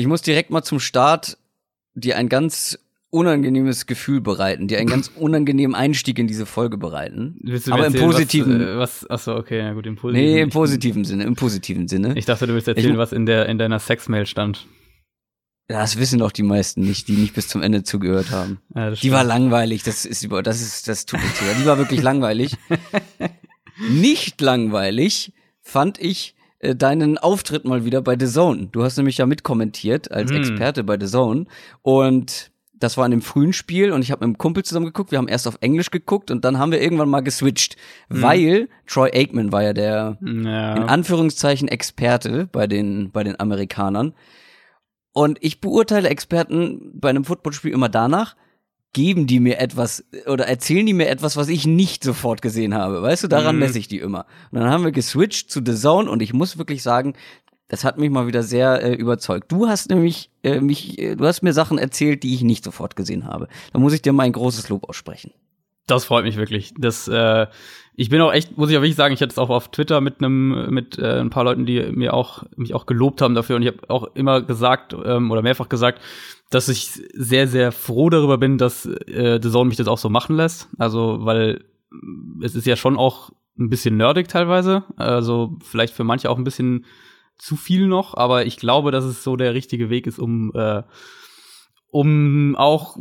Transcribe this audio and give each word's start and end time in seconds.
Ich 0.00 0.06
muss 0.06 0.22
direkt 0.22 0.48
mal 0.50 0.62
zum 0.62 0.80
Start 0.80 1.36
dir 1.94 2.16
ein 2.16 2.30
ganz 2.30 2.78
unangenehmes 3.10 3.84
Gefühl 3.86 4.20
bereiten, 4.22 4.66
dir 4.66 4.78
einen 4.78 4.88
ganz 4.88 5.08
unangenehmen 5.16 5.74
Einstieg 5.74 6.18
in 6.18 6.26
diese 6.26 6.46
Folge 6.46 6.78
bereiten. 6.78 7.38
Willst 7.42 7.66
du 7.66 7.72
Aber 7.72 7.82
mir 7.82 7.86
im 7.88 7.92
erzählen, 7.94 8.10
positiven. 8.10 8.60
Was, 8.60 8.68
äh, 8.68 8.76
was, 8.78 9.10
achso, 9.10 9.36
okay, 9.36 9.58
ja 9.58 9.72
gut, 9.74 9.84
im 9.86 9.96
positiven. 9.96 10.32
nee, 10.34 10.40
im 10.40 10.48
positiven 10.50 11.04
Sinne, 11.04 11.24
im 11.24 11.34
positiven 11.36 11.86
Sinne. 11.88 12.14
Ich 12.16 12.24
dachte, 12.24 12.46
du 12.46 12.54
willst 12.54 12.66
erzählen, 12.68 12.92
Ich- 12.92 12.98
was 12.98 13.12
in, 13.12 13.26
der, 13.26 13.46
in 13.50 13.58
deiner 13.58 13.78
Sexmail 13.78 14.24
stand. 14.26 14.66
das 15.68 15.98
wissen 15.98 16.18
doch 16.18 16.32
die 16.32 16.44
meisten 16.44 16.80
nicht, 16.80 17.08
die 17.08 17.12
nicht 17.16 17.34
bis 17.34 17.48
zum 17.48 17.60
Ende 17.62 17.82
zugehört 17.82 18.30
haben. 18.30 18.60
Ja, 18.74 18.92
Die 18.92 19.12
war 19.12 19.24
langweilig, 19.24 19.82
das 19.82 20.06
ist 20.06 20.22
über, 20.24 20.42
das 20.42 20.62
ist, 20.62 20.88
das 20.88 21.04
tut 21.04 21.20
mir 21.20 21.26
leid. 21.46 21.56
Die 21.60 21.66
war 21.66 21.76
wirklich 21.78 22.00
langweilig. 22.10 22.56
Nicht 23.90 24.40
langweilig 24.40 25.32
fand 25.60 25.98
ich 26.00 26.34
äh, 26.60 26.76
deinen 26.76 27.18
Auftritt 27.18 27.64
mal 27.64 27.84
wieder 27.84 28.02
bei 28.02 28.16
The 28.18 28.26
Zone. 28.26 28.68
Du 28.70 28.82
hast 28.82 28.96
nämlich 28.96 29.18
ja 29.18 29.26
mitkommentiert 29.26 30.10
als 30.12 30.30
Hm. 30.30 30.38
Experte 30.38 30.84
bei 30.84 30.98
The 30.98 31.06
Zone 31.06 31.46
und 31.82 32.50
das 32.80 32.96
war 32.96 33.04
in 33.04 33.10
dem 33.10 33.22
frühen 33.22 33.52
Spiel 33.52 33.92
und 33.92 34.02
ich 34.02 34.10
habe 34.10 34.20
mit 34.20 34.28
einem 34.28 34.38
Kumpel 34.38 34.64
zusammen 34.64 34.86
geguckt. 34.86 35.10
Wir 35.10 35.18
haben 35.18 35.28
erst 35.28 35.46
auf 35.46 35.58
Englisch 35.60 35.90
geguckt 35.90 36.30
und 36.30 36.44
dann 36.44 36.58
haben 36.58 36.72
wir 36.72 36.80
irgendwann 36.80 37.10
mal 37.10 37.20
geswitcht, 37.20 37.76
weil 38.08 38.68
Troy 38.86 39.10
Aikman 39.12 39.52
war 39.52 39.62
ja 39.62 39.72
der 39.74 40.16
in 40.22 40.44
ja. 40.44 40.74
Anführungszeichen 40.74 41.68
Experte 41.68 42.48
bei 42.50 42.66
den, 42.66 43.10
bei 43.12 43.22
den 43.22 43.38
Amerikanern. 43.38 44.14
Und 45.12 45.38
ich 45.42 45.60
beurteile 45.60 46.08
Experten 46.08 46.92
bei 46.94 47.10
einem 47.10 47.24
Footballspiel 47.24 47.72
immer 47.72 47.88
danach, 47.88 48.34
geben 48.92 49.26
die 49.26 49.40
mir 49.40 49.58
etwas 49.58 50.04
oder 50.26 50.46
erzählen 50.46 50.84
die 50.84 50.92
mir 50.92 51.08
etwas, 51.08 51.36
was 51.36 51.48
ich 51.48 51.66
nicht 51.66 52.02
sofort 52.02 52.42
gesehen 52.42 52.74
habe. 52.74 53.02
Weißt 53.02 53.22
du, 53.22 53.28
daran 53.28 53.56
Mhm. 53.56 53.60
messe 53.60 53.78
ich 53.78 53.88
die 53.88 53.98
immer. 53.98 54.26
Und 54.50 54.60
dann 54.60 54.70
haben 54.70 54.84
wir 54.84 54.92
geswitcht 54.92 55.50
zu 55.50 55.60
The 55.64 55.74
Zone 55.76 56.10
und 56.10 56.22
ich 56.22 56.32
muss 56.32 56.58
wirklich 56.58 56.82
sagen, 56.82 57.14
das 57.68 57.84
hat 57.84 57.98
mich 57.98 58.10
mal 58.10 58.26
wieder 58.26 58.42
sehr 58.42 58.82
äh, 58.82 58.94
überzeugt. 58.94 59.52
Du 59.52 59.68
hast 59.68 59.90
nämlich 59.90 60.30
äh, 60.42 60.60
mich, 60.60 60.98
äh, 60.98 61.14
du 61.14 61.24
hast 61.24 61.42
mir 61.42 61.52
Sachen 61.52 61.78
erzählt, 61.78 62.24
die 62.24 62.34
ich 62.34 62.42
nicht 62.42 62.64
sofort 62.64 62.96
gesehen 62.96 63.26
habe. 63.26 63.46
Da 63.72 63.78
muss 63.78 63.92
ich 63.92 64.02
dir 64.02 64.12
mal 64.12 64.24
ein 64.24 64.32
großes 64.32 64.68
Lob 64.70 64.88
aussprechen. 64.88 65.30
Das 65.86 66.04
freut 66.04 66.24
mich 66.24 66.36
wirklich. 66.36 66.72
Das, 66.78 67.08
äh, 67.08 67.46
ich 67.96 68.08
bin 68.08 68.20
auch 68.20 68.32
echt, 68.32 68.56
muss 68.56 68.70
ich 68.70 68.76
auch 68.76 68.82
wirklich 68.82 68.96
sagen, 68.96 69.12
ich 69.12 69.20
hatte 69.20 69.32
es 69.32 69.38
auch 69.38 69.50
auf 69.50 69.70
Twitter 69.70 70.00
mit 70.00 70.20
einem, 70.20 70.72
mit 70.72 70.98
äh, 70.98 71.20
ein 71.20 71.30
paar 71.30 71.44
Leuten, 71.44 71.66
die 71.66 71.82
mir 71.92 72.14
auch 72.14 72.44
mich 72.56 72.74
auch 72.74 72.86
gelobt 72.86 73.20
haben 73.20 73.34
dafür 73.34 73.56
und 73.56 73.62
ich 73.62 73.68
habe 73.68 73.90
auch 73.90 74.14
immer 74.14 74.40
gesagt 74.42 74.96
ähm, 75.04 75.30
oder 75.30 75.42
mehrfach 75.42 75.68
gesagt, 75.68 76.00
dass 76.50 76.68
ich 76.68 76.90
sehr, 77.12 77.46
sehr 77.46 77.72
froh 77.72 78.10
darüber 78.10 78.38
bin, 78.38 78.58
dass 78.58 78.86
äh, 78.86 79.38
The 79.42 79.50
Zone 79.50 79.68
mich 79.68 79.76
das 79.76 79.88
auch 79.88 79.98
so 79.98 80.08
machen 80.08 80.36
lässt. 80.36 80.68
Also, 80.78 81.18
weil 81.24 81.64
es 82.42 82.54
ist 82.54 82.66
ja 82.66 82.76
schon 82.76 82.96
auch 82.96 83.30
ein 83.58 83.68
bisschen 83.68 83.96
nerdig 83.96 84.28
teilweise. 84.28 84.84
Also 84.96 85.58
vielleicht 85.62 85.94
für 85.94 86.04
manche 86.04 86.30
auch 86.30 86.38
ein 86.38 86.44
bisschen 86.44 86.86
zu 87.38 87.56
viel 87.56 87.86
noch, 87.86 88.14
aber 88.16 88.46
ich 88.46 88.56
glaube, 88.56 88.90
dass 88.90 89.04
es 89.04 89.22
so 89.22 89.36
der 89.36 89.54
richtige 89.54 89.90
Weg 89.90 90.06
ist, 90.06 90.18
um 90.18 90.52
äh, 90.54 90.82
um 91.90 92.56
auch, 92.56 92.96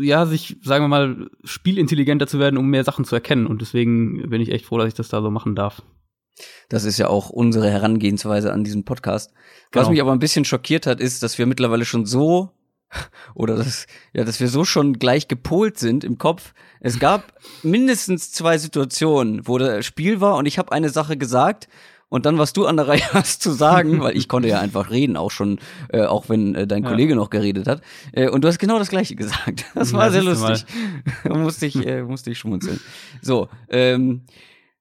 ja, 0.00 0.26
sich, 0.26 0.56
sagen 0.62 0.84
wir 0.84 0.88
mal, 0.88 1.30
spielintelligenter 1.44 2.26
zu 2.26 2.38
werden, 2.38 2.56
um 2.56 2.68
mehr 2.68 2.84
Sachen 2.84 3.04
zu 3.04 3.14
erkennen. 3.14 3.46
Und 3.46 3.60
deswegen 3.60 4.28
bin 4.28 4.40
ich 4.40 4.50
echt 4.50 4.66
froh, 4.66 4.78
dass 4.78 4.88
ich 4.88 4.94
das 4.94 5.08
da 5.08 5.22
so 5.22 5.30
machen 5.30 5.54
darf. 5.54 5.82
Das 6.68 6.84
ist 6.84 6.98
ja 6.98 7.08
auch 7.08 7.30
unsere 7.30 7.70
Herangehensweise 7.70 8.52
an 8.52 8.64
diesem 8.64 8.84
Podcast. 8.84 9.32
Was 9.72 9.82
Genau. 9.82 9.90
mich 9.90 10.00
aber 10.00 10.12
ein 10.12 10.18
bisschen 10.18 10.44
schockiert 10.44 10.86
hat, 10.86 11.00
ist, 11.00 11.22
dass 11.22 11.38
wir 11.38 11.46
mittlerweile 11.46 11.84
schon 11.84 12.06
so 12.06 12.50
oder 13.34 13.56
dass, 13.56 13.86
ja, 14.12 14.24
dass 14.24 14.40
wir 14.40 14.48
so 14.48 14.64
schon 14.64 14.94
gleich 14.94 15.28
gepolt 15.28 15.78
sind 15.78 16.04
im 16.04 16.18
Kopf. 16.18 16.52
Es 16.80 16.98
gab 16.98 17.34
mindestens 17.62 18.32
zwei 18.32 18.58
Situationen, 18.58 19.46
wo 19.46 19.58
das 19.58 19.84
Spiel 19.86 20.20
war 20.20 20.36
und 20.36 20.46
ich 20.46 20.58
habe 20.58 20.72
eine 20.72 20.88
Sache 20.88 21.16
gesagt 21.16 21.68
und 22.12 22.26
dann 22.26 22.36
warst 22.36 22.58
du 22.58 22.66
an 22.66 22.76
der 22.76 22.88
Reihe, 22.88 23.00
was 23.14 23.38
zu 23.38 23.52
sagen, 23.52 24.00
weil 24.02 24.14
ich 24.16 24.28
konnte 24.28 24.46
ja 24.46 24.60
einfach 24.60 24.90
reden, 24.90 25.16
auch 25.16 25.30
schon, 25.30 25.58
äh, 25.88 26.02
auch 26.02 26.28
wenn 26.28 26.54
äh, 26.54 26.66
dein 26.66 26.82
Ja. 26.82 26.90
Kollege 26.90 27.16
noch 27.16 27.30
geredet 27.30 27.66
hat. 27.66 27.80
Äh, 28.12 28.28
und 28.28 28.44
du 28.44 28.48
hast 28.48 28.58
genau 28.58 28.78
das 28.78 28.90
Gleiche 28.90 29.16
gesagt. 29.16 29.64
Das 29.74 29.92
Ja, 29.92 29.98
war 29.98 30.10
sehr 30.10 30.20
du 30.20 30.34
mal. 30.34 30.50
lustig. 30.50 30.66
musste 31.30 31.66
ich, 31.66 31.86
äh, 31.86 32.02
musste 32.02 32.30
ich 32.30 32.38
schmunzeln. 32.38 32.80
So, 33.22 33.48
ähm, 33.70 34.22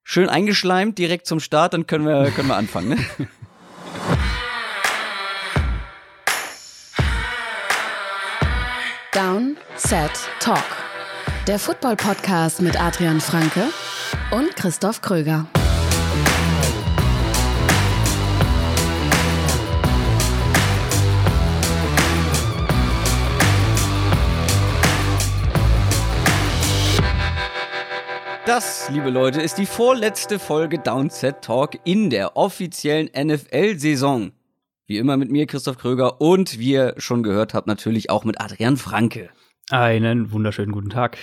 schön 0.03 0.27
eingeschleimt 0.27 0.97
direkt 0.97 1.25
zum 1.25 1.39
Start, 1.39 1.73
dann 1.73 1.87
können 1.87 2.05
wir, 2.05 2.29
können 2.31 2.49
wir 2.49 2.57
anfangen. 2.57 2.89
Ne? 2.89 2.97
Down, 9.13 9.55
Set, 9.77 10.11
Talk. 10.39 10.63
Der 11.47 11.59
Football-Podcast 11.59 12.61
mit 12.61 12.79
Adrian 12.79 13.19
Franke 13.21 13.63
und 14.31 14.55
Christoph 14.55 15.01
Kröger. 15.01 15.47
Das, 28.45 28.89
liebe 28.89 29.09
Leute, 29.09 29.41
ist 29.41 29.57
die 29.57 29.65
vorletzte 29.65 30.39
Folge 30.39 30.79
Downset 30.79 31.41
Talk 31.41 31.77
in 31.83 32.09
der 32.09 32.35
offiziellen 32.37 33.09
NFL-Saison. 33.15 34.31
Wie 34.87 34.97
immer 34.97 35.15
mit 35.15 35.29
mir, 35.31 35.45
Christoph 35.45 35.77
Kröger, 35.77 36.19
und 36.21 36.57
wie 36.59 36.71
ihr 36.71 36.95
schon 36.97 37.23
gehört 37.23 37.53
habt, 37.53 37.67
natürlich 37.67 38.09
auch 38.09 38.23
mit 38.25 38.41
Adrian 38.41 38.77
Franke. 38.77 39.29
Einen 39.69 40.31
wunderschönen 40.31 40.71
guten 40.71 40.89
Tag. 40.89 41.17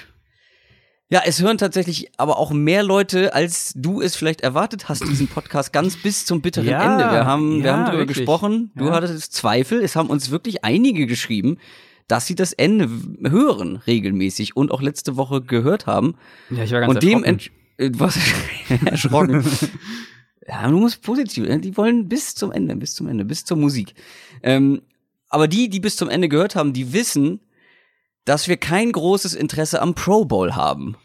Ja, 1.11 1.23
es 1.25 1.43
hören 1.43 1.59
tatsächlich 1.59 2.13
aber 2.19 2.39
auch 2.39 2.51
mehr 2.53 2.83
Leute, 2.83 3.35
als 3.35 3.73
du 3.75 4.01
es 4.01 4.15
vielleicht 4.15 4.43
erwartet 4.43 4.89
hast, 4.89 5.07
diesen 5.09 5.27
Podcast 5.27 5.73
ganz 5.73 5.97
bis 5.97 6.25
zum 6.25 6.41
bitteren 6.41 6.69
Ja, 6.69 6.83
Ende. 6.93 7.11
Wir 7.13 7.25
haben, 7.27 7.59
wir 7.63 7.67
ja, 7.67 7.73
haben 7.73 7.85
darüber 7.87 7.99
wirklich. 8.03 8.19
gesprochen. 8.19 8.71
Du 8.77 8.87
Ja. 8.87 8.93
hattest 8.93 9.33
Zweifel. 9.33 9.83
Es 9.83 9.97
haben 9.97 10.09
uns 10.11 10.31
wirklich 10.31 10.65
einige 10.65 11.07
geschrieben, 11.07 11.59
dass 12.09 12.27
sie 12.27 12.35
das 12.35 12.53
Ende 12.53 12.89
hören 13.29 13.77
regelmäßig 13.77 14.57
und 14.57 14.71
auch 14.73 14.83
letzte 14.83 15.17
Woche 15.17 15.41
gehört 15.43 15.87
haben. 15.87 16.15
Ja, 16.51 16.65
ich 16.65 16.73
war 16.73 16.81
ganz 16.81 16.95
und 16.95 17.03
dem 17.03 17.23
erschrocken. 17.25 17.55
äh, 17.77 17.91
was 17.95 18.19
erschrocken. 18.87 19.45
ja, 20.49 20.69
du 20.69 20.79
musst 20.79 21.03
positiv. 21.03 21.47
äh, 21.49 21.59
Die 21.59 21.77
wollen 21.77 22.09
bis 22.09 22.35
zum 22.35 22.51
Ende, 22.51 22.75
bis 22.77 22.95
zum 22.95 23.07
Ende, 23.09 23.25
bis 23.25 23.45
zur 23.45 23.57
Musik. 23.57 23.95
Ähm, 24.43 24.83
aber 25.29 25.47
die, 25.49 25.69
die 25.69 25.81
bis 25.81 25.97
zum 25.97 26.09
Ende 26.09 26.29
gehört 26.29 26.57
haben, 26.57 26.73
die 26.73 26.93
wissen, 26.93 27.41
dass 28.25 28.49
wir 28.49 28.57
kein 28.57 28.91
großes 28.93 29.35
Interesse 29.35 29.81
am 29.83 29.95
Pro 29.95 30.25
Bowl 30.25 30.55
haben, 30.55 30.97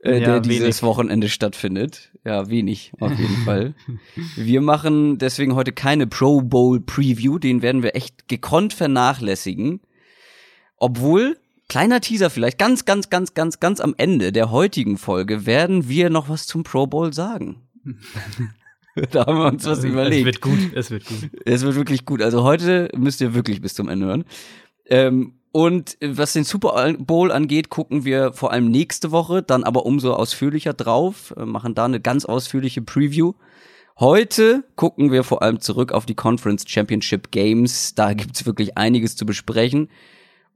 äh, 0.00 0.20
Ja, 0.20 0.26
der 0.26 0.40
dieses 0.40 0.60
wenig. 0.62 0.82
Wochenende 0.82 1.28
stattfindet. 1.28 2.12
Ja, 2.24 2.50
wenig, 2.50 2.92
auf 3.00 3.18
jeden 3.18 3.36
Fall. 3.44 3.74
Wir 4.36 4.60
machen 4.60 5.16
deswegen 5.18 5.54
heute 5.54 5.72
keine 5.72 6.06
Pro 6.06 6.42
Bowl 6.42 6.80
Preview, 6.80 7.38
den 7.38 7.62
werden 7.62 7.82
wir 7.82 7.94
echt 7.96 8.28
gekonnt 8.28 8.74
vernachlässigen. 8.74 9.80
Obwohl, 10.78 11.36
kleiner 11.68 12.00
Teaser 12.00 12.30
vielleicht, 12.30 12.58
ganz, 12.58 12.84
ganz, 12.84 13.10
ganz, 13.10 13.34
ganz, 13.34 13.60
ganz 13.60 13.80
am 13.80 13.94
Ende 13.96 14.32
der 14.32 14.50
heutigen 14.50 14.98
Folge 14.98 15.46
werden 15.46 15.88
wir 15.88 16.10
noch 16.10 16.28
was 16.28 16.46
zum 16.46 16.62
Pro 16.62 16.86
Bowl 16.86 17.12
sagen. 17.12 17.62
da 19.10 19.26
haben 19.26 19.38
wir 19.38 19.46
uns 19.46 19.64
was 19.64 19.78
Es 19.78 19.84
überlegt. 19.84 20.26
wird 20.26 20.40
gut, 20.40 20.58
es 20.74 20.90
wird 20.90 21.06
gut. 21.06 21.30
Es 21.44 21.62
wird 21.62 21.74
wirklich 21.74 22.04
gut. 22.04 22.22
Also 22.22 22.42
heute 22.42 22.90
müsst 22.96 23.20
ihr 23.20 23.34
wirklich 23.34 23.60
bis 23.60 23.74
zum 23.74 23.88
Ende 23.88 24.06
hören. 24.06 24.24
Ähm, 24.86 25.34
und 25.52 25.96
was 26.02 26.34
den 26.34 26.44
Super 26.44 26.94
Bowl 26.98 27.32
angeht, 27.32 27.70
gucken 27.70 28.04
wir 28.04 28.34
vor 28.34 28.52
allem 28.52 28.70
nächste 28.70 29.10
Woche, 29.10 29.42
dann 29.42 29.64
aber 29.64 29.86
umso 29.86 30.12
ausführlicher 30.12 30.74
drauf, 30.74 31.32
äh, 31.36 31.46
machen 31.46 31.74
da 31.74 31.86
eine 31.86 32.00
ganz 32.00 32.26
ausführliche 32.26 32.82
Preview. 32.82 33.32
Heute 33.98 34.64
gucken 34.76 35.10
wir 35.10 35.24
vor 35.24 35.40
allem 35.40 35.60
zurück 35.60 35.92
auf 35.92 36.04
die 36.04 36.14
Conference 36.14 36.64
Championship 36.68 37.30
Games. 37.30 37.94
Da 37.94 38.12
gibt's 38.12 38.44
wirklich 38.44 38.76
einiges 38.76 39.16
zu 39.16 39.24
besprechen. 39.24 39.88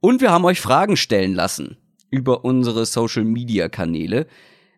Und 0.01 0.19
wir 0.19 0.31
haben 0.31 0.45
euch 0.45 0.59
Fragen 0.59 0.97
stellen 0.97 1.35
lassen 1.35 1.77
über 2.09 2.43
unsere 2.43 2.87
Social 2.87 3.23
Media 3.23 3.69
Kanäle. 3.69 4.25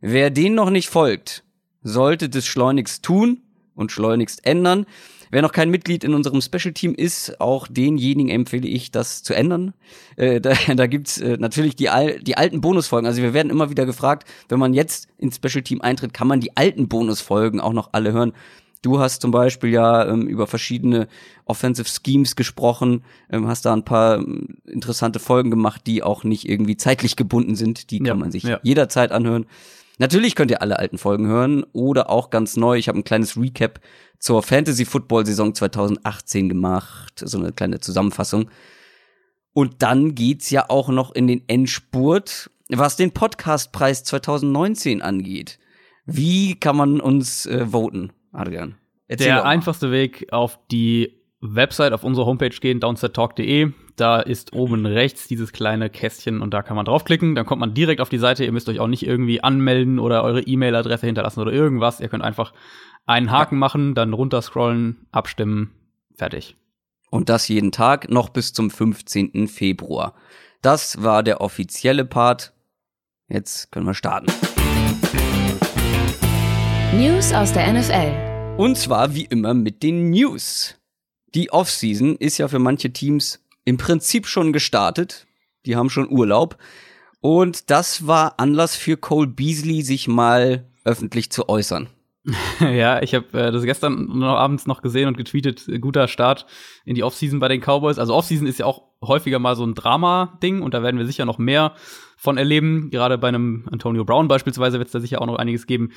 Wer 0.01 0.29
denen 0.29 0.55
noch 0.55 0.69
nicht 0.69 0.89
folgt, 0.89 1.45
sollte 1.81 2.27
das 2.27 2.45
schleunigst 2.45 3.03
tun 3.03 3.41
und 3.73 3.93
schleunigst 3.93 4.45
ändern. 4.45 4.85
Wer 5.31 5.41
noch 5.41 5.53
kein 5.53 5.69
Mitglied 5.69 6.03
in 6.03 6.13
unserem 6.13 6.41
Special 6.41 6.73
Team 6.73 6.93
ist, 6.93 7.39
auch 7.39 7.67
denjenigen 7.69 8.29
empfehle 8.29 8.67
ich, 8.67 8.91
das 8.91 9.23
zu 9.23 9.33
ändern. 9.33 9.73
Äh, 10.17 10.41
da 10.41 10.53
da 10.75 10.87
gibt's 10.87 11.19
äh, 11.19 11.37
natürlich 11.39 11.77
die, 11.77 11.87
al 11.87 12.19
die 12.19 12.35
alten 12.35 12.59
Bonusfolgen. 12.59 13.07
Also 13.07 13.21
wir 13.21 13.33
werden 13.33 13.49
immer 13.49 13.69
wieder 13.69 13.85
gefragt, 13.85 14.27
wenn 14.49 14.59
man 14.59 14.73
jetzt 14.73 15.07
ins 15.17 15.37
Special 15.37 15.63
Team 15.63 15.81
eintritt, 15.81 16.13
kann 16.13 16.27
man 16.27 16.41
die 16.41 16.57
alten 16.57 16.89
Bonusfolgen 16.89 17.61
auch 17.61 17.73
noch 17.73 17.93
alle 17.93 18.11
hören. 18.11 18.33
Du 18.83 18.99
hast 18.99 19.21
zum 19.21 19.31
Beispiel 19.31 19.71
ja 19.71 20.05
ähm, 20.07 20.27
über 20.27 20.45
verschiedene 20.45 21.07
Offensive 21.45 21.87
Schemes 21.89 22.35
gesprochen, 22.35 23.03
ähm, 23.31 23.47
hast 23.47 23.65
da 23.65 23.73
ein 23.73 23.85
paar 23.85 24.17
ähm, 24.17 24.57
interessante 24.65 25.19
Folgen 25.19 25.49
gemacht, 25.49 25.87
die 25.87 26.03
auch 26.03 26.23
nicht 26.23 26.47
irgendwie 26.47 26.77
zeitlich 26.77 27.15
gebunden 27.15 27.55
sind. 27.55 27.89
Die 27.89 27.97
kann 27.99 28.05
Ja, 28.05 28.15
man 28.15 28.31
sich 28.31 28.43
ja. 28.43 28.59
jederzeit 28.61 29.11
anhören. 29.11 29.45
Natürlich 29.99 30.35
könnt 30.35 30.51
ihr 30.51 30.61
alle 30.61 30.79
alten 30.79 30.97
Folgen 30.97 31.27
hören 31.27 31.63
oder 31.71 32.09
auch 32.09 32.29
ganz 32.29 32.57
neu. 32.57 32.77
Ich 32.77 32.87
habe 32.89 32.99
ein 32.99 33.03
kleines 33.03 33.37
Recap 33.37 33.79
zur 34.19 34.43
Fantasy 34.43 34.85
Football 34.85 35.25
Saison 35.25 35.53
2018 35.53 36.49
gemacht, 36.49 37.23
so 37.23 37.37
eine 37.37 37.51
kleine 37.51 37.79
Zusammenfassung. 37.79 38.49
Und 39.53 39.81
dann 39.83 40.15
geht's 40.15 40.49
ja 40.49 40.65
auch 40.69 40.89
noch 40.89 41.11
in 41.13 41.27
den 41.27 41.43
Endspurt, 41.47 42.49
was 42.69 42.95
den 42.95 43.11
Podcastpreis 43.11 44.03
2019 44.03 45.01
angeht. 45.01 45.59
Wie 46.05 46.55
kann 46.55 46.75
man 46.75 46.99
uns 46.99 47.45
äh, 47.45 47.67
voten, 47.67 48.11
Adrian? 48.33 48.75
Erzähl 49.07 49.27
Der 49.27 49.45
einfachste 49.45 49.91
Weg 49.91 50.27
auf 50.31 50.59
die 50.71 51.23
Website, 51.39 51.93
auf 51.93 52.03
unsere 52.03 52.25
Homepage 52.25 52.49
gehen, 52.49 52.79
downsettalk.de. 52.79 53.71
Da 53.95 54.19
ist 54.19 54.53
oben 54.53 54.85
rechts 54.85 55.27
dieses 55.27 55.51
kleine 55.51 55.89
Kästchen 55.89 56.41
und 56.41 56.53
da 56.53 56.61
kann 56.61 56.75
man 56.75 56.85
draufklicken. 56.85 57.35
Dann 57.35 57.45
kommt 57.45 57.59
man 57.59 57.73
direkt 57.73 58.01
auf 58.01 58.09
die 58.09 58.17
Seite. 58.17 58.45
Ihr 58.45 58.51
müsst 58.51 58.69
euch 58.69 58.79
auch 58.79 58.87
nicht 58.87 59.05
irgendwie 59.05 59.43
anmelden 59.43 59.99
oder 59.99 60.23
eure 60.23 60.41
E-Mail-Adresse 60.41 61.05
hinterlassen 61.05 61.41
oder 61.41 61.51
irgendwas. 61.51 61.99
Ihr 61.99 62.09
könnt 62.09 62.23
einfach 62.23 62.53
einen 63.05 63.31
Haken 63.31 63.57
machen, 63.59 63.95
dann 63.95 64.13
runterscrollen, 64.13 65.05
abstimmen, 65.11 65.71
fertig. 66.15 66.55
Und 67.09 67.29
das 67.29 67.47
jeden 67.47 67.71
Tag 67.71 68.09
noch 68.09 68.29
bis 68.29 68.53
zum 68.53 68.71
15. 68.71 69.47
Februar. 69.47 70.15
Das 70.61 71.03
war 71.03 71.21
der 71.21 71.41
offizielle 71.41 72.05
Part. 72.05 72.53
Jetzt 73.27 73.71
können 73.71 73.85
wir 73.85 73.93
starten. 73.93 74.27
News 76.93 77.33
aus 77.33 77.51
der 77.51 77.73
NFL. 77.73 78.59
Und 78.61 78.77
zwar 78.77 79.15
wie 79.15 79.25
immer 79.25 79.55
mit 79.55 79.81
den 79.81 80.11
News. 80.11 80.75
Die 81.33 81.51
Offseason 81.51 82.17
ist 82.17 82.37
ja 82.37 82.47
für 82.47 82.59
manche 82.59 82.93
Teams 82.93 83.43
im 83.65 83.77
Prinzip 83.77 84.27
schon 84.27 84.53
gestartet. 84.53 85.25
Die 85.65 85.75
haben 85.75 85.89
schon 85.89 86.07
Urlaub. 86.07 86.55
Und 87.19 87.71
das 87.71 88.05
war 88.05 88.39
Anlass 88.39 88.75
für 88.75 88.95
Cole 88.95 89.27
Beasley, 89.27 89.81
sich 89.81 90.07
mal 90.07 90.69
öffentlich 90.83 91.31
zu 91.31 91.49
äußern. 91.49 91.89
ja, 92.59 93.01
ich 93.01 93.15
habe 93.15 93.25
äh, 93.37 93.51
das 93.51 93.63
gestern 93.63 94.05
noch 94.19 94.37
abends 94.37 94.67
noch 94.67 94.83
gesehen 94.83 95.07
und 95.07 95.17
getweetet, 95.17 95.67
guter 95.81 96.07
Start 96.07 96.45
in 96.85 96.93
die 96.93 97.03
Offseason 97.03 97.39
bei 97.39 97.47
den 97.47 97.59
Cowboys. 97.59 97.97
Also 97.97 98.13
Offseason 98.13 98.47
ist 98.47 98.59
ja 98.59 98.67
auch 98.67 98.83
häufiger 99.01 99.39
mal 99.39 99.55
so 99.55 99.65
ein 99.65 99.73
Drama-Ding 99.73 100.61
und 100.61 100.73
da 100.73 100.83
werden 100.83 100.97
wir 100.97 101.05
sicher 101.05 101.25
noch 101.25 101.37
mehr 101.37 101.73
von 102.15 102.37
erleben. 102.37 102.91
Gerade 102.91 103.17
bei 103.17 103.27
einem 103.27 103.65
Antonio 103.69 104.05
Brown 104.05 104.29
beispielsweise 104.29 104.77
wird 104.77 104.87
es 104.87 104.93
da 104.93 105.01
sicher 105.01 105.21
auch 105.21 105.25
noch 105.25 105.35
einiges 105.35 105.67
geben. 105.67 105.91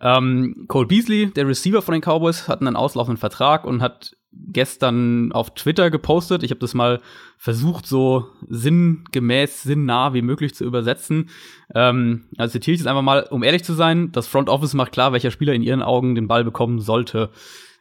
Ähm, 0.00 0.64
Cole 0.68 0.86
Beasley, 0.86 1.30
der 1.30 1.46
Receiver 1.46 1.82
von 1.82 1.92
den 1.92 2.02
Cowboys, 2.02 2.48
hat 2.48 2.60
einen 2.60 2.76
auslaufenden 2.76 3.18
Vertrag 3.18 3.64
und 3.64 3.82
hat 3.82 4.16
gestern 4.32 5.32
auf 5.32 5.54
Twitter 5.54 5.90
gepostet. 5.90 6.42
Ich 6.42 6.50
habe 6.50 6.60
das 6.60 6.74
mal 6.74 7.00
versucht, 7.36 7.86
so 7.86 8.28
sinngemäß, 8.48 9.62
sinnnah 9.62 10.14
wie 10.14 10.22
möglich 10.22 10.54
zu 10.54 10.64
übersetzen. 10.64 11.30
Ähm, 11.74 12.24
also 12.36 12.52
zitiere 12.52 12.74
ich 12.74 12.80
es 12.80 12.86
einfach 12.86 13.02
mal, 13.02 13.26
um 13.30 13.42
ehrlich 13.42 13.64
zu 13.64 13.72
sein, 13.72 14.12
das 14.12 14.26
Front 14.26 14.48
Office 14.48 14.74
macht 14.74 14.92
klar, 14.92 15.12
welcher 15.12 15.30
Spieler 15.30 15.52
in 15.52 15.62
ihren 15.62 15.82
Augen 15.82 16.14
den 16.14 16.28
Ball 16.28 16.44
bekommen 16.44 16.80
sollte. 16.80 17.30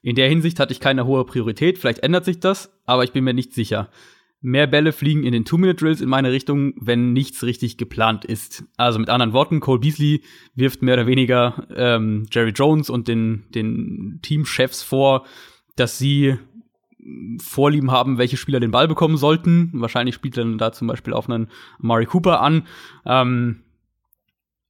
In 0.02 0.16
der 0.16 0.30
Hinsicht 0.30 0.60
hatte 0.60 0.72
ich 0.72 0.80
keine 0.80 1.06
hohe 1.06 1.26
Priorität, 1.26 1.78
vielleicht 1.78 2.00
ändert 2.00 2.26
sich 2.26 2.40
das, 2.40 2.74
aber 2.86 3.04
ich 3.04 3.12
bin 3.12 3.24
mir 3.24 3.34
nicht 3.34 3.54
sicher. 3.54 3.90
Mehr 4.42 4.68
Bälle 4.68 4.94
fliegen 4.94 5.24
in 5.24 5.34
den 5.34 5.44
Two-Minute-Drills 5.44 6.00
in 6.00 6.08
meine 6.08 6.32
Richtung, 6.32 6.74
wenn 6.78 7.12
nichts 7.12 7.44
richtig 7.44 7.78
geplant 7.78 8.24
ist. 8.24 8.64
Also 8.78 8.98
mit 8.98 9.10
anderen 9.10 9.34
Worten, 9.34 9.60
Cole 9.60 9.80
Beasley 9.80 10.24
wirft 10.56 10.82
mehr 10.82 10.94
oder 10.94 11.08
weniger 11.08 11.68
ähm, 11.76 12.26
Jerry 12.32 12.52
Jones 12.52 12.90
und 12.90 13.08
den, 13.10 13.46
den 13.54 14.20
Teamchefs 14.22 14.82
vor, 14.82 15.26
dass 15.76 15.98
sie 15.98 16.38
Vorlieben 17.42 17.92
haben, 17.92 18.18
welche 18.18 18.38
Spieler 18.38 18.60
den 18.60 18.72
Ball 18.72 18.88
bekommen 18.88 19.18
sollten. 19.18 19.72
Wahrscheinlich 19.74 20.16
spielt 20.16 20.38
dann 20.38 20.58
da 20.58 20.72
zum 20.72 20.88
Beispiel 20.88 21.14
auf 21.14 21.30
einen 21.30 21.48
Mari 21.80 22.06
Cooper 22.06 22.42
an. 22.42 22.68
Ähm, 23.06 23.64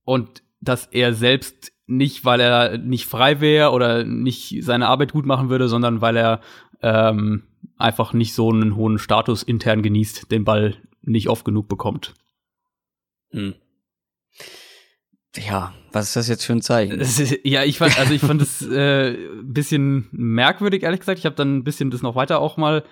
und 0.04 0.44
dass 0.62 0.86
er 0.86 1.13
selbst 1.13 1.71
nicht, 1.88 2.25
weil 2.25 2.39
er 2.39 2.77
nicht 2.77 3.06
frei 3.06 3.42
wäre 3.42 3.71
oder 3.71 4.04
nicht 4.04 4.63
seine 4.63 4.88
Arbeit 4.88 5.12
gut 5.12 5.25
machen 5.25 5.50
würde, 5.50 5.68
sondern 5.68 6.01
weil 6.01 6.18
er 6.18 6.42
ähm, 6.81 7.44
einfach 7.77 8.13
nicht 8.13 8.33
so 8.33 8.51
einen 8.51 8.75
hohen 8.75 9.00
Status 9.00 9.44
intern 9.44 9.81
genießt, 9.81 10.31
den 10.31 10.44
Ball 10.44 10.75
nicht 11.01 11.29
oft 11.29 11.45
genug 11.45 11.67
bekommt. 11.67 12.13
Hm. 13.31 13.56
Ja, 15.38 15.73
was 15.91 16.07
ist 16.07 16.15
das 16.15 16.27
jetzt 16.27 16.45
für 16.45 16.53
ein 16.53 16.61
Zeichen? 16.61 17.01
ja, 17.44 17.63
ich 17.63 17.77
fand, 17.77 18.00
also 18.00 18.13
ich 18.13 18.21
fand 18.21 18.41
es 18.41 18.61
äh, 18.61 19.15
bisschen 19.44 20.07
merkwürdig, 20.11 20.83
ehrlich 20.83 21.00
gesagt. 21.00 21.19
Ich 21.19 21.25
habe 21.25 21.35
dann 21.35 21.57
ein 21.57 21.63
bisschen 21.63 21.91
das 21.91 22.01
noch 22.01 22.15
weiter 22.15 22.39
auch 22.39 22.57
mal 22.57 22.83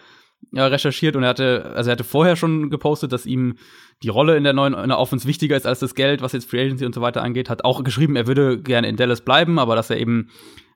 ja, 0.51 0.67
recherchiert 0.67 1.15
und 1.15 1.23
er 1.23 1.29
hatte, 1.29 1.71
also 1.75 1.89
er 1.89 1.93
hatte 1.93 2.03
vorher 2.03 2.35
schon 2.35 2.69
gepostet, 2.69 3.11
dass 3.11 3.25
ihm 3.25 3.55
die 4.03 4.09
Rolle 4.09 4.37
in 4.37 4.43
der 4.43 4.53
neuen 4.53 4.75
in 4.75 4.89
der 4.89 4.99
Offense 4.99 5.27
wichtiger 5.27 5.57
ist 5.57 5.65
als 5.65 5.79
das 5.79 5.95
Geld, 5.95 6.21
was 6.21 6.33
jetzt 6.33 6.49
Free 6.49 6.61
Agency 6.61 6.85
und 6.85 6.93
so 6.93 7.01
weiter 7.01 7.23
angeht. 7.23 7.49
Hat 7.49 7.65
auch 7.65 7.83
geschrieben, 7.83 8.15
er 8.15 8.27
würde 8.27 8.61
gerne 8.61 8.87
in 8.87 8.95
Dallas 8.95 9.21
bleiben, 9.21 9.57
aber 9.57 9.75
dass 9.75 9.89
er 9.89 9.97
eben, 9.97 10.29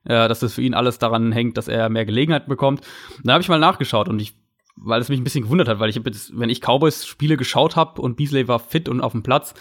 äh, 0.04 0.28
dass 0.28 0.40
das 0.40 0.54
für 0.54 0.62
ihn 0.62 0.74
alles 0.74 0.98
daran 0.98 1.32
hängt, 1.32 1.56
dass 1.56 1.68
er 1.68 1.88
mehr 1.88 2.04
Gelegenheit 2.04 2.46
bekommt. 2.46 2.82
Da 3.24 3.34
habe 3.34 3.42
ich 3.42 3.48
mal 3.48 3.58
nachgeschaut 3.58 4.08
und 4.08 4.20
ich 4.20 4.34
weil 4.76 5.00
es 5.00 5.08
mich 5.08 5.20
ein 5.20 5.24
bisschen 5.24 5.44
gewundert 5.44 5.68
hat, 5.68 5.80
weil 5.80 5.90
ich 5.90 5.96
jetzt, 5.96 6.38
wenn 6.38 6.50
ich 6.50 6.60
Cowboys 6.60 7.06
Spiele 7.06 7.36
geschaut 7.36 7.76
habe 7.76 8.00
und 8.00 8.16
Beasley 8.16 8.48
war 8.48 8.58
fit 8.58 8.88
und 8.88 9.00
auf 9.00 9.12
dem 9.12 9.22
Platz, 9.22 9.54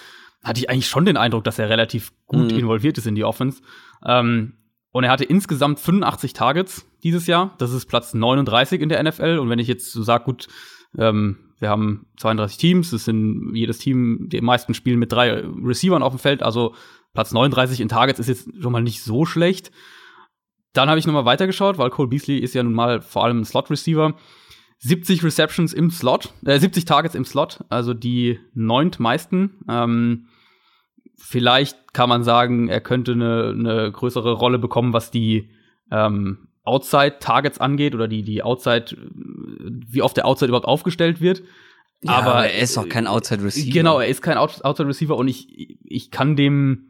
hatte 0.44 0.60
ich 0.60 0.70
eigentlich 0.70 0.88
schon 0.88 1.06
den 1.06 1.18
Eindruck, 1.18 1.44
dass 1.44 1.60
er 1.60 1.70
relativ 1.70 2.12
gut 2.26 2.52
mhm. 2.52 2.60
involviert 2.60 2.98
ist 2.98 3.08
in 3.08 3.16
die 3.16 3.24
Offense. 3.24 3.62
Ähm, 4.06 4.54
und 4.92 5.04
er 5.04 5.12
hatte 5.12 5.24
insgesamt 5.24 5.80
85 5.80 6.34
Targets 6.34 6.86
dieses 7.04 7.28
Jahr. 7.28 7.56
Das 7.60 7.72
ist 7.72 7.86
Platz 7.86 8.14
39 8.14 8.82
in 8.82 8.90
der 8.90 9.02
NFL. 9.04 9.38
Und 9.40 9.50
wenn 9.50 9.60
ich 9.60 9.68
jetzt 9.68 9.92
so 9.92 10.04
sage, 10.04 10.26
gut, 10.26 10.48
ähm, 10.98 11.38
wir 11.60 11.70
haben 11.70 12.08
32 12.18 12.58
Teams, 12.58 12.92
das 12.92 13.06
sind 13.06 13.52
jedes 13.54 13.78
Team, 13.78 14.28
die 14.30 14.42
meisten 14.42 14.74
spielen 14.74 15.00
mit 15.00 15.12
drei 15.12 15.44
Receivern 15.64 16.04
auf 16.04 16.14
dem 16.14 16.20
Feld, 16.20 16.42
also 16.42 16.74
Platz 17.14 17.32
39 17.32 17.82
in 17.82 17.90
Targets 17.90 18.20
ist 18.20 18.28
jetzt 18.28 18.50
schon 18.60 18.72
mal 18.72 18.82
nicht 18.82 19.04
so 19.04 19.26
schlecht. 19.26 19.72
Dann 20.74 20.90
habe 20.90 21.00
ich 21.00 21.06
nochmal 21.06 21.26
weitergeschaut, 21.26 21.78
weil 21.78 21.90
Cole 21.90 22.08
Beasley 22.08 22.38
ist 22.38 22.54
ja 22.54 22.64
nun 22.64 22.74
mal 22.74 23.02
vor 23.02 23.24
allem 23.26 23.42
ein 23.42 23.46
Slot-Receiver. 23.46 24.16
70 24.80 25.24
Receptions 25.24 25.74
im 25.74 25.92
Slot, 25.92 26.34
äh, 26.44 26.58
70 26.58 26.86
Targets 26.86 27.14
im 27.14 27.24
Slot, 27.24 27.64
also 27.70 27.94
die 27.94 28.40
neunt 28.56 29.00
meisten. 29.00 29.64
Ähm, 29.70 30.28
vielleicht 31.18 31.94
kann 31.94 32.10
man 32.10 32.24
sagen, 32.24 32.68
er 32.68 32.82
könnte 32.82 33.12
eine, 33.12 33.56
eine 33.58 33.92
größere 33.92 34.34
Rolle 34.34 34.58
bekommen, 34.58 34.92
was 34.92 35.12
die 35.12 35.52
ähm, 35.92 36.48
Outside-Targets 36.64 37.60
angeht 37.60 37.94
oder 37.94 38.08
die, 38.08 38.24
die 38.24 38.42
Outside, 38.42 38.98
wie 39.88 40.02
oft 40.02 40.18
der 40.18 40.26
Outside 40.26 40.50
überhaupt 40.50 40.68
aufgestellt 40.68 41.22
wird. 41.22 41.44
Ja, 42.04 42.14
aber 42.14 42.48
er 42.48 42.62
ist 42.62 42.78
auch 42.78 42.90
kein 42.90 43.06
Outside 43.06 43.44
Receiver. 43.44 43.72
Genau, 43.72 44.00
er 44.00 44.08
ist 44.08 44.24
kein 44.24 44.38
Outside 44.38 44.88
Receiver 44.88 45.16
und 45.16 45.28
ich, 45.28 45.78
ich 45.84 46.10
kann 46.10 46.36
dem 46.36 46.90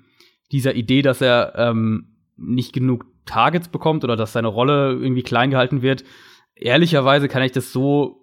dieser 0.54 0.76
Idee, 0.76 1.02
dass 1.02 1.20
er 1.20 1.54
ähm, 1.58 2.16
nicht 2.38 2.72
genug 2.72 3.06
Targets 3.26 3.68
bekommt 3.68 4.04
oder 4.04 4.16
dass 4.16 4.34
seine 4.34 4.48
Rolle 4.48 4.94
irgendwie 4.94 5.24
klein 5.24 5.52
gehalten 5.52 5.82
wird, 5.82 6.04
ehrlicherweise 6.56 7.28
kann 7.28 7.44
ich 7.44 7.52
das 7.52 7.72
so 7.72 8.22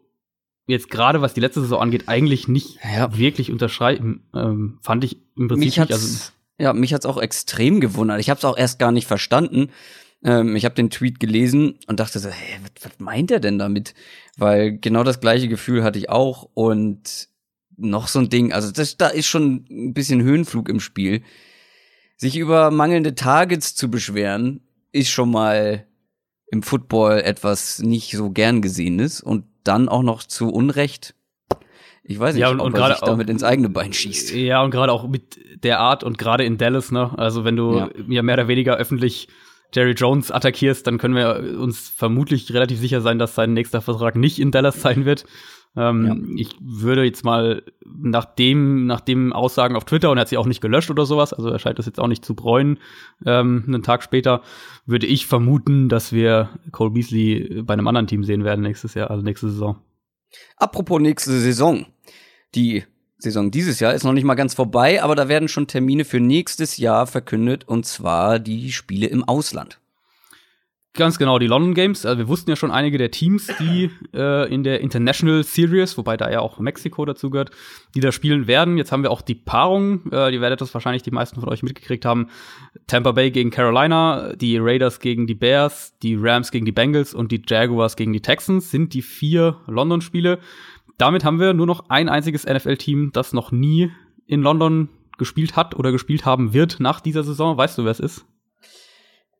jetzt 0.68 0.90
gerade 0.90 1.20
was 1.20 1.34
die 1.34 1.40
letzte 1.40 1.62
Saison 1.62 1.80
angeht, 1.80 2.04
eigentlich 2.06 2.46
nicht 2.46 2.78
ja. 2.84 3.16
wirklich 3.16 3.50
unterschreiben. 3.50 4.28
Ähm, 4.34 4.78
fand 4.82 5.02
ich 5.02 5.16
im 5.36 5.48
Prinzip 5.48 5.64
mich 5.64 5.80
hat's, 5.80 5.90
nicht. 5.90 6.00
Also 6.00 6.32
ja, 6.58 6.72
mich 6.72 6.94
hat's 6.94 7.06
auch 7.06 7.18
extrem 7.18 7.80
gewundert. 7.80 8.20
Ich 8.20 8.30
habe 8.30 8.38
es 8.38 8.44
auch 8.44 8.56
erst 8.56 8.78
gar 8.78 8.92
nicht 8.92 9.06
verstanden. 9.06 9.70
Ähm, 10.22 10.56
ich 10.56 10.64
habe 10.64 10.74
den 10.74 10.90
Tweet 10.90 11.20
gelesen 11.20 11.78
und 11.86 12.00
dachte 12.00 12.18
so, 12.18 12.28
hey, 12.28 12.60
was, 12.62 12.84
was 12.84 13.00
meint 13.00 13.30
er 13.30 13.40
denn 13.40 13.58
damit? 13.58 13.94
Weil 14.36 14.78
genau 14.78 15.04
das 15.04 15.20
gleiche 15.20 15.48
Gefühl 15.48 15.82
hatte 15.82 15.98
ich 15.98 16.10
auch 16.10 16.48
und 16.54 17.28
noch 17.76 18.08
so 18.08 18.18
ein 18.18 18.28
Ding. 18.28 18.52
Also 18.52 18.70
das, 18.70 18.96
da 18.96 19.08
ist 19.08 19.26
schon 19.26 19.64
ein 19.70 19.94
bisschen 19.94 20.23
Höhenflug 20.23 20.68
im 20.68 20.80
Spiel. 20.80 21.23
Sich 22.16 22.37
über 22.37 22.70
mangelnde 22.73 23.14
Targets 23.14 23.76
zu 23.76 23.90
beschweren, 23.90 24.67
ist 24.92 25.11
schon 25.11 25.30
mal 25.30 25.87
im 26.50 26.62
Football 26.62 27.21
etwas 27.21 27.80
nicht 27.80 28.12
so 28.12 28.30
gern 28.30 28.62
gesehenes 28.62 29.21
und 29.21 29.45
dann 29.64 29.88
auch 29.88 30.02
noch 30.02 30.23
zu 30.23 30.49
Unrecht. 30.49 31.14
Ich 32.02 32.18
weiß 32.18 32.35
nicht, 32.35 32.40
ja, 32.40 32.49
und, 32.49 32.61
ob 32.61 32.68
und 32.68 32.75
er 32.76 32.88
sich 32.88 33.00
damit 33.00 33.28
ins 33.28 33.45
eigene 33.45 33.68
Bein 33.68 33.92
schießt. 33.92 34.35
Ja, 34.35 34.62
und 34.62 34.71
gerade 34.71 34.92
auch 34.92 35.07
mit 35.07 35.38
der 35.62 35.78
Art 35.80 36.04
und 36.04 36.16
gerade 36.16 36.45
in 36.45 36.57
Dallas, 36.57 36.90
ne? 36.90 37.12
Also 37.18 37.45
wenn 37.45 37.57
du 37.57 37.76
ja. 37.76 37.90
ja 38.09 38.23
mehr 38.23 38.37
oder 38.37 38.49
weniger 38.49 38.76
öffentlich 38.76 39.28
Jerry 39.75 39.92
Jones 39.92 40.30
attackierst, 40.30 40.87
dann 40.87 40.97
können 40.97 41.14
wir 41.14 41.59
uns 41.61 41.90
vermutlich 41.90 42.52
relativ 42.54 42.78
sicher 42.78 43.02
sein, 43.02 43.18
dass 43.18 43.35
sein 43.35 43.52
nächster 43.52 43.83
Vertrag 43.83 44.16
nicht 44.16 44.38
in 44.38 44.50
Dallas 44.50 44.80
sein 44.80 45.04
wird. 45.04 45.26
Ähm, 45.76 46.06
ja. 46.06 46.16
Ich 46.37 46.56
würde 46.60 47.04
jetzt 47.04 47.25
mal 47.25 47.62
nach 47.84 48.25
dem, 48.25 48.87
nach 48.87 49.00
dem 49.00 49.32
Aussagen 49.32 49.76
auf 49.76 49.84
Twitter, 49.84 50.10
und 50.10 50.18
er 50.18 50.22
hat 50.22 50.28
sie 50.28 50.38
auch 50.38 50.46
nicht 50.46 50.60
gelöscht 50.60 50.90
oder 50.90 51.06
sowas, 51.06 51.32
also 51.32 51.48
er 51.48 51.58
scheint 51.58 51.78
das 51.78 51.87
jetzt 51.87 52.00
auch 52.00 52.08
nicht 52.08 52.25
zu 52.25 52.34
bräuen, 52.34 52.78
ähm, 53.25 53.64
einen 53.66 53.82
Tag 53.82 54.02
später, 54.02 54.42
würde 54.87 55.06
ich 55.06 55.26
vermuten, 55.26 55.88
dass 55.88 56.12
wir 56.12 56.50
Cole 56.72 56.90
Beasley 56.90 57.62
bei 57.62 57.75
einem 57.75 57.87
anderen 57.87 58.06
Team 58.06 58.25
sehen 58.25 58.44
werden 58.44 58.62
nächstes 58.62 58.94
Jahr, 58.94 59.10
also 59.10 59.22
nächste 59.22 59.48
Saison. 59.50 59.76
Apropos 60.56 61.00
nächste 61.00 61.32
Saison. 61.38 61.87
Die 62.54 62.84
Saison 63.18 63.50
dieses 63.50 63.80
Jahr 63.80 63.94
ist 63.94 64.04
noch 64.04 64.12
nicht 64.12 64.25
mal 64.25 64.34
ganz 64.34 64.54
vorbei, 64.54 65.02
aber 65.02 65.16
da 65.16 65.28
werden 65.28 65.48
schon 65.48 65.66
Termine 65.66 66.04
für 66.04 66.20
nächstes 66.20 66.76
Jahr 66.76 67.06
verkündet, 67.06 67.66
und 67.66 67.84
zwar 67.84 68.38
die 68.38 68.72
Spiele 68.72 69.06
im 69.06 69.25
Ausland. 69.25 69.80
Ganz 70.99 71.17
genau, 71.17 71.38
die 71.38 71.47
London 71.47 71.75
Games. 71.75 72.05
Also 72.05 72.19
wir 72.19 72.26
wussten 72.26 72.50
ja 72.50 72.57
schon 72.57 72.73
einige 72.73 72.99
der 72.99 73.12
Teams, 73.12 73.47
die 73.61 73.88
äh, 74.12 74.52
in 74.52 74.64
der 74.64 74.81
International 74.81 75.45
Series, 75.45 75.97
wobei 75.97 76.17
da 76.17 76.28
ja 76.28 76.40
auch 76.40 76.59
Mexiko 76.59 77.05
dazu 77.05 77.31
gehört, 77.31 77.52
die 77.95 78.00
da 78.00 78.11
spielen 78.11 78.49
werden. 78.49 78.76
Jetzt 78.76 78.90
haben 78.90 79.05
wir 79.05 79.12
auch 79.12 79.23
die 79.23 79.37
Paarung, 79.37 80.11
äh, 80.11 80.33
die 80.33 80.40
werdet 80.40 80.61
das 80.61 80.75
wahrscheinlich 80.75 81.05
die 81.05 81.12
meisten 81.12 81.38
von 81.38 81.49
euch 81.50 81.62
mitgekriegt 81.62 82.05
haben. 82.05 82.31
Tampa 82.88 83.12
Bay 83.12 83.31
gegen 83.31 83.52
Carolina, 83.52 84.33
die 84.35 84.59
Raiders 84.59 84.99
gegen 84.99 85.28
die 85.28 85.37
Bears, 85.37 85.97
die 86.02 86.17
Rams 86.17 86.50
gegen 86.50 86.67
die 86.67 86.73
Bengals 86.73 87.14
und 87.14 87.31
die 87.31 87.43
Jaguars 87.47 87.95
gegen 87.95 88.12
die 88.12 88.21
Texans 88.21 88.73
sind 88.73 88.93
die 88.93 89.02
vier 89.02 89.59
London-Spiele. 89.69 90.40
Damit 90.97 91.25
haben 91.25 91.38
wir 91.38 91.55
nur 91.55 91.67
noch 91.67 91.90
ein 91.90 92.09
einziges 92.09 92.45
NFL-Team, 92.45 93.11
das 93.12 93.33
noch 93.33 93.52
nie 93.52 93.93
in 94.26 94.43
London 94.43 94.88
gespielt 95.17 95.55
hat 95.55 95.76
oder 95.76 95.93
gespielt 95.93 96.25
haben 96.25 96.55
wird 96.55 96.81
nach 96.81 97.00
dieser 97.00 97.23
Saison. 97.23 97.57
Weißt 97.57 97.78
du, 97.78 97.85
wer 97.85 97.93
es 97.93 98.00
ist? 98.00 98.26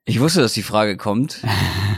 Ich 0.09 0.21
wusste, 0.21 0.41
dass 0.41 0.53
die 0.55 0.63
Frage 0.63 0.97
kommt. 0.97 1.43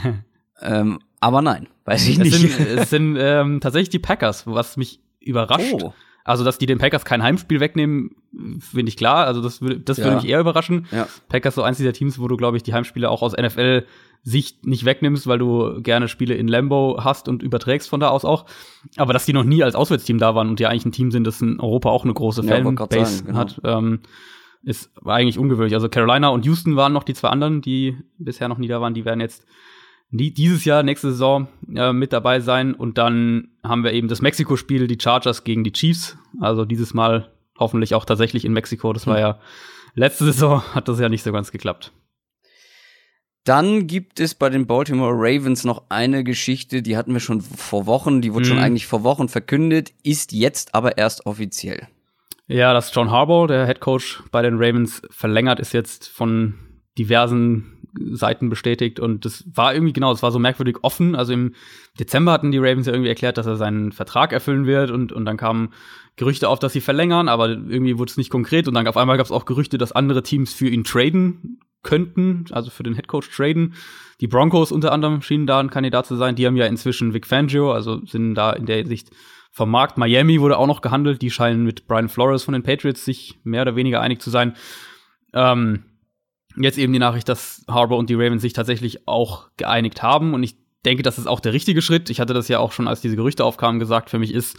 ähm, 0.61 0.99
Aber 1.19 1.41
nein, 1.41 1.67
weiß 1.85 2.07
ich 2.07 2.19
es 2.19 2.23
nicht. 2.23 2.33
Sind, 2.57 2.67
es 2.67 2.89
sind 2.91 3.17
ähm, 3.19 3.59
tatsächlich 3.61 3.89
die 3.89 3.99
Packers, 3.99 4.45
was 4.47 4.77
mich 4.77 4.99
überrascht. 5.19 5.73
Oh. 5.73 5.93
Also, 6.23 6.43
dass 6.43 6.59
die 6.59 6.67
den 6.67 6.77
Packers 6.77 7.03
kein 7.03 7.23
Heimspiel 7.23 7.59
wegnehmen, 7.59 8.11
finde 8.59 8.89
ich 8.89 8.97
klar. 8.97 9.25
Also, 9.25 9.41
das 9.41 9.61
würde 9.61 9.79
das 9.79 9.97
Ja. 9.97 10.03
würde 10.03 10.17
mich 10.17 10.27
eher 10.29 10.39
überraschen. 10.39 10.87
Ja. 10.91 11.07
Packers 11.29 11.55
so 11.55 11.63
eins 11.63 11.77
dieser 11.77 11.93
Teams, 11.93 12.19
wo 12.19 12.27
du, 12.27 12.37
glaube 12.37 12.57
ich, 12.57 12.63
die 12.63 12.73
Heimspiele 12.73 13.09
auch 13.09 13.23
aus 13.23 13.33
NFL-Sicht 13.35 14.65
nicht 14.67 14.85
wegnimmst, 14.85 15.25
weil 15.25 15.39
du 15.39 15.81
gerne 15.81 16.07
Spiele 16.07 16.35
in 16.35 16.47
Lambo 16.47 16.99
hast 17.03 17.27
und 17.27 17.41
überträgst 17.41 17.89
von 17.89 17.99
da 17.99 18.09
aus 18.09 18.23
auch. 18.23 18.45
Aber 18.97 19.13
dass 19.13 19.25
die 19.25 19.33
noch 19.33 19.43
nie 19.43 19.63
als 19.63 19.73
Auswärtsteam 19.73 20.19
da 20.19 20.35
waren 20.35 20.49
und 20.49 20.59
ja 20.59 20.69
eigentlich 20.69 20.85
ein 20.85 20.91
Team 20.91 21.11
sind, 21.11 21.25
das 21.25 21.41
in 21.41 21.59
Europa 21.59 21.89
auch 21.89 22.03
eine 22.03 22.13
große 22.13 22.45
Ja, 22.45 22.61
Fanbase 22.61 23.23
genau. 23.23 23.37
hat, 23.39 23.59
ähm, 23.63 24.01
ist 24.63 24.91
war 24.95 25.15
eigentlich 25.15 25.37
ungewöhnlich. 25.39 25.73
Also 25.73 25.89
Carolina 25.89 26.29
und 26.29 26.45
Houston 26.45 26.75
waren 26.75 26.93
noch 26.93 27.03
die 27.03 27.13
zwei 27.13 27.29
anderen, 27.29 27.61
die 27.61 27.97
bisher 28.17 28.47
noch 28.47 28.57
nie 28.57 28.67
da 28.67 28.79
waren. 28.81 28.93
Die 28.93 29.05
werden 29.05 29.19
jetzt 29.21 29.45
die, 30.11 30.33
dieses 30.33 30.65
Jahr, 30.65 30.83
nächste 30.83 31.11
Saison 31.11 31.47
äh, 31.73 31.93
mit 31.93 32.11
dabei 32.13 32.39
sein. 32.41 32.73
Und 32.73 32.97
dann 32.97 33.49
haben 33.63 33.83
wir 33.83 33.93
eben 33.93 34.07
das 34.07 34.21
Mexiko-Spiel, 34.21 34.87
die 34.87 34.97
Chargers 35.01 35.43
gegen 35.43 35.63
die 35.63 35.71
Chiefs. 35.71 36.17
Also 36.39 36.65
dieses 36.65 36.93
Mal 36.93 37.31
hoffentlich 37.57 37.95
auch 37.95 38.05
tatsächlich 38.05 38.43
in 38.45 38.53
Mexiko. 38.53 38.91
Das 38.93 39.07
war 39.07 39.19
ja 39.19 39.39
letzte 39.95 40.25
Saison, 40.25 40.61
hat 40.75 40.87
das 40.87 40.99
ja 40.99 41.09
nicht 41.09 41.23
so 41.23 41.31
ganz 41.31 41.51
geklappt. 41.51 41.91
Dann 43.43 43.87
gibt 43.87 44.19
es 44.19 44.35
bei 44.35 44.49
den 44.49 44.67
Baltimore 44.67 45.13
Ravens 45.15 45.63
noch 45.63 45.85
eine 45.89 46.23
Geschichte, 46.23 46.83
die 46.83 46.95
hatten 46.95 47.13
wir 47.13 47.19
schon 47.19 47.41
vor 47.41 47.87
Wochen, 47.87 48.21
die 48.21 48.33
wurde 48.33 48.45
schon 48.45 48.57
Mhm. 48.57 48.63
eigentlich 48.63 48.85
vor 48.85 49.03
Wochen 49.03 49.29
verkündet, 49.29 49.91
ist 50.03 50.31
jetzt 50.31 50.75
aber 50.75 50.99
erst 50.99 51.25
offiziell. 51.25 51.87
Ja, 52.51 52.73
dass 52.73 52.93
John 52.93 53.09
Harbaugh, 53.09 53.47
der 53.47 53.65
Head 53.65 53.79
Coach 53.79 54.21
bei 54.29 54.41
den 54.41 54.55
Ravens, 54.55 55.01
verlängert, 55.09 55.61
ist 55.61 55.71
jetzt 55.71 56.09
von 56.09 56.55
diversen 56.97 57.87
Seiten 58.11 58.49
bestätigt 58.49 58.99
und 58.99 59.23
das 59.23 59.45
war 59.53 59.73
irgendwie 59.73 59.93
genau, 59.93 60.11
es 60.11 60.21
war 60.21 60.31
so 60.31 60.39
merkwürdig 60.39 60.77
offen. 60.81 61.15
Also 61.15 61.31
im 61.31 61.55
Dezember 61.97 62.33
hatten 62.33 62.51
die 62.51 62.57
Ravens 62.57 62.87
ja 62.87 62.93
irgendwie 62.93 63.07
erklärt, 63.07 63.37
dass 63.37 63.45
er 63.45 63.55
seinen 63.55 63.93
Vertrag 63.93 64.33
erfüllen 64.33 64.65
wird 64.65 64.91
und, 64.91 65.13
und 65.13 65.23
dann 65.23 65.37
kamen 65.37 65.69
Gerüchte 66.17 66.49
auf, 66.49 66.59
dass 66.59 66.73
sie 66.73 66.81
verlängern, 66.81 67.29
aber 67.29 67.49
irgendwie 67.49 67.97
wurde 67.97 68.11
es 68.11 68.17
nicht 68.17 68.29
konkret 68.29 68.67
und 68.67 68.73
dann 68.73 68.85
auf 68.85 68.97
einmal 68.97 69.15
gab 69.15 69.25
es 69.25 69.31
auch 69.31 69.45
Gerüchte, 69.45 69.77
dass 69.77 69.93
andere 69.93 70.21
Teams 70.21 70.53
für 70.53 70.67
ihn 70.67 70.83
traden 70.83 71.61
könnten, 71.83 72.45
also 72.51 72.69
für 72.69 72.83
den 72.83 72.95
Head 72.95 73.07
Coach 73.07 73.29
traden. 73.33 73.75
Die 74.19 74.27
Broncos 74.27 74.73
unter 74.73 74.91
anderem 74.91 75.21
schienen 75.21 75.47
da 75.47 75.61
ein 75.61 75.69
Kandidat 75.69 76.05
zu 76.05 76.17
sein. 76.17 76.35
Die 76.35 76.45
haben 76.45 76.57
ja 76.57 76.65
inzwischen 76.65 77.13
Vic 77.13 77.25
Fangio, 77.25 77.71
also 77.71 78.05
sind 78.05 78.35
da 78.35 78.51
in 78.51 78.65
der 78.65 78.77
Hinsicht 78.77 79.09
vom 79.51 79.69
Markt. 79.69 79.97
Miami 79.97 80.39
wurde 80.39 80.57
auch 80.57 80.67
noch 80.67 80.81
gehandelt. 80.81 81.21
Die 81.21 81.29
scheinen 81.29 81.63
mit 81.63 81.87
Brian 81.87 82.09
Flores 82.09 82.43
von 82.43 82.53
den 82.53 82.63
Patriots 82.63 83.05
sich 83.05 83.39
mehr 83.43 83.61
oder 83.63 83.75
weniger 83.75 84.01
einig 84.01 84.21
zu 84.21 84.29
sein. 84.29 84.55
Ähm, 85.33 85.83
jetzt 86.55 86.77
eben 86.77 86.93
die 86.93 86.99
Nachricht, 86.99 87.29
dass 87.29 87.63
Harbour 87.67 87.97
und 87.97 88.09
die 88.09 88.15
Ravens 88.15 88.41
sich 88.41 88.53
tatsächlich 88.53 89.07
auch 89.07 89.49
geeinigt 89.57 90.01
haben. 90.01 90.33
Und 90.33 90.43
ich 90.43 90.55
denke, 90.85 91.03
das 91.03 91.19
ist 91.19 91.27
auch 91.27 91.39
der 91.39 91.53
richtige 91.53 91.81
Schritt. 91.81 92.09
Ich 92.09 92.19
hatte 92.19 92.33
das 92.33 92.47
ja 92.47 92.59
auch 92.59 92.71
schon, 92.71 92.87
als 92.87 93.01
diese 93.01 93.15
Gerüchte 93.15 93.43
aufkamen, 93.43 93.79
gesagt. 93.79 94.09
Für 94.09 94.19
mich 94.19 94.33
ist 94.33 94.57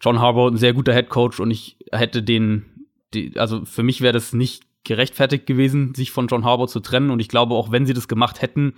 John 0.00 0.20
Harbour 0.20 0.50
ein 0.50 0.56
sehr 0.56 0.72
guter 0.72 0.94
Head 0.94 1.08
Coach 1.08 1.40
und 1.40 1.50
ich 1.50 1.76
hätte 1.92 2.22
den, 2.22 2.86
die, 3.14 3.36
also 3.38 3.64
für 3.64 3.82
mich 3.82 4.00
wäre 4.00 4.12
das 4.12 4.32
nicht 4.32 4.62
gerechtfertigt 4.84 5.46
gewesen, 5.46 5.94
sich 5.94 6.12
von 6.12 6.28
John 6.28 6.44
Harbour 6.44 6.68
zu 6.68 6.80
trennen. 6.80 7.10
Und 7.10 7.20
ich 7.20 7.28
glaube, 7.28 7.54
auch 7.54 7.72
wenn 7.72 7.86
sie 7.86 7.94
das 7.94 8.08
gemacht 8.08 8.40
hätten, 8.40 8.74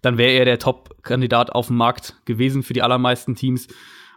dann 0.00 0.18
wäre 0.18 0.32
er 0.32 0.44
der 0.44 0.58
Top-Kandidat 0.58 1.52
auf 1.52 1.68
dem 1.68 1.76
Markt 1.76 2.16
gewesen 2.24 2.62
für 2.62 2.72
die 2.72 2.82
allermeisten 2.82 3.36
Teams. 3.36 3.68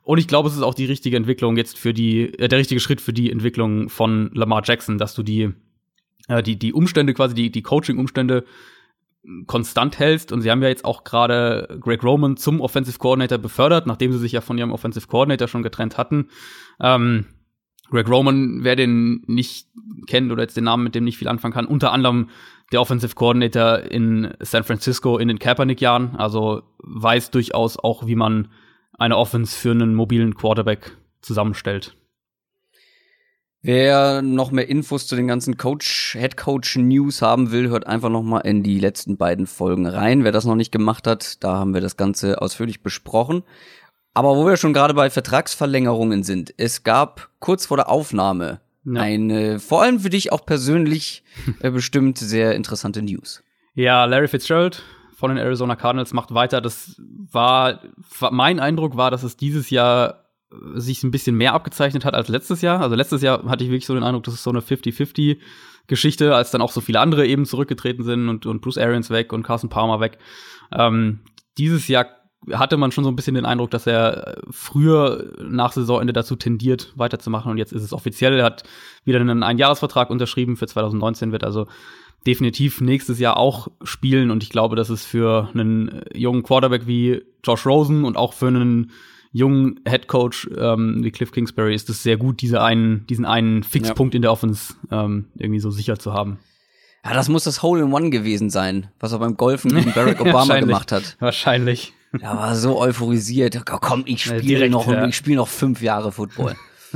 Und 0.06 0.20
ich 0.20 0.28
glaube, 0.28 0.48
es 0.48 0.56
ist 0.56 0.62
auch 0.62 0.76
die 0.76 0.86
richtige 0.86 1.18
Entwicklung 1.18 1.58
jetzt 1.58 1.80
für 1.80 1.92
die, 1.92 2.32
äh, 2.38 2.48
der 2.48 2.60
richtige 2.60 2.80
Schritt 2.80 3.02
für 3.02 3.12
die 3.12 3.32
Entwicklung 3.32 3.90
von 3.90 4.30
Lamar 4.34 4.62
Jackson, 4.64 5.00
dass 5.00 5.16
du 5.16 5.24
die, 5.24 5.52
äh, 6.28 6.44
die, 6.44 6.58
die 6.58 6.74
Umstände 6.74 7.16
quasi, 7.16 7.34
die, 7.34 7.52
die 7.52 7.64
Coaching-Umstände 7.64 8.46
konstant 9.48 9.98
hältst. 9.98 10.32
Und 10.32 10.42
sie 10.42 10.52
haben 10.52 10.62
ja 10.62 10.70
jetzt 10.70 10.86
auch 10.86 11.04
gerade 11.04 11.80
Greg 11.82 12.04
Roman 12.04 12.38
zum 12.38 12.62
Offensive 12.62 13.00
Coordinator 13.00 13.40
befördert, 13.40 13.88
nachdem 13.88 14.12
sie 14.12 14.20
sich 14.20 14.32
ja 14.32 14.42
von 14.42 14.60
ihrem 14.60 14.72
Offensive 14.72 15.08
Coordinator 15.08 15.48
schon 15.48 15.64
getrennt 15.64 15.98
hatten. 15.98 16.30
Ähm, 16.80 17.26
Greg 17.90 18.08
Roman, 18.08 18.64
wer 18.64 18.76
den 18.76 19.24
nicht 19.26 19.70
kennt 20.06 20.32
oder 20.32 20.44
jetzt 20.44 20.56
den 20.56 20.66
Namen 20.66 20.84
mit 20.84 20.94
dem 20.94 21.04
nicht 21.04 21.18
viel 21.18 21.28
anfangen 21.28 21.54
kann, 21.54 21.66
unter 21.66 21.92
anderem 21.92 22.30
der 22.72 22.80
Offensive 22.80 23.16
Coordinator 23.16 23.80
in 23.80 24.36
San 24.40 24.64
Francisco 24.64 25.18
in 25.18 25.30
den 25.30 25.40
Kaepernick-Jahren, 25.40 26.16
also 26.16 26.62
weiß 26.78 27.32
durchaus 27.32 27.78
auch, 27.78 28.06
wie 28.06 28.16
man 28.16 28.50
eine 28.98 29.18
Offense 29.18 29.56
für 29.58 29.72
einen 29.72 29.96
mobilen 29.96 30.36
Quarterback 30.36 30.92
zusammenstellt. 31.22 31.96
Wer 33.62 34.22
noch 34.22 34.52
mehr 34.52 34.70
Infos 34.70 35.08
zu 35.08 35.16
den 35.16 35.28
ganzen 35.28 35.58
Coach, 35.58 36.16
Head 36.20 36.38
Coach 36.38 36.76
News 36.76 37.24
haben 37.24 37.52
will, 37.52 37.70
hört 37.70 37.88
einfach 37.88 38.10
noch 38.10 38.22
mal 38.22 38.42
in 38.42 38.62
die 38.62 38.80
letzten 38.80 39.18
beiden 39.18 39.48
Folgen 39.48 39.88
rein. 39.88 40.24
Wer 40.24 40.32
das 40.32 40.46
noch 40.46 40.54
nicht 40.56 40.72
gemacht 40.72 41.08
hat, 41.08 41.44
da 41.44 41.54
haben 41.58 41.74
wir 41.74 41.82
das 41.82 41.98
Ganze 41.98 42.42
ausführlich 42.44 42.84
besprochen. 42.84 43.42
Aber 44.14 44.36
wo 44.38 44.46
wir 44.46 44.56
schon 44.58 44.72
gerade 44.74 44.94
bei 44.94 45.10
Vertragsverlängerungen 45.10 46.22
sind, 46.24 46.54
es 46.58 46.84
gab 46.84 47.30
kurz 47.40 47.66
vor 47.66 47.78
der 47.78 47.90
Aufnahme 47.90 48.62
Ja. 48.86 49.02
eine, 49.02 49.60
vor 49.60 49.82
allem 49.82 50.00
für 50.00 50.12
dich 50.12 50.32
auch 50.32 50.46
persönlich 50.46 51.24
äh, 51.60 51.72
bestimmt 51.72 52.20
sehr 52.20 52.54
interessante 52.54 53.02
News. 53.02 53.44
Ja, 53.74 54.06
Larry 54.06 54.28
Fitzgerald 54.28 54.84
von 55.16 55.30
den 55.30 55.38
Arizona 55.38 55.76
Cardinals 55.76 56.14
macht 56.14 56.34
weiter. 56.34 56.62
Das 56.62 57.02
war, 57.32 57.82
war 58.20 58.32
mein 58.32 58.60
Eindruck 58.60 58.98
war, 58.98 59.12
dass 59.12 59.24
es 59.24 59.38
dieses 59.38 59.70
Jahr 59.70 60.26
äh, 60.52 60.80
sich 60.80 61.04
ein 61.04 61.12
bisschen 61.12 61.36
mehr 61.36 61.54
abgezeichnet 61.54 62.06
hat 62.06 62.14
als 62.14 62.28
letztes 62.28 62.62
Jahr. 62.62 62.82
Also 62.82 62.96
letztes 62.96 63.22
Jahr 63.22 63.44
hatte 63.46 63.64
ich 63.64 63.70
wirklich 63.70 63.86
so 63.86 63.94
den 63.94 64.04
Eindruck, 64.04 64.26
das 64.26 64.34
ist 64.34 64.44
so 64.44 64.52
eine 64.52 64.60
50-50 64.60 65.40
Geschichte, 65.88 66.36
als 66.36 66.52
dann 66.52 66.62
auch 66.62 66.72
so 66.72 66.82
viele 66.82 67.00
andere 67.00 67.26
eben 67.26 67.46
zurückgetreten 67.46 68.04
sind 68.04 68.28
und, 68.28 68.46
und 68.46 68.62
Bruce 68.62 68.78
Arians 68.78 69.10
weg 69.10 69.32
und 69.32 69.44
Carson 69.44 69.70
Palmer 69.70 70.00
weg. 70.00 70.18
Ähm, 70.72 71.22
dieses 71.58 71.88
Jahr 71.88 72.08
hatte 72.52 72.78
man 72.78 72.92
schon 72.92 73.04
so 73.04 73.10
ein 73.10 73.16
bisschen 73.16 73.36
den 73.36 73.46
Eindruck, 73.46 73.72
dass 73.72 73.88
er 73.88 74.42
früher 74.52 75.34
nach 75.40 75.72
Saisonende 75.72 76.14
dazu 76.14 76.36
tendiert, 76.36 76.94
weiterzumachen. 76.96 77.52
Und 77.52 77.58
jetzt 77.58 77.74
ist 77.74 77.84
es 77.84 77.94
offiziell. 77.94 78.38
Er 78.38 78.46
hat 78.46 78.64
wieder 79.04 79.20
einen 79.20 79.44
Einjahresvertrag 79.44 80.10
unterschrieben 80.10 80.58
für 80.58 80.68
2019, 80.68 81.32
wird 81.32 81.44
also 81.44 81.68
definitiv 82.26 82.82
nächstes 82.82 83.20
Jahr 83.20 83.38
auch 83.38 83.68
spielen. 83.84 84.32
Und 84.32 84.44
ich 84.44 84.50
glaube, 84.50 84.76
dass 84.76 84.90
es 84.90 85.06
für 85.06 85.50
einen 85.54 86.02
jungen 86.14 86.44
Quarterback 86.44 86.88
wie 86.88 87.22
Josh 87.44 87.66
Rosen 87.66 88.04
und 88.04 88.18
auch 88.18 88.34
für 88.34 88.48
einen 88.48 88.92
jungen 89.32 89.82
Head 89.88 90.08
Coach 90.08 90.50
ähm, 90.58 91.04
wie 91.04 91.12
Cliff 91.12 91.32
Kingsbury 91.32 91.76
ist 91.76 91.90
es 91.90 92.04
sehr 92.04 92.16
gut, 92.16 92.42
diese 92.42 92.62
einen, 92.62 93.06
diesen 93.08 93.26
einen 93.26 93.64
Fixpunkt 93.64 94.16
in 94.16 94.22
der 94.22 94.32
Offense 94.32 94.76
ähm, 94.92 95.26
irgendwie 95.36 95.60
so 95.60 95.72
sicher 95.72 96.00
zu 96.00 96.14
haben. 96.14 96.40
Ja, 97.04 97.14
das 97.14 97.28
muss 97.28 97.44
das 97.44 97.62
Hole 97.62 97.84
in 97.84 97.94
One 97.94 98.10
gewesen 98.10 98.50
sein, 98.50 98.88
was 99.00 99.12
er 99.12 99.20
beim 99.20 99.36
Golfen 99.36 99.76
gegen 99.76 99.94
Barack 99.94 100.22
Obama 100.22 100.58
gemacht 100.60 100.92
hat. 100.92 101.18
Wahrscheinlich. 101.20 101.94
Er 102.20 102.38
war 102.38 102.56
so 102.56 102.80
euphorisiert. 102.80 103.64
Komm, 103.66 104.04
ich 104.06 104.26
Ja, 104.26 104.38
spiele 104.38 104.56
direkt, 104.56 104.72
noch, 104.72 104.88
ja. 104.88 105.06
ich 105.06 105.16
spiele 105.16 105.36
noch 105.36 105.50
fünf 105.50 105.82
Jahre 105.82 106.12
Football. 106.14 106.56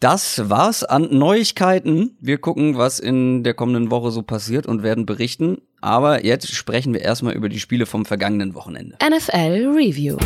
das 0.00 0.48
war's 0.48 0.84
an 0.84 1.08
Neuigkeiten. 1.10 2.16
Wir 2.20 2.38
gucken, 2.38 2.78
was 2.78 3.00
in 3.00 3.42
der 3.42 3.54
kommenden 3.54 3.90
Woche 3.90 4.12
so 4.12 4.22
passiert 4.22 4.64
und 4.66 4.84
werden 4.84 5.06
berichten. 5.06 5.60
Aber 5.80 6.24
jetzt 6.24 6.52
sprechen 6.54 6.94
wir 6.94 7.00
erstmal 7.00 7.34
über 7.34 7.48
die 7.48 7.58
Spiele 7.58 7.84
vom 7.84 8.04
vergangenen 8.04 8.54
Wochenende. 8.54 8.96
NFL 9.04 9.72
Review. 9.74 10.16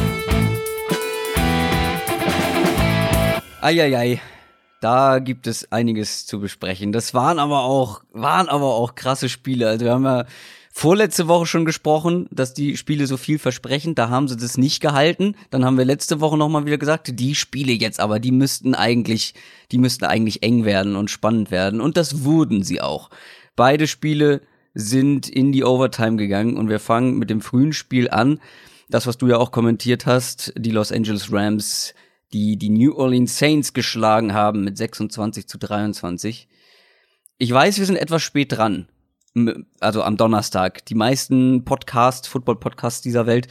Eieiei. 3.63 4.21
Da 4.83 5.21
gibt 5.21 5.47
es 5.47 5.71
einiges 5.73 6.27
zu 6.27 6.41
besprechen. 6.41 6.93
Das 6.93 7.15
waren 7.15 7.39
aber 7.39 7.63
auch, 7.63 8.03
waren 8.13 8.49
aber 8.49 8.75
auch 8.75 8.95
krasse 8.95 9.29
Spiele. 9.29 9.69
Also 9.69 9.87
wir 9.87 9.93
haben 9.93 10.05
ja 10.05 10.27
vorletzte 10.73 11.29
Woche 11.29 11.47
schon 11.47 11.65
gesprochen, 11.65 12.27
dass 12.31 12.55
die 12.55 12.77
Spiele 12.77 13.07
so 13.07 13.17
viel 13.17 13.39
versprechen. 13.39 13.95
Da 13.95 14.09
haben 14.09 14.27
sie 14.27 14.37
das 14.37 14.59
nicht 14.59 14.81
gehalten. 14.81 15.37
Dann 15.51 15.65
haben 15.65 15.79
wir 15.79 15.85
letzte 15.85 16.21
Woche 16.21 16.37
nochmal 16.37 16.67
wieder 16.67 16.79
gesagt, 16.79 17.21
die 17.21 17.35
Spiele 17.37 17.73
jetzt 17.73 18.01
aber, 18.01 18.19
die 18.19 18.33
müssten 18.33 18.75
eigentlich, 18.75 19.35
die 19.71 19.79
müssten 19.79 20.05
eigentlich 20.05 20.43
eng 20.43 20.65
werden 20.65 20.97
und 20.97 21.11
spannend 21.11 21.51
werden. 21.51 21.81
Und 21.81 21.97
das 21.97 22.25
wurden 22.25 22.65
sie 22.65 22.81
auch. 22.81 23.11
Beide 23.55 23.87
Spiele 23.87 24.41
sind 24.75 25.29
in 25.29 25.53
die 25.53 25.65
Overtime 25.65 26.17
gegangen 26.17 26.57
und 26.57 26.69
wir 26.69 26.81
fangen 26.81 27.19
mit 27.19 27.31
dem 27.31 27.43
frühen 27.43 27.73
Spiel 27.73 28.11
an. 28.11 28.41
Das, 28.89 29.07
was 29.07 29.19
du 29.19 29.29
ja 29.29 29.37
auch 29.37 29.53
kommentiert 29.53 30.07
hast, 30.07 30.53
die 30.57 30.71
Los 30.71 30.91
Angeles 30.91 31.31
Rams 31.31 31.95
die 32.33 32.57
die 32.57 32.71
New 32.71 32.95
Orleans 32.95 33.39
Saints 33.39 33.73
geschlagen 33.73 34.33
haben 34.33 34.65
mit 34.65 34.77
26 34.77 35.47
zu 35.47 35.59
23. 35.59 36.49
Ich 37.39 37.53
weiß, 37.53 37.79
wir 37.79 37.87
sind 37.87 37.97
etwas 37.97 38.23
spät 38.23 38.53
dran. 38.53 38.89
Also 39.81 40.03
am 40.03 40.17
Donnerstag. 40.17 40.85
Die 40.87 40.95
meisten 40.95 41.65
Podcasts, 41.65 42.29
Football-Podcasts 42.29 43.01
dieser 43.01 43.27
Welt 43.27 43.49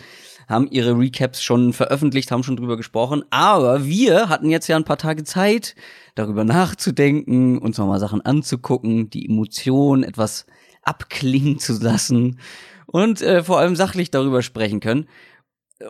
haben 0.48 0.68
ihre 0.70 0.98
Recaps 0.98 1.42
schon 1.42 1.74
veröffentlicht, 1.74 2.32
haben 2.32 2.44
schon 2.44 2.58
drüber 2.58 2.78
gesprochen. 2.78 3.24
Aber 3.32 3.86
wir 3.86 4.30
hatten 4.30 4.50
jetzt 4.50 4.68
ja 4.68 4.76
ein 4.76 4.84
paar 4.84 4.98
Tage 4.98 5.24
Zeit, 5.24 5.76
darüber 6.14 6.44
nachzudenken, 6.44 7.58
uns 7.58 7.78
nochmal 7.78 8.00
Sachen 8.00 8.22
anzugucken, 8.22 9.10
die 9.10 9.28
Emotionen 9.28 10.04
etwas 10.04 10.46
abklingen 10.84 11.58
zu 11.58 11.74
lassen 11.82 12.40
und 12.86 13.22
äh, 13.22 13.44
vor 13.44 13.60
allem 13.60 13.76
sachlich 13.76 14.12
darüber 14.12 14.42
sprechen 14.42 14.82
können. 14.82 15.08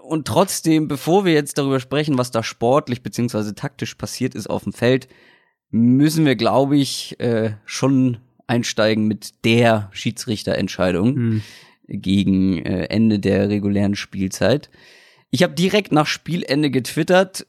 Und 0.04 0.26
trotzdem, 0.26 0.88
bevor 0.88 1.26
wir 1.26 1.34
jetzt 1.34 1.58
darüber 1.58 1.82
sprechen, 1.82 2.18
was 2.18 2.32
da 2.32 2.44
sportlich 2.44 3.04
beziehungsweise 3.04 3.56
taktisch 3.56 3.96
passiert 3.96 4.36
ist 4.36 4.50
auf 4.50 4.64
dem 4.64 4.74
Feld, 4.74 5.10
müssen 5.70 6.26
wir, 6.26 6.36
glaube 6.36 6.78
ich, 6.78 7.20
äh, 7.20 7.56
schon 7.66 8.20
einsteigen 8.52 9.08
mit 9.08 9.46
der 9.46 9.90
Schiedsrichterentscheidung. 9.94 11.16
Hm. 11.16 11.42
gegen 11.88 12.60
äh, 12.60 12.86
Ende 12.86 13.20
der 13.20 13.50
regulären 13.50 13.96
Spielzeit. 13.96 14.70
Ich 15.30 15.44
habe 15.44 15.54
direkt 15.54 15.92
nach 15.92 16.08
Spielende 16.08 16.70
getwittert, 16.70 17.48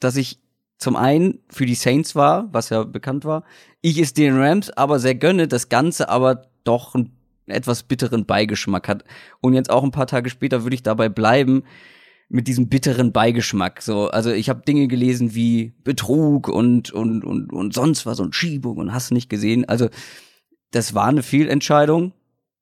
dass 0.00 0.16
ich 0.16 0.38
zum 0.78 0.96
einen 0.96 1.38
für 1.48 1.66
die 1.66 1.74
Saints 1.74 2.14
war, 2.14 2.48
was 2.52 2.70
ja 2.70 2.82
bekannt 2.84 3.24
war, 3.24 3.44
ich 3.80 3.98
es 3.98 4.14
den 4.14 4.36
Rams 4.36 4.70
aber 4.70 4.98
sehr 4.98 5.14
gönne, 5.14 5.46
das 5.46 5.68
Ganze 5.68 6.08
aber 6.08 6.46
doch 6.64 6.94
einen 6.94 7.12
etwas 7.46 7.82
bitteren 7.82 8.24
Beigeschmack 8.24 8.88
hat. 8.88 9.04
Und 9.40 9.54
jetzt 9.54 9.70
auch 9.70 9.84
ein 9.84 9.92
paar 9.92 10.06
Tage 10.06 10.30
später 10.30 10.62
würde 10.62 10.74
ich 10.74 10.82
dabei 10.82 11.08
bleiben 11.08 11.64
mit 12.28 12.48
diesem 12.48 12.68
bitteren 12.68 13.12
Beigeschmack. 13.12 13.82
So, 13.82 14.08
also 14.08 14.30
ich 14.30 14.48
habe 14.48 14.62
Dinge 14.66 14.88
gelesen 14.88 15.34
wie 15.34 15.72
Betrug 15.84 16.48
und 16.48 16.90
und 16.90 17.24
und 17.24 17.52
und 17.52 17.74
sonst 17.74 18.06
was 18.06 18.20
und 18.20 18.34
Schiebung 18.34 18.78
und 18.78 18.92
hast 18.92 19.10
nicht 19.10 19.28
gesehen. 19.28 19.68
Also 19.68 19.88
das 20.74 20.94
war 20.94 21.06
eine 21.06 21.22
Fehlentscheidung. 21.22 22.12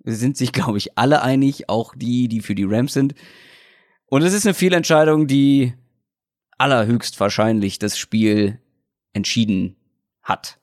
Wir 0.04 0.14
sind 0.14 0.36
sich, 0.36 0.52
glaube 0.52 0.78
ich, 0.78 0.98
alle 0.98 1.22
einig, 1.22 1.68
auch 1.68 1.94
die, 1.94 2.28
die 2.28 2.40
für 2.40 2.54
die 2.54 2.64
Rams 2.64 2.92
sind. 2.92 3.14
Und 4.06 4.22
es 4.22 4.34
ist 4.34 4.46
eine 4.46 4.54
Fehlentscheidung, 4.54 5.26
die 5.26 5.74
allerhöchst 6.58 7.18
wahrscheinlich 7.18 7.78
das 7.78 7.98
Spiel 7.98 8.58
entschieden 9.14 9.76
hat. 10.22 10.60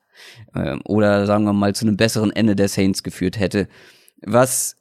Ähm, 0.54 0.80
oder 0.84 1.26
sagen 1.26 1.44
wir 1.44 1.52
mal 1.52 1.74
zu 1.74 1.84
einem 1.84 1.96
besseren 1.96 2.30
Ende 2.30 2.54
der 2.54 2.68
Saints 2.68 3.02
geführt 3.02 3.38
hätte. 3.38 3.68
Was, 4.22 4.76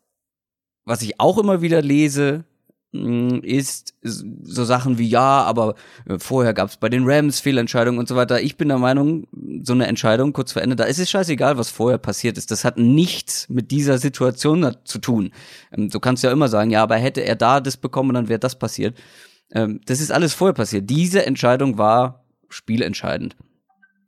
was 0.86 1.02
ich 1.02 1.20
auch 1.20 1.38
immer 1.38 1.62
wieder 1.62 1.82
lese, 1.82 2.46
ist 2.92 3.94
so 4.02 4.64
Sachen 4.64 4.98
wie 4.98 5.08
ja, 5.08 5.44
aber 5.44 5.76
äh, 6.06 6.18
vorher 6.18 6.56
gab 6.56 6.70
es 6.70 6.78
bei 6.78 6.90
den 6.90 7.04
Rams 7.06 7.40
Fehlentscheidungen 7.40 8.00
und 8.00 8.08
so 8.08 8.16
weiter. 8.16 8.42
Ich 8.42 8.58
bin 8.58 8.68
der 8.68 8.80
Meinung, 8.80 9.28
so 9.64 9.74
eine 9.74 9.86
Entscheidung 9.86 10.34
kurz 10.34 10.54
vor 10.54 10.64
Ende, 10.64 10.76
da 10.76 10.86
ist 10.86 10.98
es 10.98 11.10
scheißegal, 11.10 11.58
was 11.60 11.70
vorher 11.70 12.00
passiert 12.00 12.38
ist. 12.40 12.50
Das 12.50 12.66
hat 12.66 12.78
nichts 12.78 13.48
mit 13.48 13.70
dieser 13.70 14.00
Situation 14.00 14.76
zu 14.86 14.98
tun. 14.98 15.32
Ähm, 15.72 15.90
du 15.90 16.00
kannst 16.00 16.24
ja 16.24 16.32
immer 16.32 16.48
sagen, 16.48 16.72
ja, 16.72 16.82
aber 16.82 16.96
hätte 16.96 17.22
er 17.22 17.36
da 17.36 17.60
das 17.60 17.78
bekommen, 17.78 18.16
dann 18.16 18.28
wäre 18.28 18.40
das 18.40 18.58
passiert. 18.58 18.98
Ähm, 19.52 19.82
das 19.86 20.02
ist 20.02 20.12
alles 20.12 20.34
vorher 20.34 20.56
passiert. 20.56 20.90
Diese 20.90 21.26
Entscheidung 21.26 21.78
war 21.78 22.26
spielentscheidend. 22.50 23.36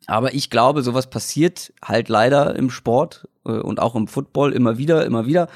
Aber 0.08 0.34
ich 0.34 0.50
glaube, 0.50 0.82
sowas 0.82 1.10
passiert 1.10 1.72
halt 1.84 2.10
leider 2.10 2.56
im 2.56 2.72
Sport 2.72 3.28
äh, 3.46 3.52
und 3.52 3.80
auch 3.80 3.96
im 3.96 4.08
Football 4.08 4.54
immer 4.54 4.80
wieder, 4.80 5.06
immer 5.06 5.28
wieder. 5.28 5.48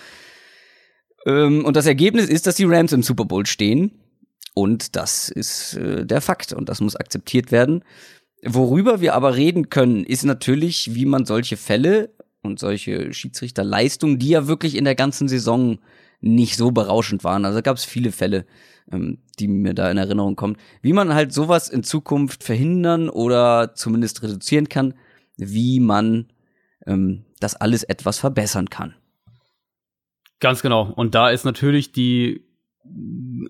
Ähm, 1.26 1.66
und 1.66 1.76
das 1.76 1.86
Ergebnis 1.86 2.28
ist, 2.30 2.48
dass 2.48 2.56
die 2.56 2.66
Rams 2.66 2.94
im 2.94 3.04
Super 3.04 3.26
Bowl 3.26 3.46
stehen. 3.46 3.92
Und 4.54 4.96
das 4.96 5.30
ist 5.30 5.76
äh, 5.76 6.06
der 6.06 6.22
Fakt 6.22 6.54
und 6.54 6.70
das 6.70 6.80
muss 6.80 6.96
akzeptiert 6.96 7.52
werden. 7.52 7.84
Worüber 8.44 9.02
wir 9.02 9.16
aber 9.16 9.36
reden 9.36 9.70
können, 9.70 10.04
ist 10.04 10.24
natürlich, 10.24 10.94
wie 10.94 11.06
man 11.06 11.26
solche 11.26 11.58
Fälle 11.58 12.12
und 12.42 12.60
solche 12.60 13.12
Schiedsrichterleistungen, 13.12 14.20
die 14.20 14.30
ja 14.30 14.48
wirklich 14.48 14.76
in 14.76 14.86
der 14.86 14.96
ganzen 14.96 15.28
Saison 15.28 15.80
nicht 16.22 16.56
so 16.56 16.72
berauschend 16.72 17.24
waren. 17.24 17.44
Also 17.44 17.62
gab 17.62 17.76
es 17.76 17.84
viele 17.84 18.12
Fälle, 18.12 18.46
ähm, 18.92 19.18
die 19.40 19.48
mir 19.48 19.74
da 19.74 19.92
in 19.92 19.98
Erinnerung 19.98 20.36
kommen, 20.36 20.58
wie 20.82 20.94
man 20.94 21.14
halt 21.14 21.34
sowas 21.34 21.70
in 21.70 21.84
Zukunft 21.84 22.44
verhindern 22.44 23.10
oder 23.10 23.74
zumindest 23.76 24.24
reduzieren 24.24 24.70
kann, 24.70 24.94
wie 25.38 25.80
man 25.80 26.28
ähm, 26.86 27.26
das 27.40 27.56
alles 27.56 27.84
etwas 27.84 28.20
verbessern 28.20 28.70
kann. 28.70 28.96
Ganz 30.40 30.62
genau. 30.62 30.92
Und 30.96 31.16
da 31.16 31.30
ist 31.30 31.46
natürlich 31.46 31.92
die 31.92 32.46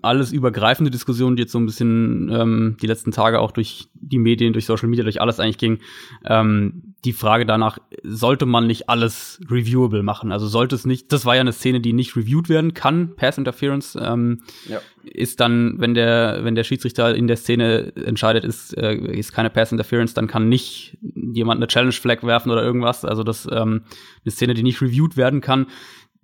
alles 0.02 0.32
übergreifende 0.32 0.90
Diskussion, 0.90 1.36
die 1.36 1.42
jetzt 1.42 1.52
so 1.52 1.58
ein 1.58 1.66
bisschen 1.66 2.30
ähm, 2.32 2.76
die 2.80 2.86
letzten 2.86 3.10
Tage 3.10 3.40
auch 3.40 3.50
durch 3.50 3.88
die 3.94 4.18
Medien, 4.18 4.52
durch 4.52 4.66
Social 4.66 4.88
Media, 4.88 5.04
durch 5.04 5.20
alles 5.20 5.40
eigentlich 5.40 5.58
ging, 5.58 5.80
ähm, 6.24 6.94
die 7.04 7.12
Frage 7.12 7.44
danach, 7.44 7.78
sollte 8.02 8.46
man 8.46 8.66
nicht 8.66 8.88
alles 8.88 9.40
reviewable 9.48 10.02
machen? 10.02 10.32
Also 10.32 10.46
sollte 10.46 10.74
es 10.74 10.86
nicht, 10.86 11.12
das 11.12 11.24
war 11.24 11.34
ja 11.34 11.40
eine 11.40 11.52
Szene, 11.52 11.80
die 11.80 11.92
nicht 11.92 12.16
reviewed 12.16 12.48
werden 12.48 12.74
kann, 12.74 13.14
Pass 13.14 13.38
Interference, 13.38 13.96
ähm, 14.00 14.42
ja. 14.68 14.80
ist 15.04 15.40
dann, 15.40 15.74
wenn 15.78 15.94
der, 15.94 16.40
wenn 16.42 16.54
der 16.54 16.64
Schiedsrichter 16.64 17.14
in 17.14 17.26
der 17.26 17.36
Szene 17.36 17.92
entscheidet, 17.96 18.44
ist, 18.44 18.76
äh, 18.76 18.94
ist 18.94 19.32
keine 19.32 19.50
Pass 19.50 19.72
Interference, 19.72 20.14
dann 20.14 20.26
kann 20.26 20.48
nicht 20.48 20.98
jemand 21.12 21.58
eine 21.58 21.68
Challenge 21.68 21.92
Flag 21.92 22.22
werfen 22.22 22.50
oder 22.50 22.62
irgendwas. 22.62 23.04
Also 23.04 23.22
das 23.22 23.46
ähm, 23.50 23.82
eine 24.24 24.32
Szene, 24.32 24.54
die 24.54 24.62
nicht 24.62 24.80
reviewed 24.80 25.16
werden 25.16 25.40
kann 25.40 25.66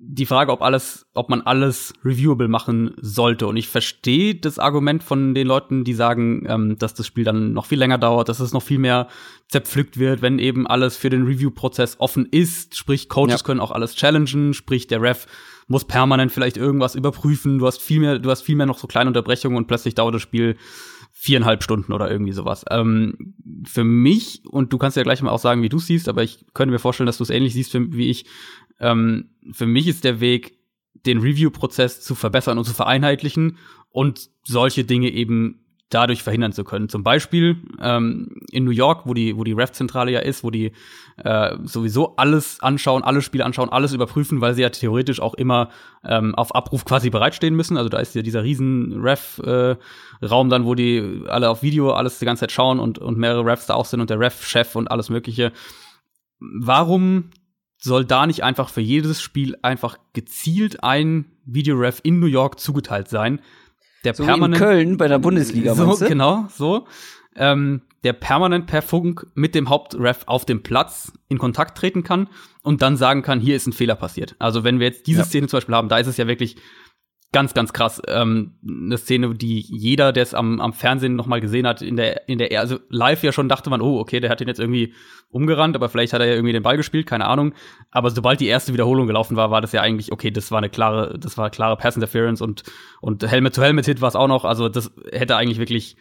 die 0.04 0.26
Frage, 0.26 0.50
ob 0.50 0.62
alles, 0.62 1.06
ob 1.14 1.30
man 1.30 1.42
alles 1.42 1.94
reviewable 2.04 2.48
machen 2.48 2.94
sollte. 3.00 3.46
Und 3.46 3.56
ich 3.56 3.68
verstehe 3.68 4.34
das 4.34 4.58
Argument 4.58 5.02
von 5.02 5.32
den 5.32 5.46
Leuten, 5.46 5.84
die 5.84 5.94
sagen, 5.94 6.44
ähm, 6.48 6.76
dass 6.76 6.94
das 6.94 7.06
Spiel 7.06 7.22
dann 7.22 7.52
noch 7.52 7.66
viel 7.66 7.78
länger 7.78 7.98
dauert, 7.98 8.28
dass 8.28 8.40
es 8.40 8.52
noch 8.52 8.64
viel 8.64 8.80
mehr 8.80 9.06
zerpflückt 9.48 9.98
wird, 9.98 10.20
wenn 10.20 10.40
eben 10.40 10.66
alles 10.66 10.96
für 10.96 11.08
den 11.08 11.24
Review-Prozess 11.24 12.00
offen 12.00 12.26
ist. 12.26 12.76
Sprich, 12.76 13.08
Coaches 13.08 13.40
ja. 13.40 13.46
können 13.46 13.60
auch 13.60 13.70
alles 13.70 13.94
challengen, 13.94 14.54
sprich, 14.54 14.88
der 14.88 15.00
Ref 15.00 15.26
muss 15.68 15.84
permanent 15.84 16.32
vielleicht 16.32 16.56
irgendwas 16.56 16.96
überprüfen. 16.96 17.58
Du 17.58 17.66
hast 17.66 17.80
viel 17.80 18.00
mehr, 18.00 18.18
du 18.18 18.28
hast 18.28 18.42
viel 18.42 18.56
mehr 18.56 18.66
noch 18.66 18.78
so 18.78 18.88
kleine 18.88 19.08
Unterbrechungen 19.08 19.56
und 19.56 19.68
plötzlich 19.68 19.94
dauert 19.94 20.16
das 20.16 20.22
Spiel 20.22 20.56
viereinhalb 21.14 21.62
Stunden 21.62 21.92
oder 21.92 22.10
irgendwie 22.10 22.32
sowas. 22.32 22.64
Ähm, 22.70 23.34
für 23.64 23.84
mich, 23.84 24.42
und 24.46 24.72
du 24.72 24.78
kannst 24.78 24.96
ja 24.96 25.02
gleich 25.02 25.22
mal 25.22 25.30
auch 25.30 25.38
sagen, 25.38 25.62
wie 25.62 25.68
du 25.68 25.78
siehst, 25.78 26.08
aber 26.08 26.22
ich 26.22 26.46
könnte 26.54 26.72
mir 26.72 26.78
vorstellen, 26.78 27.06
dass 27.06 27.18
du 27.18 27.22
es 27.22 27.30
ähnlich 27.30 27.52
siehst 27.52 27.74
wie 27.74 28.10
ich, 28.10 28.24
ähm, 28.83 29.31
für 29.53 29.66
mich 29.66 29.87
ist 29.88 30.05
der 30.05 30.21
Weg, 30.21 30.59
den 31.07 31.18
Review-Prozess 31.18 32.01
zu 32.01 32.14
verbessern 32.14 32.59
und 32.59 32.64
zu 32.64 32.75
vereinheitlichen 32.75 33.57
und 33.90 34.29
solche 34.45 34.85
Dinge 34.85 35.11
eben 35.11 35.62
dadurch 35.92 36.23
verhindern 36.23 36.53
zu 36.53 36.64
können. 36.64 36.88
Zum 36.88 37.03
Beispiel 37.03 37.57
ähm, 37.81 38.40
in 38.51 38.64
New 38.64 38.71
York, 38.71 39.03
wo 39.05 39.14
die, 39.14 39.37
wo 39.37 39.45
die 39.45 39.53
Ref-Zentrale 39.53 40.11
ja 40.11 40.21
ist, 40.21 40.42
wo 40.42 40.51
die 40.51 40.73
äh, 41.23 41.57
sowieso 41.64 42.16
alles 42.16 42.61
anschauen, 42.61 43.03
alle 43.03 43.21
Spiele 43.21 43.45
anschauen, 43.45 43.68
alles 43.68 43.92
überprüfen, 43.92 44.40
weil 44.40 44.55
sie 44.55 44.62
ja 44.62 44.71
theoretisch 44.71 45.21
auch 45.21 45.35
immer 45.35 45.68
ähm, 46.05 46.35
auf 46.35 46.55
Abruf 46.55 46.85
quasi 46.85 47.11
bereitstehen 47.11 47.55
müssen. 47.55 47.77
Also 47.77 47.90
da 47.90 47.99
ist 47.99 48.14
ja 48.14 48.23
dieser 48.23 48.42
riesen 48.42 49.03
Ref-Raum 49.03 50.47
äh, 50.47 50.51
dann, 50.51 50.64
wo 50.64 50.75
die 50.75 51.25
alle 51.29 51.51
auf 51.51 51.62
Video 51.62 51.92
alles 51.92 52.18
die 52.18 52.25
ganze 52.25 52.40
Zeit 52.40 52.53
schauen 52.53 52.81
und, 52.81 52.99
und 52.99 53.18
mehrere 53.18 53.45
Refs 53.45 53.66
da 53.66 53.75
auch 53.75 53.87
sind 53.87 54.01
und 54.01 54.09
der 54.09 54.18
Ref-Chef 54.18 54.75
und 54.77 54.90
alles 54.90 55.11
Mögliche. 55.11 55.53
Warum 56.40 57.31
soll 57.83 58.05
da 58.05 58.27
nicht 58.27 58.45
einfach 58.45 58.68
für 58.68 58.81
jedes 58.81 59.21
Spiel 59.21 59.57
einfach 59.62 59.99
gezielt 60.12 60.85
ein 60.85 61.27
Videoref 61.45 62.01
in 62.05 62.21
New 62.21 62.27
York 62.27 62.61
zugeteilt 62.61 63.09
sein? 63.09 63.40
Der 64.05 64.14
so 64.14 64.25
permanent 64.25 64.55
in 64.55 64.61
Köln 64.61 64.97
bei 64.97 65.09
der 65.09 65.18
Bundesliga, 65.18 65.75
so 65.75 65.97
genau 65.97 66.47
so, 66.49 66.87
ähm, 67.37 67.83
der 68.05 68.12
permanent 68.12 68.66
per 68.66 68.83
Funk 68.83 69.27
mit 69.35 69.55
dem 69.55 69.68
Hauptref 69.68 70.23
auf 70.27 70.45
dem 70.45 70.62
Platz 70.62 71.12
in 71.29 71.38
Kontakt 71.38 71.79
treten 71.79 72.05
kann 72.05 72.29
und 72.62 72.83
dann 72.83 72.97
sagen 72.97 73.23
kann, 73.23 73.40
hier 73.40 73.57
ist 73.57 73.66
ein 73.66 73.73
Fehler 73.73 73.97
passiert. 73.97 74.37
Also 74.38 74.64
wenn 74.64 74.79
wir 74.79 74.87
jetzt 74.87 75.07
diese 75.07 75.21
ja. 75.21 75.25
Szene 75.25 75.49
zum 75.49 75.59
Beispiel 75.59 75.75
haben, 75.75 75.88
da 75.88 75.99
ist 75.99 76.09
es 76.09 76.16
ja 76.16 76.27
wirklich 76.27 76.57
ganz, 77.33 77.55
ganz 77.55 77.73
krass. 77.73 78.01
Ähm, 78.09 78.53
eine 78.62 78.99
Szene, 78.99 79.35
die 79.35 79.61
jeder, 79.61 80.12
der 80.12 80.23
es 80.23 80.35
am, 80.35 80.61
am 80.61 80.75
Fernsehen 80.75 81.16
noch 81.16 81.27
mal 81.27 81.40
gesehen 81.40 81.66
hat, 81.66 81.81
in 81.81 81.97
der, 81.97 82.29
in 82.29 82.38
der, 82.38 82.61
also 82.61 82.79
live 82.90 83.23
ja 83.23 83.33
schon 83.33 83.49
dachte 83.49 83.71
man, 83.71 83.81
oh, 83.81 83.99
okay, 83.99 84.21
der 84.21 84.31
hat 84.31 84.40
den 84.40 84.49
jetzt 84.49 84.61
irgendwie 84.61 84.92
umgerannt, 85.31 85.75
aber 85.75 85.88
vielleicht 85.88 86.12
hat 86.12 86.21
er 86.21 86.27
ja 86.27 86.35
irgendwie 86.35 86.53
den 86.53 86.62
Ball 86.62 86.77
gespielt, 86.77 87.07
keine 87.07 87.27
Ahnung. 87.27 87.55
Aber 87.90 88.11
sobald 88.11 88.40
die 88.40 88.49
erste 88.49 88.75
Wiederholung 88.75 89.07
gelaufen 89.07 89.35
war, 89.37 89.51
war 89.51 89.62
das 89.62 89.73
ja 89.73 89.81
eigentlich, 89.81 90.12
okay, 90.12 90.31
das 90.31 90.51
war 90.51 90.59
eine 90.59 90.68
klare, 90.68 91.18
das 91.18 91.38
war 91.38 91.47
eine 91.47 91.51
klare 91.51 91.77
Pass 91.77 91.97
Interference 91.97 92.42
und, 92.42 92.64
und 93.01 93.27
Helmet-to-Helmet-Hit 93.27 94.03
war 94.03 94.09
es 94.09 94.16
auch 94.16 94.29
noch. 94.29 94.45
Also 94.45 94.68
das 94.68 94.92
hätte 95.11 95.37
eigentlich 95.37 95.59
wirklich, 95.59 95.97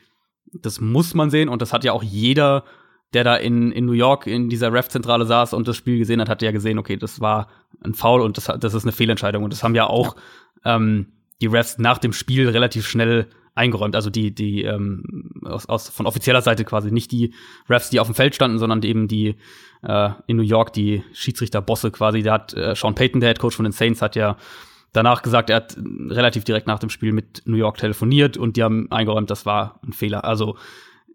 das 0.52 0.82
muss 0.82 1.14
man 1.14 1.30
sehen 1.30 1.48
und 1.48 1.62
das 1.62 1.72
hat 1.72 1.86
ja 1.86 1.94
auch 1.94 2.04
jeder, 2.04 2.66
der 3.14 3.24
da 3.24 3.38
in, 3.38 3.72
in 3.72 3.86
New 3.86 3.94
York 3.94 4.28
in 4.28 4.50
dieser 4.50 4.74
Ref-Zentrale 4.74 5.26
saß 5.26 5.54
und 5.54 5.66
das 5.66 5.78
Spiel 5.78 5.98
gesehen 5.98 6.20
hat, 6.20 6.28
hat 6.28 6.42
ja 6.42 6.52
gesehen, 6.52 6.78
okay, 6.78 6.98
das 6.98 7.22
war 7.22 7.48
ein 7.82 7.94
Foul 7.94 8.20
und 8.20 8.36
das, 8.36 8.52
das 8.60 8.74
ist 8.74 8.84
eine 8.84 8.92
Fehlentscheidung. 8.92 9.46
Und 9.46 9.54
das 9.54 9.64
haben 9.64 9.76
ja 9.76 9.88
auch. 9.88 10.18
Ähm, 10.66 11.08
die 11.42 11.48
Refs 11.48 11.78
nach 11.78 11.98
dem 11.98 12.14
Spiel 12.14 12.48
relativ 12.50 12.88
schnell 12.88 13.28
eingeräumt. 13.56 13.96
Also 13.96 14.10
die, 14.10 14.34
die 14.34 14.64
ähm, 14.64 15.32
aus, 15.44 15.68
aus 15.68 15.90
von 15.90 16.06
offizieller 16.06 16.42
Seite 16.42 16.64
quasi 16.64 16.92
nicht 16.92 17.12
die 17.12 17.34
Refs, 17.70 17.90
die 17.90 18.00
auf 18.00 18.08
dem 18.08 18.16
Feld 18.16 18.36
standen, 18.36 18.60
sondern 18.60 18.82
eben 18.84 19.08
die 19.08 19.36
äh, 19.84 20.10
in 20.28 20.38
New 20.38 20.44
York, 20.44 20.74
die 20.74 21.04
Schiedsrichterbosse 21.14 21.92
quasi. 21.92 22.22
Der 22.22 22.34
hat 22.34 22.54
äh, 22.54 22.76
Sean 22.76 22.96
Payton, 22.96 23.20
der 23.20 23.30
Head 23.30 23.40
Coach 23.40 23.56
von 23.56 23.64
den 23.64 23.74
Saints, 23.74 24.02
hat 24.02 24.16
ja 24.16 24.38
danach 24.94 25.22
gesagt, 25.22 25.50
er 25.50 25.58
hat 25.58 25.78
relativ 26.10 26.44
direkt 26.44 26.68
nach 26.68 26.80
dem 26.80 26.90
Spiel 26.90 27.12
mit 27.12 27.44
New 27.46 27.58
York 27.58 27.78
telefoniert 27.78 28.38
und 28.38 28.58
die 28.58 28.64
haben 28.64 28.92
eingeräumt, 28.92 29.30
das 29.30 29.46
war 29.46 29.80
ein 29.86 29.94
Fehler. 29.94 30.24
Also 30.24 30.58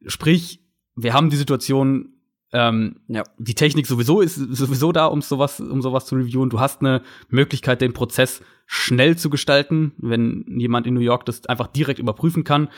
sprich, 0.07 0.61
wir 0.95 1.13
haben 1.13 1.31
die 1.31 1.37
Situation, 1.37 2.16
ähm, 2.53 3.01
ja. 3.09 3.25
die 3.39 3.55
Technik 3.55 3.87
sowieso 3.87 4.21
ist 4.21 4.37
sowieso 4.37 4.93
da, 4.93 5.07
um 5.07 5.21
sowas, 5.21 5.61
um 5.61 5.83
sowas 5.83 6.07
zu 6.07 6.15
reviewen. 6.15 6.51
Du 6.51 6.61
hast 6.61 6.81
eine 6.81 7.03
Möglichkeit, 7.29 7.81
den 7.81 7.93
Prozess 7.93 8.43
schnell 8.67 9.17
zu 9.17 9.31
gestalten, 9.31 9.93
wenn 9.99 10.45
jemand 10.59 10.87
in 10.87 10.95
New 10.95 11.01
York 11.01 11.25
das 11.27 11.47
einfach 11.47 11.67
direkt 11.67 11.99
überprüfen 11.99 12.45
kann. 12.45 12.69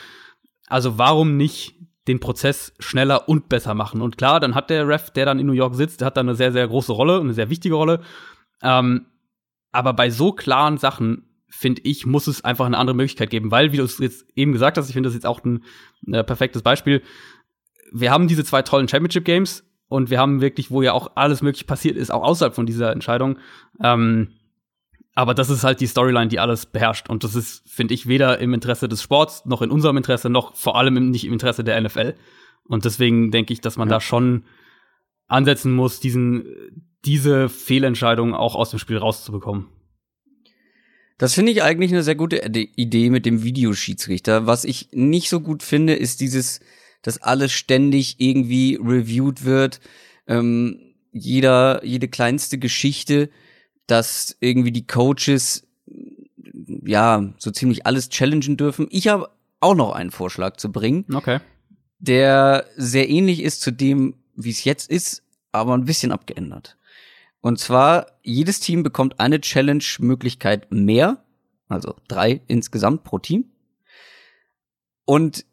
Also 0.67 0.97
warum 0.97 1.37
nicht 1.37 1.75
den 2.07 2.19
Prozess 2.19 2.73
schneller 2.79 3.29
und 3.29 3.49
besser 3.49 3.73
machen? 3.73 4.01
Und 4.01 4.17
klar, 4.17 4.39
dann 4.39 4.55
hat 4.55 4.69
der 4.69 4.87
Ref, 4.87 5.11
der 5.11 5.25
dann 5.25 5.39
in 5.39 5.47
New 5.47 5.53
York 5.53 5.75
sitzt, 5.75 6.01
der 6.01 6.07
hat 6.07 6.17
dann 6.17 6.27
eine 6.27 6.35
sehr, 6.35 6.51
sehr 6.51 6.67
große 6.67 6.91
Rolle, 6.91 7.19
eine 7.19 7.33
sehr 7.33 7.49
wichtige 7.49 7.75
Rolle. 7.75 8.01
Ähm, 8.61 9.05
aber 9.71 9.93
bei 9.93 10.09
so 10.09 10.31
klaren 10.31 10.77
Sachen, 10.77 11.25
finde 11.49 11.81
ich, 11.83 12.05
muss 12.05 12.27
es 12.27 12.43
einfach 12.43 12.65
eine 12.65 12.77
andere 12.77 12.95
Möglichkeit 12.95 13.29
geben, 13.29 13.51
weil, 13.51 13.71
wie 13.71 13.77
du 13.77 13.83
es 13.83 13.97
jetzt 13.97 14.25
eben 14.35 14.51
gesagt 14.51 14.77
hast, 14.77 14.87
ich 14.87 14.93
finde 14.93 15.09
das 15.09 15.15
jetzt 15.15 15.25
auch 15.25 15.43
ein 15.43 15.63
äh, 16.07 16.23
perfektes 16.23 16.61
Beispiel. 16.61 17.01
Wir 17.91 18.11
haben 18.11 18.27
diese 18.27 18.43
zwei 18.43 18.61
tollen 18.61 18.87
Championship 18.87 19.25
Games 19.25 19.63
und 19.87 20.09
wir 20.09 20.19
haben 20.19 20.41
wirklich, 20.41 20.71
wo 20.71 20.81
ja 20.81 20.93
auch 20.93 21.11
alles 21.15 21.41
möglich 21.41 21.67
passiert 21.67 21.97
ist, 21.97 22.11
auch 22.11 22.23
außerhalb 22.23 22.53
von 22.53 22.65
dieser 22.65 22.91
Entscheidung. 22.91 23.39
Ähm, 23.83 24.29
Aber 25.15 25.33
das 25.33 25.49
ist 25.49 25.63
halt 25.63 25.81
die 25.81 25.87
Storyline, 25.87 26.29
die 26.29 26.39
alles 26.39 26.65
beherrscht. 26.65 27.09
Und 27.09 27.23
das 27.23 27.35
ist, 27.35 27.67
finde 27.67 27.93
ich, 27.93 28.07
weder 28.07 28.39
im 28.39 28.53
Interesse 28.53 28.87
des 28.87 29.01
Sports, 29.01 29.43
noch 29.45 29.61
in 29.61 29.71
unserem 29.71 29.97
Interesse, 29.97 30.29
noch 30.29 30.55
vor 30.55 30.77
allem 30.77 30.95
im, 30.95 31.09
nicht 31.09 31.25
im 31.25 31.33
Interesse 31.33 31.63
der 31.63 31.81
NFL. 31.81 32.15
Und 32.63 32.85
deswegen 32.85 33.31
denke 33.31 33.51
ich, 33.51 33.61
dass 33.61 33.75
man 33.75 33.89
ja. 33.89 33.95
da 33.95 34.01
schon 34.01 34.45
ansetzen 35.27 35.73
muss, 35.73 35.99
diesen, 35.99 36.45
diese 37.03 37.49
Fehlentscheidung 37.49 38.33
auch 38.33 38.55
aus 38.55 38.69
dem 38.69 38.79
Spiel 38.79 38.97
rauszubekommen. 38.97 39.67
Das 41.17 41.33
finde 41.33 41.51
ich 41.51 41.63
eigentlich 41.63 41.91
eine 41.91 42.03
sehr 42.03 42.15
gute 42.15 42.37
Idee 42.37 43.09
mit 43.09 43.25
dem 43.25 43.43
Videoschiedsrichter. 43.43 44.45
Was 44.45 44.63
ich 44.63 44.89
nicht 44.93 45.29
so 45.29 45.41
gut 45.41 45.63
finde, 45.63 45.95
ist 45.95 46.21
dieses, 46.21 46.61
dass 47.01 47.21
alles 47.21 47.51
ständig 47.51 48.15
irgendwie 48.19 48.75
reviewed 48.81 49.45
wird. 49.45 49.79
Ähm, 50.27 50.95
jeder, 51.11 51.83
jede 51.83 52.07
kleinste 52.07 52.57
Geschichte, 52.57 53.29
dass 53.87 54.37
irgendwie 54.39 54.71
die 54.71 54.85
Coaches 54.85 55.67
ja 56.85 57.33
so 57.37 57.51
ziemlich 57.51 57.85
alles 57.85 58.09
challengen 58.09 58.57
dürfen. 58.57 58.87
Ich 58.91 59.07
habe 59.07 59.29
auch 59.59 59.75
noch 59.75 59.91
einen 59.91 60.11
Vorschlag 60.11 60.57
zu 60.57 60.71
bringen. 60.71 61.05
Okay. 61.13 61.39
Der 61.99 62.65
sehr 62.77 63.09
ähnlich 63.09 63.41
ist 63.41 63.61
zu 63.61 63.71
dem, 63.71 64.15
wie 64.35 64.51
es 64.51 64.63
jetzt 64.63 64.89
ist, 64.89 65.23
aber 65.51 65.73
ein 65.73 65.85
bisschen 65.85 66.11
abgeändert. 66.11 66.77
Und 67.41 67.59
zwar, 67.59 68.07
jedes 68.23 68.59
Team 68.59 68.83
bekommt 68.83 69.19
eine 69.19 69.41
Challenge-Möglichkeit 69.41 70.71
mehr, 70.71 71.23
also 71.67 71.95
drei 72.07 72.41
insgesamt 72.47 73.03
pro 73.03 73.19
Team. 73.19 73.45
Und 75.05 75.45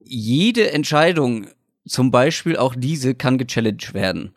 jede 0.00 0.72
Entscheidung, 0.72 1.46
zum 1.86 2.10
Beispiel 2.10 2.56
auch 2.56 2.74
diese, 2.74 3.14
kann 3.14 3.38
gechallenged 3.38 3.94
werden. 3.94 4.34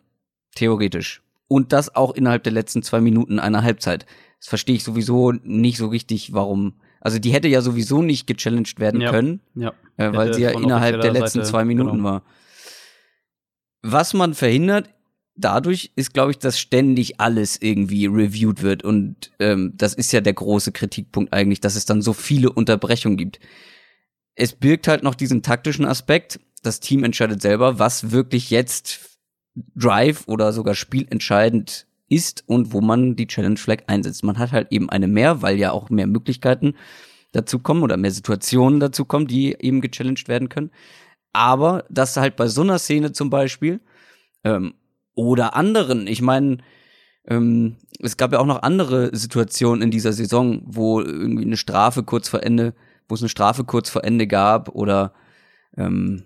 Theoretisch. 0.54 1.22
Und 1.48 1.72
das 1.72 1.94
auch 1.94 2.14
innerhalb 2.14 2.44
der 2.44 2.52
letzten 2.52 2.82
zwei 2.82 3.00
Minuten 3.00 3.38
einer 3.38 3.62
Halbzeit. 3.62 4.06
Das 4.40 4.48
verstehe 4.48 4.76
ich 4.76 4.84
sowieso 4.84 5.32
nicht 5.32 5.78
so 5.78 5.88
richtig, 5.88 6.32
warum. 6.32 6.74
Also 7.00 7.18
die 7.18 7.32
hätte 7.32 7.48
ja 7.48 7.60
sowieso 7.60 8.02
nicht 8.02 8.26
gechallenged 8.26 8.78
werden 8.78 9.00
ja, 9.00 9.10
können, 9.10 9.40
ja. 9.54 9.72
Äh, 9.96 10.12
weil 10.12 10.34
sie 10.34 10.42
ja 10.42 10.50
innerhalb 10.50 11.00
der 11.00 11.12
letzten 11.12 11.40
Seite, 11.40 11.50
zwei 11.50 11.64
Minuten 11.64 11.98
genau. 11.98 12.04
war. 12.04 12.22
Was 13.82 14.14
man 14.14 14.34
verhindert, 14.34 14.88
dadurch 15.36 15.92
ist, 15.96 16.14
glaube 16.14 16.30
ich, 16.30 16.38
dass 16.38 16.58
ständig 16.58 17.20
alles 17.20 17.60
irgendwie 17.60 18.06
reviewed 18.06 18.62
wird. 18.62 18.84
Und 18.84 19.32
ähm, 19.38 19.72
das 19.76 19.94
ist 19.94 20.12
ja 20.12 20.20
der 20.20 20.32
große 20.32 20.72
Kritikpunkt 20.72 21.32
eigentlich, 21.32 21.60
dass 21.60 21.76
es 21.76 21.84
dann 21.84 22.02
so 22.02 22.12
viele 22.12 22.50
Unterbrechungen 22.50 23.18
gibt. 23.18 23.40
Es 24.34 24.52
birgt 24.52 24.88
halt 24.88 25.02
noch 25.02 25.14
diesen 25.14 25.42
taktischen 25.42 25.84
Aspekt. 25.84 26.40
Das 26.62 26.80
Team 26.80 27.04
entscheidet 27.04 27.42
selber, 27.42 27.78
was 27.78 28.10
wirklich 28.10 28.50
jetzt 28.50 29.18
Drive 29.76 30.26
oder 30.26 30.52
sogar 30.52 30.74
spielentscheidend 30.74 31.86
ist 32.08 32.44
und 32.46 32.72
wo 32.72 32.80
man 32.80 33.16
die 33.16 33.26
Challenge 33.26 33.56
Flag 33.56 33.84
einsetzt. 33.86 34.24
Man 34.24 34.38
hat 34.38 34.52
halt 34.52 34.72
eben 34.72 34.90
eine 34.90 35.08
mehr, 35.08 35.42
weil 35.42 35.58
ja 35.58 35.72
auch 35.72 35.90
mehr 35.90 36.06
Möglichkeiten 36.06 36.74
dazu 37.32 37.58
kommen 37.58 37.82
oder 37.82 37.96
mehr 37.96 38.10
Situationen 38.10 38.80
dazu 38.80 39.04
kommen, 39.04 39.26
die 39.26 39.56
eben 39.58 39.80
gechallenged 39.80 40.28
werden 40.28 40.48
können. 40.48 40.70
Aber 41.32 41.84
dass 41.90 42.16
halt 42.16 42.36
bei 42.36 42.46
so 42.46 42.62
einer 42.62 42.78
Szene 42.78 43.12
zum 43.12 43.30
Beispiel 43.30 43.80
ähm, 44.44 44.74
oder 45.14 45.56
anderen. 45.56 46.06
Ich 46.06 46.22
meine, 46.22 46.58
ähm, 47.26 47.76
es 48.00 48.16
gab 48.16 48.32
ja 48.32 48.38
auch 48.38 48.46
noch 48.46 48.62
andere 48.62 49.14
Situationen 49.16 49.82
in 49.82 49.90
dieser 49.90 50.12
Saison, 50.12 50.62
wo 50.64 51.00
irgendwie 51.00 51.44
eine 51.44 51.56
Strafe 51.56 52.02
kurz 52.02 52.28
vor 52.28 52.42
Ende, 52.42 52.74
wo 53.08 53.14
es 53.14 53.22
eine 53.22 53.28
Strafe 53.28 53.64
kurz 53.64 53.90
vor 53.90 54.04
Ende 54.04 54.26
gab 54.26 54.70
oder 54.70 55.12
ähm, 55.76 56.24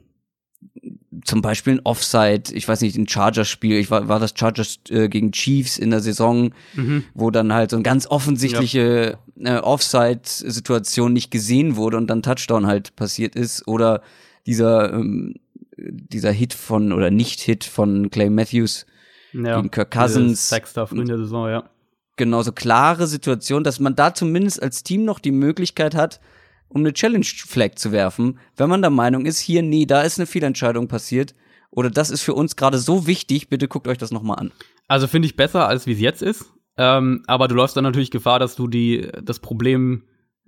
zum 1.25 1.43
Beispiel 1.43 1.75
ein 1.75 1.81
Offside, 1.85 2.53
ich 2.53 2.67
weiß 2.67 2.81
nicht, 2.81 2.97
ein 2.97 3.09
Chargers-Spiel, 3.09 3.77
ich 3.79 3.91
war, 3.91 4.09
war 4.09 4.21
das 4.21 4.35
Chargers 4.37 4.79
äh, 4.89 5.09
gegen 5.09 5.33
Chiefs 5.33 5.79
in 5.79 5.91
der 5.91 6.01
Saison, 6.01 6.53
mhm. 6.75 7.05
wo 7.15 7.31
dann 7.31 7.53
halt 7.53 7.71
so 7.71 7.77
eine 7.77 7.83
ganz 7.83 8.07
offensichtliche 8.07 9.19
ja. 9.37 9.59
äh, 9.59 9.61
Offside-Situation 9.61 11.13
nicht 11.13 11.31
gesehen 11.31 11.77
wurde 11.77 11.97
und 11.97 12.09
dann 12.09 12.23
Touchdown 12.23 12.67
halt 12.67 12.95
passiert 12.97 13.35
ist 13.35 13.67
oder 13.67 14.03
dieser 14.47 14.93
ähm, 14.93 15.35
dieser 15.79 16.33
Hit 16.33 16.55
von, 16.55 16.93
oder 16.93 17.11
Nicht-Hit 17.11 17.65
von 17.65 18.11
Clay 18.11 18.31
Matthews 18.31 18.87
ja, 19.33 19.57
gegen 19.57 19.71
Kirk 19.71 19.91
Cousins. 19.91 20.49
Sechster 20.49 20.87
früh 20.87 21.01
in 21.01 21.07
der 21.07 21.19
Saison, 21.19 21.49
ja. 21.49 21.71
Genau, 22.17 22.43
so 22.43 22.51
klare 22.51 23.07
Situation, 23.07 23.63
dass 23.63 23.79
man 23.79 23.95
da 23.95 24.13
zumindest 24.13 24.61
als 24.61 24.83
Team 24.83 25.05
noch 25.05 25.21
die 25.21 25.31
Möglichkeit 25.31 25.95
hat, 25.95 26.21
um 26.69 26.81
eine 26.81 26.93
Challenge-Flag 26.93 27.77
zu 27.77 27.93
werfen, 27.93 28.39
wenn 28.57 28.69
man 28.69 28.83
der 28.83 28.91
Meinung 28.91 29.27
ist, 29.27 29.39
hier, 29.39 29.63
nee, 29.63 29.87
da 29.87 30.03
ist 30.03 30.19
eine 30.19 30.27
Fehlentscheidung 30.27 30.89
passiert 30.89 31.35
oder 31.71 31.91
das 31.91 32.11
ist 32.11 32.23
für 32.23 32.35
uns 32.35 32.57
gerade 32.57 32.79
so 32.79 33.07
wichtig, 33.07 33.49
bitte 33.49 33.69
guckt 33.69 33.89
euch 33.89 33.99
das 33.99 34.11
nochmal 34.11 34.39
an. 34.39 34.53
Also 34.87 35.07
finde 35.07 35.27
ich 35.27 35.37
besser, 35.37 35.69
als 35.69 35.87
wie 35.87 35.93
es 35.93 36.01
jetzt 36.01 36.23
ist. 36.23 36.47
Ähm, 36.77 37.23
aber 37.27 37.49
du 37.49 37.55
läufst 37.55 37.77
dann 37.77 37.85
natürlich 37.85 38.11
Gefahr, 38.11 38.39
dass 38.39 38.55
du 38.55 38.69
die, 38.69 39.09
das 39.23 39.41
Problem 39.41 40.05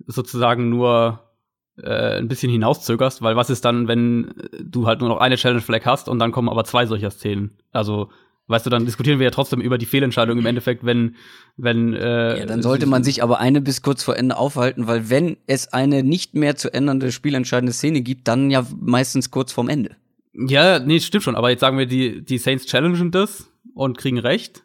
sozusagen 0.07 0.69
nur 0.69 1.31
äh, 1.77 2.17
ein 2.17 2.27
bisschen 2.27 2.51
hinauszögerst, 2.51 3.21
weil 3.21 3.35
was 3.35 3.49
ist 3.49 3.65
dann, 3.65 3.87
wenn 3.87 4.33
du 4.63 4.87
halt 4.87 5.01
nur 5.01 5.09
noch 5.09 5.19
eine 5.19 5.35
Challenge 5.35 5.61
Flag 5.61 5.85
hast 5.85 6.07
und 6.07 6.19
dann 6.19 6.31
kommen 6.31 6.49
aber 6.49 6.63
zwei 6.63 6.85
solcher 6.85 7.11
Szenen? 7.11 7.57
Also 7.71 8.09
Weißt 8.51 8.65
du, 8.65 8.69
dann 8.69 8.85
diskutieren 8.85 9.19
wir 9.19 9.25
ja 9.25 9.31
trotzdem 9.31 9.61
über 9.61 9.77
die 9.77 9.85
Fehlentscheidung 9.85 10.37
im 10.37 10.45
Endeffekt, 10.45 10.85
wenn, 10.85 11.15
wenn 11.57 11.93
äh, 11.93 12.39
Ja, 12.39 12.45
dann 12.45 12.61
sollte 12.61 12.85
man 12.85 13.03
sich 13.03 13.23
aber 13.23 13.39
eine 13.39 13.61
bis 13.61 13.81
kurz 13.81 14.03
vor 14.03 14.17
Ende 14.17 14.37
aufhalten, 14.37 14.87
weil 14.87 15.09
wenn 15.09 15.37
es 15.47 15.73
eine 15.73 16.03
nicht 16.03 16.35
mehr 16.35 16.55
zu 16.55 16.73
ändernde 16.73 17.11
spielentscheidende 17.11 17.73
Szene 17.73 18.01
gibt, 18.01 18.27
dann 18.27 18.51
ja 18.51 18.65
meistens 18.79 19.31
kurz 19.31 19.51
vorm 19.51 19.69
Ende. 19.69 19.95
Ja, 20.33 20.79
nee, 20.79 20.99
stimmt 20.99 21.23
schon, 21.23 21.35
aber 21.35 21.49
jetzt 21.49 21.61
sagen 21.61 21.77
wir, 21.77 21.85
die, 21.85 22.23
die 22.23 22.37
Saints 22.37 22.65
challengen 22.65 23.11
das 23.11 23.49
und 23.73 23.97
kriegen 23.97 24.19
recht. 24.19 24.63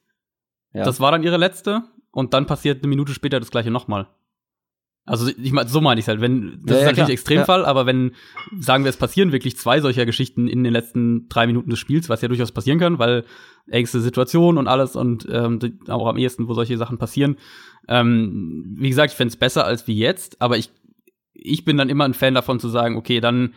Ja. 0.73 0.85
Das 0.85 1.01
war 1.01 1.11
dann 1.13 1.23
ihre 1.23 1.37
letzte 1.37 1.83
und 2.11 2.35
dann 2.35 2.47
passiert 2.47 2.83
eine 2.83 2.89
Minute 2.89 3.13
später 3.13 3.41
das 3.41 3.51
gleiche 3.51 3.71
nochmal. 3.71 4.09
Also 5.07 5.29
ich 5.29 5.53
meine, 5.53 5.69
so 5.69 5.81
meine 5.81 6.01
ich 6.01 6.09
halt. 6.09 6.21
Wenn 6.21 6.61
das 6.65 6.71
ja, 6.71 6.77
ist 6.77 6.81
ja, 6.81 6.87
natürlich 6.87 6.95
klar. 6.97 7.11
Extremfall, 7.11 7.61
ja. 7.61 7.67
aber 7.67 7.87
wenn 7.87 8.13
sagen 8.59 8.85
wir, 8.85 8.91
es 8.91 8.97
passieren 8.97 9.31
wirklich 9.31 9.57
zwei 9.57 9.81
solcher 9.81 10.05
Geschichten 10.05 10.49
in 10.49 10.65
den 10.65 10.73
letzten 10.73 11.29
drei 11.29 11.47
Minuten 11.47 11.71
des 11.71 11.79
Spiels, 11.79 12.09
was 12.09 12.23
ja 12.23 12.29
durchaus 12.29 12.51
passieren 12.51 12.81
kann, 12.81 12.99
weil 12.99 13.25
engste 13.69 14.01
Situation 14.01 14.59
und 14.59 14.67
alles 14.67 14.97
und 14.97 15.27
ähm, 15.31 15.61
auch 15.89 16.09
am 16.09 16.19
ehesten, 16.19 16.49
wo 16.49 16.55
solche 16.55 16.77
Sachen 16.77 16.99
passieren. 16.99 17.37
Ähm, 17.89 18.75
wie 18.77 18.89
gesagt, 18.89 19.13
ich 19.13 19.17
fände 19.17 19.31
es 19.31 19.37
besser 19.37 19.65
als 19.65 19.87
wie 19.87 19.97
jetzt, 19.97 20.43
aber 20.43 20.59
ich 20.59 20.71
ich 21.39 21.65
bin 21.65 21.77
dann 21.77 21.91
immer 21.91 22.05
ein 22.05 22.15
Fan 22.15 22.35
davon 22.35 22.59
zu 22.59 22.69
sagen, 22.69 22.97
okay, 22.97 23.21
dann 23.21 23.55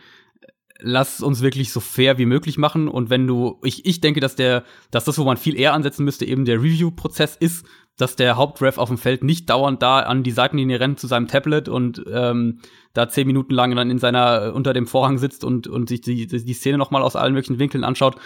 lass 0.82 1.20
uns 1.20 1.42
wirklich 1.42 1.72
so 1.72 1.80
fair 1.80 2.18
wie 2.18 2.26
möglich 2.26 2.58
machen. 2.58 2.88
Und 2.88 3.10
wenn 3.10 3.26
du, 3.26 3.58
ich, 3.62 3.86
ich 3.86 4.00
denke, 4.00 4.20
dass 4.20 4.36
der, 4.36 4.64
dass 4.90 5.04
das, 5.04 5.18
wo 5.18 5.24
man 5.24 5.36
viel 5.36 5.58
eher 5.58 5.74
ansetzen 5.74 6.04
müsste, 6.04 6.24
eben 6.24 6.44
der 6.44 6.58
Review-Prozess 6.58 7.36
ist, 7.36 7.66
dass 7.96 8.16
der 8.16 8.36
Hauptref 8.36 8.78
auf 8.78 8.88
dem 8.88 8.98
Feld 8.98 9.22
nicht 9.22 9.50
dauernd 9.50 9.82
da 9.82 10.00
an 10.00 10.22
die 10.22 10.30
Seitenlinie 10.30 10.80
rennt 10.80 10.98
zu 10.98 11.06
seinem 11.06 11.28
Tablet 11.28 11.68
und 11.68 12.02
ähm, 12.10 12.60
da 12.94 13.08
zehn 13.08 13.26
Minuten 13.26 13.52
lang 13.52 13.74
dann 13.76 13.90
in 13.90 13.98
seiner 13.98 14.52
unter 14.54 14.72
dem 14.72 14.86
Vorhang 14.86 15.18
sitzt 15.18 15.44
und 15.44 15.66
und 15.66 15.88
sich 15.88 16.00
die, 16.00 16.26
die 16.26 16.54
Szene 16.54 16.78
noch 16.78 16.90
mal 16.90 17.02
aus 17.02 17.16
allen 17.16 17.34
möglichen 17.34 17.58
Winkeln 17.58 17.84
anschaut, 17.84 18.16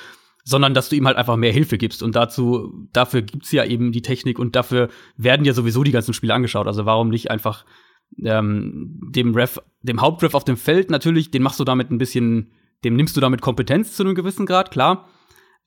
sondern 0.44 0.74
dass 0.74 0.90
du 0.90 0.96
ihm 0.96 1.06
halt 1.06 1.16
einfach 1.16 1.36
mehr 1.36 1.52
Hilfe 1.52 1.76
gibst 1.76 2.02
und 2.02 2.14
dazu 2.14 2.86
dafür 2.92 3.22
gibt's 3.22 3.50
ja 3.50 3.64
eben 3.64 3.90
die 3.90 4.02
Technik 4.02 4.38
und 4.38 4.54
dafür 4.54 4.90
werden 5.16 5.44
ja 5.44 5.54
sowieso 5.54 5.82
die 5.82 5.92
ganzen 5.92 6.14
Spiele 6.14 6.34
angeschaut. 6.34 6.68
Also 6.68 6.86
warum 6.86 7.08
nicht 7.08 7.30
einfach 7.30 7.64
ähm, 8.22 9.00
dem 9.14 9.34
Ref, 9.34 9.60
dem 9.82 10.00
Hauptref 10.00 10.34
auf 10.34 10.44
dem 10.44 10.56
Feld 10.56 10.90
natürlich, 10.90 11.30
den 11.30 11.42
machst 11.42 11.60
du 11.60 11.64
damit 11.64 11.90
ein 11.90 11.98
bisschen, 11.98 12.52
dem 12.84 12.96
nimmst 12.96 13.16
du 13.16 13.20
damit 13.20 13.40
Kompetenz 13.40 13.96
zu 13.96 14.02
einem 14.02 14.14
gewissen 14.14 14.46
Grad, 14.46 14.70
klar. 14.70 15.08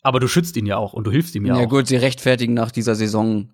Aber 0.02 0.20
du 0.20 0.28
schützt 0.28 0.56
ihn 0.58 0.66
ja 0.66 0.78
auch 0.78 0.94
und 0.94 1.06
du 1.06 1.12
hilfst 1.12 1.36
ihm 1.36 1.46
ja, 1.46 1.54
ja 1.54 1.56
auch. 1.56 1.62
Ja 1.62 1.68
gut, 1.68 1.88
sie 1.88 1.96
rechtfertigen 1.96 2.54
nach 2.54 2.72
dieser 2.72 2.96
Saison 2.96 3.50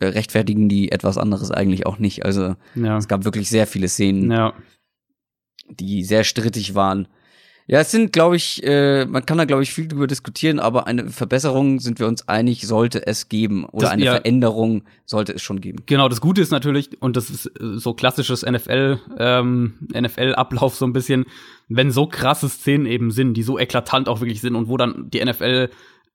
äh, 0.00 0.06
rechtfertigen 0.06 0.68
die 0.68 0.92
etwas 0.92 1.18
anderes 1.18 1.50
eigentlich 1.50 1.86
auch 1.86 1.98
nicht. 1.98 2.24
Also 2.24 2.54
ja. 2.74 2.96
es 2.96 3.08
gab 3.08 3.24
wirklich 3.24 3.48
sehr 3.48 3.66
viele 3.66 3.88
Szenen, 3.88 4.30
ja. 4.30 4.54
die 5.70 6.04
sehr 6.04 6.24
strittig 6.24 6.74
waren. 6.74 7.08
Ja, 7.70 7.80
es 7.80 7.90
sind, 7.90 8.14
glaube 8.14 8.36
ich, 8.36 8.62
äh, 8.64 9.04
man 9.04 9.26
kann 9.26 9.36
da, 9.36 9.44
glaube 9.44 9.62
ich, 9.62 9.74
viel 9.74 9.88
drüber 9.88 10.06
diskutieren, 10.06 10.58
aber 10.58 10.86
eine 10.86 11.10
Verbesserung, 11.10 11.80
sind 11.80 12.00
wir 12.00 12.06
uns 12.06 12.26
einig, 12.26 12.66
sollte 12.66 13.06
es 13.06 13.28
geben. 13.28 13.66
Oder 13.66 13.82
das, 13.82 13.90
eine 13.90 14.04
ja, 14.06 14.12
Veränderung 14.12 14.84
sollte 15.04 15.34
es 15.34 15.42
schon 15.42 15.60
geben. 15.60 15.82
Genau, 15.84 16.08
das 16.08 16.22
Gute 16.22 16.40
ist 16.40 16.50
natürlich, 16.50 17.02
und 17.02 17.14
das 17.14 17.28
ist 17.28 17.44
äh, 17.44 17.76
so 17.76 17.92
klassisches 17.92 18.40
NFL, 18.42 19.00
ähm, 19.18 19.74
NFL-Ablauf 19.92 20.76
so 20.76 20.86
ein 20.86 20.94
bisschen, 20.94 21.26
wenn 21.68 21.90
so 21.90 22.06
krasse 22.06 22.48
Szenen 22.48 22.86
eben 22.86 23.10
sind, 23.10 23.34
die 23.34 23.42
so 23.42 23.58
eklatant 23.58 24.08
auch 24.08 24.22
wirklich 24.22 24.40
sind 24.40 24.54
und 24.54 24.68
wo 24.68 24.78
dann 24.78 25.10
die 25.10 25.22
NFL 25.22 25.68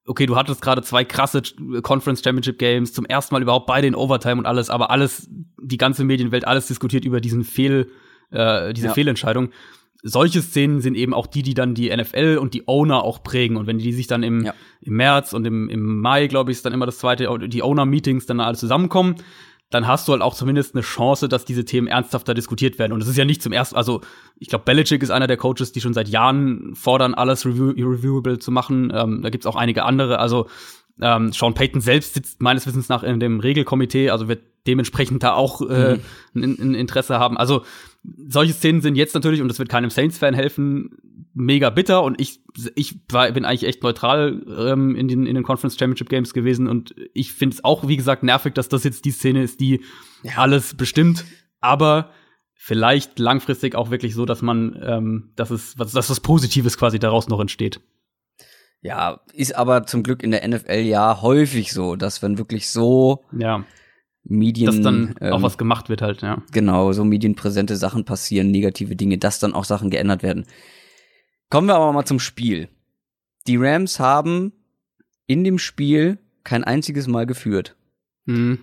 okay, 0.06 0.26
du 0.26 0.36
hattest 0.36 0.62
gerade 0.62 0.82
zwei 0.82 1.06
krasse 1.06 1.42
Conference 1.82 2.22
Championship 2.22 2.60
Games, 2.60 2.92
zum 2.92 3.06
ersten 3.06 3.34
Mal 3.34 3.42
überhaupt 3.42 3.68
bei 3.68 3.80
den 3.80 3.96
Overtime 3.96 4.38
und 4.38 4.46
alles, 4.46 4.70
aber 4.70 4.92
alles, 4.92 5.30
die 5.62 5.78
ganze 5.78 6.04
Medienwelt, 6.04 6.46
alles 6.46 6.68
diskutiert 6.68 7.06
über 7.06 7.22
diesen 7.22 7.46
Fehl, 7.46 7.90
äh, 8.32 8.74
diese 8.74 8.88
ja. 8.88 8.94
Fehlentscheidung 8.94 9.52
solche 10.04 10.42
Szenen 10.42 10.82
sind 10.82 10.96
eben 10.96 11.14
auch 11.14 11.28
die, 11.28 11.42
die 11.42 11.54
dann 11.54 11.74
die 11.74 11.96
NFL 11.96 12.38
und 12.40 12.54
die 12.54 12.68
Owner 12.68 13.04
auch 13.04 13.24
prägen. 13.24 13.56
Und 13.56 13.68
wenn 13.68 13.78
die 13.78 13.94
sich 13.94 14.08
dann 14.08 14.22
im, 14.22 14.44
ja. 14.44 14.54
im 14.82 14.98
März 14.98 15.32
und 15.32 15.46
im, 15.48 15.70
im 15.70 16.02
Mai, 16.02 16.28
glaube 16.28 16.52
ich, 16.52 16.58
ist 16.58 16.66
dann 16.66 16.74
immer 16.74 16.86
das 16.86 17.00
zweite, 17.00 17.30
die 17.48 17.64
Owner-Meetings 17.64 18.26
dann 18.26 18.42
alle 18.42 18.58
zusammenkommen, 18.58 19.16
dann 19.70 19.88
hast 19.88 20.08
du 20.08 20.12
halt 20.12 20.22
auch 20.22 20.36
zumindest 20.36 20.76
eine 20.76 20.84
Chance, 20.84 21.28
dass 21.30 21.46
diese 21.46 21.66
Themen 21.66 21.88
ernsthafter 21.88 22.34
diskutiert 22.34 22.78
werden. 22.78 22.92
Und 22.92 23.02
es 23.02 23.08
ist 23.08 23.18
ja 23.18 23.26
nicht 23.26 23.42
zum 23.42 23.54
ersten, 23.54 23.76
also 23.76 24.02
ich 24.38 24.50
glaube, 24.50 24.66
Belichick 24.66 25.02
ist 25.02 25.10
einer 25.10 25.26
der 25.26 25.38
Coaches, 25.38 25.72
die 25.72 25.82
schon 25.82 25.94
seit 25.94 26.10
Jahren 26.10 26.76
fordern, 26.76 27.16
alles 27.16 27.46
review 27.46 27.72
reviewable 27.72 28.38
zu 28.38 28.52
machen. 28.52 28.92
Ähm, 28.94 29.22
da 29.24 29.30
gibt's 29.30 29.48
auch 29.48 29.56
einige 29.56 29.84
andere. 29.84 30.20
Also 30.20 30.48
Ähm, 31.02 31.32
Sean 31.32 31.54
Payton 31.54 31.82
selbst 31.82 32.14
sitzt 32.14 32.42
meines 32.42 32.68
Wissens 32.68 32.90
nach 32.90 33.04
in 33.04 33.20
dem 33.20 33.40
Regelkomitee, 33.40 34.10
also 34.10 34.28
wird 34.28 34.44
dementsprechend 34.68 35.24
da 35.24 35.34
auch 35.34 35.62
äh, 35.62 35.98
mhm. 36.34 36.44
ein, 36.44 36.60
ein, 36.60 36.76
Interesse 36.76 37.20
haben. 37.20 37.38
Also 37.38 37.64
solche 38.28 38.54
Szenen 38.54 38.82
sind 38.82 38.96
jetzt 38.96 39.14
natürlich, 39.14 39.42
und 39.42 39.48
das 39.48 39.60
wird 39.60 39.70
keinem 39.70 39.90
Saints-Fan 39.90 40.34
helfen, 40.34 40.92
mega 41.34 41.70
bitter. 41.70 42.04
Und 42.04 42.22
ich, 42.22 42.42
ich 42.76 43.00
war, 43.10 43.32
bin 43.32 43.46
eigentlich 43.46 43.66
echt 43.66 43.84
neutral 43.84 44.42
ähm, 44.58 44.96
in, 44.96 45.08
den, 45.08 45.26
in 45.26 45.36
den 45.36 45.44
Conference 45.44 45.78
Championship 45.78 46.10
Games 46.10 46.34
gewesen. 46.34 46.68
Und 46.68 46.96
ich 47.14 47.34
finde 47.34 47.56
es 47.56 47.64
auch, 47.64 47.88
wie 47.88 47.98
gesagt, 47.98 48.24
nervig, 48.24 48.54
dass 48.54 48.70
das 48.70 48.84
jetzt 48.84 49.06
die 49.06 49.12
Szene 49.12 49.44
ist, 49.44 49.60
die 49.60 49.82
ja. 50.24 50.34
alles 50.38 50.76
bestimmt. 50.76 51.26
Aber 51.60 52.12
vielleicht 52.54 53.20
langfristig 53.20 53.76
auch 53.76 53.90
wirklich 53.92 54.16
so, 54.16 54.26
dass 54.26 54.42
man, 54.42 54.80
ähm, 54.82 55.32
dass 55.36 55.52
es, 55.52 55.76
dass 55.76 55.94
was 55.96 56.20
Positives 56.22 56.78
quasi 56.78 57.00
daraus 57.00 57.28
noch 57.28 57.42
entsteht. 57.42 57.82
Ja, 58.84 59.22
ist 59.32 59.56
aber 59.56 59.86
zum 59.86 60.04
Glück 60.04 60.22
in 60.22 60.32
der 60.32 60.46
NFL 60.46 60.82
ja 60.82 61.22
häufig 61.22 61.72
so, 61.72 61.96
dass 61.96 62.22
wenn 62.22 62.38
wirklich 62.38 62.70
so 62.70 63.24
ja. 63.32 63.64
Medien. 64.26 64.68
Dass 64.68 64.82
dann 64.82 65.16
ähm, 65.22 65.32
auch 65.34 65.42
was 65.42 65.58
gemacht 65.58 65.88
wird 65.88 66.02
halt, 66.02 66.22
ja. 66.22 66.44
Genau, 66.52 66.92
so 66.92 67.06
medienpräsente 67.06 67.78
Sachen 67.78 68.04
passieren, 68.04 68.52
negative 68.52 68.98
Dinge, 68.98 69.18
dass 69.18 69.40
dann 69.40 69.54
auch 69.54 69.64
Sachen 69.64 69.90
geändert 69.90 70.22
werden. 70.22 70.46
Kommen 71.50 71.68
wir 71.68 71.76
aber 71.76 71.94
mal 71.94 72.06
zum 72.06 72.20
Spiel. 72.20 72.68
Die 73.48 73.56
Rams 73.56 74.02
haben 74.02 74.52
in 75.28 75.46
dem 75.46 75.60
Spiel 75.60 76.20
kein 76.44 76.66
einziges 76.66 77.08
Mal 77.08 77.26
geführt. 77.26 77.78
Mhm. 78.26 78.60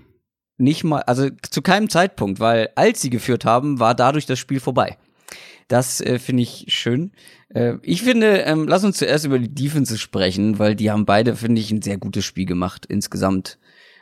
Nicht 0.58 0.84
mal, 0.84 1.00
also 1.02 1.30
zu 1.30 1.62
keinem 1.62 1.88
Zeitpunkt, 1.88 2.40
weil 2.40 2.68
als 2.74 3.00
sie 3.00 3.08
geführt 3.08 3.46
haben, 3.46 3.80
war 3.80 3.94
dadurch 3.94 4.26
das 4.26 4.38
Spiel 4.38 4.60
vorbei. 4.60 4.98
Das 5.70 6.00
äh, 6.00 6.18
finde 6.18 6.42
ich 6.42 6.64
schön. 6.66 7.12
Äh, 7.48 7.74
ich 7.82 8.02
finde, 8.02 8.38
ähm, 8.40 8.66
lass 8.66 8.82
uns 8.82 8.98
zuerst 8.98 9.24
über 9.24 9.38
die 9.38 9.54
Defenses 9.54 10.00
sprechen, 10.00 10.58
weil 10.58 10.74
die 10.74 10.90
haben 10.90 11.06
beide, 11.06 11.36
finde 11.36 11.60
ich, 11.60 11.70
ein 11.70 11.80
sehr 11.80 11.96
gutes 11.96 12.24
Spiel 12.24 12.44
gemacht 12.44 12.86
insgesamt. 12.86 13.56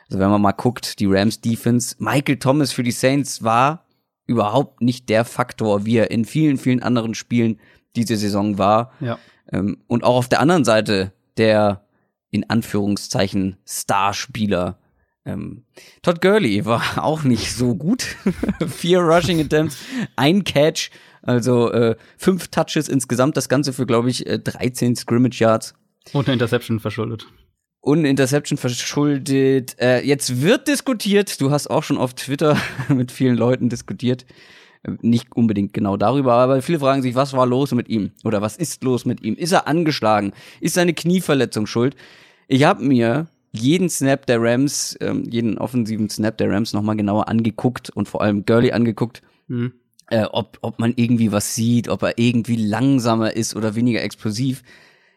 Also 0.07 0.19
wenn 0.19 0.31
man 0.31 0.41
mal 0.41 0.53
guckt, 0.53 0.99
die 0.99 1.05
Rams 1.05 1.41
Defense, 1.41 1.95
Michael 1.99 2.37
Thomas 2.37 2.71
für 2.71 2.81
die 2.81 2.89
Saints 2.89 3.43
war 3.43 3.85
überhaupt 4.25 4.81
nicht 4.81 5.09
der 5.09 5.25
Faktor, 5.25 5.85
wie 5.85 5.97
er 5.97 6.09
in 6.09 6.25
vielen, 6.25 6.57
vielen 6.57 6.81
anderen 6.81 7.13
Spielen 7.13 7.59
diese 7.95 8.17
Saison 8.17 8.57
war. 8.57 8.91
Ja. 8.99 9.19
Ähm, 9.51 9.77
und 9.85 10.03
auch 10.03 10.15
auf 10.17 10.27
der 10.27 10.39
anderen 10.39 10.65
Seite 10.65 11.13
der 11.37 11.85
in 12.31 12.49
Anführungszeichen 12.49 13.57
Starspieler. 13.67 14.79
Ähm, 15.23 15.65
Todd 16.01 16.19
Gurley 16.19 16.65
war 16.65 16.81
auch 17.03 17.21
nicht 17.21 17.53
so 17.53 17.75
gut. 17.75 18.15
Vier 18.67 19.01
Rushing 19.01 19.39
Attempts, 19.39 19.77
ein 20.15 20.43
Catch 20.43 20.89
also 21.29 21.71
äh, 21.71 21.95
fünf 22.17 22.47
Touches 22.47 22.89
insgesamt, 22.89 23.37
das 23.37 23.49
Ganze 23.49 23.71
für, 23.71 23.85
glaube 23.85 24.09
ich, 24.09 24.25
13 24.25 24.93
äh, 24.93 24.95
Scrimmage 24.95 25.39
Yards. 25.39 25.75
Und 26.11 26.27
eine 26.27 26.33
Interception 26.33 26.79
verschuldet. 26.79 27.27
Und 27.81 27.99
eine 27.99 28.09
Interception 28.09 28.57
verschuldet. 28.57 29.79
Äh, 29.79 30.01
jetzt 30.01 30.41
wird 30.41 30.67
diskutiert, 30.67 31.39
du 31.39 31.51
hast 31.51 31.67
auch 31.69 31.83
schon 31.83 31.99
auf 31.99 32.15
Twitter 32.15 32.57
mit 32.89 33.11
vielen 33.11 33.37
Leuten 33.37 33.69
diskutiert. 33.69 34.25
Äh, 34.81 34.93
nicht 35.01 35.31
unbedingt 35.35 35.71
genau 35.71 35.97
darüber, 35.97 36.33
aber 36.33 36.63
viele 36.63 36.79
fragen 36.79 37.03
sich, 37.03 37.13
was 37.13 37.33
war 37.33 37.45
los 37.45 37.73
mit 37.73 37.89
ihm? 37.89 38.09
Oder 38.23 38.41
was 38.41 38.57
ist 38.57 38.83
los 38.83 39.05
mit 39.05 39.21
ihm? 39.21 39.35
Ist 39.35 39.51
er 39.51 39.67
angeschlagen? 39.67 40.33
Ist 40.61 40.73
seine 40.73 40.95
Knieverletzung 40.95 41.67
schuld? 41.67 41.95
Ich 42.47 42.63
habe 42.63 42.83
mir 42.83 43.27
jeden 43.51 43.89
Snap 43.89 44.25
der 44.25 44.41
Rams, 44.41 44.97
ähm, 44.99 45.25
jeden 45.29 45.59
offensiven 45.59 46.09
Snap 46.09 46.39
der 46.39 46.49
Rams 46.49 46.73
nochmal 46.73 46.95
genauer 46.95 47.27
angeguckt 47.27 47.91
und 47.91 48.09
vor 48.09 48.23
allem 48.23 48.45
Gurley 48.45 48.71
angeguckt. 48.71 49.21
Mhm 49.47 49.73
äh, 50.09 50.23
ob, 50.23 50.57
ob 50.61 50.79
man 50.79 50.93
irgendwie 50.95 51.31
was 51.31 51.55
sieht, 51.55 51.89
ob 51.89 52.03
er 52.03 52.17
irgendwie 52.17 52.55
langsamer 52.55 53.35
ist 53.35 53.55
oder 53.55 53.75
weniger 53.75 54.01
explosiv. 54.01 54.63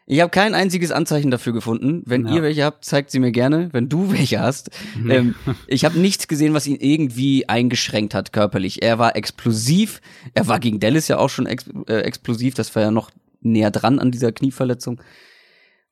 Ich 0.05 0.19
habe 0.19 0.29
kein 0.29 0.53
einziges 0.53 0.91
Anzeichen 0.91 1.31
dafür 1.31 1.53
gefunden. 1.53 2.03
Wenn 2.05 2.27
ja. 2.27 2.35
ihr 2.35 2.43
welche 2.43 2.65
habt, 2.65 2.83
zeigt 2.83 3.09
sie 3.09 3.19
mir 3.19 3.31
gerne. 3.31 3.69
Wenn 3.71 3.87
du 3.87 4.11
welche 4.11 4.39
hast. 4.39 4.69
Nee. 5.01 5.15
Ähm, 5.15 5.35
ich 5.67 5.85
habe 5.85 5.99
nichts 5.99 6.27
gesehen, 6.27 6.53
was 6.53 6.67
ihn 6.67 6.77
irgendwie 6.79 7.47
eingeschränkt 7.47 8.13
hat 8.13 8.33
körperlich. 8.33 8.83
Er 8.83 8.99
war 8.99 9.15
explosiv. 9.15 10.01
Er 10.33 10.47
war 10.47 10.59
gegen 10.59 10.79
Dallas 10.79 11.07
ja 11.07 11.17
auch 11.17 11.29
schon 11.29 11.45
ex 11.45 11.65
äh, 11.87 12.01
explosiv. 12.01 12.53
Das 12.53 12.75
war 12.75 12.83
ja 12.83 12.91
noch 12.91 13.11
näher 13.41 13.71
dran 13.71 13.99
an 13.99 14.11
dieser 14.11 14.31
Knieverletzung. 14.31 15.01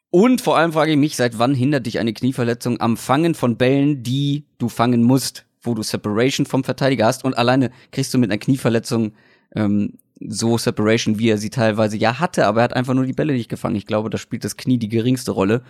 Und 0.10 0.42
vor 0.42 0.58
allem 0.58 0.74
frage 0.74 0.92
ich 0.92 0.98
mich, 0.98 1.16
seit 1.16 1.40
wann 1.40 1.56
hindert 1.56 1.86
dich 1.86 2.00
eine 2.00 2.14
Knieverletzung 2.14 2.82
am 2.82 2.98
Fangen 2.98 3.34
von 3.34 3.56
Bällen, 3.56 4.04
die 4.04 4.46
du 4.58 4.68
fangen 4.68 5.04
musst? 5.04 5.46
Wo 5.62 5.74
du 5.74 5.84
Separation 5.84 6.46
vom 6.46 6.64
Verteidiger 6.64 7.06
hast 7.06 7.24
und 7.24 7.38
alleine 7.38 7.72
kriegst 7.92 8.14
du 8.14 8.18
mit 8.18 8.30
einer 8.30 8.40
Knieverletzung 8.40 9.14
ähm, 9.56 9.98
so 10.28 10.58
Separation, 10.58 11.20
wie 11.20 11.30
er 11.30 11.38
sie 11.38 11.50
teilweise 11.50 11.98
ja 11.98 12.20
hatte, 12.20 12.46
aber 12.46 12.62
er 12.62 12.66
hat 12.66 12.76
einfach 12.76 12.94
nur 12.94 13.06
die 13.06 13.14
Bälle 13.14 13.34
nicht 13.34 13.50
gefangen. 13.50 13.76
Ich 13.76 13.88
glaube, 13.88 14.10
da 14.10 14.18
spielt 14.18 14.44
das 14.44 14.58
Knie 14.58 14.78
die 14.78 14.90
geringste 14.90 15.32
Rolle. 15.32 15.64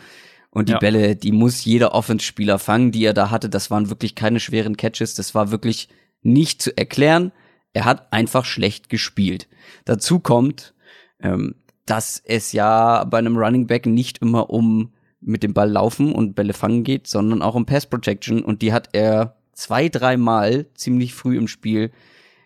Und 0.53 0.67
die 0.67 0.73
ja. 0.73 0.79
Bälle, 0.79 1.15
die 1.15 1.31
muss 1.31 1.63
jeder 1.63 1.95
Offenspieler 1.95 2.59
fangen, 2.59 2.91
die 2.91 3.05
er 3.05 3.13
da 3.13 3.31
hatte. 3.31 3.47
Das 3.47 3.71
waren 3.71 3.89
wirklich 3.89 4.15
keine 4.15 4.41
schweren 4.41 4.75
Catches. 4.75 5.13
Das 5.13 5.33
war 5.33 5.49
wirklich 5.49 5.87
nicht 6.23 6.61
zu 6.61 6.77
erklären. 6.77 7.31
Er 7.71 7.85
hat 7.85 8.11
einfach 8.11 8.43
schlecht 8.43 8.89
gespielt. 8.89 9.47
Dazu 9.85 10.19
kommt, 10.19 10.73
ähm, 11.21 11.55
dass 11.85 12.21
es 12.25 12.51
ja 12.51 13.05
bei 13.05 13.17
einem 13.17 13.37
Running 13.37 13.65
Back 13.65 13.85
nicht 13.85 14.17
immer 14.17 14.49
um 14.49 14.91
mit 15.21 15.41
dem 15.41 15.53
Ball 15.53 15.69
laufen 15.69 16.13
und 16.13 16.35
Bälle 16.35 16.53
fangen 16.53 16.83
geht, 16.83 17.07
sondern 17.07 17.41
auch 17.41 17.55
um 17.55 17.65
Pass 17.65 17.85
Protection. 17.85 18.43
Und 18.43 18.61
die 18.61 18.73
hat 18.73 18.89
er 18.91 19.37
zwei, 19.53 19.89
dreimal 19.89 20.65
ziemlich 20.75 21.13
früh 21.13 21.37
im 21.37 21.47
Spiel 21.47 21.91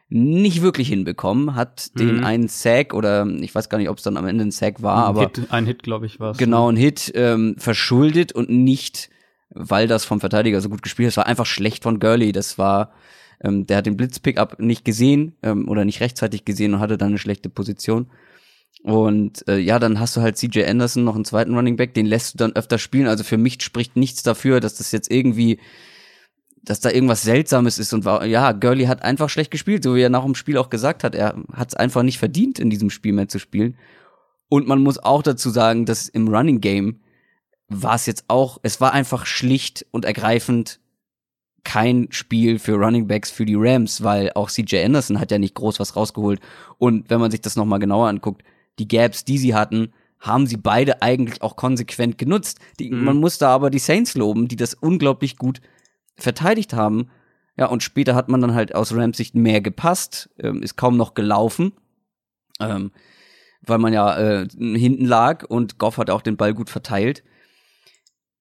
nicht 0.09 0.61
wirklich 0.61 0.87
hinbekommen, 0.87 1.55
hat 1.55 1.91
mhm. 1.95 1.99
den 1.99 2.23
einen 2.23 2.47
Sack 2.47 2.93
oder 2.93 3.25
ich 3.25 3.53
weiß 3.55 3.69
gar 3.69 3.77
nicht, 3.77 3.89
ob 3.89 3.97
es 3.97 4.03
dann 4.03 4.17
am 4.17 4.27
Ende 4.27 4.45
ein 4.45 4.51
Sack 4.51 4.81
war, 4.81 4.97
ein 4.97 5.09
aber 5.09 5.21
Hit, 5.21 5.47
ein 5.49 5.65
Hit, 5.65 5.83
glaube 5.83 6.05
ich, 6.05 6.19
war 6.19 6.31
es. 6.31 6.37
Genau, 6.37 6.71
ein 6.71 6.77
Hit 6.77 7.11
ähm, 7.15 7.55
verschuldet 7.57 8.31
und 8.31 8.49
nicht, 8.49 9.09
weil 9.49 9.87
das 9.87 10.05
vom 10.05 10.19
Verteidiger 10.19 10.61
so 10.61 10.69
gut 10.69 10.83
gespielt 10.83 11.07
ist, 11.07 11.17
war 11.17 11.25
einfach 11.25 11.47
schlecht 11.47 11.83
von 11.83 11.99
Gurley. 11.99 12.31
Das 12.31 12.57
war, 12.57 12.93
ähm, 13.43 13.65
der 13.65 13.77
hat 13.77 13.87
den 13.87 13.97
Blitzpickup 13.97 14.59
nicht 14.59 14.85
gesehen 14.85 15.35
ähm, 15.41 15.67
oder 15.67 15.85
nicht 15.85 16.01
rechtzeitig 16.01 16.45
gesehen 16.45 16.75
und 16.75 16.79
hatte 16.79 16.97
dann 16.97 17.09
eine 17.09 17.17
schlechte 17.17 17.49
Position. 17.49 18.07
Und 18.83 19.47
äh, 19.47 19.57
ja, 19.57 19.79
dann 19.79 19.99
hast 19.99 20.15
du 20.15 20.21
halt 20.21 20.37
CJ 20.37 20.65
Anderson 20.65 21.03
noch 21.03 21.15
einen 21.15 21.25
zweiten 21.25 21.55
Running 21.55 21.77
Back, 21.77 21.95
den 21.95 22.05
lässt 22.05 22.35
du 22.35 22.37
dann 22.37 22.55
öfter 22.55 22.77
spielen. 22.77 23.07
Also 23.07 23.23
für 23.23 23.37
mich 23.37 23.63
spricht 23.63 23.95
nichts 23.95 24.21
dafür, 24.21 24.59
dass 24.59 24.75
das 24.75 24.91
jetzt 24.91 25.09
irgendwie 25.09 25.59
dass 26.65 26.79
da 26.79 26.89
irgendwas 26.89 27.21
Seltsames 27.21 27.79
ist 27.79 27.93
und 27.93 28.05
war, 28.05 28.25
ja, 28.25 28.51
Gurley 28.51 28.85
hat 28.85 29.03
einfach 29.03 29.29
schlecht 29.29 29.51
gespielt, 29.51 29.83
so 29.83 29.95
wie 29.95 30.01
er 30.01 30.09
nach 30.09 30.23
dem 30.23 30.35
Spiel 30.35 30.57
auch 30.57 30.69
gesagt 30.69 31.03
hat. 31.03 31.15
Er 31.15 31.35
hat 31.53 31.69
es 31.69 31.75
einfach 31.75 32.03
nicht 32.03 32.19
verdient, 32.19 32.59
in 32.59 32.69
diesem 32.69 32.89
Spiel 32.89 33.13
mehr 33.13 33.27
zu 33.27 33.39
spielen. 33.39 33.77
Und 34.49 34.67
man 34.67 34.81
muss 34.81 34.99
auch 34.99 35.23
dazu 35.23 35.49
sagen, 35.49 35.85
dass 35.85 36.07
im 36.07 36.27
Running 36.27 36.61
Game 36.61 36.99
war 37.67 37.95
es 37.95 38.05
jetzt 38.05 38.25
auch, 38.27 38.59
es 38.63 38.79
war 38.79 38.93
einfach 38.93 39.25
schlicht 39.25 39.85
und 39.91 40.05
ergreifend 40.05 40.79
kein 41.63 42.07
Spiel 42.11 42.59
für 42.59 42.75
Running 42.75 43.07
Backs 43.07 43.31
für 43.31 43.45
die 43.45 43.55
Rams, 43.57 44.03
weil 44.03 44.31
auch 44.35 44.51
CJ 44.51 44.77
Anderson 44.83 45.19
hat 45.19 45.31
ja 45.31 45.39
nicht 45.39 45.55
groß 45.55 45.79
was 45.79 45.95
rausgeholt. 45.95 46.39
Und 46.77 47.09
wenn 47.09 47.19
man 47.19 47.31
sich 47.31 47.41
das 47.41 47.55
nochmal 47.55 47.79
genauer 47.79 48.07
anguckt, 48.07 48.43
die 48.77 48.87
Gaps, 48.87 49.25
die 49.25 49.39
sie 49.39 49.55
hatten, 49.55 49.91
haben 50.19 50.47
sie 50.47 50.57
beide 50.57 51.01
eigentlich 51.01 51.41
auch 51.41 51.55
konsequent 51.55 52.17
genutzt. 52.17 52.59
Die, 52.79 52.91
mhm. 52.91 53.03
Man 53.03 53.17
muss 53.17 53.37
da 53.37 53.49
aber 53.49 53.69
die 53.69 53.79
Saints 53.79 54.15
loben, 54.15 54.47
die 54.47 54.55
das 54.55 54.73
unglaublich 54.73 55.37
gut 55.37 55.59
verteidigt 56.15 56.73
haben. 56.73 57.09
Ja, 57.57 57.67
und 57.67 57.83
später 57.83 58.15
hat 58.15 58.27
man 58.27 58.41
dann 58.41 58.53
halt 58.53 58.75
aus 58.75 58.93
Rams 58.93 59.17
Sicht 59.17 59.35
mehr 59.35 59.61
gepasst, 59.61 60.29
ähm, 60.39 60.61
ist 60.61 60.75
kaum 60.75 60.97
noch 60.97 61.13
gelaufen, 61.13 61.71
ähm, 62.59 62.91
weil 63.61 63.77
man 63.77 63.93
ja 63.93 64.17
äh, 64.17 64.47
hinten 64.49 65.05
lag 65.05 65.45
und 65.45 65.77
Goff 65.77 65.97
hat 65.97 66.09
auch 66.09 66.21
den 66.21 66.37
Ball 66.37 66.53
gut 66.53 66.69
verteilt. 66.69 67.23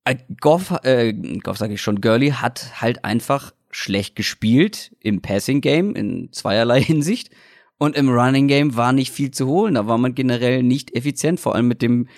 Äh, 0.05 0.17
Goff, 0.41 0.73
äh, 0.83 1.13
Goff 1.13 1.59
sage 1.59 1.75
ich 1.75 1.81
schon, 1.81 2.01
Gurley 2.01 2.31
hat 2.31 2.81
halt 2.81 3.05
einfach 3.05 3.53
schlecht 3.71 4.17
gespielt 4.17 4.95
im 5.01 5.23
Passing 5.23 5.61
Game 5.61 5.95
in 5.95 6.33
zweierlei 6.33 6.81
Hinsicht 6.83 7.31
und 7.79 7.97
im 7.97 8.09
Running 8.09 8.49
Game 8.49 8.77
war 8.77 8.93
nicht 8.93 9.13
viel 9.13 9.31
zu 9.31 9.47
holen. 9.47 9.75
Da 9.75 9.87
war 9.87 9.99
man 9.99 10.15
generell 10.15 10.63
nicht 10.63 10.95
effizient, 10.95 11.41
vor 11.41 11.55
allem 11.55 11.69
mit 11.69 11.83
dem 11.83 12.09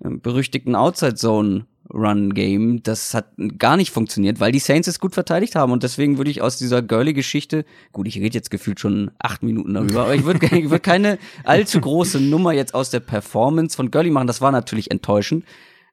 äh, 0.00 0.10
berüchtigten 0.10 0.74
Outside 0.74 1.14
Zone 1.14 1.66
Run-Game. 1.92 2.82
Das 2.82 3.14
hat 3.14 3.32
gar 3.58 3.76
nicht 3.76 3.90
funktioniert, 3.90 4.40
weil 4.40 4.52
die 4.52 4.58
Saints 4.58 4.88
es 4.88 5.00
gut 5.00 5.14
verteidigt 5.14 5.54
haben. 5.54 5.72
Und 5.72 5.82
deswegen 5.82 6.18
würde 6.18 6.30
ich 6.30 6.42
aus 6.42 6.56
dieser 6.56 6.82
Gurley-Geschichte, 6.82 7.64
gut, 7.92 8.06
ich 8.06 8.16
rede 8.16 8.34
jetzt 8.34 8.50
gefühlt 8.50 8.80
schon 8.80 9.10
acht 9.18 9.42
Minuten 9.42 9.74
darüber, 9.74 10.02
aber 10.02 10.14
ich 10.14 10.24
würde 10.24 10.46
ich 10.56 10.70
würd 10.70 10.82
keine 10.82 11.18
allzu 11.44 11.80
große 11.80 12.20
Nummer 12.20 12.52
jetzt 12.52 12.74
aus 12.74 12.90
der 12.90 13.00
Performance 13.00 13.76
von 13.76 13.90
Gurley 13.90 14.10
machen. 14.10 14.26
Das 14.26 14.40
war 14.40 14.52
natürlich 14.52 14.90
enttäuschend. 14.90 15.44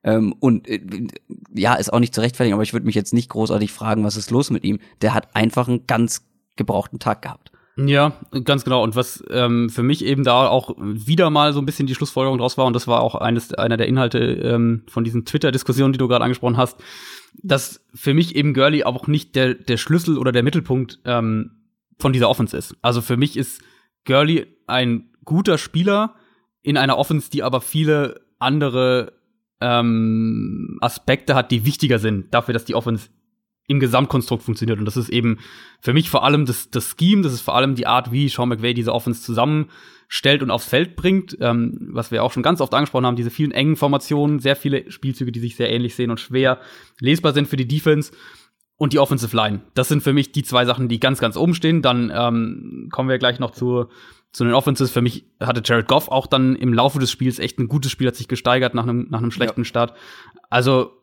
Ähm, 0.03 0.33
und 0.39 0.67
äh, 0.67 0.81
ja, 1.53 1.75
ist 1.75 1.91
auch 1.91 1.99
nicht 1.99 2.13
zu 2.13 2.21
rechtfertigen, 2.21 2.53
aber 2.53 2.63
ich 2.63 2.73
würde 2.73 2.85
mich 2.85 2.95
jetzt 2.95 3.13
nicht 3.13 3.29
großartig 3.29 3.71
fragen, 3.71 4.03
was 4.03 4.15
ist 4.15 4.31
los 4.31 4.49
mit 4.51 4.63
ihm. 4.63 4.79
Der 5.01 5.13
hat 5.13 5.35
einfach 5.35 5.67
einen 5.67 5.87
ganz 5.87 6.25
gebrauchten 6.55 6.99
Tag 6.99 7.21
gehabt. 7.21 7.51
Ja, 7.77 8.13
ganz 8.43 8.63
genau. 8.63 8.81
Und 8.81 8.95
was 8.95 9.23
ähm, 9.29 9.69
für 9.69 9.83
mich 9.83 10.03
eben 10.03 10.23
da 10.23 10.47
auch 10.47 10.75
wieder 10.79 11.29
mal 11.29 11.53
so 11.53 11.59
ein 11.59 11.65
bisschen 11.65 11.85
die 11.85 11.93
Schlussfolgerung 11.93 12.39
draus 12.39 12.57
war, 12.57 12.65
und 12.65 12.73
das 12.73 12.87
war 12.87 13.01
auch 13.01 13.13
eines, 13.13 13.53
einer 13.53 13.77
der 13.77 13.87
Inhalte 13.87 14.17
ähm, 14.17 14.83
von 14.87 15.03
diesen 15.03 15.25
Twitter-Diskussionen, 15.25 15.93
die 15.93 15.99
du 15.99 16.07
gerade 16.07 16.23
angesprochen 16.23 16.57
hast, 16.57 16.77
dass 17.43 17.85
für 17.93 18.15
mich 18.15 18.35
eben 18.35 18.55
Gurley 18.55 18.83
auch 18.83 19.05
nicht 19.05 19.35
der, 19.35 19.53
der 19.53 19.77
Schlüssel 19.77 20.17
oder 20.17 20.31
der 20.31 20.41
Mittelpunkt 20.41 20.99
ähm, 21.05 21.51
von 21.99 22.13
dieser 22.13 22.29
Offense 22.29 22.57
ist. 22.57 22.75
Also 22.81 23.01
für 23.01 23.15
mich 23.15 23.37
ist 23.37 23.61
Gurley 24.05 24.47
ein 24.65 25.11
guter 25.23 25.59
Spieler 25.59 26.15
in 26.63 26.77
einer 26.77 26.97
Offense, 26.97 27.29
die 27.29 27.43
aber 27.43 27.61
viele 27.61 28.21
andere 28.39 29.13
ähm, 29.61 30.79
Aspekte 30.81 31.35
hat, 31.35 31.51
die 31.51 31.63
wichtiger 31.63 31.99
sind 31.99 32.33
dafür, 32.33 32.53
dass 32.53 32.65
die 32.65 32.75
Offense 32.75 33.09
im 33.67 33.79
Gesamtkonstrukt 33.79 34.43
funktioniert. 34.43 34.79
Und 34.79 34.85
das 34.85 34.97
ist 34.97 35.09
eben 35.09 35.39
für 35.81 35.93
mich 35.93 36.09
vor 36.09 36.23
allem 36.23 36.45
das, 36.45 36.69
das 36.71 36.95
Scheme, 36.97 37.21
das 37.21 37.33
ist 37.33 37.41
vor 37.41 37.55
allem 37.55 37.75
die 37.75 37.85
Art, 37.85 38.11
wie 38.11 38.29
Sean 38.29 38.49
McVay 38.49 38.73
diese 38.73 38.93
Offense 38.93 39.21
zusammenstellt 39.21 40.41
und 40.41 40.51
aufs 40.51 40.65
Feld 40.65 40.95
bringt, 40.95 41.37
ähm, 41.41 41.89
was 41.91 42.09
wir 42.09 42.23
auch 42.23 42.31
schon 42.31 42.43
ganz 42.43 42.61
oft 42.61 42.73
angesprochen 42.73 43.05
haben, 43.05 43.17
diese 43.17 43.29
vielen 43.29 43.51
engen 43.51 43.75
Formationen, 43.75 44.39
sehr 44.39 44.55
viele 44.55 44.89
Spielzüge, 44.89 45.33
die 45.33 45.41
sich 45.41 45.57
sehr 45.57 45.69
ähnlich 45.69 45.95
sehen 45.95 46.11
und 46.11 46.19
schwer 46.19 46.59
lesbar 46.99 47.33
sind 47.33 47.47
für 47.47 47.57
die 47.57 47.67
Defense 47.67 48.13
und 48.77 48.93
die 48.93 48.99
Offensive 48.99 49.35
Line. 49.35 49.61
Das 49.73 49.89
sind 49.89 50.01
für 50.01 50.13
mich 50.13 50.31
die 50.31 50.43
zwei 50.43 50.65
Sachen, 50.65 50.87
die 50.87 50.99
ganz, 50.99 51.19
ganz 51.19 51.35
oben 51.35 51.53
stehen. 51.53 51.81
Dann 51.81 52.11
ähm, 52.13 52.89
kommen 52.91 53.09
wir 53.09 53.17
gleich 53.17 53.39
noch 53.39 53.51
zu, 53.51 53.87
zu 54.31 54.45
den 54.45 54.53
Offenses. 54.53 54.91
Für 54.91 55.01
mich 55.01 55.25
hatte 55.41 55.61
Jared 55.65 55.87
Goff 55.87 56.07
auch 56.07 56.27
dann 56.27 56.55
im 56.55 56.73
Laufe 56.73 56.99
des 56.99 57.11
Spiels 57.11 57.39
echt 57.39 57.59
ein 57.59 57.67
gutes 57.67 57.91
Spiel, 57.91 58.07
hat 58.07 58.15
sich 58.15 58.27
gesteigert 58.27 58.75
nach 58.75 58.83
einem, 58.83 59.07
nach 59.09 59.19
einem 59.19 59.31
schlechten 59.31 59.61
ja. 59.61 59.65
Start. 59.65 59.93
Also 60.49 60.96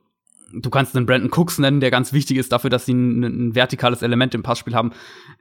du 0.53 0.71
kannst 0.71 0.97
einen 0.97 1.07
Brandon 1.07 1.31
Cooks 1.33 1.59
nennen, 1.59 1.81
der 1.81 1.91
ganz 1.91 2.13
wichtig 2.13 2.37
ist 2.37 2.53
dafür, 2.53 2.71
dass 2.71 2.87
sie 2.87 2.95
ein, 2.95 3.23
ein 3.23 3.55
vertikales 3.55 4.03
Element 4.03 4.35
im 4.35 4.43
Passspiel 4.43 4.75
haben. 4.75 4.93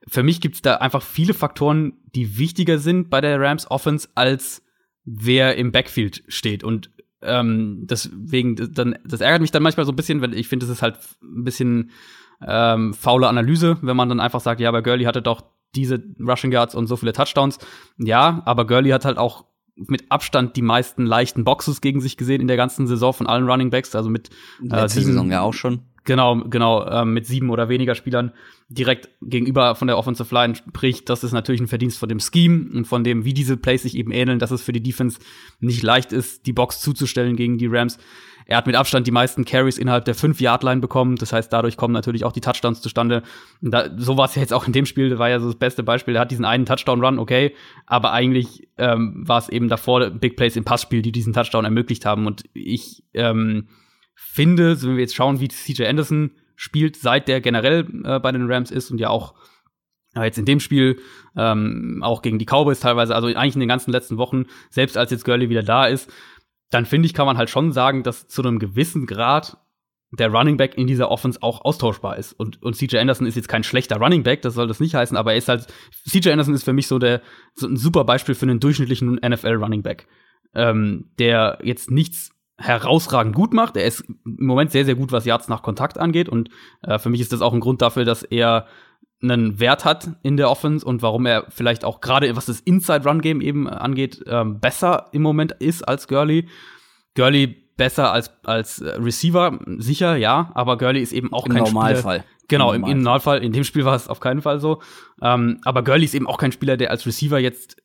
Für 0.08 0.24
mich 0.24 0.42
gibt 0.42 0.56
es 0.56 0.62
da 0.62 0.76
einfach 0.76 1.02
viele 1.02 1.34
Faktoren, 1.34 1.94
die 2.16 2.38
wichtiger 2.38 2.80
sind 2.80 3.10
bei 3.10 3.22
der 3.22 3.40
Rams 3.40 3.70
Offense, 3.70 4.10
als 4.16 4.64
wer 5.06 5.56
im 5.58 5.72
Backfield 5.72 6.24
steht. 6.28 6.64
Und 6.64 6.92
ähm, 7.22 7.86
deswegen, 7.86 8.56
dann, 8.74 8.98
das 9.06 9.22
ärgert 9.22 9.42
mich 9.42 9.52
dann 9.52 9.64
manchmal 9.64 9.86
so 9.86 9.92
ein 9.92 9.96
bisschen, 9.96 10.22
weil 10.22 10.34
ich 10.34 10.48
finde, 10.48 10.66
es 10.66 10.72
ist 10.72 10.82
halt 10.82 10.98
ein 11.22 11.44
bisschen 11.44 11.92
ähm, 12.46 12.94
faule 12.94 13.28
Analyse, 13.28 13.78
wenn 13.82 13.96
man 13.96 14.10
dann 14.10 14.20
einfach 14.20 14.42
sagt, 14.42 14.60
ja, 14.60 14.70
aber 14.70 14.82
Gurley 14.82 15.06
hatte 15.06 15.22
doch 15.22 15.44
diese 15.76 16.04
Rushing 16.20 16.52
Yards 16.52 16.76
und 16.76 16.88
so 16.88 16.96
viele 16.98 17.14
Touchdowns. 17.14 17.60
Ja, 17.98 18.42
aber 18.46 18.68
Gurley 18.68 18.90
hat 18.90 19.06
halt 19.06 19.18
auch 19.18 19.46
mit 19.76 20.12
Abstand 20.12 20.56
die 20.56 20.62
meisten 20.62 21.06
leichten 21.06 21.44
Boxes 21.44 21.82
gegen 21.82 22.02
sich 22.02 22.18
gesehen 22.18 22.42
in 22.42 22.48
der 22.48 22.58
ganzen 22.58 22.88
Saison 22.88 23.14
von 23.14 23.28
allen 23.28 23.50
Running 23.50 23.70
Backs, 23.70 23.96
also 23.96 24.10
mit 24.10 24.30
äh, 24.70 24.88
sieben, 24.88 25.08
Saison 25.08 25.32
ja 25.32 25.42
auch 25.42 25.54
schon. 25.54 25.82
Genau, 26.06 26.44
genau, 26.44 26.84
äh, 26.84 27.06
mit 27.06 27.26
sieben 27.26 27.50
oder 27.50 27.70
weniger 27.70 27.96
Spielern 27.96 28.34
direkt 28.68 29.10
gegenüber 29.22 29.76
von 29.76 29.88
der 29.88 29.98
Offensive 29.98 30.34
Line. 30.34 30.56
Sprich, 30.56 31.06
das 31.06 31.24
ist 31.24 31.32
natürlich 31.32 31.62
ein 31.62 31.68
Verdienst 31.68 31.98
von 31.98 32.10
dem 32.10 32.20
Scheme 32.20 32.70
und 32.74 32.86
von 32.86 33.04
dem, 33.04 33.24
wie 33.24 33.34
diese 33.34 33.56
Plays 33.56 33.84
sich 33.84 33.96
eben 33.96 34.12
ähneln, 34.12 34.40
dass 34.40 34.52
es 34.52 34.62
für 34.62 34.74
die 34.74 34.84
Defense 34.84 35.20
nicht 35.60 35.82
leicht 35.82 36.12
ist, 36.12 36.46
die 36.46 36.54
Box 36.54 36.82
zuzustellen 36.82 37.36
gegen 37.36 37.58
die 37.58 37.68
Rams. 37.68 37.98
Er 38.46 38.58
hat 38.58 38.68
mit 38.68 38.76
Abstand 38.76 39.08
die 39.08 39.12
meisten 39.12 39.46
Carries 39.46 39.78
innerhalb 39.78 40.06
der 40.06 40.16
5-Yard-Line 40.16 40.82
bekommen. 40.82 41.16
Das 41.16 41.34
heißt, 41.34 41.52
dadurch 41.52 41.78
kommen 41.78 41.94
natürlich 41.94 42.26
auch 42.26 42.32
die 42.32 42.42
Touchdowns 42.42 42.82
zustande. 42.82 43.24
Da, 43.62 43.90
so 43.98 44.18
war 44.18 44.26
es 44.26 44.36
ja 44.36 44.42
jetzt 44.42 44.54
auch 44.54 44.68
in 44.68 44.74
dem 44.74 44.86
Spiel, 44.86 45.18
war 45.20 45.30
ja 45.30 45.40
so 45.40 45.48
das 45.48 45.56
beste 45.56 45.84
Beispiel. 45.84 46.16
Er 46.16 46.22
hat 46.22 46.32
diesen 46.32 46.46
einen 46.46 46.66
Touchdown-Run, 46.66 47.20
okay, 47.20 47.56
aber 47.86 48.12
eigentlich 48.12 48.68
ähm, 48.78 49.24
war 49.28 49.40
es 49.40 49.50
eben 49.50 49.70
davor 49.70 50.10
Big 50.10 50.36
Plays 50.36 50.56
im 50.56 50.64
Passspiel, 50.66 51.02
die 51.02 51.12
diesen 51.12 51.34
Touchdown 51.34 51.66
ermöglicht 51.66 52.06
haben. 52.06 52.28
Und 52.28 52.44
ich 52.54 53.04
ähm, 53.14 53.68
finde, 54.16 54.82
wenn 54.82 54.96
wir 54.96 55.02
jetzt 55.02 55.16
schauen, 55.16 55.40
wie 55.40 55.48
CJ 55.48 55.86
Anderson 55.86 56.32
spielt, 56.56 56.96
seit 56.96 57.28
der 57.28 57.42
generell 57.42 57.88
äh, 58.04 58.20
bei 58.20 58.32
den 58.32 58.50
Rams 58.52 58.72
ist 58.72 58.92
und 58.92 59.00
ja 59.00 59.10
auch 59.10 59.34
ja, 60.16 60.24
jetzt 60.24 60.38
in 60.38 60.46
dem 60.46 60.60
Spiel 60.60 61.00
ähm, 61.36 62.02
auch 62.04 62.22
gegen 62.22 62.38
die 62.38 62.46
Cowboys 62.46 62.80
teilweise, 62.80 63.16
also 63.16 63.28
eigentlich 63.28 63.56
in 63.56 63.62
den 63.62 63.70
ganzen 63.70 63.92
letzten 63.92 64.18
Wochen, 64.18 64.46
selbst 64.70 64.98
als 64.98 65.12
jetzt 65.12 65.26
Gurley 65.26 65.50
wieder 65.50 65.64
da 65.64 65.88
ist, 65.88 66.12
dann 66.74 66.86
finde 66.86 67.06
ich, 67.06 67.14
kann 67.14 67.26
man 67.26 67.38
halt 67.38 67.50
schon 67.50 67.72
sagen, 67.72 68.04
dass 68.04 68.28
zu 68.28 68.42
einem 68.42 68.60
gewissen 68.60 69.06
Grad 69.06 69.58
der 70.12 70.32
Running 70.32 70.58
Back 70.58 70.78
in 70.78 70.88
dieser 70.88 71.10
Offense 71.10 71.42
auch 71.42 71.66
austauschbar 71.66 72.18
ist. 72.18 72.34
Und, 72.34 72.62
und 72.62 72.76
CJ 72.76 72.98
Anderson 72.98 73.26
ist 73.26 73.36
jetzt 73.36 73.48
kein 73.48 73.64
schlechter 73.64 73.98
Running 73.98 74.24
Back, 74.24 74.42
das 74.44 74.54
soll 74.54 74.68
das 74.68 74.80
nicht 74.80 74.94
heißen, 74.94 75.18
aber 75.18 75.32
er 75.32 75.38
ist 75.38 75.50
halt, 75.50 75.68
CJ 76.08 76.32
Anderson 76.32 76.54
ist 76.54 76.64
für 76.64 76.74
mich 76.74 76.88
so 76.88 77.00
der, 77.00 77.22
so 77.56 77.68
ein 77.68 77.78
super 77.78 78.04
Beispiel 78.04 78.36
für 78.36 78.46
einen 78.46 78.60
durchschnittlichen 78.60 79.16
NFL 79.16 79.56
Running 79.56 79.82
Back, 79.82 80.08
ähm, 80.54 81.12
der 81.18 81.60
jetzt 81.64 81.90
nichts 81.90 82.32
herausragend 82.58 83.36
gut 83.36 83.54
macht. 83.54 83.76
Er 83.76 83.86
ist 83.86 84.02
im 84.02 84.46
Moment 84.46 84.72
sehr, 84.72 84.86
sehr 84.86 84.96
gut, 84.96 85.12
was 85.12 85.26
Yards 85.26 85.48
nach 85.48 85.64
Kontakt 85.64 85.98
angeht. 85.98 86.30
Und 86.30 86.50
äh, 86.84 87.00
für 87.00 87.10
mich 87.10 87.20
ist 87.20 87.34
das 87.34 87.42
auch 87.42 87.54
ein 87.54 87.60
Grund 87.60 87.82
dafür, 87.82 88.06
dass 88.06 88.22
er 88.24 88.68
einen 89.24 89.60
Wert 89.60 89.86
hat 89.86 90.10
in 90.22 90.38
der 90.38 90.50
Offense 90.52 90.86
und 90.86 91.02
warum 91.02 91.26
er 91.26 91.46
vielleicht 91.50 91.86
auch 91.86 92.02
gerade 92.02 92.36
was 92.36 92.46
das 92.46 92.60
Inside 92.60 93.08
Run 93.08 93.22
Game 93.22 93.42
eben 93.42 93.68
angeht 93.70 94.24
ähm, 94.28 94.60
besser 94.60 95.08
im 95.14 95.22
Moment 95.22 95.54
ist 95.54 95.88
als 95.88 96.08
Gurley. 96.08 96.48
Gurley 97.16 97.48
besser 97.78 98.12
als 98.12 98.32
als 98.44 98.84
Receiver 98.84 99.60
sicher 99.78 100.16
ja, 100.16 100.52
aber 100.54 100.78
Gurley 100.78 101.02
ist 101.02 101.14
eben 101.14 101.32
auch 101.34 101.46
Im 101.46 101.54
kein 101.54 101.64
Normalfall. 101.64 102.20
Spieler. 102.20 102.34
Genau, 102.50 102.74
Im 102.74 102.84
im, 102.84 102.90
im 102.92 103.02
Normalfall. 103.02 103.44
In 103.44 103.54
dem 103.54 103.64
Spiel 103.64 103.86
war 103.86 103.96
es 103.96 104.08
auf 104.08 104.20
keinen 104.20 104.42
Fall 104.42 104.60
so. 104.60 104.82
Ähm, 105.22 105.60
aber 105.64 105.84
Gurley 105.84 106.04
ist 106.06 106.14
eben 106.14 106.28
auch 106.28 106.38
kein 106.38 106.52
Spieler, 106.52 106.78
der 106.78 106.92
als 106.92 107.06
Receiver 107.06 107.40
jetzt 107.40 107.78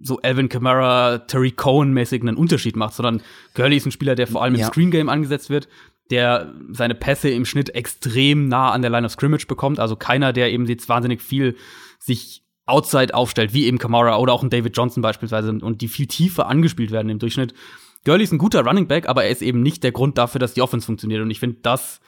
so 0.00 0.20
Alvin 0.22 0.48
Kamara, 0.48 1.18
Terry 1.18 1.50
Cohen 1.50 1.92
mäßig 1.92 2.22
einen 2.22 2.36
Unterschied 2.36 2.76
macht, 2.76 2.94
sondern 2.94 3.20
Gurley 3.54 3.76
ist 3.76 3.86
ein 3.86 3.90
Spieler, 3.90 4.14
der 4.14 4.28
vor 4.28 4.42
allem 4.42 4.54
im 4.54 4.60
Ja. 4.60 4.66
Screen 4.68 4.92
Game 4.92 5.08
angesetzt 5.08 5.50
wird, 5.50 5.68
der 6.10 6.54
seine 6.70 6.94
Pässe 6.94 7.28
im 7.28 7.44
Schnitt 7.44 7.74
extrem 7.74 8.48
nah 8.48 8.70
an 8.70 8.82
der 8.82 8.90
Line 8.90 9.06
of 9.06 9.12
Scrimmage 9.12 9.46
bekommt. 9.46 9.78
Also 9.78 9.96
keiner, 9.96 10.32
der 10.32 10.50
eben 10.52 10.66
jetzt 10.66 10.88
wahnsinnig 10.88 11.22
viel 11.22 11.56
sich 11.98 12.42
outside 12.66 13.14
aufstellt, 13.14 13.54
wie 13.54 13.66
eben 13.66 13.78
Kamara 13.78 14.18
oder 14.18 14.32
auch 14.32 14.42
ein 14.42 14.50
David 14.50 14.76
Johnson 14.76 15.02
beispielsweise 15.02 15.50
und 15.50 15.80
die 15.80 15.88
viel 15.88 16.06
tiefer 16.06 16.46
angespielt 16.46 16.90
werden 16.90 17.08
im 17.08 17.18
Durchschnitt. 17.18 17.54
Gurley 18.04 18.24
ist 18.24 18.32
ein 18.32 18.38
guter 18.38 18.64
Running 18.64 18.86
Back, 18.86 19.08
aber 19.08 19.24
er 19.24 19.30
ist 19.30 19.42
eben 19.42 19.62
nicht 19.62 19.82
der 19.82 19.92
Grund 19.92 20.18
dafür, 20.18 20.38
dass 20.38 20.54
die 20.54 20.62
Offense 20.62 20.86
funktioniert. 20.86 21.22
Und 21.22 21.30
ich 21.30 21.40
finde, 21.40 21.58
das, 21.62 22.00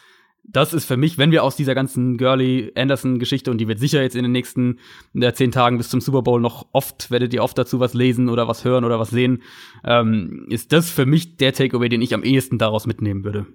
das 0.45 0.73
ist 0.73 0.85
für 0.85 0.97
mich, 0.97 1.19
wenn 1.19 1.31
wir 1.31 1.43
aus 1.43 1.57
dieser 1.57 1.75
ganzen 1.75 2.17
Gurley-Anderson-Geschichte, 2.17 3.51
und 3.51 3.59
die 3.59 3.69
wird 3.69 3.79
sicher 3.79 4.03
jetzt 4.03 4.17
in 4.17 4.23
den 4.23 4.33
nächsten 4.33 4.79
äh, 5.15 5.33
zehn 5.33 5.51
Tagen 5.51 5.79
bis 5.79 5.89
zum 5.89 6.01
Super 6.01 6.23
Bowl 6.23 6.41
noch 6.41 6.67
oft, 6.73 7.11
werdet 7.11 7.35
ihr 7.35 7.43
oft 7.43 7.59
dazu 7.59 7.81
was 7.81 7.95
lesen 7.95 8.29
oder 8.29 8.47
was 8.47 8.65
hören 8.65 8.85
oder 8.85 8.99
was 8.99 9.11
sehen, 9.11 9.43
ähm, 9.85 10.47
ist 10.49 10.73
das 10.73 10.91
für 10.91 11.07
mich 11.07 11.37
der 11.37 11.53
Takeaway, 11.53 11.89
den 11.89 12.03
ich 12.03 12.15
am 12.15 12.23
ehesten 12.23 12.59
daraus 12.59 12.87
mitnehmen 12.87 13.25
würde. 13.25 13.47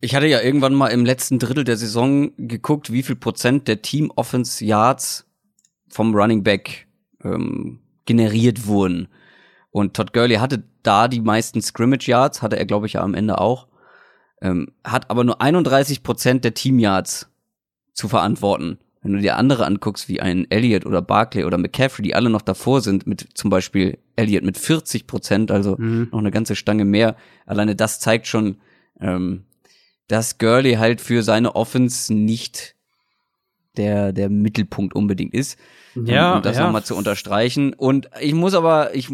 Ich 0.00 0.14
hatte 0.14 0.26
ja 0.26 0.40
irgendwann 0.40 0.74
mal 0.74 0.88
im 0.88 1.04
letzten 1.04 1.38
Drittel 1.38 1.64
der 1.64 1.76
Saison 1.76 2.30
geguckt, 2.36 2.92
wie 2.92 3.02
viel 3.02 3.16
Prozent 3.16 3.66
der 3.66 3.82
Team 3.82 4.12
Offense 4.14 4.64
Yards 4.64 5.26
vom 5.88 6.14
Running 6.14 6.44
Back 6.44 6.86
ähm, 7.24 7.80
generiert 8.06 8.66
wurden. 8.66 9.08
Und 9.70 9.94
Todd 9.94 10.12
Gurley 10.12 10.36
hatte 10.36 10.62
da 10.82 11.08
die 11.08 11.20
meisten 11.20 11.60
Scrimmage 11.60 12.06
Yards, 12.08 12.42
hatte 12.42 12.56
er 12.58 12.66
glaube 12.66 12.86
ich 12.86 12.94
ja 12.94 13.02
am 13.02 13.14
Ende 13.14 13.38
auch, 13.40 13.66
ähm, 14.40 14.68
hat 14.84 15.10
aber 15.10 15.24
nur 15.24 15.40
31 15.40 16.02
Prozent 16.02 16.44
der 16.44 16.54
Team 16.54 16.78
Yards 16.78 17.28
zu 17.92 18.06
verantworten. 18.08 18.78
Wenn 19.02 19.12
du 19.12 19.20
dir 19.20 19.36
andere 19.36 19.66
anguckst, 19.66 20.08
wie 20.08 20.20
ein 20.20 20.48
Elliott 20.50 20.86
oder 20.86 21.02
Barkley 21.02 21.44
oder 21.44 21.58
McCaffrey, 21.58 22.02
die 22.02 22.14
alle 22.14 22.30
noch 22.30 22.42
davor 22.42 22.80
sind, 22.80 23.06
mit 23.06 23.28
zum 23.34 23.50
Beispiel 23.50 23.98
Elliott 24.16 24.44
mit 24.44 24.58
40 24.58 25.06
Prozent, 25.06 25.50
also 25.50 25.76
Mhm. 25.78 26.08
noch 26.12 26.18
eine 26.18 26.30
ganze 26.30 26.54
Stange 26.56 26.84
mehr. 26.84 27.16
Alleine 27.46 27.74
das 27.76 28.00
zeigt 28.00 28.26
schon, 28.26 28.56
ähm, 29.00 29.44
dass 30.08 30.38
Gurley 30.38 30.74
halt 30.74 31.00
für 31.00 31.22
seine 31.22 31.54
Offense 31.54 32.12
nicht 32.12 32.74
der, 33.76 34.12
der 34.12 34.28
Mittelpunkt 34.28 34.94
unbedingt 34.94 35.34
ist. 35.34 35.58
Ja, 35.94 36.32
um, 36.32 36.36
um 36.38 36.42
das 36.42 36.56
ja. 36.56 36.64
nochmal 36.64 36.84
zu 36.84 36.96
unterstreichen. 36.96 37.72
Und 37.74 38.10
ich 38.20 38.34
muss 38.34 38.54
aber, 38.54 38.94
ich, 38.94 39.08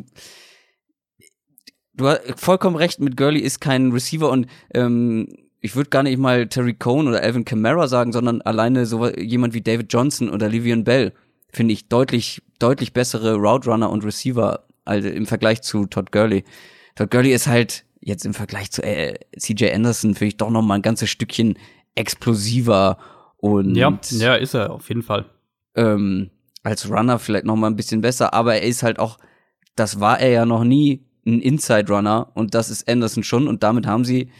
du 1.95 2.09
hast 2.09 2.23
vollkommen 2.37 2.77
recht, 2.77 3.01
mit 3.01 3.17
Gurley 3.17 3.41
ist 3.41 3.61
kein 3.61 3.93
Receiver 3.93 4.31
und 4.31 4.47
ähm, 4.73 5.29
ich 5.61 5.77
würde 5.77 5.91
gar 5.91 6.03
nicht 6.03 6.19
mal 6.19 6.47
Terry 6.47 6.75
Cohn 6.75 7.09
oder 7.09 7.23
Alvin 7.23 7.45
Kamara 7.45 7.89
sagen, 7.89 8.13
sondern 8.13 8.43
alleine 8.43 8.87
so 8.87 9.09
jemand 9.09 9.55
wie 9.55 9.63
David 9.63 9.93
Johnson 9.93 10.29
oder 10.29 10.49
Livian 10.49 10.85
Bell 10.85 11.13
finde 11.51 11.73
ich 11.73 11.89
deutlich, 11.89 12.43
deutlich 12.59 12.93
bessere 12.93 13.37
Route 13.37 13.71
Runner 13.71 13.89
und 13.89 14.05
Receiver 14.05 14.65
also 14.85 15.09
im 15.09 15.27
Vergleich 15.27 15.63
zu 15.63 15.87
Todd 15.87 16.13
Gurley. 16.13 16.45
Todd 16.97 17.11
Gurley 17.11 17.33
ist 17.33 17.47
halt 17.47 17.85
jetzt 18.05 18.27
im 18.27 18.35
Vergleich 18.35 18.71
zu 18.71 18.83
äh, 18.83 19.14
CJ 19.38 19.71
Anderson 19.73 20.14
finde 20.14 20.29
ich 20.29 20.37
doch 20.37 20.51
noch 20.51 20.62
mal 20.62 20.75
ein 20.77 20.83
ganzes 20.83 21.11
Stückchen 21.11 21.59
explosiver 21.95 22.99
und 23.38 23.75
Ja, 23.75 23.99
ja, 24.11 24.35
ist 24.35 24.55
er, 24.55 24.71
auf 24.71 24.88
jeden 24.88 25.03
Fall. 25.03 25.27
ähm, 25.75 26.31
als 26.62 26.88
Runner 26.88 27.19
vielleicht 27.19 27.45
noch 27.45 27.57
mal 27.57 27.67
ein 27.67 27.77
bisschen 27.77 28.01
besser, 28.01 28.33
aber 28.33 28.55
er 28.55 28.62
ist 28.62 28.83
halt 28.83 28.99
auch, 28.99 29.19
das 29.77 30.01
war 30.01 30.19
er 30.21 30.31
ja 30.31 30.47
noch 30.47 30.64
nie, 30.64 31.05
ein 31.27 31.40
Inside 31.40 31.93
Runner 31.93 32.31
und 32.35 32.55
das 32.55 32.71
ist 32.71 32.88
Anderson 32.88 33.23
schon 33.23 33.49
und 33.49 33.62
damit 33.62 33.87
haben 33.87 34.05
sie 34.05 34.31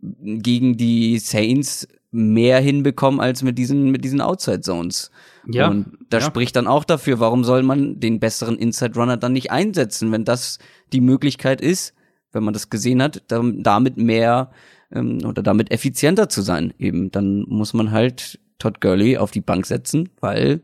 gegen 0.00 0.76
die 0.76 1.18
Saints 1.18 1.88
mehr 2.10 2.60
hinbekommen 2.60 3.20
als 3.20 3.42
mit 3.42 3.58
diesen 3.58 3.90
mit 3.90 4.04
diesen 4.04 4.20
Outside 4.20 4.60
Zones. 4.60 5.10
Ja, 5.46 5.68
und 5.68 5.98
das 6.08 6.24
ja. 6.24 6.30
spricht 6.30 6.56
dann 6.56 6.66
auch 6.66 6.84
dafür, 6.84 7.20
warum 7.20 7.42
soll 7.44 7.62
man 7.62 8.00
den 8.00 8.20
besseren 8.20 8.56
Inside 8.56 8.94
Runner 8.94 9.16
dann 9.16 9.32
nicht 9.32 9.50
einsetzen, 9.50 10.12
wenn 10.12 10.24
das 10.24 10.58
die 10.92 11.00
Möglichkeit 11.00 11.60
ist, 11.60 11.94
wenn 12.32 12.44
man 12.44 12.54
das 12.54 12.70
gesehen 12.70 13.02
hat, 13.02 13.22
dann, 13.28 13.62
damit 13.62 13.96
mehr 13.96 14.50
ähm, 14.92 15.18
oder 15.24 15.42
damit 15.42 15.70
effizienter 15.70 16.28
zu 16.28 16.42
sein. 16.42 16.72
Eben, 16.78 17.10
dann 17.10 17.44
muss 17.48 17.74
man 17.74 17.90
halt 17.90 18.38
Todd 18.58 18.80
Gurley 18.80 19.16
auf 19.18 19.30
die 19.30 19.40
Bank 19.40 19.66
setzen, 19.66 20.08
weil 20.20 20.60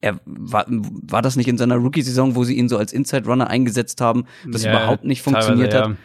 er 0.00 0.20
war, 0.26 0.66
war 0.68 1.22
das 1.22 1.36
nicht 1.36 1.48
in 1.48 1.56
seiner 1.56 1.76
Rookie-Saison, 1.76 2.34
wo 2.36 2.44
sie 2.44 2.56
ihn 2.58 2.68
so 2.68 2.76
als 2.76 2.92
Inside 2.92 3.26
Runner 3.26 3.48
eingesetzt 3.48 4.00
haben, 4.00 4.26
das 4.50 4.64
Ja, 4.64 4.70
überhaupt 4.70 5.04
nicht 5.04 5.22
funktioniert 5.22 5.72
teilweise, 5.72 5.96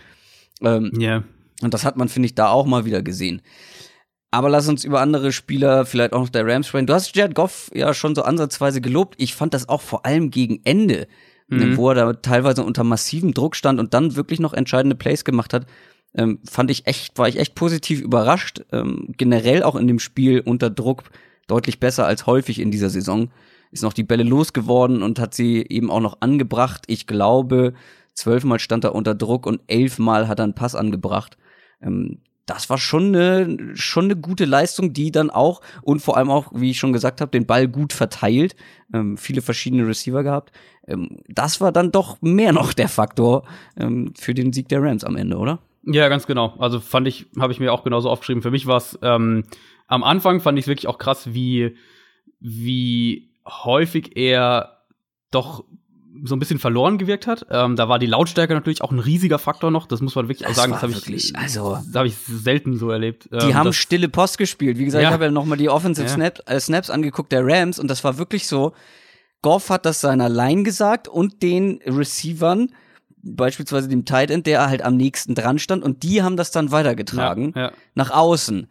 hat. 0.61 0.84
Ähm, 0.84 0.91
Ja. 0.97 1.23
und 1.61 1.73
das 1.73 1.84
hat 1.84 1.97
man, 1.97 2.07
finde 2.07 2.27
ich, 2.27 2.36
da 2.36 2.47
auch 2.49 2.65
mal 2.65 2.86
wieder 2.86 3.01
gesehen. 3.01 3.41
Aber 4.32 4.47
lass 4.49 4.67
uns 4.69 4.84
über 4.86 5.01
andere 5.01 5.32
Spieler, 5.32 5.86
vielleicht 5.86 6.13
auch 6.13 6.21
noch 6.21 6.30
der 6.30 6.45
Rams 6.45 6.67
sprechen. 6.67 6.86
Du 6.86 6.93
hast 6.93 7.15
Jared 7.15 7.34
Goff 7.36 7.71
ja 7.73 7.93
schon 7.93 8.13
so 8.15 8.21
ansatzweise 8.21 8.80
gelobt. 8.80 9.15
Ich 9.17 9.34
fand 9.34 9.53
das 9.53 9.67
auch 9.67 9.82
vor 9.82 10.05
allem 10.05 10.30
gegen 10.30 10.61
Ende, 10.63 11.07
mhm. 11.49 11.77
wo 11.77 11.89
er 11.89 11.95
da 11.95 12.13
teilweise 12.13 12.63
unter 12.63 12.83
massivem 12.83 13.33
Druck 13.33 13.55
stand 13.55 13.79
und 13.79 13.93
dann 13.93 14.15
wirklich 14.15 14.39
noch 14.39 14.53
entscheidende 14.53 14.95
Plays 14.95 15.25
gemacht 15.25 15.53
hat. 15.53 15.65
Ähm, 16.15 16.39
fand 16.49 16.71
ich 16.71 16.87
echt, 16.87 17.17
war 17.17 17.27
ich 17.27 17.37
echt 17.37 17.55
positiv 17.55 18.01
überrascht. 18.01 18.61
Ähm, 18.71 19.13
generell 19.17 19.63
auch 19.63 19.75
in 19.75 19.87
dem 19.87 19.99
Spiel 19.99 20.41
unter 20.41 20.69
Druck 20.69 21.03
deutlich 21.47 21.79
besser 21.79 22.05
als 22.05 22.25
häufig 22.25 22.59
in 22.59 22.71
dieser 22.71 22.89
Saison. 22.89 23.29
Ist 23.71 23.83
noch 23.83 23.93
die 23.93 24.03
Bälle 24.03 24.23
losgeworden 24.23 25.03
und 25.03 25.19
hat 25.19 25.33
sie 25.33 25.65
eben 25.67 25.91
auch 25.91 25.99
noch 25.99 26.17
angebracht. 26.21 26.85
Ich 26.87 27.05
glaube, 27.05 27.73
zwölfmal 28.13 28.59
stand 28.59 28.83
er 28.83 28.95
unter 28.95 29.13
Druck 29.13 29.45
und 29.45 29.61
elfmal 29.67 30.27
hat 30.27 30.39
er 30.39 30.45
einen 30.45 30.55
Pass 30.55 30.75
angebracht. 30.75 31.37
Ähm, 31.81 32.19
das 32.49 32.69
war 32.69 32.77
schon 32.77 33.15
eine, 33.15 33.75
schon 33.75 34.05
eine 34.05 34.15
gute 34.15 34.45
Leistung, 34.45 34.93
die 34.93 35.11
dann 35.11 35.29
auch 35.29 35.61
und 35.81 36.01
vor 36.01 36.17
allem 36.17 36.29
auch, 36.29 36.51
wie 36.53 36.71
ich 36.71 36.79
schon 36.79 36.93
gesagt 36.93 37.21
habe, 37.21 37.31
den 37.31 37.45
Ball 37.45 37.67
gut 37.67 37.93
verteilt, 37.93 38.55
ähm, 38.93 39.17
viele 39.17 39.41
verschiedene 39.41 39.87
Receiver 39.87 40.23
gehabt. 40.23 40.51
Ähm, 40.87 41.19
das 41.27 41.61
war 41.61 41.71
dann 41.71 41.91
doch 41.91 42.21
mehr 42.21 42.51
noch 42.59 42.73
der 42.73 42.89
Faktor 42.89 43.43
ähm, 43.77 44.13
für 44.17 44.33
den 44.33 44.51
Sieg 44.53 44.67
der 44.69 44.81
Rams 44.81 45.03
am 45.03 45.15
Ende, 45.15 45.37
oder? 45.37 45.59
Ja, 45.83 46.09
ganz 46.09 46.27
genau. 46.27 46.55
Also 46.59 46.79
fand 46.79 47.07
ich, 47.07 47.27
habe 47.39 47.53
ich 47.53 47.59
mir 47.59 47.71
auch 47.71 47.83
genauso 47.83 48.09
aufgeschrieben. 48.09 48.41
Für 48.41 48.51
mich 48.51 48.65
war 48.67 48.77
es 48.77 48.97
ähm, 49.01 49.43
am 49.87 50.03
Anfang 50.03 50.39
fand 50.39 50.57
ich 50.57 50.65
es 50.65 50.67
wirklich 50.67 50.87
auch 50.87 50.97
krass, 50.97 51.33
wie 51.33 51.75
wie 52.39 53.31
häufig 53.45 54.15
er 54.15 54.83
doch 55.31 55.65
so 56.24 56.36
ein 56.36 56.39
bisschen 56.39 56.59
verloren 56.59 56.97
gewirkt 56.97 57.28
hat. 57.28 57.45
Ähm, 57.49 57.76
da 57.76 57.89
war 57.89 57.99
die 57.99 58.05
Lautstärke 58.05 58.53
natürlich 58.53 58.82
auch 58.82 58.91
ein 58.91 58.99
riesiger 58.99 59.39
Faktor 59.39 59.72
noch. 59.72 59.88
Das 59.88 60.01
muss 60.01 60.15
man 60.15 60.28
wirklich 60.28 60.47
das 60.47 60.51
auch 60.51 60.55
sagen. 60.55 60.72
Das 60.74 60.82
habe 60.82 60.93
ich, 60.93 61.36
also, 61.36 61.78
habe 61.93 62.07
ich 62.07 62.15
selten 62.15 62.78
so 62.78 62.89
erlebt. 62.89 63.30
Die 63.32 63.38
ähm, 63.38 63.53
haben 63.53 63.74
stille 63.74 64.09
Post 64.09 64.38
gespielt. 64.38 64.78
Wie 64.78 64.86
gesagt, 64.86 65.03
ja. 65.03 65.09
ich 65.09 65.13
habe 65.13 65.26
ja 65.26 65.32
noch 65.32 65.45
mal 65.45 65.57
die 65.57 65.70
Offensive 65.70 66.07
ja. 66.07 66.13
Snap, 66.13 66.39
äh, 66.45 66.59
Snaps 66.59 66.89
angeguckt 66.89 67.32
der 67.32 67.45
Rams 67.45 67.80
und 67.80 67.88
das 67.88 68.03
war 68.03 68.17
wirklich 68.17 68.47
so. 68.47 68.74
Goff 69.41 69.70
hat 69.70 69.86
das 69.86 70.01
seiner 70.01 70.28
Line 70.28 70.63
gesagt 70.63 71.07
und 71.07 71.41
den 71.41 71.80
Receivern, 71.86 72.74
beispielsweise 73.24 73.88
dem 73.88 74.03
Tight 74.03 74.32
End, 74.32 74.45
der 74.47 74.70
halt 74.70 74.82
am 74.82 74.97
nächsten 74.97 75.34
dran 75.34 75.59
stand 75.59 75.84
und 75.84 76.03
die 76.03 76.22
haben 76.24 76.36
das 76.36 76.51
dann 76.51 76.72
weitergetragen 76.72 77.53
ja, 77.55 77.72
nach 77.95 78.11
außen. 78.11 78.67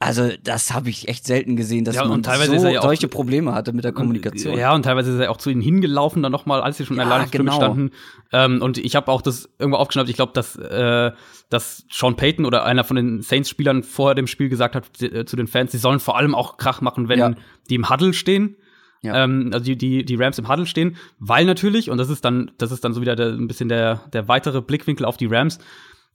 Also, 0.00 0.30
das 0.44 0.72
habe 0.72 0.90
ich 0.90 1.08
echt 1.08 1.26
selten 1.26 1.56
gesehen, 1.56 1.84
dass 1.84 1.96
ja, 1.96 2.04
man 2.04 2.22
so 2.22 2.68
ja 2.68 2.82
solche 2.82 3.08
Probleme 3.08 3.52
hatte 3.52 3.72
mit 3.72 3.82
der 3.82 3.90
Kommunikation. 3.90 4.56
ja, 4.56 4.72
und 4.72 4.84
teilweise 4.84 5.10
ist 5.10 5.18
er 5.18 5.28
auch 5.28 5.38
zu 5.38 5.50
ihnen 5.50 5.60
hingelaufen, 5.60 6.22
dann 6.22 6.30
nochmal, 6.30 6.60
als 6.60 6.76
sie 6.76 6.86
schon 6.86 6.98
ja, 6.98 7.02
alleine 7.02 7.28
genau. 7.28 7.56
standen. 7.56 7.90
Ähm, 8.32 8.62
und 8.62 8.78
ich 8.78 8.94
habe 8.94 9.10
auch 9.10 9.22
das 9.22 9.48
irgendwo 9.58 9.78
aufgeschnappt, 9.78 10.08
ich 10.08 10.14
glaube, 10.14 10.32
dass, 10.34 10.54
äh, 10.54 11.10
dass 11.50 11.84
Sean 11.90 12.14
Payton 12.14 12.44
oder 12.44 12.64
einer 12.64 12.84
von 12.84 12.94
den 12.94 13.22
Saints-Spielern 13.22 13.82
vor 13.82 14.14
dem 14.14 14.28
Spiel 14.28 14.48
gesagt 14.48 14.76
hat 14.76 15.02
äh, 15.02 15.24
zu 15.24 15.34
den 15.34 15.48
Fans, 15.48 15.72
sie 15.72 15.78
sollen 15.78 15.98
vor 15.98 16.16
allem 16.16 16.36
auch 16.36 16.58
Krach 16.58 16.80
machen, 16.80 17.08
wenn 17.08 17.18
ja. 17.18 17.34
die 17.68 17.74
im 17.74 17.90
Huddle 17.90 18.14
stehen. 18.14 18.56
Ja. 19.02 19.24
Ähm, 19.24 19.50
also 19.52 19.64
die, 19.64 19.76
die, 19.76 20.04
die 20.04 20.14
Rams 20.14 20.38
im 20.38 20.48
Huddle 20.48 20.66
stehen, 20.66 20.96
weil 21.18 21.44
natürlich, 21.44 21.90
und 21.90 21.98
das 21.98 22.08
ist 22.08 22.24
dann, 22.24 22.52
das 22.58 22.70
ist 22.70 22.84
dann 22.84 22.94
so 22.94 23.00
wieder 23.00 23.16
der, 23.16 23.28
ein 23.28 23.48
bisschen 23.48 23.68
der, 23.68 24.02
der 24.12 24.28
weitere 24.28 24.60
Blickwinkel 24.60 25.04
auf 25.06 25.16
die 25.16 25.26
Rams. 25.26 25.58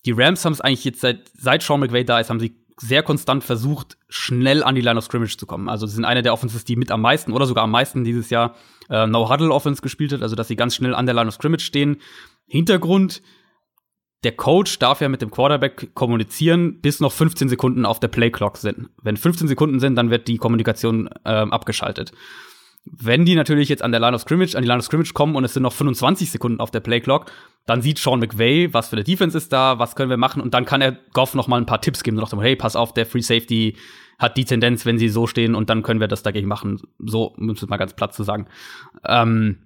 Die 0.05 0.11
Rams 0.11 0.43
haben 0.43 0.53
es 0.53 0.61
eigentlich 0.61 0.84
jetzt 0.86 1.01
seit, 1.01 1.31
seit 1.34 1.63
Sean 1.63 1.79
McVay 1.79 2.03
da 2.03 2.19
ist, 2.19 2.29
haben 2.29 2.39
sie 2.39 2.62
sehr 2.84 3.01
konstant 3.01 3.43
versucht, 3.43 3.97
schnell 4.09 4.61
an 4.61 4.75
die 4.75 4.81
Line 4.81 4.97
of 4.97 5.05
Scrimmage 5.05 5.38
zu 5.38 5.45
kommen. 5.45 5.69
Also 5.69 5.88
sie 5.88 5.95
sind 5.95 6.05
eine 6.05 6.21
der 6.21 6.34
Offenses, 6.34 6.65
die 6.65 6.75
mit 6.75 6.91
am 6.91 7.01
meisten 7.01 7.31
oder 7.31 7.45
sogar 7.45 7.63
am 7.63 7.71
meisten 7.71 8.03
dieses 8.03 8.29
Jahr 8.29 8.55
äh, 8.89 9.07
No-Huddle-Offense 9.07 9.81
gespielt 9.81 10.11
hat, 10.11 10.21
also 10.21 10.36
dass 10.36 10.49
sie 10.49 10.57
ganz 10.57 10.75
schnell 10.75 10.93
an 10.93 11.05
der 11.05 11.15
Line 11.15 11.27
of 11.27 11.34
Scrimmage 11.34 11.63
stehen. 11.63 11.97
Hintergrund, 12.45 13.21
der 14.23 14.34
Coach 14.34 14.79
darf 14.79 15.01
ja 15.01 15.07
mit 15.07 15.21
dem 15.21 15.31
Quarterback 15.31 15.93
kommunizieren, 15.95 16.81
bis 16.81 16.99
noch 16.99 17.11
15 17.11 17.49
Sekunden 17.49 17.86
auf 17.86 17.99
der 17.99 18.09
Play-Clock 18.09 18.57
sind. 18.57 18.89
Wenn 19.01 19.17
15 19.17 19.47
Sekunden 19.47 19.79
sind, 19.79 19.95
dann 19.95 20.09
wird 20.09 20.27
die 20.27 20.38
Kommunikation 20.38 21.09
ähm, 21.25 21.53
abgeschaltet. 21.53 22.11
Wenn 22.86 23.25
die 23.25 23.36
natürlich 23.36 23.69
jetzt 23.69 23.81
an 23.81 23.91
der 23.91 24.01
Line 24.01 24.15
of 24.15 24.21
Scrimmage, 24.21 24.55
an 24.55 24.61
die 24.61 24.67
Line 24.67 24.79
of 24.79 24.86
Scrimmage 24.86 25.13
kommen 25.13 25.36
und 25.36 25.45
es 25.45 25.53
sind 25.53 25.63
noch 25.63 25.73
25 25.73 26.31
Sekunden 26.31 26.59
auf 26.59 26.69
der 26.69 26.81
Playclock, 26.81 27.31
dann 27.65 27.81
sieht 27.81 27.97
Sean 27.97 28.19
McVay, 28.19 28.73
was 28.73 28.89
für 28.89 28.97
eine 28.97 29.05
Defense 29.05 29.38
ist 29.38 29.53
da, 29.53 29.79
was 29.79 29.95
können 29.95 30.09
wir 30.09 30.17
machen 30.17 30.41
und 30.41 30.53
dann 30.53 30.65
kann 30.65 30.81
er 30.81 30.97
Goff 31.13 31.34
noch 31.34 31.47
mal 31.47 31.57
ein 31.57 31.65
paar 31.65 31.81
Tipps 31.81 32.03
geben 32.03 32.17
und 32.17 32.27
sagt, 32.27 32.43
hey, 32.43 32.55
pass 32.55 32.75
auf, 32.75 32.93
der 32.93 33.05
Free 33.05 33.21
Safety 33.21 33.77
hat 34.19 34.38
die 34.38 34.45
Tendenz, 34.45 34.86
wenn 34.86 34.97
sie 34.97 35.09
so 35.09 35.27
stehen 35.27 35.55
und 35.55 35.69
dann 35.69 35.81
können 35.81 35.99
wir 35.99 36.07
das 36.07 36.23
dagegen 36.23 36.47
machen. 36.47 36.81
So, 36.99 37.27
um 37.27 37.49
es 37.49 37.67
mal 37.67 37.77
ganz 37.77 37.93
platt 37.93 38.13
zu 38.13 38.23
sagen. 38.23 38.47
Ähm, 39.05 39.57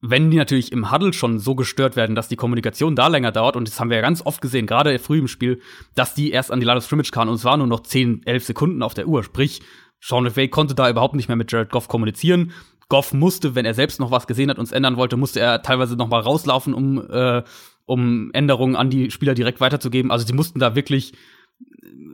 wenn 0.00 0.30
die 0.30 0.36
natürlich 0.36 0.70
im 0.70 0.92
Huddle 0.92 1.12
schon 1.12 1.40
so 1.40 1.56
gestört 1.56 1.96
werden, 1.96 2.14
dass 2.14 2.28
die 2.28 2.36
Kommunikation 2.36 2.94
da 2.94 3.08
länger 3.08 3.32
dauert, 3.32 3.56
und 3.56 3.66
das 3.66 3.80
haben 3.80 3.90
wir 3.90 3.96
ja 3.96 4.02
ganz 4.02 4.24
oft 4.24 4.40
gesehen, 4.40 4.66
gerade 4.66 4.98
früh 5.00 5.18
im 5.18 5.28
Spiel, 5.28 5.60
dass 5.96 6.14
die 6.14 6.30
erst 6.30 6.52
an 6.52 6.60
die 6.60 6.66
Line 6.66 6.78
of 6.78 6.84
Scrimmage 6.84 7.10
kamen 7.10 7.30
und 7.30 7.36
es 7.36 7.44
waren 7.44 7.58
nur 7.58 7.66
noch 7.66 7.82
10, 7.82 8.22
11 8.24 8.44
Sekunden 8.44 8.82
auf 8.82 8.94
der 8.94 9.08
Uhr. 9.08 9.24
Sprich, 9.24 9.60
Sean 10.00 10.24
McVay 10.24 10.48
konnte 10.48 10.74
da 10.74 10.88
überhaupt 10.88 11.14
nicht 11.14 11.28
mehr 11.28 11.36
mit 11.36 11.50
Jared 11.50 11.70
Goff 11.70 11.88
kommunizieren. 11.88 12.52
Goff 12.88 13.12
musste, 13.12 13.54
wenn 13.54 13.66
er 13.66 13.74
selbst 13.74 14.00
noch 14.00 14.10
was 14.10 14.26
gesehen 14.26 14.50
hat 14.50 14.58
und 14.58 14.64
es 14.64 14.72
ändern 14.72 14.96
wollte, 14.96 15.16
musste 15.16 15.40
er 15.40 15.62
teilweise 15.62 15.96
noch 15.96 16.08
mal 16.08 16.20
rauslaufen, 16.20 16.72
um, 16.72 16.98
äh, 17.10 17.42
um 17.84 18.30
Änderungen 18.32 18.76
an 18.76 18.90
die 18.90 19.10
Spieler 19.10 19.34
direkt 19.34 19.60
weiterzugeben. 19.60 20.10
Also 20.10 20.26
sie 20.26 20.32
mussten 20.32 20.58
da 20.58 20.74
wirklich 20.74 21.12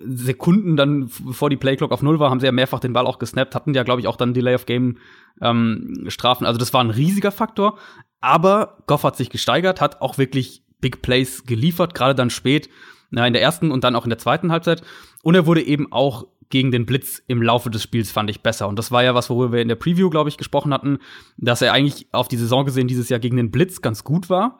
Sekunden 0.06 0.76
dann, 0.76 1.10
bevor 1.24 1.50
die 1.50 1.56
Playclock 1.56 1.92
auf 1.92 2.02
Null 2.02 2.18
war, 2.18 2.30
haben 2.30 2.40
sie 2.40 2.46
ja 2.46 2.52
mehrfach 2.52 2.80
den 2.80 2.92
Ball 2.92 3.06
auch 3.06 3.18
gesnappt, 3.18 3.54
hatten 3.54 3.74
ja, 3.74 3.82
glaube 3.82 4.00
ich, 4.00 4.06
auch 4.06 4.16
dann 4.16 4.34
Delay 4.34 4.54
of 4.54 4.66
Game 4.66 4.98
ähm, 5.40 6.04
Strafen. 6.08 6.46
Also 6.46 6.58
das 6.58 6.72
war 6.72 6.82
ein 6.82 6.90
riesiger 6.90 7.32
Faktor. 7.32 7.78
Aber 8.20 8.78
Goff 8.86 9.04
hat 9.04 9.16
sich 9.16 9.30
gesteigert, 9.30 9.80
hat 9.80 10.00
auch 10.00 10.18
wirklich 10.18 10.62
Big 10.80 11.02
Plays 11.02 11.44
geliefert, 11.44 11.94
gerade 11.94 12.14
dann 12.14 12.30
spät, 12.30 12.68
na, 13.10 13.26
in 13.26 13.32
der 13.32 13.42
ersten 13.42 13.70
und 13.70 13.84
dann 13.84 13.96
auch 13.96 14.04
in 14.04 14.10
der 14.10 14.18
zweiten 14.18 14.50
Halbzeit. 14.50 14.82
Und 15.22 15.34
er 15.34 15.46
wurde 15.46 15.62
eben 15.62 15.92
auch 15.92 16.26
gegen 16.48 16.70
den 16.70 16.86
Blitz 16.86 17.22
im 17.26 17.42
Laufe 17.42 17.70
des 17.70 17.82
Spiels 17.82 18.10
fand 18.10 18.30
ich 18.30 18.42
besser. 18.42 18.68
Und 18.68 18.78
das 18.78 18.90
war 18.90 19.02
ja 19.02 19.14
was, 19.14 19.30
worüber 19.30 19.52
wir 19.52 19.62
in 19.62 19.68
der 19.68 19.74
Preview, 19.74 20.10
glaube 20.10 20.28
ich, 20.28 20.36
gesprochen 20.36 20.72
hatten, 20.72 20.98
dass 21.36 21.62
er 21.62 21.72
eigentlich 21.72 22.08
auf 22.12 22.28
die 22.28 22.36
Saison 22.36 22.64
gesehen 22.64 22.88
dieses 22.88 23.08
Jahr 23.08 23.20
gegen 23.20 23.36
den 23.36 23.50
Blitz 23.50 23.82
ganz 23.82 24.04
gut 24.04 24.30
war, 24.30 24.58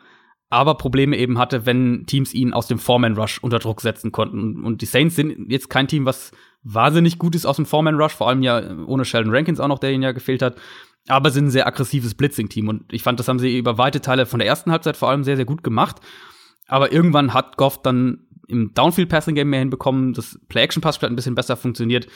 aber 0.50 0.76
Probleme 0.76 1.16
eben 1.16 1.38
hatte, 1.38 1.66
wenn 1.66 2.04
Teams 2.06 2.32
ihn 2.34 2.52
aus 2.52 2.66
dem 2.66 2.78
Foreman 2.78 3.16
Rush 3.16 3.38
unter 3.42 3.58
Druck 3.58 3.80
setzen 3.80 4.12
konnten. 4.12 4.64
Und 4.64 4.82
die 4.82 4.86
Saints 4.86 5.16
sind 5.16 5.50
jetzt 5.50 5.70
kein 5.70 5.88
Team, 5.88 6.06
was 6.06 6.32
wahnsinnig 6.62 7.18
gut 7.18 7.34
ist 7.34 7.46
aus 7.46 7.56
dem 7.56 7.66
Foreman 7.66 7.96
Rush, 7.96 8.14
vor 8.14 8.28
allem 8.28 8.42
ja 8.42 8.62
ohne 8.86 9.04
Sheldon 9.04 9.34
Rankins 9.34 9.60
auch 9.60 9.68
noch, 9.68 9.78
der 9.78 9.92
ihn 9.92 10.02
ja 10.02 10.12
gefehlt 10.12 10.42
hat. 10.42 10.56
Aber 11.08 11.30
sind 11.30 11.46
ein 11.46 11.50
sehr 11.50 11.66
aggressives 11.66 12.14
Blitzing-Team. 12.14 12.68
Und 12.68 12.92
ich 12.92 13.02
fand, 13.02 13.20
das 13.20 13.28
haben 13.28 13.38
sie 13.38 13.58
über 13.58 13.78
weite 13.78 14.00
Teile 14.00 14.26
von 14.26 14.38
der 14.38 14.48
ersten 14.48 14.70
Halbzeit 14.70 14.96
vor 14.96 15.10
allem 15.10 15.24
sehr, 15.24 15.36
sehr 15.36 15.44
gut 15.44 15.62
gemacht. 15.62 15.96
Aber 16.66 16.92
irgendwann 16.92 17.34
hat 17.34 17.56
Goff 17.56 17.82
dann 17.82 18.23
im 18.48 18.72
Downfield-Passing-Game 18.74 19.48
mehr 19.48 19.60
hinbekommen. 19.60 20.12
Das 20.12 20.38
Play-Action-Passspiel 20.48 21.06
hat 21.06 21.12
ein 21.12 21.16
bisschen 21.16 21.34
besser 21.34 21.56
funktioniert. 21.56 22.06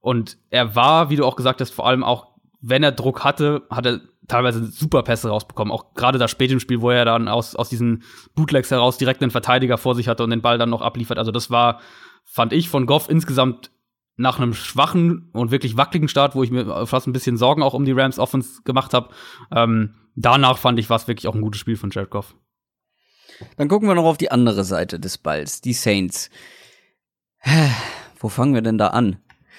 Und 0.00 0.38
er 0.50 0.74
war, 0.74 1.10
wie 1.10 1.16
du 1.16 1.24
auch 1.24 1.36
gesagt 1.36 1.60
hast, 1.60 1.72
vor 1.72 1.86
allem 1.86 2.04
auch, 2.04 2.28
wenn 2.60 2.82
er 2.82 2.92
Druck 2.92 3.24
hatte, 3.24 3.62
hat 3.70 3.86
er 3.86 4.00
teilweise 4.28 4.66
super 4.66 5.02
Pässe 5.02 5.28
rausbekommen. 5.28 5.72
Auch 5.72 5.94
gerade 5.94 6.18
da 6.18 6.28
spät 6.28 6.50
im 6.50 6.60
Spiel, 6.60 6.80
wo 6.80 6.90
er 6.90 7.04
dann 7.04 7.28
aus, 7.28 7.56
aus 7.56 7.68
diesen 7.68 8.02
Bootlegs 8.34 8.70
heraus 8.70 8.98
direkt 8.98 9.22
einen 9.22 9.30
Verteidiger 9.30 9.78
vor 9.78 9.94
sich 9.94 10.08
hatte 10.08 10.24
und 10.24 10.30
den 10.30 10.42
Ball 10.42 10.58
dann 10.58 10.70
noch 10.70 10.82
abliefert. 10.82 11.18
Also 11.18 11.32
das 11.32 11.50
war, 11.50 11.80
fand 12.24 12.52
ich, 12.52 12.68
von 12.68 12.86
Goff 12.86 13.08
insgesamt 13.08 13.70
nach 14.16 14.38
einem 14.38 14.54
schwachen 14.54 15.30
und 15.32 15.50
wirklich 15.50 15.76
wackeligen 15.76 16.08
Start, 16.08 16.34
wo 16.34 16.42
ich 16.42 16.50
mir 16.50 16.86
fast 16.86 17.06
ein 17.06 17.12
bisschen 17.12 17.36
Sorgen 17.36 17.62
auch 17.62 17.74
um 17.74 17.84
die 17.84 17.92
Rams 17.92 18.18
Offense 18.18 18.62
gemacht 18.64 18.94
habe. 18.94 19.08
Ähm, 19.50 19.94
danach 20.14 20.58
fand 20.58 20.78
ich, 20.78 20.90
war 20.90 20.96
es 20.96 21.08
wirklich 21.08 21.26
auch 21.28 21.34
ein 21.34 21.40
gutes 21.40 21.60
Spiel 21.60 21.76
von 21.76 21.90
Jared 21.90 22.10
Goff. 22.10 22.34
Dann 23.56 23.68
gucken 23.68 23.88
wir 23.88 23.94
noch 23.94 24.04
auf 24.04 24.18
die 24.18 24.30
andere 24.30 24.64
Seite 24.64 25.00
des 25.00 25.18
Balls, 25.18 25.60
die 25.60 25.72
Saints. 25.72 26.30
Wo 28.18 28.28
fangen 28.28 28.54
wir 28.54 28.62
denn 28.62 28.78
da 28.78 28.88
an? 28.88 29.16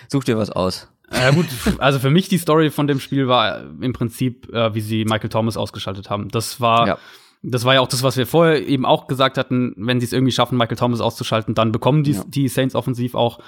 Such 0.08 0.24
dir 0.24 0.38
was 0.38 0.50
aus. 0.50 0.90
Ja 1.12 1.32
gut, 1.32 1.46
also 1.78 2.00
für 2.00 2.10
mich 2.10 2.28
die 2.28 2.38
Story 2.38 2.72
von 2.72 2.88
dem 2.88 3.00
Spiel 3.00 3.28
war 3.28 3.62
im 3.82 3.94
Prinzip, 3.94 4.52
äh, 4.52 4.74
wie 4.74 4.82
sie 4.82 5.06
Michael 5.06 5.30
Thomas 5.30 5.58
ausgeschaltet 5.58 6.10
haben. 6.10 6.30
Das 6.30 6.60
war, 6.60 6.88
ja. 6.88 6.98
das 7.44 7.66
war 7.66 7.76
ja 7.76 7.82
auch 7.82 7.88
das, 7.88 8.04
was 8.04 8.18
wir 8.18 8.26
vorher 8.26 8.66
eben 8.68 8.86
auch 8.86 9.08
gesagt 9.08 9.38
hatten. 9.38 9.74
Wenn 9.78 10.00
sie 10.00 10.06
es 10.06 10.14
irgendwie 10.14 10.32
schaffen, 10.32 10.58
Michael 10.58 10.78
Thomas 10.78 11.02
auszuschalten, 11.02 11.54
dann 11.54 11.72
bekommen 11.72 12.04
die, 12.04 12.14
ja. 12.14 12.24
die 12.28 12.48
Saints 12.48 12.74
offensiv 12.74 13.16
auch 13.16 13.40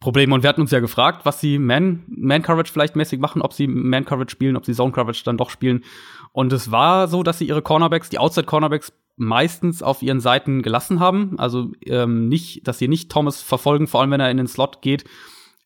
Probleme. 0.00 0.32
Und 0.32 0.42
wir 0.42 0.48
hatten 0.48 0.60
uns 0.60 0.70
ja 0.70 0.80
gefragt, 0.80 1.24
was 1.24 1.40
sie 1.40 1.58
Man, 1.58 2.04
Man 2.06 2.42
Coverage 2.42 2.72
vielleicht 2.72 2.94
mäßig 2.94 3.18
machen, 3.18 3.42
ob 3.42 3.52
sie 3.52 3.66
Man 3.66 4.04
Coverage 4.04 4.30
spielen, 4.30 4.56
ob 4.56 4.64
sie 4.64 4.74
Zone 4.74 4.92
Coverage 4.92 5.24
dann 5.24 5.36
doch 5.36 5.50
spielen. 5.50 5.84
Und 6.32 6.52
es 6.52 6.70
war 6.70 7.08
so, 7.08 7.22
dass 7.22 7.38
sie 7.38 7.48
ihre 7.48 7.62
Cornerbacks, 7.62 8.08
die 8.08 8.18
Outside 8.18 8.46
Cornerbacks 8.46 8.92
meistens 9.16 9.82
auf 9.82 10.02
ihren 10.02 10.20
Seiten 10.20 10.62
gelassen 10.62 11.00
haben. 11.00 11.38
Also 11.38 11.72
ähm, 11.84 12.28
nicht, 12.28 12.66
dass 12.68 12.78
sie 12.78 12.88
nicht 12.88 13.10
Thomas 13.10 13.42
verfolgen, 13.42 13.86
vor 13.86 14.00
allem 14.00 14.12
wenn 14.12 14.20
er 14.20 14.30
in 14.30 14.36
den 14.36 14.46
Slot 14.46 14.80
geht. 14.80 15.04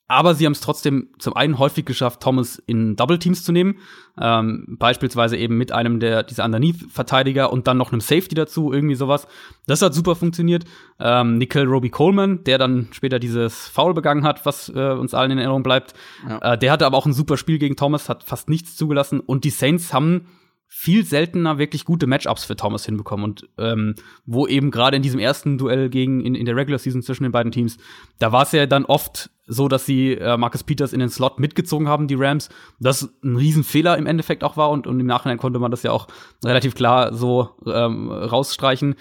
Aber 0.08 0.34
sie 0.34 0.44
haben 0.44 0.52
es 0.52 0.60
trotzdem 0.60 1.08
zum 1.18 1.36
einen 1.36 1.58
häufig 1.58 1.86
geschafft, 1.86 2.20
Thomas 2.20 2.62
in 2.66 2.96
Double 2.96 3.18
Teams 3.18 3.44
zu 3.44 3.52
nehmen. 3.52 3.78
Ähm, 4.20 4.76
beispielsweise 4.78 5.38
eben 5.38 5.56
mit 5.56 5.72
einem 5.72 6.00
der 6.00 6.22
dieser 6.22 6.44
Underneath-Verteidiger 6.44 7.50
und 7.50 7.66
dann 7.66 7.78
noch 7.78 7.92
einem 7.92 8.02
Safety 8.02 8.34
dazu, 8.34 8.74
irgendwie 8.74 8.94
sowas. 8.94 9.26
Das 9.66 9.80
hat 9.80 9.94
super 9.94 10.14
funktioniert. 10.14 10.64
Ähm, 11.00 11.38
Nickel 11.38 11.64
Roby 11.64 11.88
Coleman, 11.88 12.44
der 12.44 12.58
dann 12.58 12.88
später 12.92 13.18
dieses 13.18 13.68
Foul 13.68 13.94
begangen 13.94 14.24
hat, 14.24 14.44
was 14.44 14.68
äh, 14.68 14.92
uns 14.92 15.14
allen 15.14 15.30
in 15.30 15.38
Erinnerung 15.38 15.62
bleibt, 15.62 15.94
ja. 16.28 16.52
äh, 16.52 16.58
der 16.58 16.72
hatte 16.72 16.84
aber 16.84 16.98
auch 16.98 17.06
ein 17.06 17.14
super 17.14 17.38
Spiel 17.38 17.58
gegen 17.58 17.76
Thomas, 17.76 18.10
hat 18.10 18.22
fast 18.22 18.50
nichts 18.50 18.76
zugelassen. 18.76 19.18
Und 19.18 19.44
die 19.44 19.50
Saints 19.50 19.94
haben 19.94 20.26
viel 20.74 21.04
seltener 21.04 21.58
wirklich 21.58 21.84
gute 21.84 22.06
Matchups 22.06 22.44
für 22.44 22.56
Thomas 22.56 22.86
hinbekommen 22.86 23.24
und 23.24 23.48
ähm, 23.58 23.94
wo 24.24 24.46
eben 24.46 24.70
gerade 24.70 24.96
in 24.96 25.02
diesem 25.02 25.20
ersten 25.20 25.58
Duell 25.58 25.90
gegen 25.90 26.24
in, 26.24 26.34
in 26.34 26.46
der 26.46 26.56
Regular 26.56 26.78
Season 26.78 27.02
zwischen 27.02 27.24
den 27.24 27.30
beiden 27.30 27.52
Teams, 27.52 27.76
da 28.18 28.32
war 28.32 28.44
es 28.44 28.52
ja 28.52 28.64
dann 28.64 28.86
oft 28.86 29.30
so, 29.46 29.68
dass 29.68 29.84
sie 29.84 30.14
äh, 30.14 30.38
Marcus 30.38 30.64
Peters 30.64 30.94
in 30.94 31.00
den 31.00 31.10
Slot 31.10 31.38
mitgezogen 31.38 31.88
haben, 31.88 32.08
die 32.08 32.14
Rams. 32.14 32.48
Das 32.80 33.14
ein 33.22 33.36
Riesenfehler 33.36 33.98
im 33.98 34.06
Endeffekt 34.06 34.42
auch 34.42 34.56
war 34.56 34.70
und, 34.70 34.86
und 34.86 34.98
im 34.98 35.06
Nachhinein 35.06 35.36
konnte 35.36 35.58
man 35.58 35.70
das 35.70 35.82
ja 35.82 35.92
auch 35.92 36.08
relativ 36.42 36.74
klar 36.74 37.12
so 37.12 37.50
ähm, 37.66 38.10
rausstreichen. 38.10 38.94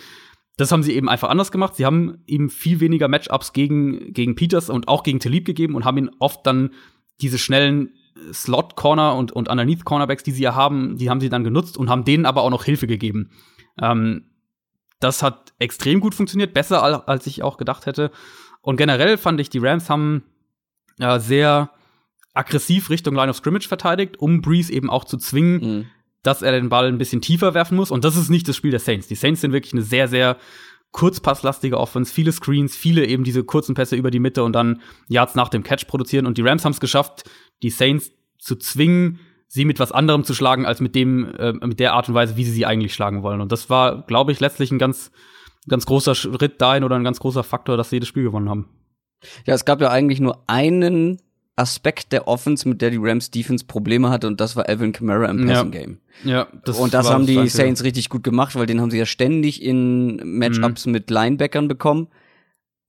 Das 0.57 0.73
haben 0.73 0.83
sie 0.83 0.93
eben 0.93 1.07
einfach 1.07 1.29
anders 1.29 1.53
gemacht. 1.53 1.77
Sie 1.77 1.85
haben 1.85 2.21
ihm 2.25 2.49
viel 2.49 2.81
weniger 2.81 3.07
Matchups 3.07 3.53
gegen, 3.53 4.11
gegen 4.11 4.35
Peters 4.35 4.69
und 4.69 4.89
auch 4.89 5.03
gegen 5.03 5.21
Talib 5.21 5.45
gegeben 5.45 5.75
und 5.75 5.85
haben 5.85 5.97
ihn 5.97 6.11
oft 6.19 6.45
dann 6.45 6.71
diese 7.21 7.39
schnellen 7.39 7.93
Slot-Corner 8.33 9.15
und, 9.15 9.31
und 9.31 9.49
Underneath-Cornerbacks, 9.49 10.23
die 10.23 10.31
sie 10.31 10.43
ja 10.43 10.55
haben, 10.55 10.97
die 10.97 11.09
haben 11.09 11.21
sie 11.21 11.29
dann 11.29 11.43
genutzt 11.43 11.77
und 11.77 11.89
haben 11.89 12.05
denen 12.05 12.25
aber 12.25 12.43
auch 12.43 12.49
noch 12.49 12.63
Hilfe 12.63 12.87
gegeben. 12.87 13.31
Ähm, 13.81 14.25
das 14.99 15.23
hat 15.23 15.53
extrem 15.59 15.99
gut 15.99 16.13
funktioniert, 16.13 16.53
besser 16.53 17.07
als 17.09 17.25
ich 17.27 17.43
auch 17.43 17.57
gedacht 17.57 17.85
hätte. 17.85 18.11
Und 18.61 18.77
generell 18.77 19.17
fand 19.17 19.39
ich, 19.41 19.49
die 19.49 19.57
Rams 19.57 19.89
haben 19.89 20.23
äh, 20.99 21.19
sehr 21.19 21.71
aggressiv 22.33 22.89
Richtung 22.89 23.15
Line 23.15 23.29
of 23.29 23.37
Scrimmage 23.37 23.67
verteidigt, 23.67 24.19
um 24.19 24.41
Breeze 24.41 24.71
eben 24.71 24.89
auch 24.89 25.03
zu 25.03 25.17
zwingen, 25.17 25.55
mhm. 25.61 25.85
dass 26.23 26.41
er 26.41 26.51
den 26.51 26.69
Ball 26.69 26.87
ein 26.87 26.97
bisschen 26.97 27.21
tiefer 27.21 27.53
werfen 27.53 27.75
muss. 27.75 27.91
Und 27.91 28.05
das 28.05 28.15
ist 28.15 28.29
nicht 28.29 28.47
das 28.47 28.55
Spiel 28.55 28.71
der 28.71 28.79
Saints. 28.79 29.07
Die 29.07 29.15
Saints 29.15 29.41
sind 29.41 29.51
wirklich 29.51 29.73
eine 29.73 29.81
sehr, 29.81 30.07
sehr 30.07 30.37
kurzpasslastige 30.91 31.79
Offense, 31.79 32.13
viele 32.13 32.31
Screens, 32.31 32.75
viele 32.75 33.05
eben 33.05 33.23
diese 33.23 33.43
kurzen 33.43 33.75
Pässe 33.75 33.95
über 33.95 34.11
die 34.11 34.19
Mitte 34.19 34.43
und 34.43 34.53
dann 34.53 34.81
Yards 35.07 35.35
nach 35.35 35.49
dem 35.49 35.63
Catch 35.63 35.87
produzieren. 35.87 36.25
Und 36.25 36.37
die 36.37 36.41
Rams 36.41 36.65
haben 36.65 36.73
es 36.73 36.79
geschafft, 36.79 37.23
die 37.63 37.69
Saints 37.69 38.11
zu 38.37 38.55
zwingen, 38.55 39.19
sie 39.47 39.65
mit 39.65 39.79
was 39.79 39.91
anderem 39.91 40.23
zu 40.23 40.33
schlagen, 40.33 40.65
als 40.65 40.79
mit 40.79 40.95
dem, 40.95 41.33
äh, 41.35 41.53
mit 41.53 41.79
der 41.79 41.93
Art 41.93 42.07
und 42.07 42.15
Weise, 42.15 42.37
wie 42.37 42.45
sie 42.45 42.51
sie 42.51 42.65
eigentlich 42.65 42.93
schlagen 42.93 43.21
wollen. 43.21 43.41
Und 43.41 43.51
das 43.51 43.69
war, 43.69 44.03
glaube 44.03 44.31
ich, 44.31 44.39
letztlich 44.39 44.71
ein 44.71 44.79
ganz, 44.79 45.11
ganz 45.67 45.85
großer 45.85 46.15
Schritt 46.15 46.61
dahin 46.61 46.83
oder 46.83 46.95
ein 46.95 47.03
ganz 47.03 47.19
großer 47.19 47.43
Faktor, 47.43 47.77
dass 47.77 47.89
sie 47.89 47.99
das 47.99 48.07
Spiel 48.07 48.23
gewonnen 48.23 48.49
haben. 48.49 48.69
Ja, 49.45 49.53
es 49.53 49.65
gab 49.65 49.81
ja 49.81 49.89
eigentlich 49.89 50.19
nur 50.19 50.43
einen 50.47 51.21
Aspekt 51.55 52.11
der 52.11 52.27
Offense, 52.27 52.67
mit 52.67 52.81
der 52.81 52.89
die 52.89 52.99
Rams 52.99 53.29
Defense 53.29 53.65
Probleme 53.65 54.09
hatte, 54.09 54.27
und 54.27 54.39
das 54.39 54.55
war 54.55 54.67
Alvin 54.67 54.93
Kamara 54.93 55.25
im 55.25 55.45
Passing 55.45 55.71
Game. 55.71 55.97
Ja, 56.23 56.47
das 56.65 56.79
und 56.79 56.93
das 56.93 57.09
haben 57.09 57.25
die 57.25 57.47
Saints 57.49 57.83
richtig 57.83 58.09
gut 58.09 58.23
gemacht, 58.23 58.55
weil 58.55 58.65
den 58.65 58.81
haben 58.81 58.89
sie 58.89 58.97
ja 58.97 59.05
ständig 59.05 59.61
in 59.61 60.37
Matchups 60.39 60.85
mhm. 60.85 60.93
mit 60.93 61.09
Linebackern 61.09 61.67
bekommen. 61.67 62.07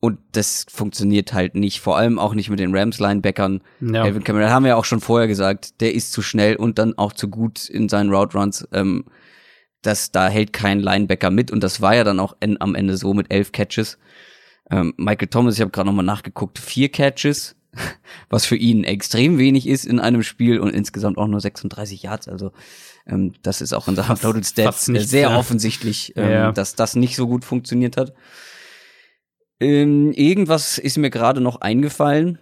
Und 0.04 0.18
das 0.32 0.66
funktioniert 0.68 1.32
halt 1.32 1.54
nicht, 1.54 1.78
vor 1.78 1.96
allem 1.96 2.18
auch 2.18 2.34
nicht 2.34 2.50
mit 2.50 2.58
den 2.58 2.74
Rams-Linebackern. 2.76 3.60
Ja. 3.80 4.02
Alvin 4.02 4.24
Kamara 4.24 4.50
haben 4.50 4.64
wir 4.64 4.70
ja 4.70 4.76
auch 4.76 4.84
schon 4.84 5.00
vorher 5.00 5.28
gesagt, 5.28 5.80
der 5.80 5.94
ist 5.94 6.10
zu 6.10 6.22
schnell 6.22 6.56
und 6.56 6.80
dann 6.80 6.98
auch 6.98 7.12
zu 7.12 7.28
gut 7.28 7.68
in 7.68 7.88
seinen 7.88 8.12
Route 8.12 8.36
Runs. 8.36 8.66
Ähm, 8.72 9.04
das, 9.80 10.10
da 10.10 10.26
hält 10.26 10.52
kein 10.52 10.80
Linebacker 10.80 11.30
mit 11.30 11.52
und 11.52 11.62
das 11.62 11.80
war 11.80 11.94
ja 11.94 12.02
dann 12.02 12.18
auch 12.18 12.36
en, 12.40 12.60
am 12.60 12.74
Ende 12.74 12.96
so 12.96 13.14
mit 13.14 13.32
elf 13.32 13.52
Catches. 13.52 13.96
Ähm, 14.72 14.92
Michael 14.96 15.28
Thomas, 15.28 15.54
ich 15.54 15.60
habe 15.60 15.70
gerade 15.70 15.86
nochmal 15.86 16.04
nachgeguckt, 16.04 16.58
vier 16.58 16.88
Catches, 16.88 17.54
was 18.28 18.44
für 18.44 18.56
ihn 18.56 18.82
extrem 18.82 19.38
wenig 19.38 19.68
ist 19.68 19.84
in 19.84 20.00
einem 20.00 20.24
Spiel 20.24 20.58
und 20.58 20.70
insgesamt 20.70 21.16
auch 21.16 21.28
nur 21.28 21.40
36 21.40 22.02
Yards. 22.02 22.26
Also 22.26 22.50
ähm, 23.06 23.34
das 23.42 23.60
ist 23.60 23.72
auch 23.72 23.86
in 23.86 23.94
Sachen 23.94 24.16
Uploaded 24.16 24.46
Stats 24.46 24.86
sehr 24.86 25.30
ja. 25.30 25.38
offensichtlich, 25.38 26.14
ähm, 26.16 26.28
ja. 26.28 26.50
dass 26.50 26.74
das 26.74 26.96
nicht 26.96 27.14
so 27.14 27.28
gut 27.28 27.44
funktioniert 27.44 27.96
hat. 27.96 28.14
Ähm, 29.62 30.12
irgendwas 30.12 30.78
ist 30.78 30.98
mir 30.98 31.10
gerade 31.10 31.40
noch 31.40 31.60
eingefallen, 31.60 32.38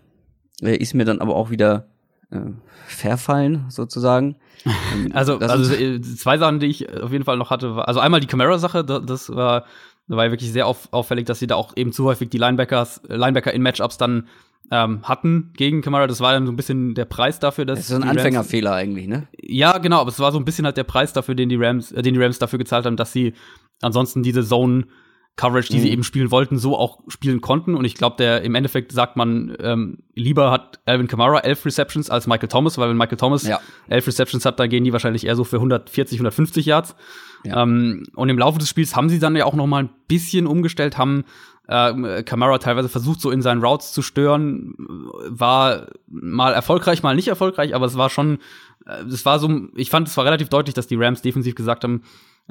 äh, 0.63 0.77
ist 0.77 0.95
mir 0.95 1.05
dann 1.05 1.21
aber 1.21 1.37
auch 1.37 1.51
wieder 1.51 1.89
äh, 2.31 2.39
verfallen, 2.87 3.67
sozusagen. 3.69 4.37
Ähm, 4.93 5.11
also, 5.15 5.39
also 5.39 5.73
äh, 5.75 6.03
zwei 6.03 6.37
Sachen, 6.37 6.61
die 6.61 6.67
ich 6.67 6.93
auf 6.93 7.13
jeden 7.13 7.25
Fall 7.25 7.39
noch 7.39 7.49
hatte, 7.49 7.77
war, 7.77 7.89
also 7.89 7.99
einmal 7.99 8.21
die 8.21 8.27
Camera-Sache, 8.27 8.85
das 8.85 9.35
war, 9.35 9.65
war 10.07 10.31
wirklich 10.31 10.53
sehr 10.53 10.67
auf, 10.67 10.89
auffällig, 10.91 11.25
dass 11.25 11.39
sie 11.39 11.47
da 11.47 11.55
auch 11.55 11.75
eben 11.79 11.93
zu 11.93 12.05
häufig 12.05 12.29
die 12.29 12.37
Linebackers, 12.37 13.01
Linebacker 13.09 13.55
in 13.55 13.63
Matchups 13.63 13.97
dann 13.97 14.29
ähm, 14.71 15.03
hatten 15.03 15.55
gegen 15.57 15.81
Kamara. 15.81 16.07
Das 16.07 16.21
war 16.21 16.35
dann 16.35 16.45
so 16.45 16.53
ein 16.53 16.57
bisschen 16.57 16.95
der 16.95 17.07
Preis 17.07 17.39
dafür, 17.39 17.65
dass. 17.65 17.79
Das 17.79 17.89
ist 17.89 17.97
ein 17.97 18.07
Anfängerfehler 18.07 18.75
eigentlich, 18.75 19.09
ne? 19.09 19.29
Ja, 19.41 19.79
genau, 19.79 20.01
aber 20.01 20.11
es 20.11 20.19
war 20.21 20.31
so 20.31 20.39
ein 20.39 20.45
bisschen 20.45 20.67
halt 20.67 20.77
der 20.77 20.85
Preis 20.85 21.15
dafür, 21.15 21.35
den 21.35 21.49
die 21.49 21.57
Rams, 21.57 21.91
äh, 21.93 22.03
den 22.03 22.13
die 22.13 22.23
Rams 22.23 22.39
dafür 22.39 22.59
gezahlt 22.59 22.85
haben, 22.85 22.97
dass 22.97 23.13
sie 23.13 23.33
ansonsten 23.81 24.23
diese 24.23 24.45
Zone 24.45 24.85
Coverage, 25.37 25.69
die 25.69 25.79
mhm. 25.79 25.83
sie 25.83 25.91
eben 25.91 26.05
spielen 26.05 26.31
wollten, 26.31 26.59
so 26.59 26.77
auch 26.77 27.01
spielen 27.09 27.41
konnten. 27.41 27.75
Und 27.75 27.85
ich 27.85 27.95
glaube, 27.95 28.17
der 28.19 28.43
im 28.43 28.55
Endeffekt 28.55 28.93
sagt 28.93 29.17
man, 29.17 29.57
ähm, 29.61 29.99
lieber 30.15 30.51
hat 30.51 30.81
Alvin 30.85 31.09
Kamara 31.09 31.41
elf 31.41 31.65
Receptions 31.65 32.11
als 32.11 32.27
Michael 32.27 32.49
Thomas, 32.49 32.77
weil 32.77 32.91
wenn 32.91 32.97
Michael 32.97 33.17
Thomas 33.17 33.47
ja. 33.47 33.61
elf 33.89 34.07
Receptions 34.07 34.45
hat, 34.45 34.61
dann 34.61 34.69
gehen 34.69 34.85
die 34.85 34.93
wahrscheinlich 34.93 35.27
eher 35.27 35.37
so 35.37 35.45
für 35.45 35.57
140, 35.57 36.19
150 36.19 36.67
Yards. 36.67 36.95
Ja. 37.45 37.63
Ähm, 37.63 38.05
und 38.15 38.29
im 38.29 38.39
Laufe 38.39 38.59
des 38.59 38.69
Spiels 38.69 38.97
haben 38.97 39.09
sie 39.09 39.19
dann 39.19 39.35
ja 39.35 39.47
auch 39.47 39.55
noch 39.55 39.67
mal 39.67 39.85
ein 39.85 39.91
bisschen 40.09 40.47
umgestellt, 40.47 40.99
haben 40.99 41.25
äh, 41.71 42.23
Kamara 42.23 42.59
teilweise 42.59 42.89
versucht, 42.89 43.21
so 43.21 43.31
in 43.31 43.43
seinen 43.43 43.65
Routes 43.65 43.93
zu 43.93 44.03
stören, 44.03 44.75
war 44.77 45.87
mal 46.09 46.53
erfolgreich, 46.53 47.03
mal 47.03 47.15
nicht 47.15 47.29
erfolgreich, 47.29 47.75
aber 47.75 47.87
es 47.87 47.97
war 47.97 48.11
schon, 48.11 48.39
äh, 48.87 49.05
es 49.05 49.25
war 49.25 49.39
so, 49.39 49.69
ich 49.77 49.89
fand, 49.89 50.09
es 50.09 50.17
war 50.17 50.25
relativ 50.25 50.49
deutlich, 50.49 50.75
dass 50.75 50.89
die 50.89 50.97
Rams 50.97 51.23
defensiv 51.23 51.55
gesagt 51.55 51.85
haben, 51.85 52.03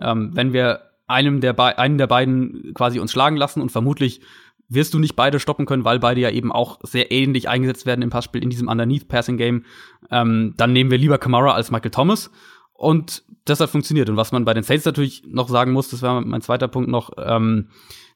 ähm, 0.01 0.31
wenn 0.33 0.53
wir 0.53 0.88
einem 1.09 1.41
der 1.41 1.57
einen 1.79 1.97
der 1.97 2.07
beiden 2.07 2.73
quasi 2.73 2.99
uns 2.99 3.11
schlagen 3.11 3.37
lassen 3.37 3.61
und 3.61 3.71
vermutlich 3.71 4.21
wirst 4.69 4.93
du 4.93 4.99
nicht 4.99 5.15
beide 5.15 5.39
stoppen 5.39 5.65
können, 5.65 5.83
weil 5.83 5.99
beide 5.99 6.21
ja 6.21 6.29
eben 6.29 6.51
auch 6.51 6.79
sehr 6.83 7.11
ähnlich 7.11 7.49
eingesetzt 7.49 7.85
werden 7.85 8.03
im 8.03 8.11
Passspiel 8.11 8.43
in 8.43 8.51
diesem 8.51 8.67
Underneath 8.67 9.07
Passing 9.07 9.37
Game. 9.37 9.65
Ähm, 10.11 10.53
dann 10.57 10.73
nehmen 10.73 10.91
wir 10.91 10.99
lieber 10.99 11.17
Kamara 11.17 11.53
als 11.53 11.71
Michael 11.71 11.91
Thomas. 11.91 12.29
Und 12.73 13.23
das 13.45 13.59
hat 13.59 13.71
funktioniert. 13.71 14.09
Und 14.09 14.15
was 14.15 14.31
man 14.31 14.45
bei 14.45 14.53
den 14.53 14.63
Saints 14.63 14.85
natürlich 14.85 15.23
noch 15.27 15.49
sagen 15.49 15.73
muss, 15.73 15.89
das 15.89 16.01
war 16.01 16.21
mein 16.21 16.41
zweiter 16.41 16.67
Punkt 16.67 16.89
noch, 16.89 17.11
ähm, 17.17 17.69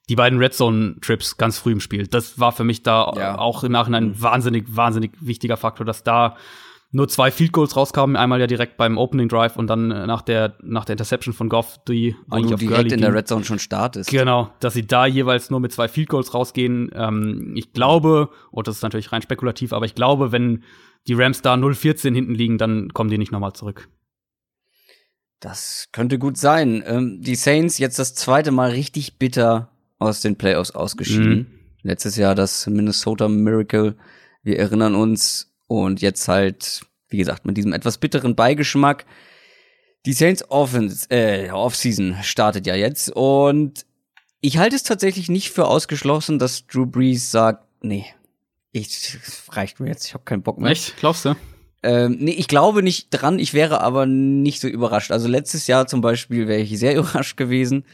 die 0.09 0.15
beiden 0.15 0.39
Red 0.39 0.53
Zone 0.53 0.95
Trips 1.01 1.37
ganz 1.37 1.57
früh 1.57 1.71
im 1.71 1.79
Spiel. 1.79 2.07
Das 2.07 2.39
war 2.39 2.51
für 2.51 2.63
mich 2.63 2.83
da 2.83 3.11
ja. 3.15 3.37
auch 3.37 3.63
im 3.63 3.71
Nachhinein 3.71 4.11
ein 4.11 4.21
wahnsinnig, 4.21 4.65
wahnsinnig 4.75 5.11
wichtiger 5.19 5.57
Faktor, 5.57 5.85
dass 5.85 6.03
da 6.03 6.35
nur 6.93 7.07
zwei 7.07 7.31
Field 7.31 7.51
Goals 7.51 7.75
rauskamen, 7.75 8.15
einmal 8.15 8.39
ja 8.39 8.45
direkt 8.45 8.77
beim 8.77 8.99
Opening 8.99 9.27
Drive 9.27 9.57
und 9.57 9.67
dann 9.67 9.89
äh, 9.89 10.05
nach 10.05 10.21
der 10.21 10.55
nach 10.61 10.85
der 10.85 10.93
Interception 10.93 11.33
von 11.33 11.49
Goff, 11.49 11.79
die 11.87 12.15
Wo 12.27 12.35
eigentlich 12.35 12.51
du 12.51 12.57
direkt 12.57 12.81
Gurley 12.81 12.93
in 12.93 13.01
der 13.01 13.13
Red 13.13 13.27
Zone 13.27 13.43
schon 13.43 13.57
startest. 13.57 14.11
Genau, 14.11 14.53
dass 14.59 14.75
sie 14.75 14.85
da 14.85 15.07
jeweils 15.07 15.49
nur 15.49 15.59
mit 15.59 15.73
zwei 15.73 15.87
Field 15.87 16.07
Goals 16.07 16.35
rausgehen. 16.35 16.91
Ähm, 16.93 17.53
ich 17.55 17.73
glaube, 17.73 18.29
und 18.51 18.67
das 18.67 18.77
ist 18.77 18.83
natürlich 18.83 19.11
rein 19.11 19.23
spekulativ, 19.23 19.73
aber 19.73 19.85
ich 19.85 19.95
glaube, 19.95 20.31
wenn 20.31 20.63
die 21.07 21.15
Rams 21.15 21.41
da 21.41 21.55
0-14 21.55 22.13
hinten 22.13 22.35
liegen, 22.35 22.59
dann 22.59 22.93
kommen 22.93 23.09
die 23.09 23.17
nicht 23.17 23.31
nochmal 23.31 23.53
zurück. 23.53 23.89
Das 25.39 25.89
könnte 25.91 26.19
gut 26.19 26.37
sein. 26.37 26.83
Ähm, 26.85 27.21
die 27.21 27.35
Saints 27.35 27.79
jetzt 27.79 27.97
das 27.97 28.13
zweite 28.13 28.51
Mal 28.51 28.69
richtig 28.69 29.17
bitter 29.17 29.71
aus 29.97 30.21
den 30.21 30.37
Playoffs 30.37 30.71
ausgeschieden. 30.71 31.35
Mhm. 31.35 31.47
Letztes 31.81 32.17
Jahr 32.17 32.35
das 32.35 32.67
Minnesota 32.67 33.27
Miracle. 33.27 33.95
Wir 34.43 34.59
erinnern 34.59 34.93
uns 34.93 35.52
und 35.81 36.01
jetzt 36.01 36.27
halt, 36.27 36.81
wie 37.09 37.17
gesagt, 37.17 37.45
mit 37.45 37.57
diesem 37.57 37.73
etwas 37.73 37.97
bitteren 37.97 38.35
Beigeschmack. 38.35 39.05
Die 40.05 40.13
Saints 40.13 40.49
Offense, 40.49 41.09
äh, 41.09 41.49
Offseason 41.49 42.17
startet 42.23 42.67
ja 42.67 42.75
jetzt 42.75 43.09
und 43.15 43.85
ich 44.41 44.57
halte 44.57 44.75
es 44.75 44.83
tatsächlich 44.83 45.29
nicht 45.29 45.51
für 45.51 45.67
ausgeschlossen, 45.67 46.37
dass 46.39 46.67
Drew 46.67 46.85
Brees 46.85 47.31
sagt, 47.31 47.65
nee, 47.81 48.05
ich 48.73 49.17
reicht 49.49 49.79
mir 49.79 49.87
jetzt, 49.87 50.07
ich 50.07 50.13
habe 50.13 50.25
keinen 50.25 50.43
Bock 50.43 50.59
mehr. 50.59 50.71
Echt? 50.71 50.97
Glaubst 50.97 51.23
du? 51.23 51.35
Ähm, 51.83 52.17
nee, 52.19 52.31
ich 52.31 52.47
glaube 52.47 52.83
nicht 52.83 53.07
dran, 53.11 53.39
ich 53.39 53.53
wäre 53.53 53.81
aber 53.81 54.05
nicht 54.05 54.59
so 54.59 54.67
überrascht. 54.67 55.11
Also 55.11 55.27
letztes 55.27 55.67
Jahr 55.67 55.87
zum 55.87 56.01
Beispiel 56.01 56.47
wäre 56.47 56.61
ich 56.61 56.77
sehr 56.77 56.95
überrascht 56.97 57.37
gewesen. 57.37 57.85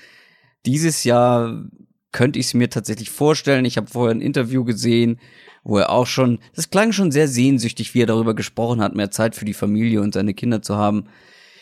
Dieses 0.65 1.03
Jahr 1.03 1.65
könnte 2.11 2.39
ich 2.39 2.47
es 2.47 2.53
mir 2.53 2.69
tatsächlich 2.69 3.09
vorstellen. 3.09 3.65
Ich 3.65 3.77
habe 3.77 3.87
vorher 3.87 4.15
ein 4.15 4.21
Interview 4.21 4.63
gesehen, 4.63 5.19
wo 5.63 5.77
er 5.77 5.89
auch 5.89 6.07
schon, 6.07 6.39
das 6.55 6.69
klang 6.69 6.91
schon 6.91 7.11
sehr 7.11 7.27
sehnsüchtig, 7.27 7.93
wie 7.93 8.01
er 8.01 8.07
darüber 8.07 8.33
gesprochen 8.33 8.81
hat, 8.81 8.95
mehr 8.95 9.11
Zeit 9.11 9.35
für 9.35 9.45
die 9.45 9.53
Familie 9.53 10.01
und 10.01 10.13
seine 10.13 10.33
Kinder 10.33 10.61
zu 10.61 10.75
haben. 10.75 11.05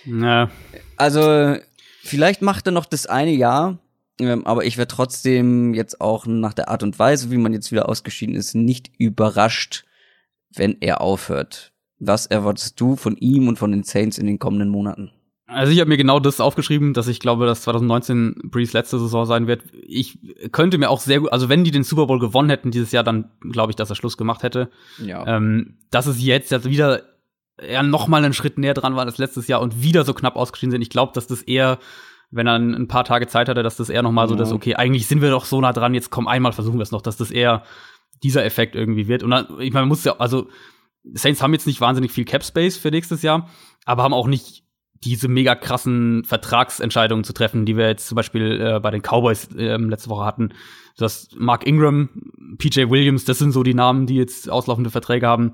Ja. 0.05 0.49
Also, 0.95 1.55
vielleicht 2.03 2.41
macht 2.41 2.67
er 2.67 2.71
noch 2.71 2.85
das 2.85 3.05
eine 3.05 3.31
Jahr, 3.31 3.79
ähm, 4.19 4.45
aber 4.45 4.65
ich 4.65 4.77
wäre 4.77 4.87
trotzdem 4.87 5.73
jetzt 5.73 6.01
auch 6.01 6.25
nach 6.25 6.53
der 6.53 6.69
Art 6.69 6.83
und 6.83 6.97
Weise, 6.97 7.31
wie 7.31 7.37
man 7.37 7.53
jetzt 7.53 7.71
wieder 7.71 7.89
ausgeschieden 7.89 8.35
ist, 8.35 8.55
nicht 8.55 8.91
überrascht, 8.97 9.85
wenn 10.53 10.77
er 10.79 11.01
aufhört. 11.01 11.73
Was 11.99 12.27
erwartest 12.27 12.79
du 12.79 12.95
von 12.95 13.17
ihm 13.17 13.47
und 13.47 13.57
von 13.57 13.71
den 13.71 13.83
Saints 13.83 14.17
in 14.17 14.27
den 14.27 14.39
kommenden 14.39 14.69
Monaten? 14.69 15.11
Also 15.49 15.71
ich 15.71 15.79
habe 15.79 15.87
mir 15.87 15.97
genau 15.97 16.19
das 16.19 16.41
aufgeschrieben, 16.41 16.93
dass 16.93 17.07
ich 17.07 17.21
glaube, 17.21 17.45
dass 17.45 17.61
2019 17.61 18.35
Brees 18.51 18.73
letzte 18.73 18.99
Saison 18.99 19.25
sein 19.25 19.47
wird. 19.47 19.63
Ich 19.87 20.19
könnte 20.51 20.77
mir 20.77 20.89
auch 20.89 20.99
sehr 20.99 21.21
gut, 21.21 21.31
also 21.31 21.47
wenn 21.47 21.63
die 21.63 21.71
den 21.71 21.83
Super 21.83 22.05
Bowl 22.05 22.19
gewonnen 22.19 22.49
hätten 22.49 22.69
dieses 22.69 22.91
Jahr, 22.91 23.05
dann 23.05 23.31
glaube 23.39 23.71
ich, 23.71 23.77
dass 23.77 23.89
er 23.89 23.95
Schluss 23.95 24.17
gemacht 24.17 24.43
hätte. 24.43 24.69
Ja. 25.01 25.25
Ähm, 25.25 25.77
dass 25.89 26.05
es 26.05 26.21
jetzt 26.21 26.51
jetzt 26.51 26.69
wieder 26.69 27.01
ja 27.65 27.81
noch 27.81 28.09
mal 28.09 28.23
einen 28.23 28.33
Schritt 28.33 28.57
näher 28.57 28.73
dran 28.73 28.95
war 28.97 29.05
als 29.05 29.17
letztes 29.17 29.47
Jahr 29.47 29.61
und 29.61 29.81
wieder 29.81 30.03
so 30.03 30.13
knapp 30.13 30.35
ausgeschieden 30.35 30.71
sind. 30.71 30.81
Ich 30.81 30.89
glaube, 30.89 31.13
dass 31.15 31.27
das 31.27 31.41
eher, 31.41 31.79
wenn 32.29 32.45
er 32.45 32.55
ein 32.55 32.89
paar 32.89 33.05
Tage 33.05 33.27
Zeit 33.27 33.47
hatte, 33.47 33.63
dass 33.63 33.77
das 33.77 33.89
eher 33.89 34.03
noch 34.03 34.11
mal 34.11 34.23
ja. 34.23 34.27
so 34.27 34.35
das, 34.35 34.51
okay, 34.51 34.75
eigentlich 34.75 35.07
sind 35.07 35.21
wir 35.21 35.29
doch 35.29 35.45
so 35.45 35.61
nah 35.61 35.71
dran, 35.71 35.93
jetzt 35.93 36.09
komm 36.09 36.27
einmal 36.27 36.51
versuchen 36.51 36.77
wir 36.77 36.83
es 36.83 36.91
noch, 36.91 37.01
dass 37.01 37.15
das 37.15 37.31
eher 37.31 37.63
dieser 38.21 38.43
Effekt 38.43 38.75
irgendwie 38.75 39.07
wird. 39.07 39.23
Und 39.23 39.31
dann, 39.31 39.45
ich 39.59 39.71
meine, 39.71 39.83
man 39.83 39.89
muss 39.89 40.03
ja, 40.03 40.17
also 40.17 40.49
Saints 41.13 41.41
haben 41.41 41.53
jetzt 41.53 41.67
nicht 41.67 41.79
wahnsinnig 41.79 42.11
viel 42.11 42.25
Cap 42.25 42.43
Space 42.43 42.77
für 42.77 42.91
nächstes 42.91 43.21
Jahr, 43.21 43.49
aber 43.85 44.03
haben 44.03 44.13
auch 44.13 44.27
nicht 44.27 44.66
diese 45.03 45.27
mega 45.27 45.55
krassen 45.55 46.23
Vertragsentscheidungen 46.23 47.23
zu 47.23 47.33
treffen, 47.33 47.65
die 47.65 47.77
wir 47.77 47.87
jetzt 47.87 48.07
zum 48.07 48.15
Beispiel 48.15 48.59
äh, 48.59 48.79
bei 48.79 48.91
den 48.91 49.01
Cowboys 49.01 49.49
äh, 49.55 49.77
letzte 49.77 50.09
Woche 50.09 50.25
hatten. 50.25 50.49
Das 50.97 51.29
Mark 51.37 51.67
Ingram, 51.67 52.09
PJ 52.57 52.89
Williams, 52.89 53.25
das 53.25 53.37
sind 53.37 53.51
so 53.51 53.63
die 53.63 53.73
Namen, 53.75 54.07
die 54.07 54.15
jetzt 54.15 54.49
auslaufende 54.49 54.89
Verträge 54.89 55.27
haben. 55.27 55.53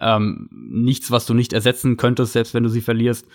Ähm, 0.00 0.48
nichts, 0.50 1.10
was 1.10 1.26
du 1.26 1.34
nicht 1.34 1.52
ersetzen 1.52 1.96
könntest, 1.96 2.32
selbst 2.32 2.54
wenn 2.54 2.62
du 2.62 2.68
sie 2.68 2.80
verlierst. 2.80 3.26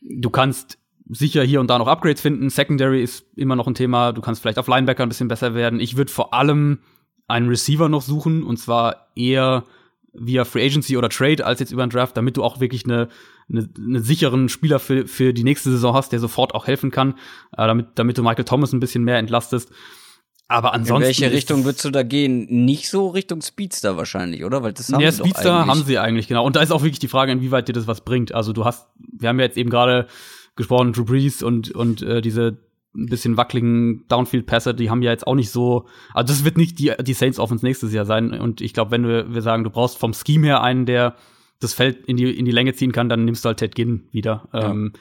Du 0.00 0.30
kannst 0.30 0.78
sicher 1.08 1.42
hier 1.42 1.60
und 1.60 1.68
da 1.68 1.78
noch 1.78 1.88
Upgrades 1.88 2.22
finden. 2.22 2.48
Secondary 2.48 3.02
ist 3.02 3.26
immer 3.36 3.56
noch 3.56 3.66
ein 3.66 3.74
Thema. 3.74 4.12
Du 4.12 4.20
kannst 4.20 4.40
vielleicht 4.40 4.58
auf 4.58 4.68
Linebacker 4.68 5.02
ein 5.02 5.08
bisschen 5.08 5.28
besser 5.28 5.54
werden. 5.54 5.80
Ich 5.80 5.96
würde 5.96 6.12
vor 6.12 6.32
allem 6.32 6.78
einen 7.28 7.48
Receiver 7.48 7.88
noch 7.88 8.02
suchen 8.02 8.42
und 8.42 8.58
zwar 8.58 9.08
eher 9.14 9.64
via 10.12 10.44
Free 10.44 10.64
Agency 10.64 10.96
oder 10.96 11.08
Trade 11.08 11.44
als 11.44 11.60
jetzt 11.60 11.72
über 11.72 11.82
einen 11.82 11.90
Draft, 11.90 12.16
damit 12.16 12.36
du 12.36 12.44
auch 12.44 12.60
wirklich 12.60 12.84
eine, 12.84 13.08
eine, 13.48 13.68
eine 13.78 14.00
sicheren 14.00 14.48
Spieler 14.48 14.78
für, 14.78 15.06
für 15.06 15.32
die 15.32 15.44
nächste 15.44 15.70
Saison 15.70 15.94
hast, 15.94 16.12
der 16.12 16.20
sofort 16.20 16.54
auch 16.54 16.66
helfen 16.66 16.90
kann, 16.90 17.12
äh, 17.52 17.66
damit, 17.66 17.88
damit 17.94 18.18
du 18.18 18.22
Michael 18.22 18.44
Thomas 18.44 18.72
ein 18.72 18.80
bisschen 18.80 19.04
mehr 19.04 19.18
entlastest. 19.18 19.70
Aber 20.48 20.74
ansonsten. 20.74 21.02
In 21.02 21.06
welche 21.06 21.32
Richtung 21.32 21.64
würdest 21.64 21.84
du 21.84 21.90
da 21.90 22.02
gehen? 22.02 22.46
Nicht 22.64 22.90
so 22.90 23.08
Richtung 23.08 23.40
Speedster 23.40 23.96
wahrscheinlich, 23.96 24.44
oder? 24.44 24.62
Weil 24.62 24.74
das 24.74 24.92
haben 24.92 25.00
ja, 25.00 25.10
Speedster 25.10 25.66
haben 25.66 25.84
sie 25.84 25.98
eigentlich, 25.98 26.28
genau. 26.28 26.44
Und 26.44 26.56
da 26.56 26.60
ist 26.60 26.72
auch 26.72 26.82
wirklich 26.82 26.98
die 26.98 27.08
Frage, 27.08 27.32
inwieweit 27.32 27.68
dir 27.68 27.72
das 27.72 27.86
was 27.86 28.02
bringt. 28.02 28.34
Also 28.34 28.52
du 28.52 28.66
hast, 28.66 28.88
wir 28.98 29.30
haben 29.30 29.38
ja 29.38 29.46
jetzt 29.46 29.56
eben 29.56 29.70
gerade 29.70 30.08
gesprochen, 30.54 30.92
Drew 30.92 31.06
Brees 31.06 31.42
und, 31.42 31.70
und 31.70 32.02
äh, 32.02 32.20
diese 32.20 32.58
ein 32.94 33.06
bisschen 33.06 33.36
wackeligen 33.36 34.06
Downfield-Pässe, 34.08 34.74
die 34.74 34.90
haben 34.90 35.02
ja 35.02 35.10
jetzt 35.10 35.26
auch 35.26 35.34
nicht 35.34 35.50
so, 35.50 35.86
also 36.12 36.32
das 36.32 36.44
wird 36.44 36.58
nicht 36.58 36.78
die, 36.78 36.92
die 37.00 37.14
Saints 37.14 37.38
Offense 37.38 37.64
nächstes 37.64 37.92
Jahr 37.92 38.04
sein. 38.04 38.32
Und 38.32 38.60
ich 38.60 38.74
glaube, 38.74 38.90
wenn 38.90 39.06
wir, 39.06 39.32
wir 39.32 39.42
sagen, 39.42 39.64
du 39.64 39.70
brauchst 39.70 39.98
vom 39.98 40.12
Scheme 40.12 40.46
her 40.46 40.62
einen, 40.62 40.84
der 40.84 41.16
das 41.58 41.74
Feld 41.74 42.04
in 42.06 42.16
die, 42.16 42.30
in 42.30 42.44
die 42.44 42.50
Länge 42.50 42.74
ziehen 42.74 42.92
kann, 42.92 43.08
dann 43.08 43.24
nimmst 43.24 43.44
du 43.44 43.48
halt 43.48 43.58
Ted 43.58 43.74
Ginn 43.74 44.08
wieder. 44.10 44.48
Ja. 44.52 44.70
Ähm, 44.70 44.92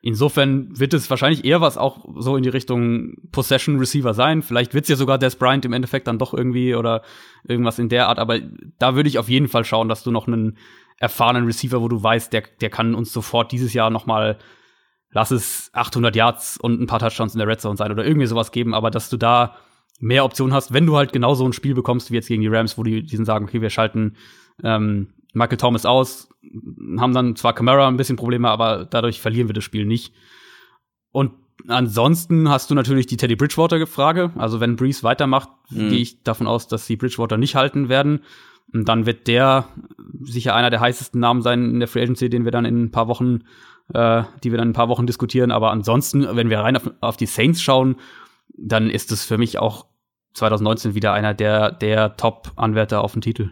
insofern 0.00 0.78
wird 0.78 0.94
es 0.94 1.10
wahrscheinlich 1.10 1.44
eher 1.44 1.60
was 1.60 1.76
auch 1.76 2.04
so 2.18 2.36
in 2.36 2.42
die 2.42 2.48
Richtung 2.50 3.14
Possession 3.32 3.78
Receiver 3.78 4.14
sein. 4.14 4.42
Vielleicht 4.42 4.74
wird 4.74 4.84
es 4.84 4.90
ja 4.90 4.96
sogar 4.96 5.18
Des 5.18 5.36
Bryant 5.36 5.64
im 5.64 5.72
Endeffekt 5.72 6.06
dann 6.06 6.18
doch 6.18 6.34
irgendwie 6.34 6.74
oder 6.74 7.02
irgendwas 7.48 7.78
in 7.78 7.88
der 7.88 8.08
Art. 8.08 8.18
Aber 8.18 8.38
da 8.78 8.94
würde 8.94 9.08
ich 9.08 9.18
auf 9.18 9.28
jeden 9.28 9.48
Fall 9.48 9.64
schauen, 9.64 9.88
dass 9.88 10.04
du 10.04 10.10
noch 10.10 10.28
einen 10.28 10.56
erfahrenen 10.98 11.46
Receiver, 11.46 11.80
wo 11.80 11.88
du 11.88 12.02
weißt, 12.02 12.32
der, 12.32 12.44
der 12.60 12.70
kann 12.70 12.94
uns 12.94 13.12
sofort 13.12 13.50
dieses 13.50 13.72
Jahr 13.72 13.90
noch 13.90 14.06
mal 14.06 14.38
lass 15.12 15.30
es 15.30 15.70
800 15.72 16.14
Yards 16.14 16.56
und 16.56 16.80
ein 16.80 16.86
paar 16.86 16.98
Touchdowns 17.00 17.34
in 17.34 17.38
der 17.38 17.48
Red 17.48 17.60
Zone 17.60 17.76
sein 17.76 17.92
oder 17.92 18.04
irgendwie 18.04 18.26
sowas 18.26 18.52
geben, 18.52 18.74
aber 18.74 18.90
dass 18.90 19.10
du 19.10 19.16
da 19.16 19.56
mehr 19.98 20.24
Optionen 20.24 20.54
hast, 20.54 20.72
wenn 20.72 20.86
du 20.86 20.96
halt 20.96 21.12
genau 21.12 21.34
so 21.34 21.44
ein 21.44 21.52
Spiel 21.52 21.74
bekommst 21.74 22.10
wie 22.10 22.14
jetzt 22.14 22.28
gegen 22.28 22.42
die 22.42 22.48
Rams, 22.48 22.78
wo 22.78 22.82
die 22.82 23.02
diesen 23.02 23.24
sagen, 23.24 23.44
okay, 23.44 23.60
wir 23.60 23.70
schalten 23.70 24.14
ähm, 24.62 25.08
Michael 25.34 25.58
Thomas 25.58 25.84
aus, 25.84 26.28
haben 26.98 27.12
dann 27.12 27.36
zwar 27.36 27.54
Camara 27.54 27.86
ein 27.86 27.96
bisschen 27.96 28.16
Probleme, 28.16 28.48
aber 28.48 28.86
dadurch 28.86 29.20
verlieren 29.20 29.48
wir 29.48 29.52
das 29.52 29.64
Spiel 29.64 29.84
nicht. 29.84 30.14
Und 31.12 31.32
ansonsten 31.68 32.48
hast 32.48 32.70
du 32.70 32.74
natürlich 32.74 33.06
die 33.06 33.16
Teddy 33.16 33.36
Bridgewater-Frage. 33.36 34.32
Also 34.36 34.60
wenn 34.60 34.76
Breeze 34.76 35.02
weitermacht, 35.02 35.50
mhm. 35.70 35.90
gehe 35.90 35.98
ich 35.98 36.22
davon 36.22 36.46
aus, 36.46 36.68
dass 36.68 36.86
sie 36.86 36.96
Bridgewater 36.96 37.36
nicht 37.36 37.54
halten 37.54 37.88
werden. 37.88 38.20
Und 38.72 38.88
dann 38.88 39.06
wird 39.06 39.26
der 39.26 39.68
sicher 40.22 40.54
einer 40.54 40.70
der 40.70 40.80
heißesten 40.80 41.20
Namen 41.20 41.42
sein 41.42 41.64
in 41.70 41.80
der 41.80 41.88
Free 41.88 42.02
Agency, 42.02 42.28
den 42.30 42.44
wir 42.44 42.52
dann 42.52 42.64
in 42.64 42.84
ein 42.84 42.90
paar 42.90 43.08
Wochen, 43.08 43.40
äh, 43.94 44.24
die 44.42 44.50
wir 44.50 44.58
dann 44.58 44.68
in 44.68 44.70
ein 44.70 44.74
paar 44.74 44.88
Wochen 44.88 45.06
diskutieren. 45.06 45.50
Aber 45.50 45.70
ansonsten, 45.70 46.36
wenn 46.36 46.50
wir 46.50 46.60
rein 46.60 46.76
auf, 46.76 46.90
auf 47.00 47.16
die 47.16 47.26
Saints 47.26 47.62
schauen, 47.62 47.96
dann 48.56 48.90
ist 48.90 49.12
es 49.12 49.24
für 49.24 49.38
mich 49.38 49.58
auch 49.58 49.86
2019 50.34 50.94
wieder 50.94 51.12
einer 51.12 51.34
der, 51.34 51.72
der 51.72 52.16
Top-Anwärter 52.16 53.02
auf 53.02 53.12
den 53.12 53.22
Titel. 53.22 53.50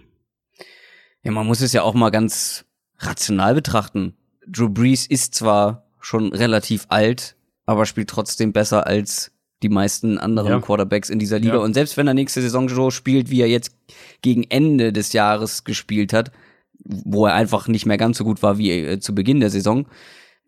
Ja, 1.23 1.33
man 1.33 1.47
muss 1.47 1.61
es 1.61 1.73
ja 1.73 1.83
auch 1.83 1.95
mal 1.95 2.11
ganz 2.11 2.65
rational 2.99 3.55
betrachten. 3.55 4.17
Drew 4.47 4.69
Brees 4.69 5.07
ist 5.07 5.35
zwar 5.35 5.87
schon 6.01 6.33
relativ 6.33 6.87
alt, 6.89 7.37
aber 7.67 7.87
spielt 7.87 8.09
trotzdem 8.09 8.53
besser 8.53 8.87
als 8.87 9.33
die 9.63 9.69
meisten 9.69 10.19
anderen 10.19 10.53
ja. 10.53 10.61
Quarterbacks 10.61 11.11
in 11.11 11.19
dieser 11.19 11.39
Liga. 11.39 11.55
Ja. 11.55 11.61
Und 11.61 11.75
selbst 11.75 11.97
wenn 11.97 12.07
er 12.07 12.15
nächste 12.15 12.41
Saison 12.41 12.69
so 12.69 12.91
spielt, 12.91 13.31
wie 13.31 13.41
er 13.41 13.49
jetzt 13.49 13.73
gegen 14.23 14.45
Ende 14.45 14.93
des 14.93 15.13
Jahres 15.13 15.65
gespielt 15.65 16.13
hat, 16.13 16.31
wo 16.85 17.27
er 17.27 17.35
einfach 17.35 17.67
nicht 17.67 17.85
mehr 17.85 17.99
ganz 17.99 18.19
so 18.19 18.25
gut 18.25 18.43
war 18.43 18.59
wie 18.59 18.71
äh, 18.71 19.01
zu 19.01 19.15
Beginn 19.15 19.41
der 19.41 19.51
Saison, 19.51 19.87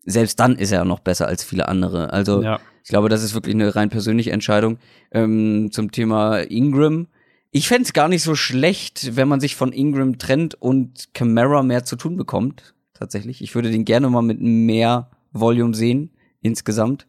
selbst 0.04 0.40
dann 0.40 0.56
ist 0.56 0.72
er 0.72 0.84
noch 0.84 1.00
besser 1.00 1.26
als 1.28 1.44
viele 1.44 1.68
andere. 1.68 2.12
Also 2.12 2.42
ja. 2.42 2.60
ich 2.82 2.88
glaube, 2.88 3.08
das 3.08 3.22
ist 3.22 3.34
wirklich 3.34 3.54
eine 3.54 3.74
rein 3.74 3.90
persönliche 3.90 4.32
Entscheidung. 4.32 4.78
Ähm, 5.12 5.70
zum 5.72 5.92
Thema 5.92 6.38
Ingram 6.40 7.06
ich 7.52 7.66
fände 7.66 7.82
es 7.82 7.92
gar 7.92 8.08
nicht 8.08 8.22
so 8.22 8.34
schlecht, 8.36 9.16
wenn 9.16 9.28
man 9.28 9.40
sich 9.40 9.56
von 9.56 9.72
Ingram 9.72 10.18
trennt 10.18 10.54
und 10.54 11.12
Camara 11.14 11.62
mehr 11.62 11.84
zu 11.84 11.96
tun 11.96 12.16
bekommt. 12.16 12.74
Tatsächlich. 12.94 13.42
Ich 13.42 13.54
würde 13.54 13.70
den 13.70 13.84
gerne 13.84 14.08
mal 14.08 14.22
mit 14.22 14.40
mehr 14.40 15.10
Volume 15.32 15.74
sehen, 15.74 16.10
insgesamt, 16.42 17.06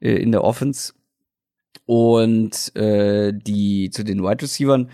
äh, 0.00 0.14
in 0.14 0.32
der 0.32 0.44
Offense. 0.44 0.94
Und 1.84 2.74
äh, 2.74 3.32
die 3.34 3.90
zu 3.90 4.02
den 4.02 4.22
Wide 4.22 4.42
Receivern 4.42 4.88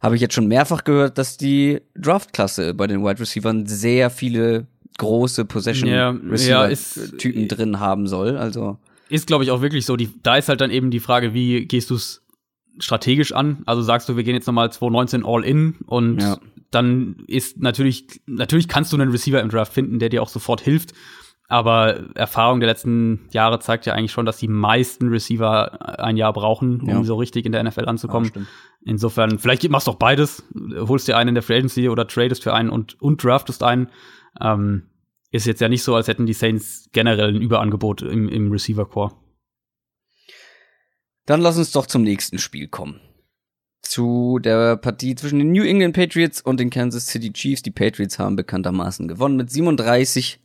habe 0.00 0.14
ich 0.14 0.22
jetzt 0.22 0.34
schon 0.34 0.48
mehrfach 0.48 0.82
gehört, 0.84 1.18
dass 1.18 1.36
die 1.36 1.82
Draftklasse 1.94 2.74
bei 2.74 2.86
den 2.86 3.04
Wide 3.04 3.20
Receivern 3.20 3.66
sehr 3.66 4.08
viele 4.08 4.66
große 4.98 5.44
Possession 5.44 5.88
Receiver 5.88 6.70
ja, 6.70 6.76
Typen 7.18 7.48
drin 7.48 7.80
haben 7.80 8.06
soll. 8.06 8.36
Also 8.36 8.78
ist 9.08 9.26
glaube 9.26 9.44
ich 9.44 9.50
auch 9.50 9.60
wirklich 9.60 9.86
so. 9.86 9.96
Die, 9.96 10.10
da 10.22 10.36
ist 10.36 10.48
halt 10.48 10.60
dann 10.60 10.70
eben 10.70 10.90
die 10.90 11.00
Frage, 11.00 11.34
wie 11.34 11.66
gehst 11.66 11.90
du 11.90 11.94
es 11.94 12.22
strategisch 12.78 13.32
an. 13.32 13.62
Also 13.66 13.82
sagst 13.82 14.08
du, 14.08 14.16
wir 14.16 14.24
gehen 14.24 14.34
jetzt 14.34 14.46
nochmal 14.46 14.72
2019 14.72 15.24
all 15.24 15.44
in 15.44 15.76
und 15.86 16.22
ja. 16.22 16.38
dann 16.70 17.16
ist 17.26 17.60
natürlich, 17.60 18.22
natürlich 18.26 18.68
kannst 18.68 18.92
du 18.92 18.96
einen 18.96 19.10
Receiver 19.10 19.40
im 19.40 19.50
Draft 19.50 19.72
finden, 19.72 19.98
der 19.98 20.08
dir 20.08 20.22
auch 20.22 20.28
sofort 20.28 20.60
hilft. 20.60 20.92
Aber 21.48 22.04
Erfahrung 22.14 22.60
der 22.60 22.68
letzten 22.70 23.28
Jahre 23.30 23.58
zeigt 23.58 23.84
ja 23.84 23.92
eigentlich 23.92 24.12
schon, 24.12 24.24
dass 24.24 24.38
die 24.38 24.48
meisten 24.48 25.08
Receiver 25.08 26.00
ein 26.00 26.16
Jahr 26.16 26.32
brauchen, 26.32 26.80
um 26.80 26.88
ja. 26.88 27.04
so 27.04 27.16
richtig 27.16 27.44
in 27.44 27.52
der 27.52 27.62
NFL 27.62 27.84
anzukommen. 27.84 28.32
Ja, 28.34 28.42
Insofern, 28.84 29.38
vielleicht 29.38 29.68
machst 29.68 29.86
du 29.86 29.90
auch 29.90 29.96
beides, 29.96 30.44
holst 30.74 31.06
dir 31.06 31.16
einen 31.16 31.28
in 31.28 31.34
der 31.34 31.42
Free 31.42 31.58
Agency 31.58 31.88
oder 31.90 32.06
tradest 32.06 32.42
für 32.42 32.54
einen 32.54 32.70
und, 32.70 33.00
und 33.02 33.22
draftest 33.22 33.62
einen. 33.62 33.88
Ähm, 34.40 34.90
ist 35.30 35.46
jetzt 35.46 35.60
ja 35.60 35.68
nicht 35.68 35.82
so, 35.82 35.94
als 35.94 36.08
hätten 36.08 36.26
die 36.26 36.34
Saints 36.34 36.88
generell 36.92 37.34
ein 37.34 37.40
Überangebot 37.40 38.02
im, 38.02 38.28
im 38.28 38.52
Receiver-Core. 38.52 39.16
Dann 41.26 41.40
lass 41.40 41.56
uns 41.56 41.72
doch 41.72 41.86
zum 41.86 42.02
nächsten 42.02 42.38
Spiel 42.38 42.68
kommen. 42.68 43.00
Zu 43.80 44.38
der 44.38 44.76
Partie 44.76 45.14
zwischen 45.14 45.38
den 45.38 45.52
New 45.52 45.64
England 45.64 45.94
Patriots 45.94 46.40
und 46.40 46.60
den 46.60 46.70
Kansas 46.70 47.06
City 47.06 47.32
Chiefs. 47.32 47.62
Die 47.62 47.70
Patriots 47.70 48.18
haben 48.18 48.36
bekanntermaßen 48.36 49.08
gewonnen 49.08 49.36
mit 49.36 49.50
37 49.50 50.40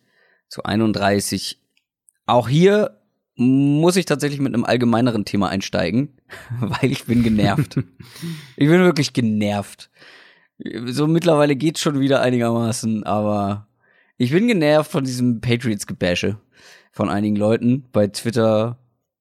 zu 0.50 0.64
31. 0.64 1.62
Auch 2.26 2.48
hier 2.48 3.02
muss 3.36 3.96
ich 3.96 4.06
tatsächlich 4.06 4.40
mit 4.40 4.54
einem 4.54 4.66
allgemeineren 4.66 5.26
Thema 5.26 5.50
einsteigen, 5.50 6.18
weil 6.60 6.92
ich 6.92 7.06
bin 7.06 7.24
genervt. 7.24 7.78
ich 8.56 8.68
bin 8.68 8.82
wirklich 8.82 9.14
genervt. 9.14 9.90
So 10.86 11.06
mittlerweile 11.08 11.56
geht's 11.56 11.82
schon 11.82 12.00
wieder 12.00 12.22
einigermaßen, 12.22 13.04
aber 13.04 13.67
ich 14.18 14.32
bin 14.32 14.48
genervt 14.48 14.92
von 14.92 15.04
diesem 15.04 15.42
Patriots-Gebäsche 15.42 16.38
von 16.92 17.10
einigen 17.10 17.36
Leuten 17.36 17.86
bei 17.92 18.08
Twitter 18.08 18.80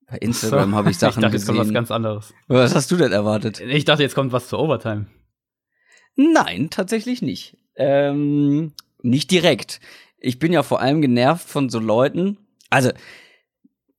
bei 0.08 0.18
Instagram 0.18 0.74
habe 0.74 0.90
ich 0.90 0.98
Sachen 0.98 1.20
ich 1.20 1.22
dachte, 1.22 1.32
gesehen. 1.32 1.54
Jetzt 1.54 1.58
kommt 1.58 1.68
was 1.68 1.74
ganz 1.74 1.90
anderes. 1.90 2.34
Was 2.48 2.74
hast 2.74 2.90
du 2.90 2.96
denn 2.96 3.12
erwartet? 3.12 3.60
Ich 3.60 3.84
dachte, 3.84 4.02
jetzt 4.02 4.14
kommt 4.14 4.32
was 4.32 4.48
zur 4.48 4.58
Overtime. 4.60 5.06
Nein, 6.16 6.70
tatsächlich 6.70 7.22
nicht. 7.22 7.56
Ähm, 7.76 8.72
nicht 9.02 9.30
direkt. 9.30 9.80
Ich 10.18 10.38
bin 10.38 10.52
ja 10.52 10.62
vor 10.62 10.80
allem 10.80 11.02
genervt 11.02 11.48
von 11.48 11.68
so 11.68 11.78
Leuten. 11.78 12.38
Also, 12.70 12.90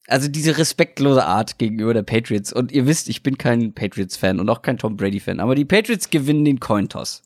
also 0.08 0.28
diese 0.28 0.58
respektlose 0.58 1.26
Art 1.26 1.60
gegenüber 1.60 1.94
der 1.94 2.04
Patriots. 2.04 2.52
Und 2.52 2.72
ihr 2.72 2.88
wisst, 2.88 3.08
ich 3.10 3.22
bin 3.22 3.38
kein 3.38 3.74
Patriots-Fan 3.74 4.40
und 4.40 4.50
auch 4.50 4.62
kein 4.62 4.78
Tom 4.78 4.98
Brady-Fan. 4.98 5.40
Aber 5.40 5.54
die 5.54 5.66
Patriots 5.66 6.10
gewinnen 6.10 6.46
den 6.46 6.60
Cointoss. 6.60 7.22